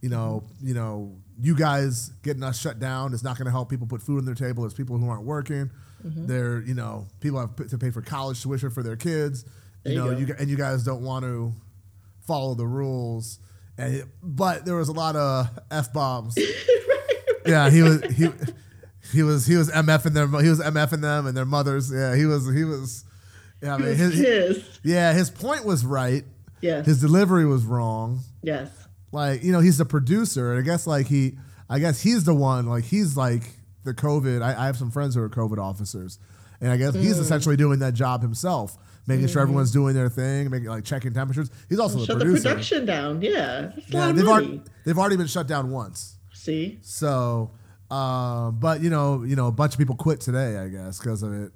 You 0.00 0.08
know, 0.08 0.44
you 0.62 0.74
know, 0.74 1.16
you 1.40 1.54
guys 1.54 2.08
getting 2.22 2.42
us 2.42 2.58
shut 2.60 2.78
down 2.78 3.12
is 3.14 3.22
not 3.22 3.36
going 3.38 3.46
to 3.46 3.50
help 3.52 3.68
people 3.70 3.86
put 3.86 4.02
food 4.02 4.18
on 4.18 4.24
their 4.24 4.34
table. 4.34 4.62
There's 4.64 4.74
people 4.74 4.98
who 4.98 5.08
aren't 5.08 5.24
working. 5.24 5.70
Mm-hmm. 6.04 6.26
They're, 6.26 6.60
you 6.62 6.74
know, 6.74 7.06
people 7.20 7.38
have 7.40 7.54
to 7.68 7.78
pay 7.78 7.90
for 7.90 8.02
college 8.02 8.42
tuition 8.42 8.70
for 8.70 8.82
their 8.82 8.96
kids. 8.96 9.44
You 9.84 9.92
you 9.92 9.98
know, 9.98 10.10
go. 10.12 10.18
you, 10.18 10.34
and 10.38 10.48
you 10.48 10.56
guys 10.56 10.82
don't 10.84 11.02
want 11.02 11.24
to 11.24 11.52
follow 12.26 12.54
the 12.54 12.66
rules. 12.66 13.38
And 13.76 13.94
it- 13.94 14.06
but 14.22 14.64
there 14.64 14.76
was 14.76 14.88
a 14.88 14.92
lot 14.92 15.16
of 15.16 15.48
f 15.70 15.92
bombs. 15.92 16.36
yeah, 17.46 17.70
he 17.70 17.82
was 17.82 18.02
he 18.14 18.28
he 19.12 19.22
was 19.22 19.46
he 19.46 19.56
was 19.56 19.70
mfing 19.70 20.12
them. 20.14 20.32
He 20.42 20.48
was 20.48 20.60
mfing 20.60 21.00
them 21.00 21.26
and 21.26 21.36
their 21.36 21.44
mothers. 21.46 21.92
Yeah, 21.92 22.14
he 22.16 22.26
was 22.26 22.52
he 22.52 22.64
was. 22.64 23.04
Yeah, 23.62 23.74
I 23.74 23.78
mean, 23.78 23.96
his, 23.96 24.14
pissed. 24.14 24.80
yeah, 24.84 25.12
his 25.12 25.30
point 25.30 25.64
was 25.64 25.84
right. 25.84 26.24
Yes. 26.60 26.86
His 26.86 27.00
delivery 27.00 27.44
was 27.46 27.64
wrong. 27.64 28.20
yes. 28.42 28.68
Like 29.12 29.42
you 29.42 29.52
know, 29.52 29.60
he's 29.60 29.78
the 29.78 29.84
producer, 29.84 30.50
and 30.52 30.58
I 30.60 30.62
guess 30.62 30.86
like 30.86 31.06
he, 31.06 31.38
I 31.68 31.78
guess 31.78 32.00
he's 32.00 32.24
the 32.24 32.34
one. 32.34 32.66
Like 32.66 32.84
he's 32.84 33.16
like 33.16 33.42
the 33.84 33.94
COVID. 33.94 34.42
I, 34.42 34.62
I 34.62 34.66
have 34.66 34.76
some 34.76 34.90
friends 34.90 35.14
who 35.14 35.22
are 35.22 35.28
COVID 35.30 35.58
officers, 35.58 36.18
and 36.60 36.70
I 36.70 36.76
guess 36.76 36.94
Mm. 36.94 37.00
he's 37.00 37.18
essentially 37.18 37.56
doing 37.56 37.78
that 37.78 37.94
job 37.94 38.20
himself, 38.22 38.76
making 39.06 39.28
sure 39.28 39.40
everyone's 39.40 39.70
doing 39.72 39.94
their 39.94 40.08
thing, 40.10 40.50
making 40.50 40.68
like 40.68 40.84
checking 40.84 41.14
temperatures. 41.14 41.50
He's 41.68 41.78
also 41.78 41.98
the 42.00 42.04
Shut 42.06 42.18
the 42.18 42.24
production 42.26 42.84
down. 42.84 43.22
Yeah. 43.22 43.72
Yeah, 43.86 44.12
they've 44.12 44.28
already 44.28 44.60
they've 44.84 44.98
already 44.98 45.16
been 45.16 45.26
shut 45.26 45.46
down 45.46 45.70
once. 45.70 46.16
See? 46.34 46.78
So, 46.82 47.52
um, 47.90 48.58
but 48.60 48.80
you 48.82 48.90
know, 48.90 49.22
you 49.24 49.36
know, 49.36 49.46
a 49.46 49.52
bunch 49.52 49.72
of 49.72 49.78
people 49.78 49.96
quit 49.96 50.20
today, 50.20 50.58
I 50.58 50.68
guess, 50.68 50.98
because 50.98 51.22
of 51.22 51.32
it. 51.32 51.52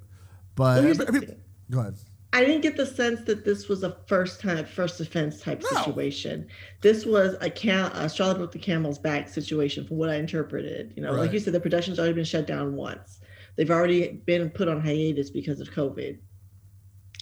But 0.55 0.63
Well, 0.77 0.81
here's 0.83 0.97
the 0.97 1.07
I 1.07 1.11
mean, 1.11 1.35
go 1.69 1.79
ahead. 1.81 1.95
I 2.33 2.43
didn't 2.43 2.61
get 2.61 2.75
the 2.75 2.85
sense 2.87 3.21
that 3.25 3.45
this 3.45 3.69
was 3.69 3.83
a 3.83 3.95
first 4.07 4.41
time, 4.41 4.65
first 4.65 4.99
offense 4.99 5.39
type 5.39 5.61
No. 5.61 5.77
situation. 5.77 6.47
This 6.81 7.05
was 7.05 7.35
a, 7.41 7.49
cam- 7.49 7.91
a 7.93 8.09
broke 8.33 8.51
the 8.51 8.57
camel's 8.57 8.97
back 8.97 9.29
situation, 9.29 9.85
from 9.85 9.97
what 9.97 10.09
I 10.09 10.15
interpreted. 10.15 10.93
You 10.95 11.03
know, 11.03 11.11
like 11.11 11.31
you 11.31 11.39
said, 11.39 11.53
the 11.53 11.59
production's 11.59 11.99
already 11.99 12.15
been 12.15 12.25
shut 12.25 12.47
down 12.47 12.75
once. 12.75 13.19
They've 13.55 13.69
already 13.69 14.13
been 14.25 14.49
put 14.49 14.67
on 14.67 14.81
hiatus 14.81 15.29
because 15.29 15.59
of 15.59 15.69
COVID. 15.69 16.17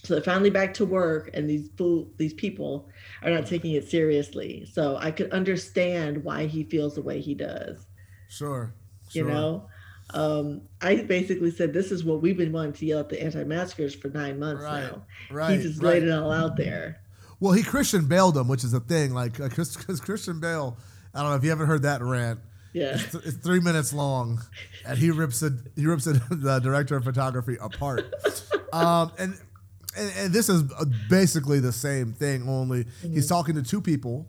So 0.02 0.14
they're 0.14 0.22
finally 0.22 0.48
back 0.50 0.72
to 0.74 0.86
work, 0.86 1.30
and 1.34 1.48
these 1.48 1.68
fool, 1.76 2.10
these 2.16 2.32
people 2.32 2.88
are 3.22 3.30
not 3.30 3.46
taking 3.46 3.72
it 3.74 3.86
seriously. 3.88 4.64
So 4.64 4.96
I 4.96 5.10
could 5.10 5.30
understand 5.30 6.24
why 6.24 6.46
he 6.46 6.64
feels 6.64 6.94
the 6.94 7.02
way 7.02 7.20
he 7.20 7.34
does. 7.34 7.86
Sure. 8.30 8.74
You 9.12 9.26
know, 9.26 9.68
um, 10.14 10.62
I 10.80 10.96
basically 10.96 11.50
said 11.50 11.72
this 11.72 11.90
is 11.90 12.04
what 12.04 12.20
we've 12.22 12.36
been 12.36 12.52
wanting 12.52 12.72
to 12.74 12.86
yell 12.86 13.00
at 13.00 13.08
the 13.08 13.22
anti-maskers 13.22 13.94
for 13.94 14.08
nine 14.08 14.38
months 14.38 14.62
Right, 14.62 14.82
now. 14.82 15.02
right, 15.30 15.56
he 15.56 15.62
just 15.62 15.82
right. 15.82 15.94
laid 15.94 16.02
it 16.04 16.10
all 16.12 16.30
out 16.32 16.56
there. 16.56 17.00
Well, 17.40 17.52
he 17.52 17.62
Christian 17.62 18.06
bailed 18.06 18.36
him, 18.36 18.46
which 18.46 18.62
is 18.62 18.72
a 18.72 18.80
thing. 18.80 19.14
Like, 19.14 19.36
because 19.36 19.76
Christian 20.00 20.38
Bale, 20.38 20.76
I 21.12 21.22
don't 21.22 21.30
know 21.30 21.36
if 21.36 21.42
you 21.42 21.50
haven't 21.50 21.66
heard 21.66 21.82
that 21.82 22.00
rant. 22.02 22.38
Yeah. 22.72 22.94
It's, 22.94 23.14
it's 23.14 23.36
three 23.36 23.60
minutes 23.60 23.92
long, 23.92 24.40
and 24.86 24.96
he 24.96 25.10
rips 25.10 25.42
it. 25.42 25.52
He 25.76 25.84
rips 25.86 26.06
it, 26.06 26.22
the 26.30 26.58
director 26.60 26.96
of 26.96 27.04
photography 27.04 27.56
apart. 27.60 28.12
Um, 28.72 29.12
and, 29.18 29.38
and 29.98 30.12
and 30.16 30.32
this 30.32 30.48
is 30.48 30.62
basically 31.10 31.60
the 31.60 31.72
same 31.72 32.14
thing. 32.14 32.48
Only 32.48 32.86
he's 33.02 33.26
talking 33.26 33.54
to 33.56 33.62
two 33.62 33.82
people, 33.82 34.26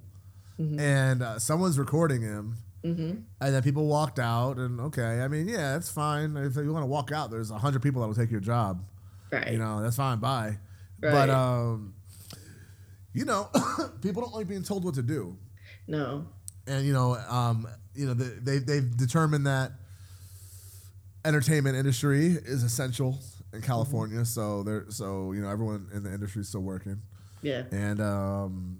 and 0.57 1.23
uh, 1.23 1.39
someone's 1.39 1.79
recording 1.79 2.21
him. 2.21 2.57
Mm-hmm. 2.83 3.19
And 3.39 3.55
then 3.55 3.63
people 3.63 3.87
walked 3.87 4.19
out, 4.19 4.57
and 4.57 4.79
okay, 4.81 5.21
I 5.21 5.27
mean, 5.29 5.47
yeah, 5.47 5.77
it's 5.77 5.89
fine. 5.89 6.35
If 6.35 6.55
you 6.57 6.71
want 6.73 6.83
to 6.83 6.87
walk 6.87 7.11
out, 7.11 7.31
there's 7.31 7.49
a 7.49 7.57
hundred 7.57 7.81
people 7.81 8.01
that'll 8.01 8.15
take 8.15 8.31
your 8.31 8.41
job. 8.41 8.83
Right. 9.31 9.53
You 9.53 9.57
know, 9.57 9.81
that's 9.81 9.95
fine. 9.95 10.19
Bye. 10.19 10.57
Right. 11.01 11.11
But 11.11 11.29
um, 11.29 11.93
you 13.13 13.25
know, 13.25 13.49
people 14.01 14.21
don't 14.21 14.33
like 14.33 14.47
being 14.47 14.63
told 14.63 14.83
what 14.83 14.95
to 14.95 15.01
do, 15.01 15.37
no. 15.87 16.27
and 16.67 16.85
you 16.85 16.93
know, 16.93 17.15
um, 17.29 17.67
you 17.95 18.05
know, 18.05 18.13
they 18.13 18.57
they 18.57 18.59
they've 18.59 18.97
determined 18.97 19.47
that 19.47 19.71
entertainment 21.25 21.75
industry 21.77 22.27
is 22.27 22.63
essential 22.63 23.19
in 23.53 23.61
California. 23.61 24.25
So 24.25 24.63
they're 24.63 24.85
so 24.89 25.31
you 25.31 25.41
know 25.41 25.49
everyone 25.49 25.87
in 25.93 26.03
the 26.03 26.13
industry 26.13 26.41
is 26.41 26.49
still 26.49 26.61
working, 26.63 27.01
Yeah. 27.41 27.63
and 27.71 28.01
um, 28.01 28.79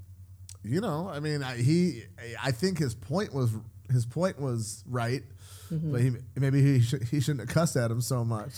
you 0.63 0.81
know, 0.81 1.09
I 1.09 1.19
mean, 1.19 1.43
I, 1.43 1.57
he, 1.57 2.03
I 2.41 2.51
think 2.51 2.79
his 2.79 2.95
point 2.95 3.33
was 3.33 3.51
his 3.91 4.05
point 4.05 4.39
was 4.39 4.83
right, 4.87 5.23
Mm-hmm. 5.71 5.91
but 5.91 6.01
he 6.01 6.11
maybe 6.35 6.61
he 6.61 6.81
should, 6.81 7.03
he 7.05 7.19
shouldn't 7.19 7.39
have 7.47 7.49
cussed 7.55 7.75
at 7.77 7.89
him 7.89 8.01
so 8.01 8.23
much. 8.23 8.51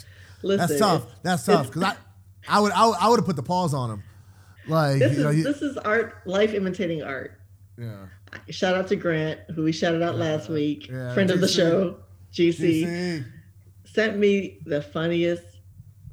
Listen. 0.43 0.67
That's 0.67 0.79
tough. 0.79 1.05
That's 1.23 1.45
tough 1.45 1.67
because 1.67 1.83
I, 1.83 1.95
I 2.47 2.59
would 2.59 2.71
I 2.73 2.87
would, 2.87 2.95
I 2.99 3.09
would 3.09 3.19
have 3.19 3.25
put 3.25 3.35
the 3.37 3.43
pause 3.43 3.73
on 3.73 3.89
him, 3.91 4.03
like 4.67 4.99
This 4.99 5.17
you 5.17 5.23
know, 5.23 5.29
is 5.29 5.35
he- 5.37 5.43
this 5.43 5.61
is 5.61 5.77
art, 5.77 6.15
life 6.25 6.53
imitating 6.53 7.03
art. 7.03 7.39
yeah. 7.77 8.07
Shout 8.49 8.75
out 8.75 8.87
to 8.89 8.95
Grant, 8.97 9.39
who 9.55 9.63
we 9.63 9.71
shouted 9.71 10.01
out 10.01 10.15
last 10.15 10.49
week, 10.49 10.89
yeah, 10.89 11.13
friend 11.13 11.31
of 11.31 11.39
the 11.39 11.47
show, 11.47 11.97
GC, 12.33 12.83
GC. 12.83 13.25
sent 13.85 14.17
me 14.17 14.59
the 14.65 14.81
funniest 14.81 15.43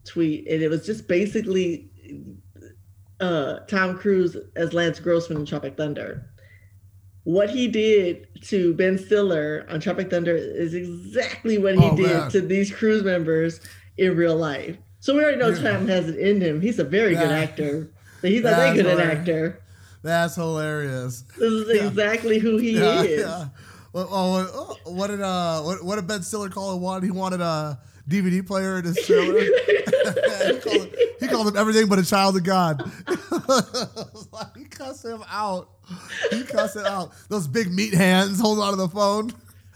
tweet, 0.05 0.47
and 0.47 0.63
it 0.63 0.69
was 0.69 0.87
just 0.87 1.09
basically 1.09 1.91
uh, 3.21 3.61
Tom 3.69 3.99
Cruise 3.99 4.37
as 4.57 4.73
Lance 4.73 5.01
Grossman 5.01 5.39
in 5.39 5.47
Tropic 5.47 5.77
Thunder. 5.77 6.29
What 7.25 7.51
he 7.51 7.69
did 7.69 8.27
to 8.47 8.75
Ben 8.75 8.99
Stiller 8.99 9.65
on 9.69 9.79
Tropic 9.81 10.11
Thunder 10.11 10.35
is 10.37 10.75
exactly 10.75 11.57
what 11.59 11.77
he 11.77 11.85
Oh, 11.85 11.97
did 11.97 12.07
man. 12.07 12.31
to 12.31 12.41
these 12.41 12.73
cruise 12.75 13.05
members 13.05 13.61
in 13.97 14.17
real 14.17 14.37
life. 14.37 14.77
So 15.01 15.15
we 15.15 15.23
already 15.23 15.39
know 15.39 15.49
Yeah. 15.51 15.73
Tom 15.73 15.87
has 15.89 16.09
it 16.09 16.19
in 16.19 16.41
him. 16.41 16.61
He's 16.61 16.79
a 16.79 16.85
very 16.85 17.15
good 17.15 17.31
actor, 17.31 17.91
but 18.21 18.31
he's 18.31 18.43
not 18.43 18.51
that 18.51 18.57
That's 18.75 18.77
good 18.83 18.87
an 18.87 19.01
actor. 19.01 19.61
That's 20.03 20.35
hilarious. 20.35 21.23
This 21.39 21.53
is 21.53 21.69
exactly 21.83 22.39
who 22.41 22.57
he 22.57 22.73
Yeah, 22.79 23.03
is. 23.03 23.21
yeah. 23.21 23.49
Well, 23.93 24.09
oh, 24.11 24.79
oh, 24.87 24.93
what 24.93 25.09
did 25.09 25.21
uh, 25.21 25.61
what, 25.61 25.85
what 25.85 25.97
did 25.97 26.07
Ben 26.09 26.23
Stiller 26.23 26.49
call 26.49 26.75
it? 26.75 26.79
One, 26.79 27.03
he 27.03 27.11
wanted 27.11 27.41
a 27.41 27.79
DVD 28.09 28.45
player 28.45 28.79
in 28.79 28.85
his 28.85 28.97
trailer. 29.07 29.39
he, 29.41 30.59
called 30.61 30.89
it, 30.93 31.17
he 31.21 31.29
called 31.29 31.47
him 31.49 31.57
everything 31.57 31.87
but 31.89 31.99
a 31.99 32.05
child 32.05 32.37
of 32.37 32.43
God. 32.43 32.83
he 34.57 34.65
cussed 34.65 35.05
him 35.05 35.23
out. 35.29 35.69
He 36.31 36.43
cussed 36.45 36.77
him 36.77 36.87
out. 36.87 37.13
Those 37.29 37.47
big 37.47 37.73
meat 37.73 37.95
hands 37.95 38.41
holding 38.41 38.63
onto 38.63 38.77
the 38.77 38.89
phone. 38.89 39.33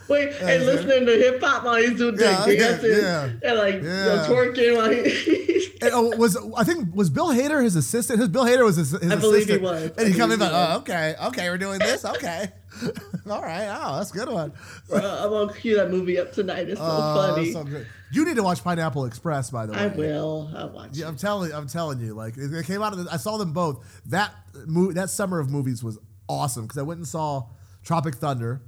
Wait, 0.09 0.33
and 0.41 0.67
listening 0.67 1.07
to 1.07 1.13
hip 1.13 1.41
hop 1.43 1.65
while 1.65 1.77
he's 1.77 1.97
doing 1.99 2.17
Yeah, 2.19 2.47
yeah, 2.47 2.79
yeah, 2.83 2.87
yeah. 2.87 3.23
and 3.43 3.59
like 3.59 3.75
you 3.75 3.81
know, 3.83 4.25
twerking 4.29 4.77
while 4.77 4.91
he. 4.91 5.47
And, 5.83 5.91
oh, 5.93 6.17
was 6.17 6.39
I 6.57 6.65
think 6.65 6.95
was 6.95 7.11
Bill 7.11 7.29
Hader 7.29 7.63
his 7.63 7.77
assistant? 7.77 8.19
His 8.19 8.31
Bill 8.31 8.45
Hader 8.45 8.65
was 8.65 8.77
his, 8.77 8.93
his 8.93 9.13
I 9.13 9.17
believe 9.17 9.47
he 9.47 9.59
was. 9.59 9.91
And 9.99 10.09
he 10.09 10.15
come 10.19 10.33
in 10.33 10.41
like, 10.41 10.51
oh, 10.51 10.79
okay, 10.79 11.15
okay, 11.27 11.51
we're 11.51 11.59
doing 11.59 11.79
this, 11.81 12.03
okay, 12.03 12.51
all 13.31 13.43
right, 13.43 13.69
oh, 13.79 13.99
that's 13.99 14.11
a 14.11 14.15
good 14.15 14.31
one. 14.31 14.53
I'm 14.91 15.01
gonna 15.29 15.53
cue 15.53 15.77
that 15.77 15.91
movie 15.91 16.19
up 16.19 16.33
tonight. 16.33 16.71
It's 16.71 16.81
so 16.81 16.87
Oh, 16.89 17.35
funny. 17.35 17.53
so 17.53 17.63
good. 17.65 17.87
You 18.11 18.25
need 18.25 18.37
to 18.37 18.43
watch 18.43 18.65
Pineapple 18.65 19.05
Express, 19.05 19.51
by 19.51 19.67
the 19.67 19.73
way. 19.75 19.79
I 19.81 19.87
will. 19.89 20.51
I'll 20.57 20.71
watch. 20.71 20.91
Yeah, 20.95 21.05
it. 21.05 21.09
I'm 21.09 21.17
telling, 21.17 21.53
I'm 21.53 21.67
telling 21.69 22.01
you, 22.01 22.15
like 22.15 22.39
it, 22.39 22.51
it 22.55 22.65
came 22.65 22.81
out 22.81 22.95
of. 22.95 23.05
The, 23.05 23.13
I 23.13 23.19
saw 23.19 23.37
them 23.37 23.53
both. 23.53 23.85
That 24.07 24.33
movie, 24.67 24.95
that 24.95 25.11
summer 25.11 25.41
of 25.41 25.51
movies 25.51 25.85
was 25.85 25.99
awesome 26.27 26.63
because 26.65 26.79
I 26.79 26.83
went 26.83 26.99
and 26.99 27.07
saw 27.07 27.49
Tropic 27.85 28.15
Thunder, 28.15 28.63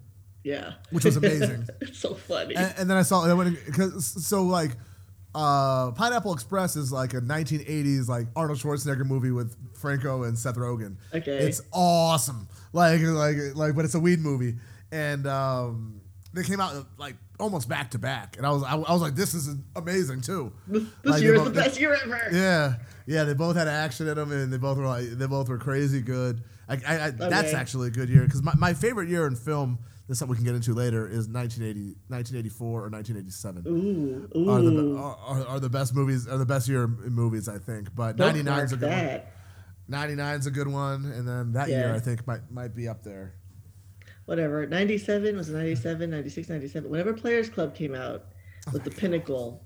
Yeah. 0.48 0.72
which 0.90 1.04
was 1.04 1.16
amazing. 1.16 1.66
it's 1.80 1.98
so 1.98 2.14
funny. 2.14 2.54
and, 2.56 2.74
and 2.78 2.90
then 2.90 2.96
I 2.96 3.02
saw 3.02 3.24
I 3.24 3.34
went 3.34 3.56
because 3.66 4.04
so 4.26 4.42
like 4.42 4.72
uh, 5.34 5.90
Pineapple 5.92 6.32
Express 6.32 6.74
is 6.76 6.90
like 6.90 7.12
a 7.14 7.20
1980s 7.20 8.08
like 8.08 8.26
Arnold 8.34 8.58
Schwarzenegger 8.58 9.04
movie 9.04 9.30
with 9.30 9.54
Franco 9.76 10.22
and 10.24 10.38
Seth 10.38 10.56
Rogen. 10.56 10.96
Okay. 11.14 11.38
it's 11.38 11.60
awesome. 11.72 12.48
Like 12.72 13.00
like 13.02 13.36
like, 13.54 13.76
but 13.76 13.84
it's 13.84 13.94
a 13.94 14.00
weed 14.00 14.20
movie, 14.20 14.56
and 14.90 15.26
um, 15.26 16.00
they 16.32 16.42
came 16.42 16.60
out 16.60 16.86
like 16.98 17.16
almost 17.38 17.68
back 17.68 17.90
to 17.92 17.98
back, 17.98 18.36
and 18.36 18.46
I 18.46 18.50
was 18.50 18.62
I, 18.62 18.72
I 18.72 18.92
was 18.92 19.02
like, 19.02 19.14
this 19.14 19.34
is 19.34 19.54
amazing 19.76 20.22
too. 20.22 20.52
this 20.66 20.82
Like, 21.04 21.22
year 21.22 21.34
is 21.34 21.44
the 21.44 21.50
best 21.50 21.78
year 21.80 21.94
ever. 22.02 22.28
Yeah, 22.32 22.74
yeah, 23.06 23.24
they 23.24 23.34
both 23.34 23.56
had 23.56 23.68
action 23.68 24.08
in 24.08 24.16
them, 24.16 24.32
and 24.32 24.52
they 24.52 24.58
both 24.58 24.76
were 24.78 24.86
like 24.86 25.04
they 25.10 25.26
both 25.26 25.48
were 25.48 25.58
crazy 25.58 26.00
good. 26.00 26.42
I, 26.68 26.74
I, 26.86 27.06
I 27.06 27.10
That's 27.10 27.54
actually 27.54 27.88
a 27.88 27.90
good 27.90 28.08
year 28.10 28.22
because 28.24 28.42
my, 28.42 28.54
my 28.56 28.74
favorite 28.74 29.08
year 29.08 29.26
in 29.26 29.36
film. 29.36 29.78
This 30.08 30.14
is 30.14 30.18
something 30.20 30.30
we 30.32 30.36
can 30.36 30.46
get 30.46 30.54
into 30.54 30.72
later. 30.72 31.06
Is 31.06 31.28
1980, 31.28 31.96
1984 32.08 32.66
or 32.66 32.88
1987 32.88 33.64
Ooh, 33.68 34.38
ooh. 34.38 34.50
are 34.50 34.62
the 34.62 34.96
are, 34.96 35.16
are, 35.16 35.46
are 35.46 35.60
the 35.60 35.68
best 35.68 35.94
movies 35.94 36.26
are 36.26 36.38
the 36.38 36.46
best 36.46 36.66
year 36.66 36.86
movies 36.88 37.46
I 37.48 37.58
think. 37.58 37.94
But 37.94 38.16
99 38.16 38.64
is 38.64 38.72
a 38.72 38.76
good 38.76 38.88
one. 38.88 38.98
that. 38.98 39.32
99 39.88 40.38
is 40.40 40.46
a 40.46 40.50
good 40.50 40.68
one, 40.68 41.04
and 41.06 41.28
then 41.28 41.52
that 41.52 41.68
year 41.68 41.94
I 41.94 41.98
think 42.00 42.26
might 42.26 42.50
might 42.50 42.74
be 42.74 42.88
up 42.88 43.02
there. 43.04 43.34
Whatever. 44.24 44.66
97 44.66 45.36
was 45.36 45.48
it 45.48 45.54
97, 45.54 46.10
96, 46.10 46.48
97. 46.48 46.90
Whenever 46.90 47.12
Players 47.14 47.48
Club 47.48 47.74
came 47.74 47.94
out 47.94 48.24
Oh 48.66 48.72
was 48.72 48.82
the 48.82 48.90
pinnacle 48.90 49.64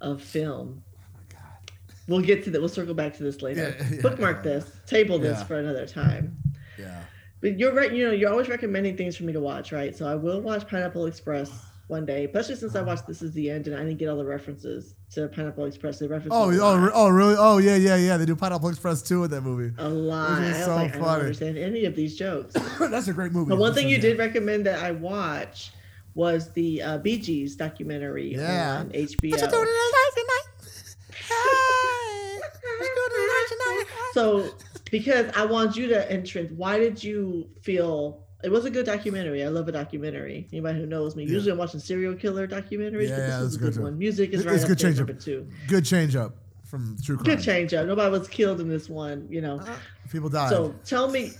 of 0.00 0.22
film. 0.22 0.82
Oh 0.96 1.00
my 1.14 1.20
God. 1.28 1.72
We'll 2.08 2.20
get 2.22 2.44
to 2.44 2.50
that. 2.50 2.60
We'll 2.60 2.68
circle 2.70 2.94
back 2.94 3.14
to 3.18 3.22
this 3.22 3.42
later. 3.42 3.74
Yeah, 3.78 3.86
yeah, 3.96 4.00
Bookmark 4.02 4.38
yeah. 4.38 4.52
this. 4.52 4.70
Table 4.86 5.18
this 5.18 5.38
Yeah. 5.38 5.44
for 5.44 5.58
another 5.58 5.86
time. 5.86 6.36
Yeah. 6.78 7.02
But 7.40 7.58
you're 7.58 7.72
right. 7.72 7.92
You 7.92 8.06
know, 8.06 8.12
you're 8.12 8.30
always 8.30 8.48
recommending 8.48 8.96
things 8.96 9.16
for 9.16 9.24
me 9.24 9.32
to 9.32 9.40
watch, 9.40 9.72
right? 9.72 9.94
So 9.96 10.06
I 10.06 10.14
will 10.14 10.40
watch 10.40 10.66
Pineapple 10.68 11.06
Express 11.06 11.50
one 11.86 12.04
day, 12.04 12.24
especially 12.26 12.56
since 12.56 12.74
I 12.76 12.82
watched 12.82 13.06
This 13.06 13.22
Is 13.22 13.32
the 13.32 13.48
End 13.50 13.66
and 13.66 13.74
I 13.76 13.78
didn't 13.78 13.96
get 13.98 14.08
all 14.08 14.16
the 14.18 14.24
references 14.24 14.94
to 15.12 15.28
Pineapple 15.28 15.64
Express. 15.64 15.98
They 15.98 16.06
reference 16.06 16.34
Oh, 16.34 16.50
oh, 16.52 16.90
oh, 16.92 17.08
really? 17.08 17.36
Oh, 17.38 17.58
yeah, 17.58 17.76
yeah, 17.76 17.96
yeah. 17.96 18.16
They 18.16 18.26
do 18.26 18.36
Pineapple 18.36 18.68
Express 18.68 19.00
too 19.02 19.24
in 19.24 19.30
that 19.30 19.40
movie. 19.42 19.72
a 19.78 19.88
lot. 19.88 20.40
Which 20.40 20.50
is 20.50 20.56
I 20.56 20.60
so 20.64 20.74
like, 20.74 20.94
I 20.96 20.98
don't 20.98 21.08
understand 21.08 21.56
any 21.58 21.84
of 21.86 21.94
these 21.96 22.16
jokes. 22.16 22.54
That's 22.80 23.08
a 23.08 23.12
great 23.12 23.32
movie. 23.32 23.48
But 23.50 23.58
one 23.58 23.72
thing 23.72 23.88
you 23.88 23.98
did 23.98 24.18
recommend 24.18 24.66
that 24.66 24.82
I 24.82 24.90
watch 24.90 25.70
was 26.14 26.50
the 26.52 26.82
uh, 26.82 26.98
Bee 26.98 27.18
Gees 27.18 27.54
documentary 27.56 28.34
Yeah. 28.34 28.78
on 28.80 28.88
HBO. 28.90 29.30
What 29.32 29.40
you 29.40 29.48
doing 29.48 29.66
tonight? 30.14 30.44
Hey, 31.28 32.38
what 32.40 32.86
you 32.86 33.08
doing 33.10 33.46
tonight? 33.48 33.84
So, 34.12 34.50
because 34.90 35.30
I 35.36 35.44
want 35.44 35.76
you 35.76 35.88
to 35.88 36.10
entrance, 36.10 36.50
why 36.56 36.78
did 36.78 37.02
you 37.02 37.48
feel 37.62 38.24
it 38.44 38.50
was 38.50 38.64
a 38.64 38.70
good 38.70 38.86
documentary? 38.86 39.42
I 39.44 39.48
love 39.48 39.68
a 39.68 39.72
documentary. 39.72 40.48
Anybody 40.52 40.78
who 40.80 40.86
knows 40.86 41.16
me, 41.16 41.24
Yeah. 41.24 41.32
usually 41.32 41.52
I'm 41.52 41.58
watching 41.58 41.80
serial 41.80 42.14
killer 42.14 42.46
documentaries, 42.46 43.08
Yeah, 43.08 43.16
but 43.16 43.20
this 43.22 43.28
yeah, 43.28 43.40
was 43.42 43.54
a 43.54 43.58
good 43.58 43.64
good 43.66 43.74
too. 43.74 43.82
one. 43.82 43.98
Music 43.98 44.30
is 44.32 44.40
It- 44.42 44.46
right 44.46 44.54
it's 44.56 44.64
good 44.64 44.78
change 44.78 45.00
up. 45.00 45.18
two. 45.20 45.46
Good 45.66 45.84
change 45.84 46.14
up 46.16 46.36
from 46.64 46.96
True 47.02 47.16
Crime. 47.16 47.36
Good 47.36 47.42
change 47.44 47.74
up. 47.74 47.86
Nobody 47.86 48.10
was 48.10 48.28
killed 48.28 48.60
in 48.60 48.68
this 48.68 48.88
one, 48.88 49.26
you 49.30 49.40
know. 49.40 49.58
Uh, 49.58 49.76
People 50.12 50.28
died. 50.28 50.50
So 50.50 50.74
tell 50.84 51.10
me, 51.10 51.32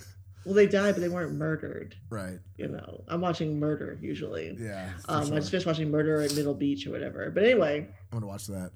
well, 0.45 0.55
they 0.55 0.67
died, 0.67 0.95
but 0.95 1.01
they 1.01 1.09
weren't 1.09 1.35
murdered. 1.35 1.95
right. 2.11 2.39
You 2.57 2.69
know, 2.69 3.05
I'm 3.09 3.21
watching 3.21 3.59
murder 3.61 3.97
usually. 4.03 4.57
Yeah. 4.61 4.91
Um, 5.09 5.27
sure. 5.27 5.35
I 5.37 5.39
just 5.39 5.51
finished 5.53 5.67
watching 5.67 5.91
Murder 5.93 6.21
at 6.23 6.35
Middle 6.35 6.55
Beach 6.55 6.87
or 6.87 6.91
whatever. 6.91 7.31
But 7.31 7.45
anyway, 7.45 7.87
I'm 8.13 8.19
gonna 8.19 8.27
watch 8.27 8.47
that. 8.49 8.73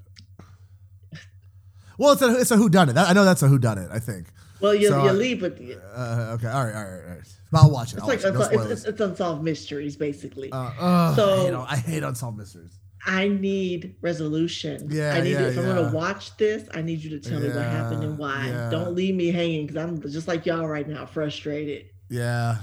Well, 1.98 2.12
it's 2.12 2.22
a 2.22 2.38
it's 2.40 2.50
a 2.50 2.56
who 2.56 2.68
done 2.68 2.88
it. 2.88 2.96
I 2.96 3.12
know 3.12 3.24
that's 3.24 3.42
a 3.42 3.48
who 3.48 3.58
done 3.58 3.78
it. 3.78 3.88
I 3.92 3.98
think. 3.98 4.28
Well, 4.62 4.74
you, 4.74 4.88
So, 4.88 5.02
you 5.04 5.10
uh, 5.10 5.12
leave 5.12 5.42
with 5.42 5.60
it's 5.60 5.80
Uh, 5.82 6.36
okay. 6.38 6.48
All 6.48 6.64
right. 6.64 6.74
All 6.74 6.82
right. 6.84 7.02
All 7.02 7.10
right. 7.16 7.34
I'll 7.54 7.70
watch 7.70 7.92
it. 7.92 8.00
I'll 8.00 8.08
like 8.08 8.22
watch 8.22 8.32
it. 8.32 8.34
No 8.34 8.62
it's, 8.62 8.70
it's, 8.72 8.84
it's 8.84 9.00
unsolved 9.00 9.42
mysteries 9.42 9.96
basically. 9.96 10.50
Uh, 10.52 10.70
uh, 10.78 11.14
So- 11.16 11.44
you 11.46 11.50
know, 11.52 11.66
I 11.68 11.76
hate 11.76 12.02
unsolved 12.02 12.38
mysteries. 12.38 12.78
I 13.04 13.26
need 13.26 13.96
resolution. 14.00 14.86
Yeah, 14.88 15.12
I 15.14 15.20
need 15.22 15.32
yeah, 15.32 15.48
if 15.48 15.58
I'm 15.58 15.64
gonna 15.66 15.90
watch 15.92 16.36
this, 16.36 16.68
I 16.72 16.82
need 16.82 17.00
you 17.00 17.10
to 17.10 17.20
tell 17.28 17.40
me 17.40 17.48
what 17.48 17.56
happened 17.56 18.04
and 18.04 18.16
why. 18.16 18.46
yeah. 18.46 18.70
Don't 18.70 18.94
leave 18.94 19.16
me 19.16 19.32
hanging 19.32 19.66
because 19.66 19.82
I'm 19.82 20.00
just 20.02 20.28
like 20.28 20.46
y'all 20.46 20.68
right 20.68 20.88
now, 20.88 21.04
frustrated. 21.04 21.86
Yeah. 22.08 22.58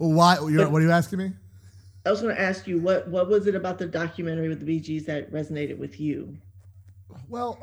Well, 0.00 0.12
why? 0.12 0.38
You're, 0.40 0.64
But- 0.64 0.72
what 0.72 0.82
are 0.82 0.86
you 0.86 0.90
asking 0.90 1.20
me? 1.20 1.32
I 2.04 2.10
was 2.10 2.20
gonna 2.22 2.34
ask 2.34 2.66
you 2.66 2.80
what 2.80 3.08
what 3.08 3.28
was 3.28 3.46
it 3.46 3.54
about 3.54 3.78
the 3.78 3.86
documentary 3.86 4.48
with 4.48 4.64
the 4.64 4.80
Gees 4.80 5.04
that 5.06 5.30
resonated 5.30 5.78
with 5.78 6.00
you? 6.00 6.36
Well, 7.28 7.58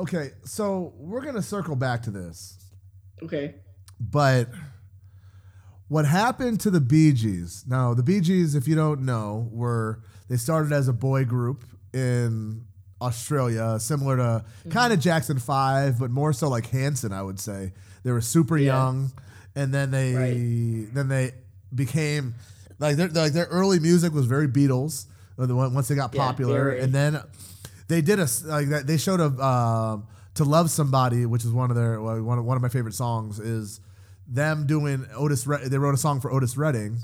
okay. 0.00 0.30
So 0.44 0.92
we're 0.96 1.22
gonna 1.22 1.42
circle 1.42 1.76
back 1.76 2.02
to 2.04 2.10
this. 2.10 2.58
Okay. 3.22 3.54
But 4.00 4.48
what 5.88 6.06
happened 6.06 6.60
to 6.60 6.70
the 6.70 6.80
Bee 6.80 7.12
Gees? 7.12 7.64
Now, 7.66 7.94
the 7.94 8.02
Bee 8.02 8.20
Gees, 8.20 8.54
if 8.54 8.66
you 8.68 8.74
don't 8.74 9.02
know, 9.02 9.48
were 9.52 10.02
they 10.28 10.36
started 10.36 10.72
as 10.72 10.88
a 10.88 10.92
boy 10.92 11.24
group 11.24 11.64
in 11.92 12.64
Australia, 13.02 13.78
similar 13.80 14.16
to 14.16 14.22
mm-hmm. 14.22 14.70
kind 14.70 14.92
of 14.92 15.00
Jackson 15.00 15.38
Five, 15.38 15.98
but 15.98 16.10
more 16.10 16.32
so 16.32 16.48
like 16.48 16.66
Hanson, 16.66 17.12
I 17.12 17.22
would 17.22 17.40
say. 17.40 17.72
They 18.02 18.12
were 18.12 18.20
super 18.20 18.56
Yeah. 18.56 18.76
young, 18.76 19.12
and 19.54 19.74
then 19.74 19.90
they 19.90 20.14
Right. 20.14 20.94
then 20.94 21.08
they 21.08 21.32
became 21.74 22.34
like 22.78 22.96
their 22.96 23.08
like 23.08 23.32
their 23.32 23.46
early 23.46 23.80
music 23.80 24.12
was 24.12 24.26
very 24.26 24.48
Beatles. 24.48 25.06
Once 25.36 25.88
they 25.88 25.94
got 25.94 26.12
popular, 26.12 26.64
very. 26.64 26.80
and 26.80 26.92
then 26.92 27.20
they 27.90 28.00
did 28.00 28.18
a 28.18 28.26
like 28.44 28.68
that. 28.70 28.86
They 28.86 28.96
showed 28.96 29.20
a 29.20 29.26
um, 29.44 30.06
to 30.34 30.44
love 30.44 30.70
somebody, 30.70 31.26
which 31.26 31.44
is 31.44 31.50
one 31.52 31.70
of 31.70 31.76
their 31.76 32.00
one 32.00 32.38
of, 32.38 32.44
one 32.44 32.56
of 32.56 32.62
my 32.62 32.68
favorite 32.70 32.94
songs 32.94 33.38
is 33.38 33.80
them 34.26 34.66
doing 34.66 35.04
Otis. 35.14 35.46
Red- 35.46 35.62
they 35.70 35.76
wrote 35.78 35.94
a 35.94 35.98
song 35.98 36.20
for 36.20 36.32
Otis 36.32 36.56
Redding, 36.56 36.98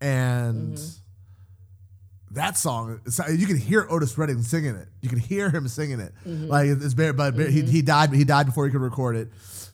and 0.00 0.74
Mm-hmm. 0.78 2.34
that 2.34 2.56
song 2.56 3.00
you 3.32 3.46
can 3.46 3.56
hear 3.56 3.86
Otis 3.90 4.16
Redding 4.18 4.42
singing 4.42 4.74
it. 4.76 4.88
You 5.02 5.08
can 5.08 5.18
hear 5.18 5.50
him 5.50 5.68
singing 5.68 6.00
it. 6.00 6.12
Mm-hmm. 6.26 6.46
Like 6.48 6.68
it's 6.68 6.94
but 6.94 7.34
he 7.38 7.62
he 7.62 7.82
died. 7.82 8.12
He 8.12 8.24
died 8.24 8.46
before 8.46 8.64
he 8.66 8.72
could 8.72 8.80
record 8.80 9.16
it. 9.16 9.28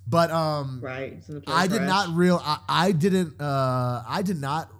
But 0.06 0.30
um, 0.30 0.80
Right. 0.82 1.14
It's 1.14 1.28
in 1.28 1.36
the 1.36 1.40
plane 1.40 1.56
I 1.56 1.66
did 1.66 1.78
crash. 1.78 1.88
not 1.88 2.08
real. 2.16 2.40
I, 2.44 2.58
I 2.68 2.92
didn't. 2.92 3.40
Uh, 3.40 4.02
I 4.06 4.20
did 4.22 4.38
not 4.40 4.70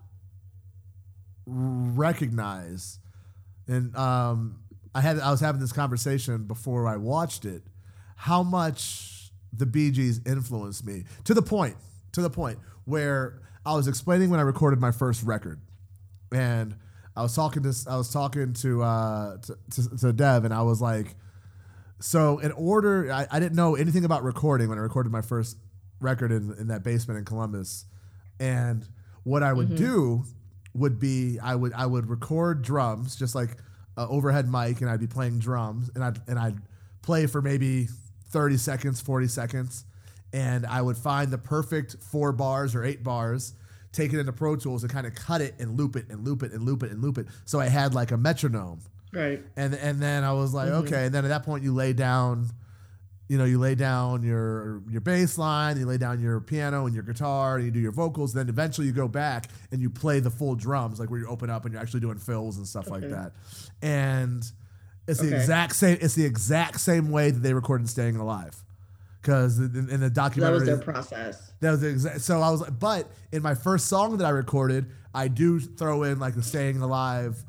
recognize, 1.47 2.99
and 3.69 3.95
um, 3.97 4.61
I 4.95 5.01
had. 5.01 5.19
I 5.19 5.31
was 5.31 5.41
having 5.41 5.61
this 5.61 5.73
conversation 5.73 6.45
before 6.45 6.87
I 6.87 6.97
watched 6.97 7.45
it. 7.45 7.63
How 8.17 8.43
much 8.43 9.33
the 9.53 9.67
Bee 9.67 9.91
Gees 9.91 10.21
influenced 10.25 10.87
me 10.87 11.05
to 11.25 11.35
the 11.35 11.43
point. 11.43 11.77
To 12.13 12.23
the 12.23 12.31
point 12.31 12.59
where 12.85 13.41
I 13.67 13.75
was 13.75 13.89
explaining 13.89 14.31
when 14.31 14.39
I 14.39 14.45
recorded 14.45 14.81
my 14.81 14.93
first 14.93 15.25
record, 15.25 15.61
and 16.33 16.77
I 17.17 17.23
was 17.23 17.35
talking 17.35 17.63
to. 17.65 17.75
I 17.89 17.97
was 17.97 18.13
talking 18.13 18.53
to 18.55 18.83
uh, 18.83 19.37
to, 19.39 19.59
to, 19.73 19.97
to 19.99 20.13
Dev, 20.13 20.45
and 20.45 20.55
I 20.55 20.63
was 20.63 20.81
like. 20.81 21.17
So 22.01 22.39
in 22.39 22.53
order, 22.53 23.11
I, 23.11 23.27
I 23.31 23.41
didn't 23.41 23.57
know 23.57 23.77
anything 23.77 24.05
about 24.05 24.25
recording 24.25 24.69
when 24.69 24.77
I 24.77 24.83
recorded 24.83 25.11
my 25.11 25.23
first 25.23 25.57
record 26.01 26.33
in, 26.33 26.55
in 26.59 26.67
that 26.69 26.83
basement 26.83 27.19
in 27.19 27.25
Columbus, 27.25 27.87
and 28.39 28.87
what 29.23 29.43
I 29.43 29.53
would 29.53 29.75
do 29.77 30.25
would 30.75 30.99
be 30.99 31.39
I 31.43 31.55
would 31.55 31.73
I 31.73 31.87
would 31.87 32.11
record 32.11 32.63
drums 32.63 33.17
just 33.17 33.35
like 33.35 33.57
overhead 33.97 34.51
mic, 34.51 34.81
and 34.81 34.91
I'd 34.91 35.01
be 35.01 35.07
playing 35.07 35.39
drums, 35.39 35.91
and 35.95 36.03
I'd 36.05 36.21
and 36.29 36.39
I'd 36.39 36.57
play 37.03 37.27
for 37.27 37.41
maybe 37.43 37.89
thirty 38.31 38.57
seconds, 38.57 39.01
forty 39.01 39.29
seconds, 39.29 39.85
and 40.33 40.67
I 40.67 40.83
would 40.83 40.97
find 40.97 41.31
the 41.31 41.39
perfect 41.39 41.97
four 42.01 42.33
bars 42.33 42.75
or 42.75 42.85
eight 42.85 43.03
bars. 43.03 43.55
Take 43.93 44.13
it 44.13 44.19
into 44.19 44.33
Pro 44.33 44.57
Tools 44.57 44.83
and 44.83 44.91
kind 44.91 45.07
of 45.07 45.15
cut 45.15 45.41
it 45.41 45.55
and 45.61 45.79
loop 45.79 45.95
it 45.95 46.07
and 46.11 46.25
loop 46.25 46.43
it 46.43 46.53
and 46.53 46.63
loop 46.65 46.83
it 46.83 46.91
and 46.91 47.01
loop 47.01 47.17
it. 47.17 47.29
So 47.45 47.61
I 47.61 47.67
had 47.69 47.95
like 47.95 48.11
a 48.11 48.17
metronome 48.17 48.81
Right. 49.15 49.43
and 49.57 49.75
and 49.75 50.01
then 50.03 50.25
I 50.25 50.33
was 50.33 50.53
like, 50.53 50.69
mm-hmm. 50.69 50.87
okay. 50.87 51.07
And 51.07 51.15
then 51.15 51.25
at 51.25 51.29
that 51.29 51.45
point, 51.45 51.63
you 51.63 51.73
lay 51.73 51.93
down 51.93 52.51
you 53.29 53.39
know, 53.39 53.45
you 53.45 53.59
lay 53.59 53.75
down 53.75 54.23
your 54.23 54.83
your 54.91 55.01
bass 55.01 55.39
line, 55.39 55.79
you 55.79 55.87
lay 55.87 55.97
down 55.97 56.21
your 56.21 56.41
piano 56.41 56.85
and 56.87 56.95
your 56.95 57.05
guitar, 57.05 57.57
and 57.57 57.65
you 57.65 57.71
do 57.71 57.81
your 57.81 57.93
vocals. 57.93 58.35
Then 58.35 58.49
eventually 58.49 58.87
you 58.87 58.93
go 58.93 59.09
back 59.09 59.47
and 59.73 59.81
you 59.81 59.89
play 59.89 60.21
the 60.21 60.31
full 60.31 60.55
drums, 60.55 61.01
like 61.01 61.11
where 61.11 61.21
you 61.21 61.27
open 61.29 61.49
up 61.49 61.65
and 61.65 61.73
you're 61.73 61.83
actually 61.83 62.01
doing 62.01 62.19
fills 62.19 62.59
and 62.59 62.67
stuff 62.67 62.89
like 62.89 63.09
that. 63.09 63.33
And 63.81 64.45
it's 65.07 65.21
the 65.21 65.35
exact 65.35 65.75
same. 65.77 65.99
It's 66.01 66.15
the 66.15 66.25
exact 66.25 66.81
same 66.81 67.11
way 67.11 67.31
that 67.31 67.41
they 67.41 67.55
recorded 67.55 67.89
"Staying 67.89 68.17
Alive," 68.17 68.63
because 69.23 69.59
in, 69.59 69.89
in 69.91 70.01
the 70.01 70.13
So 70.15 70.41
that 70.41 70.53
was 70.53 70.65
their 70.65 70.79
process. 70.79 71.53
that 71.61 71.71
was 71.71 71.81
the 71.81 71.89
exact. 71.89 72.21
So 72.21 72.41
I 72.41 72.51
was 72.51 72.61
like, 72.61 72.79
but 72.79 73.11
in 73.33 73.43
my 73.43 73.55
first 73.55 73.87
song 73.87 74.19
that 74.19 74.25
I 74.27 74.31
recorded, 74.31 74.87
I 75.15 75.29
do 75.29 75.61
throw 75.61 76.03
in 76.03 76.19
like 76.19 76.35
the 76.35 76.43
"Staying 76.43 76.81
Alive," 76.83 77.43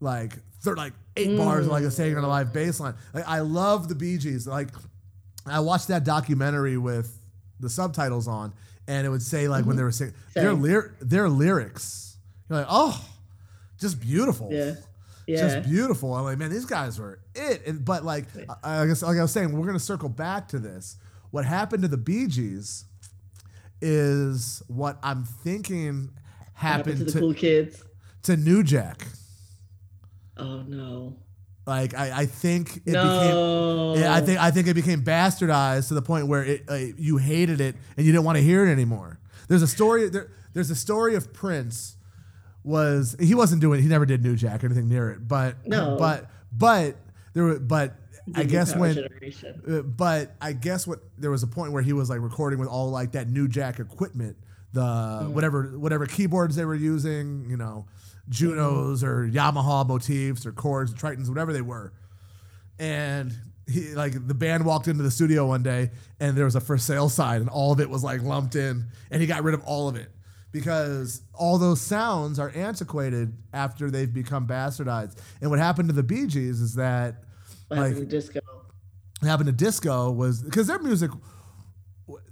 like 0.00 0.34
third 0.62 0.78
like 0.78 0.92
eight 1.16 1.36
bars 1.36 1.66
of 1.66 1.72
like 1.72 1.82
mm. 1.82 1.88
a 1.88 1.90
"Staying 1.90 2.16
Alive" 2.16 2.52
bass 2.52 2.80
line. 2.80 2.94
Like 3.12 3.26
I 3.26 3.40
love 3.40 3.88
the 3.88 3.94
Bee 3.94 4.18
Gees. 4.18 4.46
Like 4.46 4.68
I 5.46 5.60
watched 5.60 5.88
that 5.88 6.04
documentary 6.04 6.76
with 6.76 7.18
the 7.60 7.70
subtitles 7.70 8.28
on, 8.28 8.52
and 8.88 9.06
it 9.06 9.10
would 9.10 9.22
say 9.22 9.48
like 9.48 9.64
when 9.64 9.72
mm-hmm. 9.72 9.78
they 9.78 9.82
were 9.84 9.92
singing 9.92 10.14
their 10.34 10.52
lyr- 10.52 10.96
their 11.00 11.28
lyrics. 11.28 12.16
You're 12.48 12.60
like, 12.60 12.68
oh, 12.70 13.04
just 13.78 14.00
beautiful 14.00 14.50
Yeah. 14.52 14.74
Yeah. 15.26 15.36
just 15.38 15.68
beautiful. 15.68 16.14
I'm 16.14 16.22
like, 16.22 16.38
man, 16.38 16.50
these 16.50 16.66
guys 16.66 17.00
were 17.00 17.18
it. 17.34 17.66
And, 17.66 17.84
but 17.84 18.04
like, 18.04 18.26
I, 18.62 18.82
I 18.82 18.86
guess, 18.86 19.02
like 19.02 19.18
I 19.18 19.22
was 19.22 19.32
saying, 19.32 19.56
we're 19.56 19.66
gonna 19.66 19.80
circle 19.80 20.08
back 20.08 20.48
to 20.48 20.58
this. 20.58 20.96
What 21.32 21.44
happened 21.44 21.82
to 21.82 21.88
the 21.88 21.96
Bee 21.96 22.28
Gees 22.28 22.84
is 23.80 24.62
what 24.68 24.98
I'm 25.02 25.24
thinking 25.24 26.10
happened 26.54 26.98
happened 26.98 26.98
to 26.98 27.04
the 27.04 27.12
to, 27.12 27.18
cool 27.18 27.34
kids. 27.34 27.82
to 28.22 28.36
New 28.36 28.62
Jack. 28.62 29.06
Oh 30.36 30.62
no. 30.62 31.16
Like, 31.66 31.94
I, 31.94 32.20
I 32.20 32.26
think 32.26 32.76
it 32.86 32.92
no. 32.92 33.92
became. 33.94 34.02
Yeah, 34.04 34.14
I 34.14 34.20
think 34.20 34.38
I 34.40 34.50
think 34.52 34.68
it 34.68 34.74
became 34.74 35.02
bastardized 35.02 35.88
to 35.88 35.94
the 35.94 36.02
point 36.02 36.28
where 36.28 36.44
it, 36.44 36.62
uh, 36.68 36.74
you 36.74 37.16
hated 37.16 37.60
it 37.60 37.74
and 37.96 38.06
you 38.06 38.12
didn't 38.12 38.24
want 38.24 38.36
to 38.36 38.42
hear 38.42 38.64
it 38.66 38.70
anymore. 38.70 39.18
There's 39.48 39.62
a 39.62 39.66
story. 39.66 40.08
There, 40.08 40.30
there's 40.52 40.70
a 40.70 40.76
story 40.76 41.16
of 41.16 41.32
Prince. 41.32 41.96
Was 42.62 43.16
he 43.20 43.34
wasn't 43.34 43.60
doing? 43.60 43.82
He 43.82 43.88
never 43.88 44.06
did 44.06 44.22
New 44.22 44.36
Jack 44.36 44.62
or 44.62 44.66
anything 44.66 44.88
near 44.88 45.10
it. 45.10 45.26
But 45.26 45.66
No. 45.66 45.96
But 45.98 46.30
but 46.52 46.96
there 47.32 47.44
were. 47.44 47.58
But 47.58 47.94
I 48.34 48.44
guess 48.44 48.74
when. 48.76 48.98
Uh, 49.68 49.82
but 49.82 50.34
I 50.40 50.52
guess 50.52 50.86
what 50.86 51.00
there 51.18 51.30
was 51.30 51.42
a 51.42 51.46
point 51.48 51.72
where 51.72 51.82
he 51.82 51.92
was 51.92 52.10
like 52.10 52.20
recording 52.20 52.58
with 52.58 52.68
all 52.68 52.90
like 52.90 53.12
that 53.12 53.28
New 53.28 53.48
Jack 53.48 53.78
equipment, 53.80 54.36
the 54.72 54.80
Mm-hmm. 54.82 55.32
whatever 55.32 55.62
whatever 55.78 56.06
keyboards 56.06 56.54
they 56.56 56.64
were 56.64 56.74
using, 56.74 57.46
you 57.48 57.56
know, 57.56 57.86
Junos 58.28 59.02
or 59.04 59.28
Yamaha 59.28 59.86
motifs 59.86 60.44
or 60.46 60.52
Korgs, 60.52 60.92
or 60.92 60.96
Tritons, 60.96 61.28
whatever 61.28 61.52
they 61.52 61.62
were. 61.62 61.92
And 62.78 63.32
he 63.68 63.94
like 63.94 64.26
the 64.26 64.34
band 64.34 64.64
walked 64.64 64.86
into 64.88 65.02
the 65.02 65.10
studio 65.10 65.46
one 65.46 65.62
day 65.62 65.90
and 66.20 66.36
there 66.36 66.44
was 66.44 66.54
a 66.54 66.60
for 66.60 66.78
sale 66.78 67.08
sign 67.08 67.40
and 67.40 67.48
all 67.50 67.72
of 67.72 67.80
it 67.80 67.90
was 67.90 68.04
like 68.04 68.22
lumped 68.22 68.54
in 68.54 68.84
and 69.10 69.20
he 69.20 69.26
got 69.26 69.42
rid 69.42 69.54
of 69.54 69.62
all 69.64 69.88
of 69.88 69.96
it 69.96 70.08
because 70.52 71.22
all 71.34 71.58
those 71.58 71.80
sounds 71.80 72.38
are 72.38 72.50
antiquated 72.54 73.36
after 73.52 73.90
they've 73.90 74.12
become 74.12 74.46
bastardized. 74.46 75.18
And 75.40 75.50
what 75.50 75.58
happened 75.58 75.88
to 75.88 75.94
the 75.94 76.02
Bee 76.04 76.26
Gees 76.26 76.60
is 76.60 76.74
that 76.76 77.24
What 77.68 77.80
like 77.80 77.88
happened 77.92 78.10
to 78.10 78.16
disco? 78.16 78.40
happened 79.22 79.46
to 79.46 79.52
disco 79.52 80.10
was 80.12 80.42
because 80.42 80.66
their 80.68 80.78
music 80.78 81.10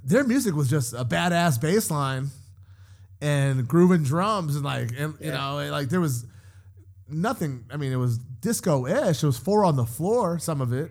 their 0.04 0.24
music 0.24 0.54
was 0.54 0.70
just 0.70 0.92
a 0.92 1.04
badass 1.04 1.60
bass 1.60 1.90
line 1.90 2.28
and 3.20 3.66
grooving 3.68 4.02
drums 4.02 4.56
and 4.56 4.64
like 4.64 4.90
and 4.98 5.14
you 5.20 5.28
Yeah. 5.28 5.32
know 5.38 5.70
like 5.70 5.88
there 5.88 6.00
was 6.00 6.26
nothing 7.08 7.64
i 7.70 7.76
mean 7.76 7.92
it 7.92 7.96
was 7.96 8.18
disco-ish 8.18 9.22
it 9.22 9.26
was 9.26 9.38
four 9.38 9.64
on 9.64 9.76
the 9.76 9.86
floor 9.86 10.38
some 10.38 10.60
of 10.60 10.72
it 10.72 10.90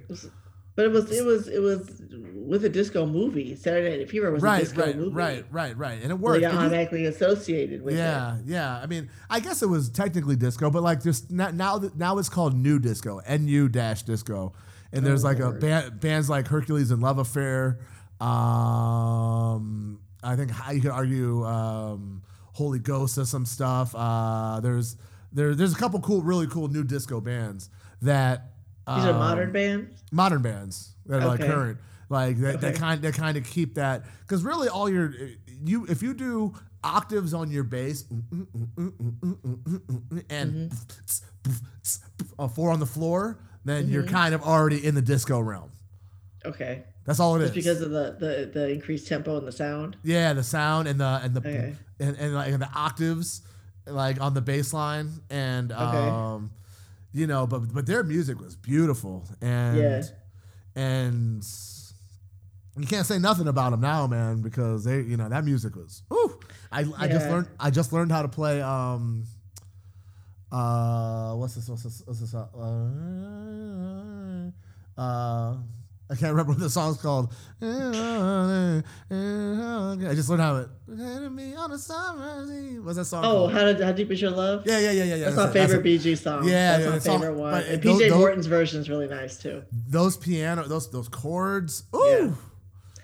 But 0.76 0.86
it 0.86 0.92
was 0.92 1.12
it 1.12 1.24
was 1.26 1.48
it 1.48 1.60
was 1.62 2.02
with 2.36 2.66
a 2.66 2.70
disco 2.70 3.06
movie. 3.06 3.56
Saturday 3.56 3.98
Night 3.98 4.10
Fever 4.10 4.32
was 4.32 4.42
a 4.44 4.46
right 4.46 4.60
disco 4.62 4.82
right 4.86 4.98
movie. 4.98 5.12
right 5.16 5.46
right 5.52 5.78
right 5.78 6.02
and 6.02 6.12
it 6.12 6.20
worked 6.20 6.42
they 6.42 6.46
And 6.48 6.58
automatically 6.58 7.06
associated 7.06 7.84
with 7.84 7.94
it. 7.94 7.98
yeah 7.98 8.38
yeah 8.46 8.80
i 8.82 8.86
mean 8.88 9.10
i 9.30 9.40
guess 9.40 9.62
it 9.62 9.70
was 9.70 9.90
technically 9.90 10.36
disco 10.36 10.70
but 10.72 10.82
like 10.84 11.02
just 11.04 11.30
now 11.32 11.50
now, 11.50 11.80
now 11.96 12.18
it's 12.18 12.30
called 12.30 12.56
new 12.56 12.80
disco 12.80 13.22
nu 13.30 13.70
dash 13.70 14.02
disco 14.04 14.54
and 14.92 15.06
there's 15.06 15.24
Oh, 15.24 15.28
like 15.30 15.40
a 15.40 15.52
band, 15.52 16.00
bands 16.00 16.30
like 16.30 16.48
hercules 16.48 16.90
and 16.92 17.02
love 17.02 17.18
affair 17.20 17.80
um 18.20 20.00
i 20.24 20.36
think 20.36 20.52
you 20.72 20.82
could 20.82 20.92
argue 20.92 21.44
um 21.46 22.22
holy 22.54 22.80
ghost 22.80 23.16
does 23.16 23.30
some 23.30 23.46
stuff. 23.46 23.94
Uh 23.96 24.60
there's 24.62 24.96
there, 25.32 25.56
there's 25.56 25.74
a 25.74 25.76
couple 25.76 26.00
cool 26.02 26.22
really 26.22 26.46
cool 26.48 26.68
new 26.68 26.84
disco 26.84 27.20
bands 27.20 27.70
that 28.04 28.52
These 28.88 29.06
are 29.06 29.10
um, 29.14 29.18
modern 29.18 29.52
bands. 29.52 30.04
modern 30.12 30.42
bands 30.44 30.94
that 31.08 31.24
are 31.24 31.28
like 31.28 31.40
current. 31.40 31.80
Like 32.10 32.38
that, 32.38 32.62
that 32.62 32.76
kind 32.76 33.02
that 33.02 33.16
kind 33.16 33.38
of 33.38 33.44
keep 33.44 33.76
that 33.76 34.04
because 34.22 34.44
really 34.44 34.68
all 34.68 34.88
your 34.90 35.14
you 35.64 35.86
if 35.88 36.04
you 36.04 36.14
do 36.14 36.54
octaves 36.84 37.34
on 37.34 37.50
your 37.50 37.64
bass 37.64 38.06
and 40.30 40.72
a 42.38 42.48
four 42.50 42.72
on 42.72 42.80
the 42.80 42.86
floor 42.86 43.40
then 43.66 43.88
you're 43.88 44.04
kind 44.04 44.36
of 44.36 44.44
already 44.44 44.86
in 44.86 44.94
the 44.94 45.02
disco 45.02 45.40
realm. 45.40 45.72
Okay. 46.46 46.84
That's 47.06 47.20
all 47.20 47.36
it 47.36 47.42
is 47.42 47.52
Just 47.52 47.56
because 47.56 47.82
of 47.82 47.92
the, 47.92 48.16
the 48.20 48.52
the 48.54 48.70
increased 48.72 49.08
tempo 49.08 49.38
and 49.38 49.48
the 49.48 49.52
sound. 49.52 49.98
yeah 50.04 50.34
the 50.34 50.44
sound 50.44 50.88
and 50.88 51.00
the 51.00 51.20
and 51.24 51.34
the 51.36 51.40
Okay. 51.40 51.76
and, 52.00 52.16
and 52.18 52.34
like 52.36 52.52
and 52.54 52.62
the 52.62 52.70
octaves 52.74 53.42
like 53.88 54.22
on 54.22 54.34
the 54.34 54.42
bass 54.42 54.74
line 54.74 55.10
and 55.30 55.72
um 55.74 56.52
you 57.12 57.28
know 57.28 57.46
but 57.46 57.74
but 57.74 57.86
their 57.86 58.04
music 58.04 58.40
was 58.40 58.56
beautiful 58.56 59.28
and 59.42 59.78
Yeah. 59.78 60.02
and 60.76 61.44
you 62.76 62.88
can't 62.88 63.06
say 63.06 63.20
nothing 63.20 63.48
about 63.48 63.70
them 63.70 63.82
now, 63.82 64.08
man, 64.08 64.42
because 64.42 64.84
they, 64.84 65.02
you 65.02 65.16
know, 65.16 65.30
that 65.30 65.46
music 65.46 65.76
was. 65.76 66.02
Whew, 66.10 66.40
I, 66.72 66.84
I 66.98 67.08
just 67.08 67.30
learned. 67.30 67.48
I 67.60 67.70
just 67.70 67.94
learned 67.94 68.12
how 68.12 68.24
to 68.24 68.28
play. 68.28 68.64
Um, 68.64 69.26
uh, 70.52 71.36
what's 71.36 71.54
this? 71.54 71.70
What's 71.70 71.84
this? 71.84 72.02
What's 72.04 72.20
this? 72.22 72.34
Uh, 72.34 72.48
uh, 74.98 75.56
I 76.10 76.16
can't 76.16 76.32
remember 76.32 76.52
what 76.52 76.60
the 76.60 76.70
song's 76.70 76.98
called. 77.02 77.34
I 77.62 78.84
just 80.16 80.30
learned 80.30 80.42
how 80.42 80.58
it. 80.58 80.70
What's 82.84 82.98
that 82.98 83.06
song? 83.06 83.24
Oh, 83.26 83.30
called? 83.32 83.54
how 83.54 83.64
did 83.66 83.80
how 83.82 83.92
deep 83.94 84.12
is 84.12 84.22
your 84.22 84.32
love? 84.32 84.64
yeah, 84.66 84.80
yeah, 84.80 84.92
yeah, 84.92 85.04
yeah, 85.04 85.16
yeah. 85.16 85.24
That's 85.26 85.38
my 85.38 85.48
it, 85.50 85.54
favorite 85.54 85.80
it. 85.80 85.84
Bee 85.84 85.98
Gees 85.98 86.22
song. 86.22 86.48
Yeah, 86.48 86.72
that's 86.78 86.84
yeah, 86.84 86.90
my 86.90 86.96
that 86.96 87.02
song- 87.04 87.20
favorite 87.22 87.38
one. 87.40 87.52
but 87.54 87.66
And 87.68 87.82
those- 87.82 88.02
PJ 88.02 88.10
those- 88.10 88.20
Morton's 88.20 88.46
version 88.48 88.82
is 88.82 88.90
really 88.90 89.08
nice 89.08 89.38
too. 89.38 89.64
Those 89.72 90.18
piano, 90.18 90.64
those 90.68 90.92
those 90.92 91.08
chords. 91.08 91.84
Ooh, 91.96 92.00
Yeah. 92.06 92.32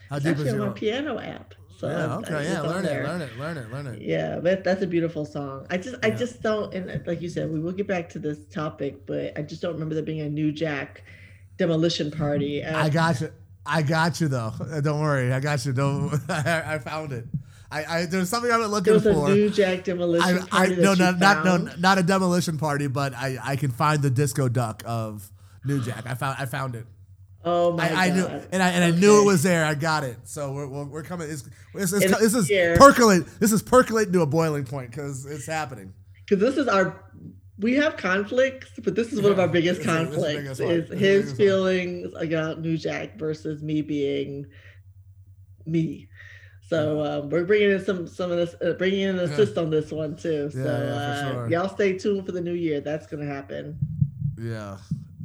how 0.10 0.16
It's 0.18 0.26
deep 0.26 0.32
actually 0.32 0.48
is 0.48 0.54
on 0.54 0.56
your 0.56 0.58
my 0.60 0.66
love? 0.68 0.76
piano 0.76 1.20
app. 1.20 1.54
So 1.78 1.88
Yeah, 1.88 2.18
okay, 2.18 2.44
yeah, 2.44 2.62
learn 2.62 2.86
it, 2.86 3.04
learn 3.06 3.22
it, 3.22 3.38
learn 3.40 3.58
it, 3.58 3.72
learn 3.72 3.88
it. 3.88 4.02
Yeah, 4.02 4.40
but 4.42 4.66
that's 4.66 4.82
a 4.82 4.88
beautiful 4.88 5.24
song. 5.26 5.66
I 5.70 5.78
just, 5.78 5.96
I 6.04 6.08
Yeah. 6.08 6.16
just 6.16 6.42
don't, 6.42 6.74
and 6.74 6.92
uh, 6.92 6.96
like 7.08 7.22
you 7.22 7.30
said, 7.30 7.50
we 7.50 7.60
will 7.62 7.72
get 7.72 7.88
back 7.88 8.10
to 8.10 8.20
this 8.20 8.40
topic, 8.52 9.06
but 9.06 9.38
I 9.40 9.42
just 9.44 9.62
don't 9.62 9.72
remember 9.74 9.96
there 9.96 10.04
being 10.04 10.20
a 10.20 10.30
New 10.30 10.52
Jack 10.52 11.04
demolition 11.60 12.10
party. 12.10 12.62
And 12.62 12.76
I 12.76 12.90
got 12.90 13.22
you. 13.22 13.32
I 13.66 13.84
got 13.84 14.20
you 14.20 14.28
though. 14.30 14.52
Don't 14.82 15.00
worry. 15.02 15.32
I 15.32 15.40
got 15.40 15.64
you. 15.66 15.74
Don't. 15.74 16.12
I, 16.30 16.64
I 16.76 16.80
found 16.80 17.12
it. 17.14 17.26
I, 17.72 17.86
I 17.86 18.06
there's 18.08 18.30
something 18.30 18.50
I've 18.52 18.62
been 18.62 18.72
looking 18.72 18.96
a 18.96 19.00
for. 19.00 19.30
New 19.30 19.52
Jack 19.52 19.84
demolition 19.84 20.40
I, 20.40 20.42
I 20.42 20.48
party. 20.48 20.76
no 20.78 20.96
no 20.96 21.12
not 21.12 21.46
no 21.46 21.58
not 21.78 22.00
a 22.00 22.04
demolition 22.04 22.58
party, 22.58 22.88
but 22.88 23.14
I 23.14 23.38
I 23.44 23.56
can 23.58 23.70
find 23.70 24.02
the 24.02 24.10
disco 24.10 24.50
duck 24.50 24.82
of 24.88 25.30
New 25.66 25.80
Jack. 25.84 26.08
I 26.08 26.16
found 26.16 26.38
I 26.40 26.46
found 26.46 26.74
it. 26.74 26.88
Oh 27.46 27.72
my 27.74 27.88
I, 27.90 28.04
I 28.06 28.10
god! 28.10 28.16
knew 28.18 28.42
and 28.52 28.64
I 28.64 28.70
and 28.70 28.84
I 28.84 28.92
knew 29.00 29.22
it 29.22 29.26
was 29.26 29.44
there. 29.44 29.64
I 29.66 29.76
got 29.76 30.04
it. 30.04 30.18
So 30.24 30.52
we're 30.52 30.68
we're, 30.68 30.86
we're 30.86 31.04
coming. 31.04 31.30
It's, 31.30 31.44
this 31.76 31.94
is 31.94 32.04
And 32.04 32.14
this 32.16 32.34
is 32.34 32.48
here- 32.48 32.76
percolate. 32.76 33.28
This 33.40 33.52
is 33.52 33.62
percolating 33.62 34.14
to 34.14 34.22
a 34.22 34.26
boiling 34.26 34.66
point 34.66 34.90
because 34.90 35.26
it's 35.28 35.46
happening. 35.46 35.94
because 36.28 36.40
this 36.40 36.58
is 36.58 36.68
our 36.68 37.04
we 37.60 37.76
have 37.76 37.98
conflicts 37.98 38.70
but 38.84 38.96
this 38.96 39.12
is 39.14 39.22
one 39.22 39.32
of 39.32 39.40
our 39.40 39.48
biggest 39.48 39.82
this 39.84 39.88
is- 39.88 39.94
this 39.94 40.16
is 40.16 40.16
the 40.16 40.22
conflicts 40.22 40.60
biggest 40.60 40.62
is 40.62 41.00
his 41.00 41.00
biggest 41.00 41.28
one. 41.30 41.38
feelings 41.38 42.14
about 42.22 42.62
new 42.62 42.78
jack 42.78 43.18
versus 43.20 43.62
me 43.62 43.82
being 43.82 44.46
me 45.66 46.08
so 46.68 47.04
um, 47.04 47.30
we're 47.30 47.46
bringing 47.46 47.72
in 47.72 47.84
some 47.84 48.08
some 48.08 48.32
of 48.32 48.38
this 48.38 48.56
uh, 48.62 48.74
bringing 48.74 49.02
in 49.02 49.10
an 49.20 49.28
Yeah. 49.28 49.34
assist 49.34 49.58
on 49.58 49.70
this 49.70 49.92
one 49.92 50.16
too 50.16 50.50
so 50.52 50.58
Yeah, 50.60 50.66
yeah, 50.66 50.94
uh, 50.94 51.32
sure. 51.34 51.50
y'all 51.50 51.70
stay 51.70 51.98
tuned 51.98 52.26
for 52.26 52.32
the 52.32 52.42
new 52.42 52.54
year 52.54 52.80
that's 52.82 53.08
gonna 53.08 53.26
happen 53.26 53.78
Yeah. 54.38 54.78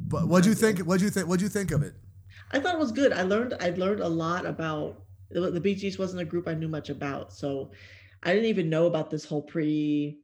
But 0.07 0.27
what'd 0.27 0.45
you 0.45 0.53
think? 0.53 0.79
What'd 0.81 1.01
you 1.01 1.09
think? 1.09 1.27
What'd 1.27 1.41
you 1.41 1.49
think 1.49 1.71
of 1.71 1.81
it? 1.83 1.93
i 2.51 2.59
thought 2.59 2.75
it 2.75 2.79
was 2.79 2.91
good 2.91 3.11
i 3.11 3.23
learned 3.23 3.55
i 3.59 3.69
learned 3.71 4.01
a 4.01 4.07
lot 4.07 4.45
about 4.45 5.01
the 5.31 5.49
the 5.49 5.59
bee 5.59 5.73
gees 5.73 5.97
wasn't 5.97 6.21
a 6.21 6.25
group 6.25 6.47
i 6.47 6.53
knew 6.53 6.67
much 6.67 6.89
about 6.91 7.33
so 7.33 7.71
i 8.21 8.31
didn't 8.31 8.45
even 8.47 8.69
know 8.69 8.85
about 8.85 9.09
this 9.09 9.25
whole 9.25 9.41
pre 9.41 10.19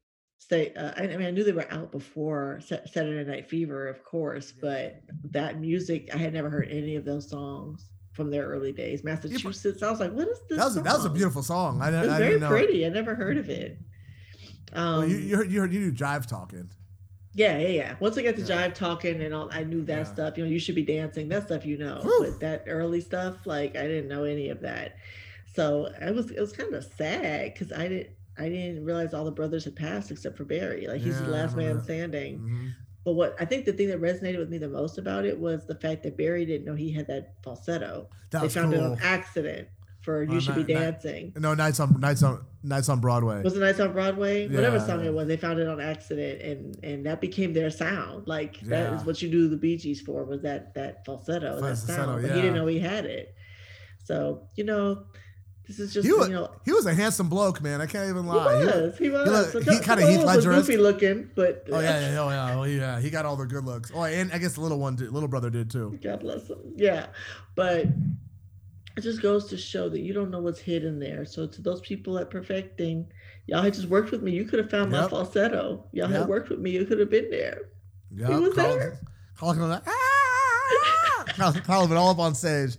say 0.49 0.73
uh, 0.73 0.91
I, 0.97 1.03
I 1.03 1.18
mean 1.18 1.27
i 1.27 1.31
knew 1.31 1.43
they 1.43 1.51
were 1.51 1.72
out 1.72 1.91
before 1.91 2.59
saturday 2.61 3.30
night 3.30 3.47
fever 3.49 3.88
of 3.88 4.03
course 4.03 4.51
but 4.51 5.01
that 5.31 5.59
music 5.59 6.09
i 6.13 6.18
had 6.18 6.34
never 6.34 6.49
heard 6.49 6.68
any 6.69 6.95
of 6.95 7.05
those 7.05 7.30
songs 7.30 7.89
from 8.13 8.30
their 8.31 8.45
early 8.47 8.72
days 8.72 9.03
massachusetts 9.03 9.84
i 9.84 9.89
was 9.91 9.99
like 9.99 10.11
what 10.11 10.27
is 10.27 10.39
this 10.49 10.57
That 10.57 10.65
was 10.65 10.77
a, 10.77 10.81
that 10.81 10.95
was 10.97 11.05
a 11.05 11.09
beautiful 11.09 11.43
song. 11.43 11.80
I, 11.81 11.89
it 11.89 12.01
was 12.01 12.09
I 12.09 12.18
very 12.18 12.30
didn't 12.31 12.41
know. 12.41 12.49
pretty 12.49 12.85
i 12.85 12.89
never 12.89 13.13
heard 13.15 13.38
of 13.38 13.49
it 13.49 13.77
um 14.73 14.97
Well, 14.99 15.07
you, 15.07 15.18
you 15.18 15.35
heard 15.38 15.51
you 15.51 15.59
heard 15.59 15.73
you 15.73 15.80
knew 15.80 15.91
Jive 15.91 16.26
talking. 16.26 16.69
Yeah, 17.34 17.57
yeah, 17.59 17.68
yeah. 17.69 17.95
Once 18.01 18.18
I 18.18 18.23
got 18.23 18.35
to 18.35 18.41
Yeah. 18.41 18.68
jive 18.68 18.73
talking 18.73 19.22
and 19.22 19.34
all, 19.34 19.47
I 19.53 19.63
knew 19.63 19.84
that 19.85 19.97
Yeah. 19.99 20.03
stuff. 20.03 20.38
You 20.38 20.43
know, 20.43 20.49
you 20.49 20.59
should 20.59 20.76
be 20.76 20.84
dancing. 20.84 21.30
That 21.30 21.43
stuff 21.43 21.65
you 21.65 21.77
know, 21.77 21.99
Whew. 22.03 22.26
but 22.27 22.39
that 22.41 22.63
early 22.68 22.99
stuff, 22.99 23.45
like 23.45 23.77
I 23.77 23.84
didn't 23.88 24.09
know 24.09 24.26
any 24.26 24.49
of 24.49 24.59
that. 24.61 24.97
So 25.55 25.89
I 26.01 26.11
was, 26.11 26.30
it 26.31 26.41
was 26.41 26.51
kind 26.51 26.73
of 26.73 26.84
sad 26.84 27.53
because 27.53 27.72
I 27.72 27.88
didn't, 27.88 28.09
I 28.37 28.49
didn't 28.49 28.83
realize 28.85 29.13
all 29.13 29.25
the 29.25 29.31
brothers 29.31 29.65
had 29.65 29.75
passed 29.75 30.09
except 30.11 30.37
for 30.37 30.45
Barry. 30.45 30.87
Like 30.87 31.01
he's 31.01 31.15
Yeah, 31.19 31.25
the 31.25 31.31
last 31.31 31.55
man 31.55 31.65
remember. 31.67 31.83
standing. 31.83 32.39
Mhm. 32.39 32.69
But 33.03 33.13
what 33.13 33.35
I 33.39 33.45
think 33.45 33.65
the 33.65 33.73
thing 33.73 33.87
that 33.89 33.99
resonated 34.01 34.37
with 34.37 34.49
me 34.49 34.57
the 34.57 34.69
most 34.69 34.97
about 34.97 35.25
it 35.25 35.39
was 35.39 35.65
the 35.65 35.75
fact 35.75 36.03
that 36.03 36.17
Barry 36.17 36.45
didn't 36.45 36.65
know 36.65 36.75
he 36.75 36.91
had 36.91 37.07
that 37.07 37.33
falsetto. 37.43 38.07
That 38.29 38.41
they 38.43 38.49
found 38.49 38.73
it 38.73 38.77
cool. 38.77 38.91
on 38.93 38.99
accident 39.01 39.67
for 40.01 40.23
"You 40.23 40.39
Should 40.39 40.55
ni- 40.57 40.63
Be 40.63 40.73
Dancing." 40.73 41.33
No, 41.37 41.53
nights 41.53 41.79
on 41.79 41.99
nights 41.99 42.21
on 42.23 42.45
nights 42.63 42.89
on 42.89 42.99
Broadway. 42.99 43.41
Was 43.41 43.57
it 43.57 43.59
Nights 43.59 43.79
on 43.79 43.91
Broadway? 43.91 44.47
Whatever 44.47 44.79
song 44.79 45.03
it 45.03 45.11
was, 45.13 45.27
they 45.27 45.35
found 45.37 45.59
it 45.59 45.67
on 45.67 45.81
accident, 45.81 46.41
and 46.41 46.77
and 46.83 47.05
that 47.07 47.21
became 47.21 47.53
their 47.53 47.71
sound. 47.71 48.27
Like 48.27 48.59
that 48.61 48.93
is 48.93 48.99
Yeah. 49.01 49.05
what 49.05 49.21
you 49.21 49.29
do 49.31 49.49
the 49.49 49.57
Bee 49.57 49.77
Gees 49.77 49.99
for 50.01 50.23
was 50.23 50.41
that 50.43 50.73
that 50.75 51.03
falsetto, 51.03 51.55
that 51.55 51.59
Falsetto, 51.61 51.93
sound. 52.05 52.21
But 52.21 52.31
he 52.31 52.41
didn't 52.41 52.55
know 52.55 52.67
he 52.67 52.79
had 52.79 53.05
it. 53.05 53.33
So 54.03 54.47
you 54.55 54.63
know, 54.63 55.05
this 55.77 55.88
is 55.88 55.93
just 55.93 56.06
He 56.06 56.14
was, 56.14 56.27
you 56.30 56.35
know. 56.35 56.52
he 56.65 56.72
was 56.72 56.85
a 56.85 56.93
handsome 56.93 57.30
bloke, 57.30 57.61
man. 57.61 57.81
I 57.81 57.85
can't 57.85 58.10
even 58.10 58.26
lie. 58.26 58.60
He- 58.60 58.65
was, 58.65 58.98
he 58.98 59.10
was. 59.10 59.27
look- 59.30 59.49
So 59.52 59.60
he 59.60 59.65
don't- 59.65 59.84
kinda 59.84 60.02
don't 60.03 60.11
Heath 60.11 60.23
Ledger-esque. 60.23 60.68
goofy 60.68 60.77
looking, 60.77 61.30
but 61.35 61.68
Oh 61.72 61.80
yeah, 61.80 62.11
yeah, 62.11 62.19
oh 62.22 62.30
yeah, 62.30 62.56
oh 62.60 62.64
yeah. 62.64 62.99
He 62.99 63.10
got 63.10 63.26
all 63.26 63.35
the 63.35 63.45
good 63.45 63.65
looks. 63.65 63.91
Oh, 63.93 64.03
and 64.03 64.31
I 64.34 64.38
guess 64.38 64.53
the 64.53 64.61
little 64.61 64.80
one, 64.80 64.95
did, 64.95 65.11
little 65.11 65.30
brother 65.30 65.49
did 65.49 65.69
too. 65.72 65.98
God 66.03 66.19
bless 66.22 66.48
him. 66.49 66.60
Yeah, 66.76 67.07
but 67.56 67.85
it 68.98 69.02
just 69.02 69.22
goes 69.22 69.45
to 69.49 69.57
show 69.57 69.88
that 69.89 69.99
you 70.02 70.14
don't 70.14 70.30
know 70.31 70.41
what's 70.41 70.60
hidden 70.60 70.99
there. 70.99 71.26
So 71.26 71.48
to 71.48 71.61
those 71.61 71.81
people 71.81 72.18
at 72.19 72.30
perfecting, 72.30 73.07
y'all 73.48 73.61
had 73.61 73.73
just 73.73 73.88
worked 73.88 74.11
with 74.11 74.22
me. 74.22 74.31
You 74.31 74.43
could 74.45 74.60
have 74.60 74.69
found 74.69 74.91
my 74.91 75.07
falsetto. 75.07 75.85
Y'all 75.93 76.10
Yep. 76.10 76.19
had 76.19 76.27
worked 76.30 76.49
with 76.49 76.60
me. 76.60 76.72
You 76.72 76.85
could 76.85 76.99
have 76.99 77.10
been 77.10 77.30
there. 77.30 77.69
Yeah, 78.14 78.38
was 78.38 78.53
Carl, 78.53 78.76
there. 78.76 78.99
Carl, 79.38 79.56
Carl, 79.56 79.81
ah! 79.88 81.23
Carl, 81.38 81.53
Carl 81.64 81.98
all 81.98 82.10
up 82.10 82.19
on 82.19 82.35
stage, 82.35 82.76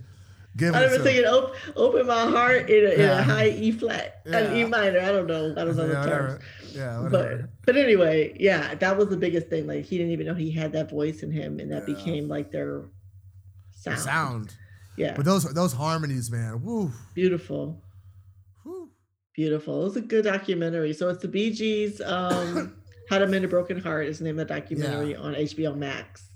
giving 0.57 0.75
I 0.75 0.81
it 0.81 0.85
remember 0.85 1.03
singing 1.05 1.25
"Open, 1.25 1.59
Open 1.75 2.07
My 2.07 2.25
Heart" 2.25 2.69
in 2.69 2.85
a, 2.85 2.89
in 2.91 2.99
Yeah. 2.99 3.19
a 3.19 3.23
high 3.23 3.49
E 3.49 3.71
flat, 3.71 4.21
an 4.25 4.55
E 4.55 4.65
minor. 4.65 4.99
I 4.99 5.11
don't 5.11 5.27
know. 5.27 5.51
I 5.51 5.63
don't 5.65 5.75
know 5.75 5.87
the 5.87 5.93
Yeah, 5.93 6.05
terms. 6.05 6.33
whatever. 6.33 6.39
Yeah, 6.73 6.99
But 7.03 7.11
whatever. 7.11 7.49
but 7.65 7.75
anyway, 7.77 8.35
yeah, 8.39 8.75
that 8.75 8.97
was 8.97 9.09
the 9.09 9.17
biggest 9.17 9.47
thing. 9.47 9.67
Like 9.67 9.85
he 9.85 9.97
didn't 9.97 10.11
even 10.13 10.25
know 10.27 10.33
he 10.35 10.51
had 10.51 10.71
that 10.73 10.89
voice 10.89 11.23
in 11.23 11.31
him, 11.31 11.59
and 11.59 11.71
that 11.71 11.87
Yeah. 11.87 11.95
became 11.95 12.27
like 12.27 12.51
their 12.51 12.81
The 13.83 13.95
sound. 13.97 13.99
sound. 13.99 14.55
Yeah, 14.97 15.15
But 15.15 15.25
those 15.25 15.43
those 15.53 15.73
harmonies, 15.73 16.29
man. 16.31 16.61
Woo. 16.63 16.91
beautiful. 17.15 17.81
Woo. 18.63 18.89
Beautiful. 19.35 19.81
It 19.81 19.83
was 19.85 19.95
a 19.97 20.01
good 20.01 20.25
documentary. 20.25 20.93
So 20.93 21.09
it's 21.09 21.21
the 21.23 21.27
Bee 21.27 21.51
Gees. 21.51 21.99
Um, 22.01 22.75
How 23.09 23.17
to 23.17 23.27
Mend 23.27 23.43
a 23.43 23.47
Broken 23.47 23.79
Heart 23.79 24.07
is 24.07 24.19
the 24.19 24.23
name 24.25 24.39
of 24.39 24.47
the 24.47 24.53
documentary 24.53 25.15
on 25.15 25.33
HBO 25.35 25.75
Max. 25.75 26.29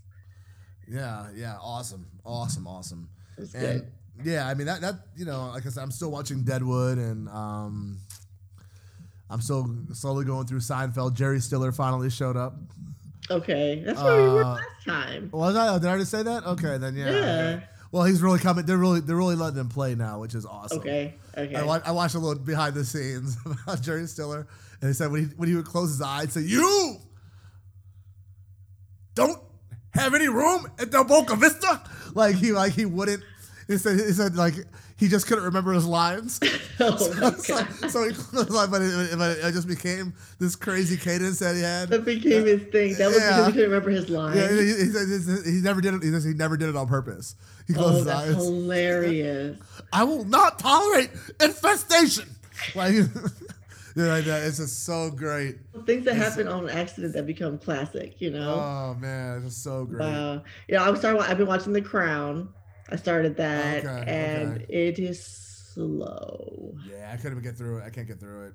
Yeah, 0.87 1.27
yeah. 1.35 1.55
Awesome. 1.61 2.07
Awesome, 2.25 2.67
awesome. 2.67 3.09
It 3.37 3.41
was 3.41 3.55
And 3.55 3.81
good. 3.81 3.91
Yeah, 4.23 4.47
I 4.47 4.53
mean 4.53 4.67
that 4.67 4.81
that 4.81 4.95
you 5.15 5.25
know, 5.25 5.47
like 5.53 5.65
I 5.65 5.69
said, 5.69 5.83
I'm 5.83 5.91
still 5.91 6.11
watching 6.11 6.43
Deadwood 6.43 6.97
and 6.97 7.27
um 7.29 7.99
I'm 9.29 9.41
still 9.41 9.67
slowly 9.93 10.25
going 10.25 10.47
through 10.47 10.59
Seinfeld. 10.59 11.13
Jerry 11.15 11.39
Stiller 11.39 11.71
finally 11.71 12.09
showed 12.09 12.37
up. 12.37 12.55
Okay, 13.29 13.83
that's 13.85 14.01
where 14.01 14.23
we 14.23 14.29
were 14.29 14.43
uh, 14.43 14.53
last 14.55 14.85
time. 14.85 15.29
Was 15.33 15.55
I? 15.55 15.77
Did 15.77 15.85
I 15.85 15.89
already 15.89 16.05
say 16.05 16.23
that? 16.23 16.45
Okay, 16.45 16.77
then 16.77 16.95
yeah. 16.95 17.11
Yeah. 17.11 17.59
Well, 17.91 18.03
he's 18.03 18.21
really 18.21 18.39
coming. 18.39 18.65
They're 18.65 18.77
really 18.77 19.01
they're 19.01 19.15
really 19.17 19.35
letting 19.35 19.59
him 19.59 19.69
play 19.69 19.95
now, 19.95 20.19
which 20.19 20.33
is 20.33 20.45
awesome. 20.45 20.79
Okay. 20.79 21.13
Okay. 21.37 21.55
I, 21.55 21.61
I 21.61 21.91
watched 21.91 22.15
a 22.15 22.19
little 22.19 22.41
behind 22.41 22.75
the 22.75 22.85
scenes 22.85 23.37
about 23.45 23.81
Jerry 23.81 24.07
Stiller, 24.07 24.47
and 24.81 24.89
he 24.89 24.93
said 24.93 25.11
when 25.11 25.25
he 25.25 25.35
when 25.35 25.49
he 25.49 25.55
would 25.55 25.65
close 25.65 25.89
his 25.89 26.01
eyes, 26.01 26.33
say, 26.33 26.41
"You 26.41 26.97
don't 29.13 29.39
have 29.91 30.13
any 30.13 30.29
room 30.29 30.67
at 30.79 30.91
the 30.91 31.03
Boca 31.03 31.35
Vista." 31.35 31.81
Like 32.13 32.35
he 32.35 32.51
like 32.53 32.73
he 32.73 32.85
wouldn't. 32.85 33.23
He 33.67 33.77
said 33.77 33.99
he 33.99 34.13
said 34.13 34.35
like 34.35 34.53
he 34.95 35.07
just 35.09 35.27
couldn't 35.27 35.43
remember 35.43 35.73
his 35.73 35.85
lines. 35.85 36.39
oh 36.79 36.95
so, 36.97 37.13
God. 37.13 37.35
so 37.89 38.07
he 38.07 38.13
closed 38.13 38.47
his 38.47 38.55
eyes, 38.57 38.67
but 38.69 38.81
it, 38.81 39.17
but 39.17 39.37
it 39.37 39.51
just 39.53 39.67
became 39.67 40.13
this 40.39 40.55
crazy 40.55 40.95
cadence 40.95 41.39
that 41.39 41.55
he 41.55 41.61
had. 41.61 41.89
That 41.89 42.05
became 42.05 42.45
his 42.45 42.63
thing. 42.63 42.95
That 42.95 43.07
was 43.07 43.17
Yeah. 43.17 43.29
because 43.29 43.45
he 43.47 43.51
couldn't 43.53 43.69
remember 43.71 43.89
his 43.89 44.09
lines. 44.09 44.37
Yeah, 44.37 44.49
he, 44.49 44.65
he 44.65 44.85
said 44.91 45.45
he, 45.45 45.51
he 45.51 45.61
never 45.61 45.81
did 45.81 45.95
it. 45.95 46.03
He, 46.03 46.11
he 46.29 46.33
never 46.33 46.55
did 46.55 46.69
it 46.69 46.75
on 46.75 46.87
purpose. 46.87 47.35
He 47.67 47.73
oh, 47.75 47.77
closed 47.77 47.93
oh, 47.93 47.97
his 47.97 48.05
that's 48.05 48.29
eyes. 48.29 48.35
hilarious. 48.35 49.59
I 49.91 50.03
will 50.03 50.23
not 50.23 50.59
tolerate 50.59 51.09
infestation. 51.41 52.29
Like, 52.73 52.93
yeah, 52.93 53.03
like 54.05 54.25
that. 54.25 54.43
It's 54.43 54.57
just 54.57 54.85
so 54.85 55.11
great. 55.11 55.57
Things 55.85 56.05
that 56.05 56.15
It's- 56.15 56.29
happen 56.35 56.47
on 56.47 56.69
accident 56.69 57.13
that 57.13 57.25
become 57.27 57.57
classic, 57.57 58.21
you 58.21 58.31
know? 58.31 58.53
Oh 58.53 58.97
man, 58.99 59.37
it's 59.37 59.47
just 59.47 59.63
so 59.63 59.85
great. 59.85 60.01
Wow. 60.07 60.43
Yeah, 60.67 60.83
I 60.83 60.89
was 60.89 60.99
starting. 60.99 61.21
I've 61.21 61.37
been 61.37 61.47
watching 61.47 61.73
The 61.73 61.81
Crown. 61.81 62.49
I 62.89 62.95
started 62.95 63.37
that, 63.37 63.85
Okay, 63.85 64.03
and 64.11 64.55
okay. 64.61 64.65
it 64.69 64.99
is 64.99 65.23
slow. 65.73 66.73
Yeah, 66.89 67.11
I 67.13 67.17
couldn't 67.17 67.41
get 67.41 67.57
through 67.57 67.79
it. 67.79 67.83
I 67.85 67.89
can't 67.89 68.07
get 68.07 68.19
through 68.19 68.47
it. 68.47 68.53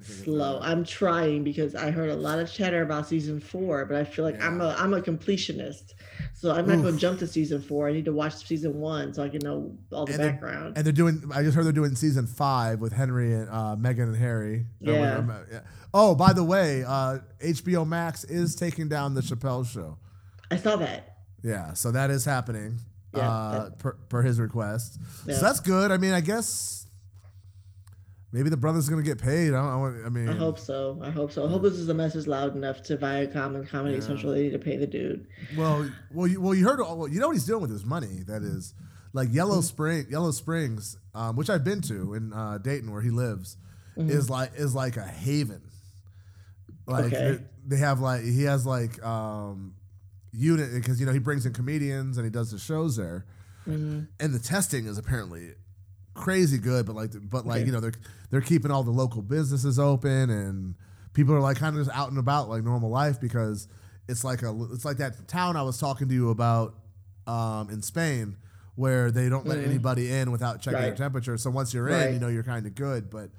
Slow. 0.00 0.60
I'm 0.62 0.84
trying 0.84 1.42
because 1.42 1.74
I 1.74 1.90
heard 1.90 2.08
a 2.10 2.14
lot 2.14 2.38
of 2.38 2.50
chatter 2.52 2.82
about 2.82 3.08
season 3.08 3.40
four, 3.40 3.84
but 3.84 3.96
I 3.96 4.04
feel 4.04 4.24
like 4.24 4.40
I'm 4.40 4.60
a 4.60 4.68
I'm 4.78 4.94
a 4.94 5.00
completionist, 5.02 5.94
so 6.34 6.52
I'm 6.52 6.68
not 6.68 6.80
going 6.82 6.94
to 6.94 7.00
jump 7.00 7.18
to 7.18 7.26
season 7.26 7.60
four. 7.60 7.88
I 7.88 7.92
need 7.92 8.04
to 8.04 8.12
watch 8.12 8.46
season 8.46 8.78
one 8.78 9.12
so 9.12 9.24
I 9.24 9.28
can 9.28 9.40
know 9.42 9.76
all 9.90 10.06
the 10.06 10.12
And 10.12 10.22
they're- 10.22 10.30
background. 10.30 10.76
And 10.76 10.86
they're 10.86 10.92
doing. 10.92 11.24
I 11.34 11.42
just 11.42 11.56
heard 11.56 11.64
they're 11.64 11.72
doing 11.72 11.96
season 11.96 12.28
five 12.28 12.78
with 12.80 12.92
Henry 12.92 13.32
and 13.34 13.50
uh, 13.50 13.74
Megan 13.74 14.08
and 14.10 14.16
Harry. 14.16 14.66
Yeah. 14.78 15.24
yeah. 15.50 15.60
Oh, 15.92 16.14
by 16.14 16.32
the 16.32 16.44
way, 16.44 16.84
uh, 16.86 17.18
HBO 17.42 17.84
Max 17.84 18.22
is 18.22 18.54
taking 18.54 18.88
down 18.88 19.14
the 19.14 19.20
Chappelle 19.20 19.66
Show. 19.66 19.98
I 20.48 20.58
saw 20.58 20.76
that. 20.76 21.16
Yeah, 21.42 21.72
so 21.72 21.90
that 21.90 22.10
is 22.10 22.24
happening. 22.24 22.78
Yeah, 23.14 23.30
uh, 23.30 23.70
per, 23.70 23.92
per 24.08 24.22
his 24.22 24.38
request. 24.38 24.98
Yeah. 25.26 25.36
So 25.36 25.40
that's 25.42 25.60
good. 25.60 25.90
I 25.90 25.96
mean, 25.96 26.12
I 26.12 26.20
guess 26.20 26.86
maybe 28.32 28.50
the 28.50 28.56
brother's 28.56 28.88
gonna 28.88 29.02
get 29.02 29.18
paid. 29.18 29.48
I, 29.48 29.62
don't, 29.62 29.66
I, 29.66 29.76
want- 29.76 30.06
I 30.06 30.08
mean, 30.10 30.28
I 30.28 30.32
hope 30.36 30.58
so. 30.58 31.00
I 31.02 31.10
hope 31.10 31.32
so. 31.32 31.46
I 31.46 31.48
hope 31.48 31.62
this 31.62 31.74
is 31.74 31.88
a 31.88 31.94
message 31.94 32.26
loud 32.26 32.54
enough 32.54 32.82
to 32.84 32.96
Viacom 32.96 33.54
and 33.56 33.68
Comedy 33.68 33.94
Yeah. 33.94 34.00
Central. 34.02 34.32
They 34.32 34.42
need 34.42 34.52
to 34.52 34.58
pay 34.58 34.76
the 34.76 34.86
dude. 34.86 35.26
Well, 35.56 35.88
well, 36.12 36.26
you, 36.26 36.40
well, 36.40 36.54
you 36.54 36.66
heard. 36.68 36.80
Well, 36.80 37.08
you 37.08 37.20
know 37.20 37.28
what 37.28 37.36
he's 37.36 37.46
doing 37.46 37.62
with 37.62 37.70
his 37.70 37.84
money. 37.84 38.22
That 38.26 38.42
is, 38.42 38.74
like 39.14 39.28
Yellow 39.32 39.62
Spring, 39.62 40.06
Yellow 40.10 40.30
Springs, 40.32 40.98
um, 41.14 41.36
which 41.36 41.48
I've 41.48 41.64
been 41.64 41.80
to 41.82 42.12
in 42.14 42.32
uh, 42.34 42.58
Dayton, 42.58 42.92
where 42.92 43.00
he 43.02 43.10
lives, 43.10 43.56
Mhm. 43.96 44.10
is 44.10 44.28
like 44.28 44.52
is 44.56 44.74
like 44.74 44.96
a 44.98 45.06
haven. 45.06 45.62
Like 46.86 47.06
Okay. 47.06 47.38
they, 47.66 47.76
they 47.76 47.76
have 47.78 48.00
like 48.00 48.22
he 48.22 48.42
has 48.44 48.66
like 48.66 49.02
um, 49.04 49.74
unit 50.32 50.72
because 50.74 51.00
you 51.00 51.06
know 51.06 51.12
he 51.12 51.18
brings 51.18 51.46
in 51.46 51.52
comedians 51.52 52.16
and 52.18 52.24
he 52.24 52.30
does 52.30 52.50
the 52.50 52.58
shows 52.58 52.96
there, 52.96 53.24
Mhm. 53.66 54.08
and 54.20 54.34
the 54.34 54.38
testing 54.38 54.86
is 54.86 54.98
apparently 54.98 55.54
crazy 56.14 56.58
good. 56.58 56.86
But 56.86 56.96
like, 56.96 57.12
but 57.28 57.46
like 57.46 57.58
Okay. 57.58 57.66
you 57.66 57.72
know 57.72 57.80
they're 57.80 57.92
they're 58.30 58.40
keeping 58.40 58.70
all 58.70 58.82
the 58.84 58.90
local 58.90 59.22
businesses 59.22 59.78
open 59.78 60.30
and 60.30 60.74
people 61.14 61.34
are 61.34 61.40
like 61.40 61.56
kind 61.56 61.76
of 61.76 61.84
just 61.84 61.96
out 61.96 62.10
and 62.10 62.18
about 62.18 62.48
like 62.48 62.62
normal 62.62 62.90
life 62.90 63.20
because 63.20 63.68
it's 64.08 64.24
like 64.24 64.42
a 64.42 64.54
it's 64.72 64.84
like 64.84 64.98
that 64.98 65.26
town 65.28 65.56
I 65.56 65.62
was 65.62 65.78
talking 65.78 66.08
to 66.08 66.14
you 66.14 66.30
about 66.30 66.74
um, 67.26 67.68
in 67.70 67.82
Spain 67.82 68.36
where 68.74 69.10
they 69.10 69.28
don't 69.28 69.46
let 69.46 69.58
Mhm. 69.58 69.66
anybody 69.66 70.10
in 70.10 70.30
without 70.30 70.60
checking 70.60 70.80
their 70.80 70.94
temperature. 70.94 71.36
So 71.36 71.50
once 71.50 71.74
you're 71.74 71.88
in, 71.88 72.14
you 72.14 72.20
know 72.20 72.28
you're 72.28 72.42
kind 72.44 72.64
of 72.66 72.74
good. 72.74 73.10
But 73.10 73.30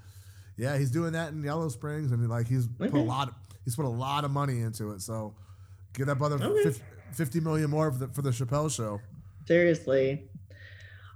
yeah, 0.58 0.78
he's 0.78 0.92
doing 0.92 1.14
that 1.14 1.32
in 1.32 1.42
Yellow 1.44 1.70
Springs 1.70 2.12
and 2.12 2.28
like 2.30 2.48
he's 2.48 2.68
put 2.68 2.94
a 2.94 2.98
lot 3.00 3.30
of, 3.30 3.34
he's 3.64 3.76
put 3.76 3.86
a 3.86 3.90
lot 3.90 4.26
of 4.26 4.32
money 4.32 4.60
into 4.62 4.92
it. 4.92 5.02
So 5.02 5.36
give 5.94 6.08
that 6.08 6.18
brother 6.18 6.36
Okay. 6.42 6.64
fif- 6.64 6.82
50 7.14 7.40
million 7.40 7.70
more 7.70 7.92
for 7.92 7.98
the 8.00 8.08
for 8.10 8.22
the 8.22 8.30
Chappelle 8.32 8.70
show. 8.74 9.00
Seriously. 9.48 10.26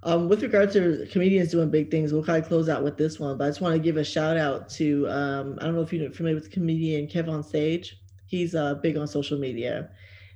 Um, 0.06 0.28
with 0.28 0.42
regard 0.44 0.70
to 0.74 1.08
comedians 1.12 1.52
doing 1.52 1.70
big 1.70 1.90
things, 1.90 2.12
we'll 2.12 2.26
kind 2.26 2.42
of 2.44 2.50
close 2.50 2.68
out 2.68 2.84
with 2.84 2.98
this 2.98 3.20
one. 3.20 3.38
But 3.38 3.46
I 3.46 3.48
just 3.50 3.62
want 3.62 3.74
to 3.76 3.80
give 3.80 3.96
a 3.96 4.04
shout 4.04 4.36
out 4.36 4.68
to 4.72 5.08
um, 5.10 5.58
I 5.62 5.66
don't 5.66 5.76
know 5.76 5.82
if 5.82 5.94
you're 5.94 6.12
familiar 6.12 6.36
with 6.36 6.46
the 6.46 6.50
comedian 6.50 7.08
Kev 7.08 7.30
on 7.30 7.42
Stage. 7.44 8.02
He's 8.26 8.54
uh, 8.56 8.76
big 8.76 8.98
on 8.98 9.08
social 9.08 9.38
media, 9.40 9.92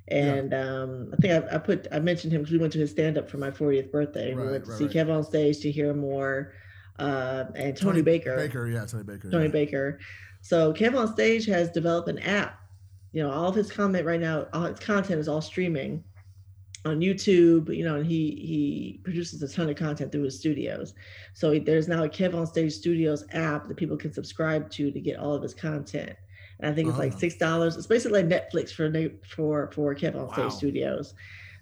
and 0.07 0.53
um, 0.53 1.09
I 1.13 1.17
think 1.17 1.33
I, 1.51 1.55
I 1.55 1.57
put 1.57 1.87
I 1.91 1.99
mentioned 1.99 2.31
him 2.31 2.41
because 2.43 2.53
we 2.53 2.59
went 2.59 2.71
to 2.73 2.79
his 2.79 2.91
stand 2.91 3.17
up 3.17 3.29
for 3.29 3.39
my 3.39 3.51
40th 3.51 3.91
birthday. 3.91 4.33
we 4.33 4.41
Right, 4.41 4.51
went 4.51 4.65
to 4.65 4.69
right, 4.71 4.77
see 4.77 4.85
right. 4.85 4.93
Kev 4.93 5.13
on 5.13 5.23
Stage 5.23 5.59
to 5.61 5.71
hear 5.71 5.93
more, 5.93 6.53
uh, 6.99 7.45
and 7.55 7.75
Tony, 7.75 8.01
Baker. 8.01 8.37
Baker, 8.37 8.67
yeah, 8.67 8.85
Tony 8.85 9.03
Baker. 9.03 9.29
Tony 9.31 9.45
yeah. 9.45 9.51
Baker. 9.51 9.99
So 10.41 10.71
Kev 10.73 10.97
on 10.97 11.11
Stage 11.11 11.45
has 11.47 11.71
developed 11.71 12.07
an 12.07 12.19
app. 12.19 12.57
You 13.13 13.23
know, 13.23 13.31
all 13.31 13.47
of 13.49 13.55
his 13.55 13.71
comment 13.71 14.05
right 14.05 14.19
now, 14.19 14.47
all 14.53 14.63
his 14.63 14.79
content 14.79 15.19
is 15.19 15.27
all 15.27 15.41
streaming 15.41 16.03
on 16.85 16.99
YouTube. 16.99 17.75
You 17.75 17.83
know, 17.85 17.95
and 17.95 18.05
he 18.05 18.31
he 18.31 19.01
produces 19.03 19.41
a 19.41 19.47
ton 19.53 19.69
of 19.69 19.75
content 19.75 20.11
through 20.11 20.23
his 20.23 20.39
studios. 20.39 20.93
So 21.33 21.57
there's 21.57 21.87
now 21.87 22.03
a 22.03 22.09
Kev 22.09 22.35
on 22.35 22.45
Stage 22.45 22.73
Studios 22.73 23.25
app 23.31 23.67
that 23.67 23.77
people 23.77 23.97
can 23.97 24.13
subscribe 24.13 24.69
to 24.71 24.91
to 24.91 24.99
get 24.99 25.19
all 25.19 25.33
of 25.33 25.41
his 25.41 25.53
content. 25.53 26.13
And 26.59 26.71
I 26.71 26.75
think 26.75 26.89
it's 26.89 26.97
like 26.97 27.13
Oh. 27.13 27.17
six 27.17 27.35
dollars. 27.35 27.75
It's 27.77 27.87
basically 27.87 28.23
like 28.23 28.31
Netflix 28.31 28.71
for 28.71 28.91
for 29.25 29.71
for 29.71 29.95
Kev 29.95 30.15
on 30.15 30.27
Wow. 30.27 30.33
Stage 30.33 30.51
Studios. 30.51 31.13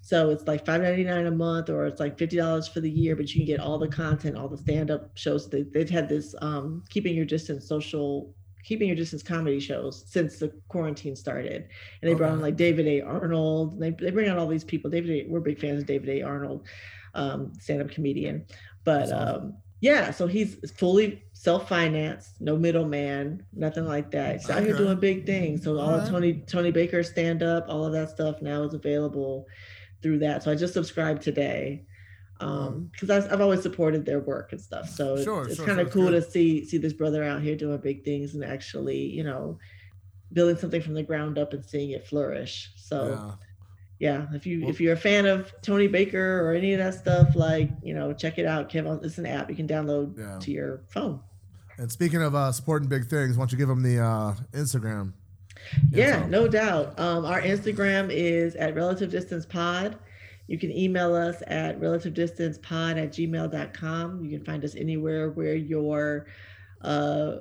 So 0.01 0.29
it's 0.29 0.45
like 0.47 0.65
five 0.65 0.81
ninety 0.81 1.03
nine 1.03 1.25
a 1.25 1.31
month, 1.31 1.69
or 1.69 1.85
it's 1.87 1.99
like 1.99 2.17
fifty 2.17 2.37
dollars 2.37 2.67
for 2.67 2.79
the 2.79 2.89
year, 2.89 3.15
but 3.15 3.33
you 3.33 3.39
can 3.41 3.47
get 3.47 3.59
all 3.59 3.79
the 3.79 3.87
content, 3.87 4.37
all 4.37 4.47
the 4.47 4.57
stand 4.57 4.91
up 4.91 5.09
shows. 5.15 5.49
They, 5.49 5.63
they've 5.63 5.89
had 5.89 6.07
this 6.07 6.35
um, 6.41 6.83
keeping 6.89 7.15
your 7.15 7.25
distance 7.25 7.67
social 7.67 8.35
keeping 8.65 8.87
your 8.87 8.97
distance 8.97 9.21
comedy 9.23 9.59
shows 9.59 10.03
since 10.07 10.39
the 10.39 10.51
quarantine 10.67 11.15
started. 11.15 11.67
And 12.01 12.11
they 12.11 12.15
brought 12.15 12.31
on 12.31 12.41
like 12.41 12.57
David 12.57 12.87
A. 12.87 13.01
Arnold. 13.01 13.79
They, 13.79 13.91
they 13.91 14.09
bring 14.09 14.29
on 14.29 14.37
all 14.37 14.47
these 14.47 14.63
people. 14.63 14.89
David 14.89 15.11
A. 15.11 15.29
We're 15.29 15.39
big 15.39 15.59
fans 15.59 15.81
of 15.81 15.87
David 15.87 16.09
A. 16.09 16.21
Arnold, 16.23 16.65
um, 17.13 17.53
stand-up 17.59 17.91
comedian. 17.91 18.45
But 18.83 19.11
um, 19.11 19.57
yeah, 19.81 20.09
so 20.09 20.25
he's 20.25 20.71
fully 20.71 21.23
self-financed, 21.33 22.41
no 22.41 22.57
middleman, 22.57 23.45
nothing 23.53 23.85
like 23.85 24.09
that. 24.11 24.37
He's 24.37 24.49
out 24.49 24.63
here 24.63 24.75
doing 24.75 24.99
big 24.99 25.27
things. 25.27 25.63
So 25.63 25.77
all, 25.77 25.91
all 25.91 25.99
right. 25.99 26.09
Tony 26.09 26.33
Tony 26.47 26.71
Baker 26.71 27.03
stand-up, 27.03 27.65
all 27.69 27.85
of 27.85 27.93
that 27.93 28.09
stuff 28.09 28.41
now 28.41 28.63
is 28.63 28.73
available 28.73 29.45
through 30.01 30.19
that. 30.19 30.43
So 30.43 30.51
I 30.51 30.55
just 30.55 30.73
subscribed 30.73 31.21
today 31.21 31.85
um 32.41 32.89
because 32.91 33.09
I've, 33.09 33.31
I've 33.31 33.41
always 33.41 33.61
supported 33.61 34.05
their 34.05 34.19
work 34.19 34.51
and 34.51 34.59
stuff. 34.59 34.89
So 34.89 35.21
sure, 35.23 35.43
it's, 35.43 35.51
it's 35.51 35.57
sure, 35.57 35.65
kind 35.65 35.79
of 35.79 35.87
sure, 35.87 35.93
cool 35.93 36.11
to 36.11 36.21
see 36.21 36.65
see 36.65 36.77
this 36.77 36.93
brother 36.93 37.23
out 37.23 37.41
here 37.41 37.55
doing 37.55 37.77
big 37.77 38.03
things 38.03 38.35
and 38.35 38.43
actually 38.43 38.99
you 38.99 39.23
know 39.23 39.57
building 40.33 40.57
something 40.57 40.81
from 40.81 40.93
the 40.93 41.03
ground 41.03 41.37
up 41.37 41.53
and 41.53 41.65
seeing 41.65 41.91
it 41.91 42.05
flourish. 42.05 42.71
So 42.75 43.37
yeah, 43.99 44.25
yeah 44.27 44.35
if 44.35 44.45
you 44.45 44.61
well, 44.61 44.69
if 44.69 44.81
you're 44.81 44.93
a 44.93 44.97
fan 44.97 45.25
of 45.25 45.53
tony 45.61 45.87
baker 45.87 46.41
or 46.41 46.53
any 46.53 46.73
of 46.73 46.79
that 46.79 46.95
stuff 46.95 47.35
like 47.35 47.69
you 47.81 47.93
know 47.93 48.11
check 48.13 48.37
it 48.37 48.45
out 48.45 48.69
kevin. 48.69 48.99
It's 49.01 49.17
an 49.17 49.25
app 49.25 49.49
you 49.49 49.55
can 49.55 49.67
download 49.67 50.17
yeah. 50.17 50.37
to 50.39 50.51
your 50.51 50.83
phone. 50.89 51.21
And 51.77 51.91
speaking 51.91 52.21
of 52.21 52.35
uh 52.35 52.51
supporting 52.51 52.89
big 52.89 53.07
things 53.07 53.37
why 53.37 53.43
don't 53.43 53.51
you 53.53 53.57
give 53.57 53.69
them 53.69 53.81
the 53.81 53.99
uh 53.99 54.33
instagram? 54.51 55.13
Yeah 55.89 56.25
no 56.25 56.49
doubt. 56.49 56.99
Um 56.99 57.25
our 57.25 57.41
instagram 57.41 58.09
is 58.11 58.55
at 58.55 58.75
relative 58.75 59.09
distance 59.09 59.45
pod 59.45 59.97
you 60.47 60.59
can 60.59 60.71
email 60.71 61.15
us 61.15 61.41
at 61.47 61.79
relative 61.79 62.13
distance 62.13 62.57
relativedistance.pod 62.57 62.97
at 62.97 63.11
gmail.com. 63.11 64.23
You 64.23 64.37
can 64.37 64.45
find 64.45 64.63
us 64.63 64.75
anywhere 64.75 65.31
where 65.31 65.55
your 65.55 66.27
uh, 66.81 67.37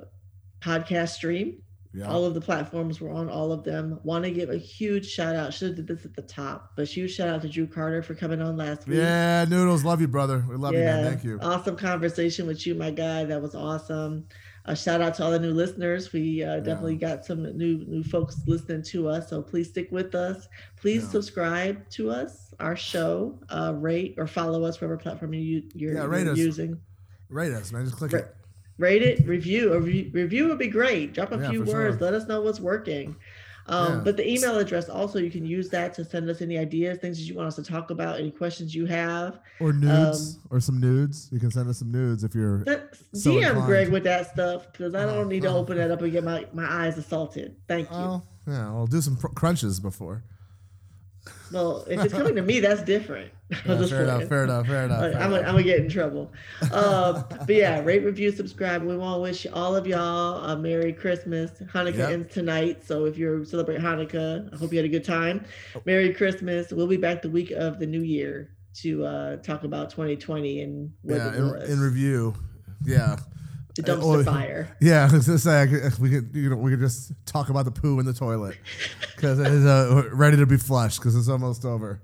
podcast 0.61 1.09
stream. 1.09 1.61
Yeah. 1.93 2.09
All 2.09 2.25
of 2.25 2.33
the 2.33 2.41
platforms 2.41 2.99
we're 2.99 3.13
on, 3.13 3.29
all 3.29 3.53
of 3.53 3.63
them. 3.63 4.01
Want 4.03 4.25
to 4.25 4.31
give 4.31 4.49
a 4.49 4.57
huge 4.57 5.09
shout 5.09 5.33
out. 5.33 5.53
Should 5.53 5.69
have 5.69 5.75
did 5.77 5.87
this 5.87 6.03
at 6.03 6.13
the 6.13 6.23
top, 6.23 6.73
but 6.75 6.89
huge 6.89 7.15
shout 7.15 7.29
out 7.29 7.41
to 7.43 7.47
Drew 7.47 7.67
Carter 7.67 8.03
for 8.03 8.15
coming 8.15 8.41
on 8.41 8.57
last 8.57 8.85
week. 8.85 8.97
Yeah, 8.97 9.45
Noodles, 9.47 9.85
love 9.85 10.01
you, 10.01 10.09
brother. 10.09 10.43
We 10.49 10.57
love 10.57 10.73
yeah, 10.73 10.79
you, 10.79 10.85
man. 10.85 11.05
Thank 11.05 11.23
you. 11.23 11.39
Awesome 11.41 11.77
conversation 11.77 12.47
with 12.47 12.67
you, 12.67 12.75
my 12.75 12.91
guy. 12.91 13.23
That 13.23 13.41
was 13.41 13.55
awesome 13.55 14.27
a 14.65 14.75
shout 14.75 15.01
out 15.01 15.13
to 15.15 15.23
all 15.23 15.31
the 15.31 15.39
new 15.39 15.51
listeners. 15.51 16.11
We 16.11 16.43
uh, 16.43 16.57
definitely 16.57 16.95
yeah. 16.95 17.15
got 17.15 17.25
some 17.25 17.43
new 17.57 17.85
new 17.85 18.03
folks 18.03 18.41
listening 18.47 18.83
to 18.83 19.07
us, 19.09 19.29
so 19.29 19.41
please 19.41 19.69
stick 19.69 19.91
with 19.91 20.15
us. 20.15 20.47
Please 20.75 21.03
yeah. 21.03 21.09
subscribe 21.09 21.87
to 21.91 22.09
us, 22.09 22.53
our 22.59 22.75
show, 22.75 23.39
uh, 23.49 23.73
rate 23.75 24.15
or 24.17 24.27
follow 24.27 24.63
us 24.63 24.81
whatever 24.81 24.97
platform 24.97 25.33
you, 25.33 25.63
you're, 25.73 25.95
yeah, 25.95 26.05
rate 26.05 26.23
you're 26.23 26.33
us. 26.33 26.37
using. 26.37 26.79
Rate 27.29 27.53
us, 27.53 27.71
man. 27.71 27.85
Just 27.85 27.97
click 27.97 28.13
Ra- 28.13 28.19
it. 28.19 28.35
Rate 28.77 29.03
it, 29.03 29.27
review. 29.27 29.73
A 29.73 29.79
re- 29.79 30.11
review 30.13 30.47
would 30.49 30.59
be 30.59 30.67
great. 30.67 31.13
Drop 31.13 31.31
a 31.31 31.49
few 31.49 31.63
words. 31.63 31.97
Sure. 31.97 32.05
Let 32.05 32.13
us 32.13 32.27
know 32.27 32.41
what's 32.41 32.59
working. 32.59 33.15
Um, 33.67 33.93
yeah. 33.93 34.01
But 34.03 34.17
the 34.17 34.29
email 34.29 34.57
address 34.59 34.89
also, 34.89 35.19
you 35.19 35.31
can 35.31 35.45
use 35.45 35.69
that 35.69 35.93
to 35.95 36.05
send 36.05 36.29
us 36.29 36.41
any 36.41 36.57
ideas, 36.57 36.99
things 36.99 37.17
that 37.17 37.23
you 37.23 37.35
want 37.35 37.47
us 37.47 37.55
to 37.55 37.63
talk 37.63 37.89
about, 37.89 38.19
any 38.19 38.31
questions 38.31 38.75
you 38.75 38.85
have, 38.85 39.39
or 39.59 39.73
nudes, 39.73 40.35
um, 40.35 40.41
or 40.51 40.59
some 40.59 40.79
nudes. 40.79 41.29
You 41.31 41.39
can 41.39 41.49
send 41.49 41.69
us 41.69 41.79
some 41.79 41.91
nudes 41.91 42.23
if 42.23 42.35
you're. 42.35 42.63
So 43.13 43.31
DM 43.31 43.47
inclined. 43.47 43.65
Greg 43.65 43.89
with 43.89 44.03
that 44.03 44.31
stuff 44.31 44.71
because 44.71 44.93
I 44.93 45.05
don't 45.05 45.25
uh, 45.25 45.27
need 45.27 45.41
to 45.43 45.51
uh, 45.51 45.55
open 45.55 45.77
that 45.77 45.89
up 45.89 46.01
and 46.01 46.11
get 46.11 46.23
my, 46.23 46.45
my 46.53 46.85
eyes 46.85 46.97
assaulted. 46.97 47.55
Thank 47.67 47.89
you. 47.89 47.95
Oh, 47.97 48.23
yeah, 48.47 48.67
I'll 48.67 48.87
do 48.87 49.01
some 49.01 49.17
pr- 49.17 49.27
crunches 49.29 49.79
before. 49.79 50.23
Well, 51.51 51.85
if 51.89 52.03
it's 52.03 52.13
coming 52.13 52.35
to 52.35 52.41
me, 52.41 52.59
that's 52.59 52.83
different. 52.83 53.31
Yeah, 53.63 53.85
fair, 53.85 54.03
enough, 54.03 54.27
fair 54.27 54.43
enough, 54.43 54.65
fair 54.65 54.85
enough, 54.85 55.15
I'm 55.21 55.29
gonna 55.29 55.61
get 55.61 55.79
in 55.79 55.87
trouble. 55.87 56.33
Uh, 56.71 57.21
but 57.45 57.55
yeah, 57.55 57.79
rate, 57.81 58.03
review, 58.03 58.31
subscribe. 58.31 58.81
We 58.81 58.97
want 58.97 59.17
to 59.17 59.21
wish 59.21 59.45
all 59.53 59.75
of 59.75 59.85
y'all 59.85 60.43
a 60.43 60.57
Merry 60.57 60.91
Christmas. 60.91 61.51
Hanukkah 61.71 61.97
yep. 61.97 62.09
ends 62.09 62.33
tonight, 62.33 62.83
so 62.83 63.05
if 63.05 63.19
you're 63.19 63.45
celebrating 63.45 63.85
Hanukkah, 63.85 64.51
I 64.51 64.57
hope 64.57 64.71
you 64.71 64.79
had 64.79 64.85
a 64.85 64.89
good 64.89 65.03
time. 65.03 65.45
Oh. 65.75 65.81
Merry 65.85 66.11
Christmas. 66.11 66.71
We'll 66.71 66.87
be 66.87 66.97
back 66.97 67.21
the 67.21 67.29
week 67.29 67.51
of 67.51 67.77
the 67.77 67.85
New 67.85 68.01
Year 68.01 68.49
to 68.77 69.05
uh, 69.05 69.35
talk 69.37 69.63
about 69.63 69.91
2020 69.91 70.61
and 70.61 70.91
yeah, 71.03 71.35
in, 71.35 71.71
in 71.71 71.79
review. 71.79 72.33
Yeah 72.83 73.17
the 73.75 73.83
dumpster 73.83 74.21
uh, 74.21 74.31
fire. 74.31 74.77
Yeah, 74.81 75.07
I 75.11 75.13
was 75.13 75.27
gonna 75.27 75.39
say 75.39 75.67
we 75.99 76.09
could 76.09 76.29
you 76.33 76.49
know 76.49 76.55
we 76.55 76.71
could 76.71 76.79
just 76.79 77.11
talk 77.25 77.49
about 77.49 77.65
the 77.65 77.71
poo 77.71 77.99
in 77.99 78.05
the 78.05 78.13
toilet 78.13 78.57
because 79.15 79.39
it's 79.39 79.65
uh, 79.65 80.09
ready 80.13 80.37
to 80.37 80.45
be 80.45 80.57
flushed 80.57 80.99
because 80.99 81.15
it's 81.15 81.29
almost 81.29 81.65
over. 81.65 82.01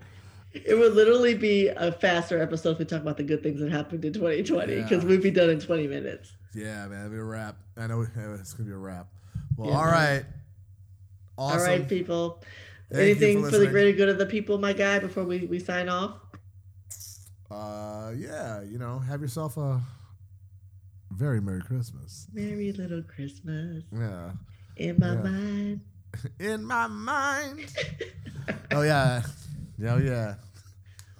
It 0.53 0.77
would 0.77 0.93
literally 0.93 1.33
be 1.33 1.69
a 1.69 1.93
faster 1.93 2.41
episode 2.41 2.71
if 2.71 2.79
we 2.79 2.85
talk 2.85 3.01
about 3.01 3.15
the 3.15 3.23
good 3.23 3.41
things 3.41 3.61
that 3.61 3.71
happened 3.71 4.03
in 4.03 4.11
2020 4.11 4.81
because 4.81 5.03
yeah. 5.03 5.09
we'd 5.09 5.23
be 5.23 5.31
done 5.31 5.49
in 5.49 5.61
20 5.61 5.87
minutes. 5.87 6.33
Yeah, 6.53 6.87
man, 6.87 7.01
it'd 7.01 7.13
be 7.13 7.17
a 7.17 7.23
wrap. 7.23 7.55
I 7.77 7.87
know 7.87 8.01
it's 8.01 8.53
gonna 8.53 8.67
be 8.67 8.73
a 8.73 8.77
wrap. 8.77 9.07
Well, 9.55 9.69
yeah, 9.69 9.77
all 9.77 9.85
right. 9.85 10.25
Awesome. 11.37 11.59
All 11.59 11.65
right, 11.65 11.87
people. 11.87 12.41
Thank 12.91 13.03
Anything 13.03 13.41
for, 13.41 13.51
for, 13.51 13.57
the 13.57 13.67
greater 13.67 13.95
good 13.95 14.09
of 14.09 14.17
the 14.17 14.25
people, 14.25 14.57
my 14.57 14.73
guy, 14.73 14.99
before 14.99 15.23
we, 15.23 15.45
we 15.45 15.59
sign 15.59 15.87
off? 15.87 16.17
Uh, 17.49 18.11
yeah, 18.17 18.61
you 18.63 18.77
know, 18.77 18.99
have 18.99 19.21
yourself 19.21 19.55
a 19.55 19.81
very 21.11 21.41
Merry 21.41 21.61
Christmas. 21.61 22.27
Merry 22.33 22.71
little 22.71 23.03
Christmas. 23.03 23.83
Yeah. 23.91 24.31
In 24.77 24.99
my 24.99 25.13
yeah. 25.13 25.21
mind. 25.21 25.81
In 26.39 26.63
my 26.63 26.87
mind. 26.87 27.73
oh 28.71 28.81
yeah. 28.81 29.21
Oh 29.85 29.97
yeah. 29.97 30.35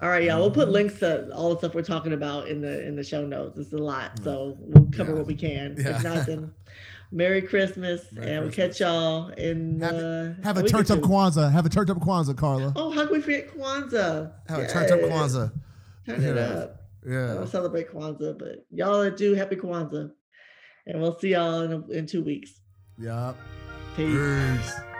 All 0.00 0.08
right, 0.08 0.24
yeah, 0.24 0.36
we'll 0.36 0.50
put 0.50 0.68
links 0.68 0.98
to 0.98 1.32
all 1.32 1.50
the 1.50 1.58
stuff 1.58 1.74
we're 1.76 1.82
talking 1.82 2.12
about 2.12 2.48
in 2.48 2.60
the 2.60 2.84
in 2.84 2.96
the 2.96 3.04
show 3.04 3.24
notes. 3.24 3.56
It's 3.56 3.72
a 3.72 3.78
lot, 3.78 4.18
so 4.24 4.56
we'll 4.58 4.88
cover 4.90 5.12
yeah. 5.12 5.18
what 5.18 5.26
we 5.28 5.36
can. 5.36 5.76
Yeah. 5.78 5.96
If 5.96 6.02
not, 6.02 6.26
then 6.26 6.52
Merry 7.12 7.40
Christmas, 7.40 8.10
Merry 8.10 8.32
and 8.32 8.42
we'll 8.42 8.52
catch 8.52 8.80
y'all 8.80 9.28
in. 9.28 9.80
Have, 9.80 9.94
uh, 9.94 10.42
have 10.42 10.56
a, 10.56 10.64
a 10.64 10.68
turned 10.68 10.90
up 10.90 10.98
Kwanzaa. 10.98 11.52
Have 11.52 11.66
a 11.66 11.68
turned 11.68 11.88
up 11.88 11.98
Kwanzaa, 11.98 12.36
Carla. 12.36 12.72
Oh, 12.74 12.90
how 12.90 13.04
can 13.04 13.12
we 13.12 13.20
forget 13.20 13.56
Kwanzaa? 13.56 14.32
Have 14.48 14.58
yes. 14.58 14.70
a 14.70 14.74
turned 14.74 14.90
up 14.90 15.10
Kwanzaa. 15.10 15.52
Turn 16.06 16.22
it 16.24 16.38
up. 16.38 16.81
Yeah. 17.04 17.32
I 17.32 17.34
don't 17.34 17.48
celebrate 17.48 17.92
Kwanzaa, 17.92 18.38
but 18.38 18.66
y'all 18.70 19.10
do 19.10 19.34
happy 19.34 19.56
Kwanzaa. 19.56 20.10
And 20.86 21.00
we'll 21.00 21.18
see 21.18 21.30
y'all 21.30 21.62
in, 21.62 21.84
in 21.92 22.06
two 22.06 22.22
weeks. 22.22 22.60
Yeah. 22.98 23.34
Peace. 23.96 24.16
Peace. 24.16 24.91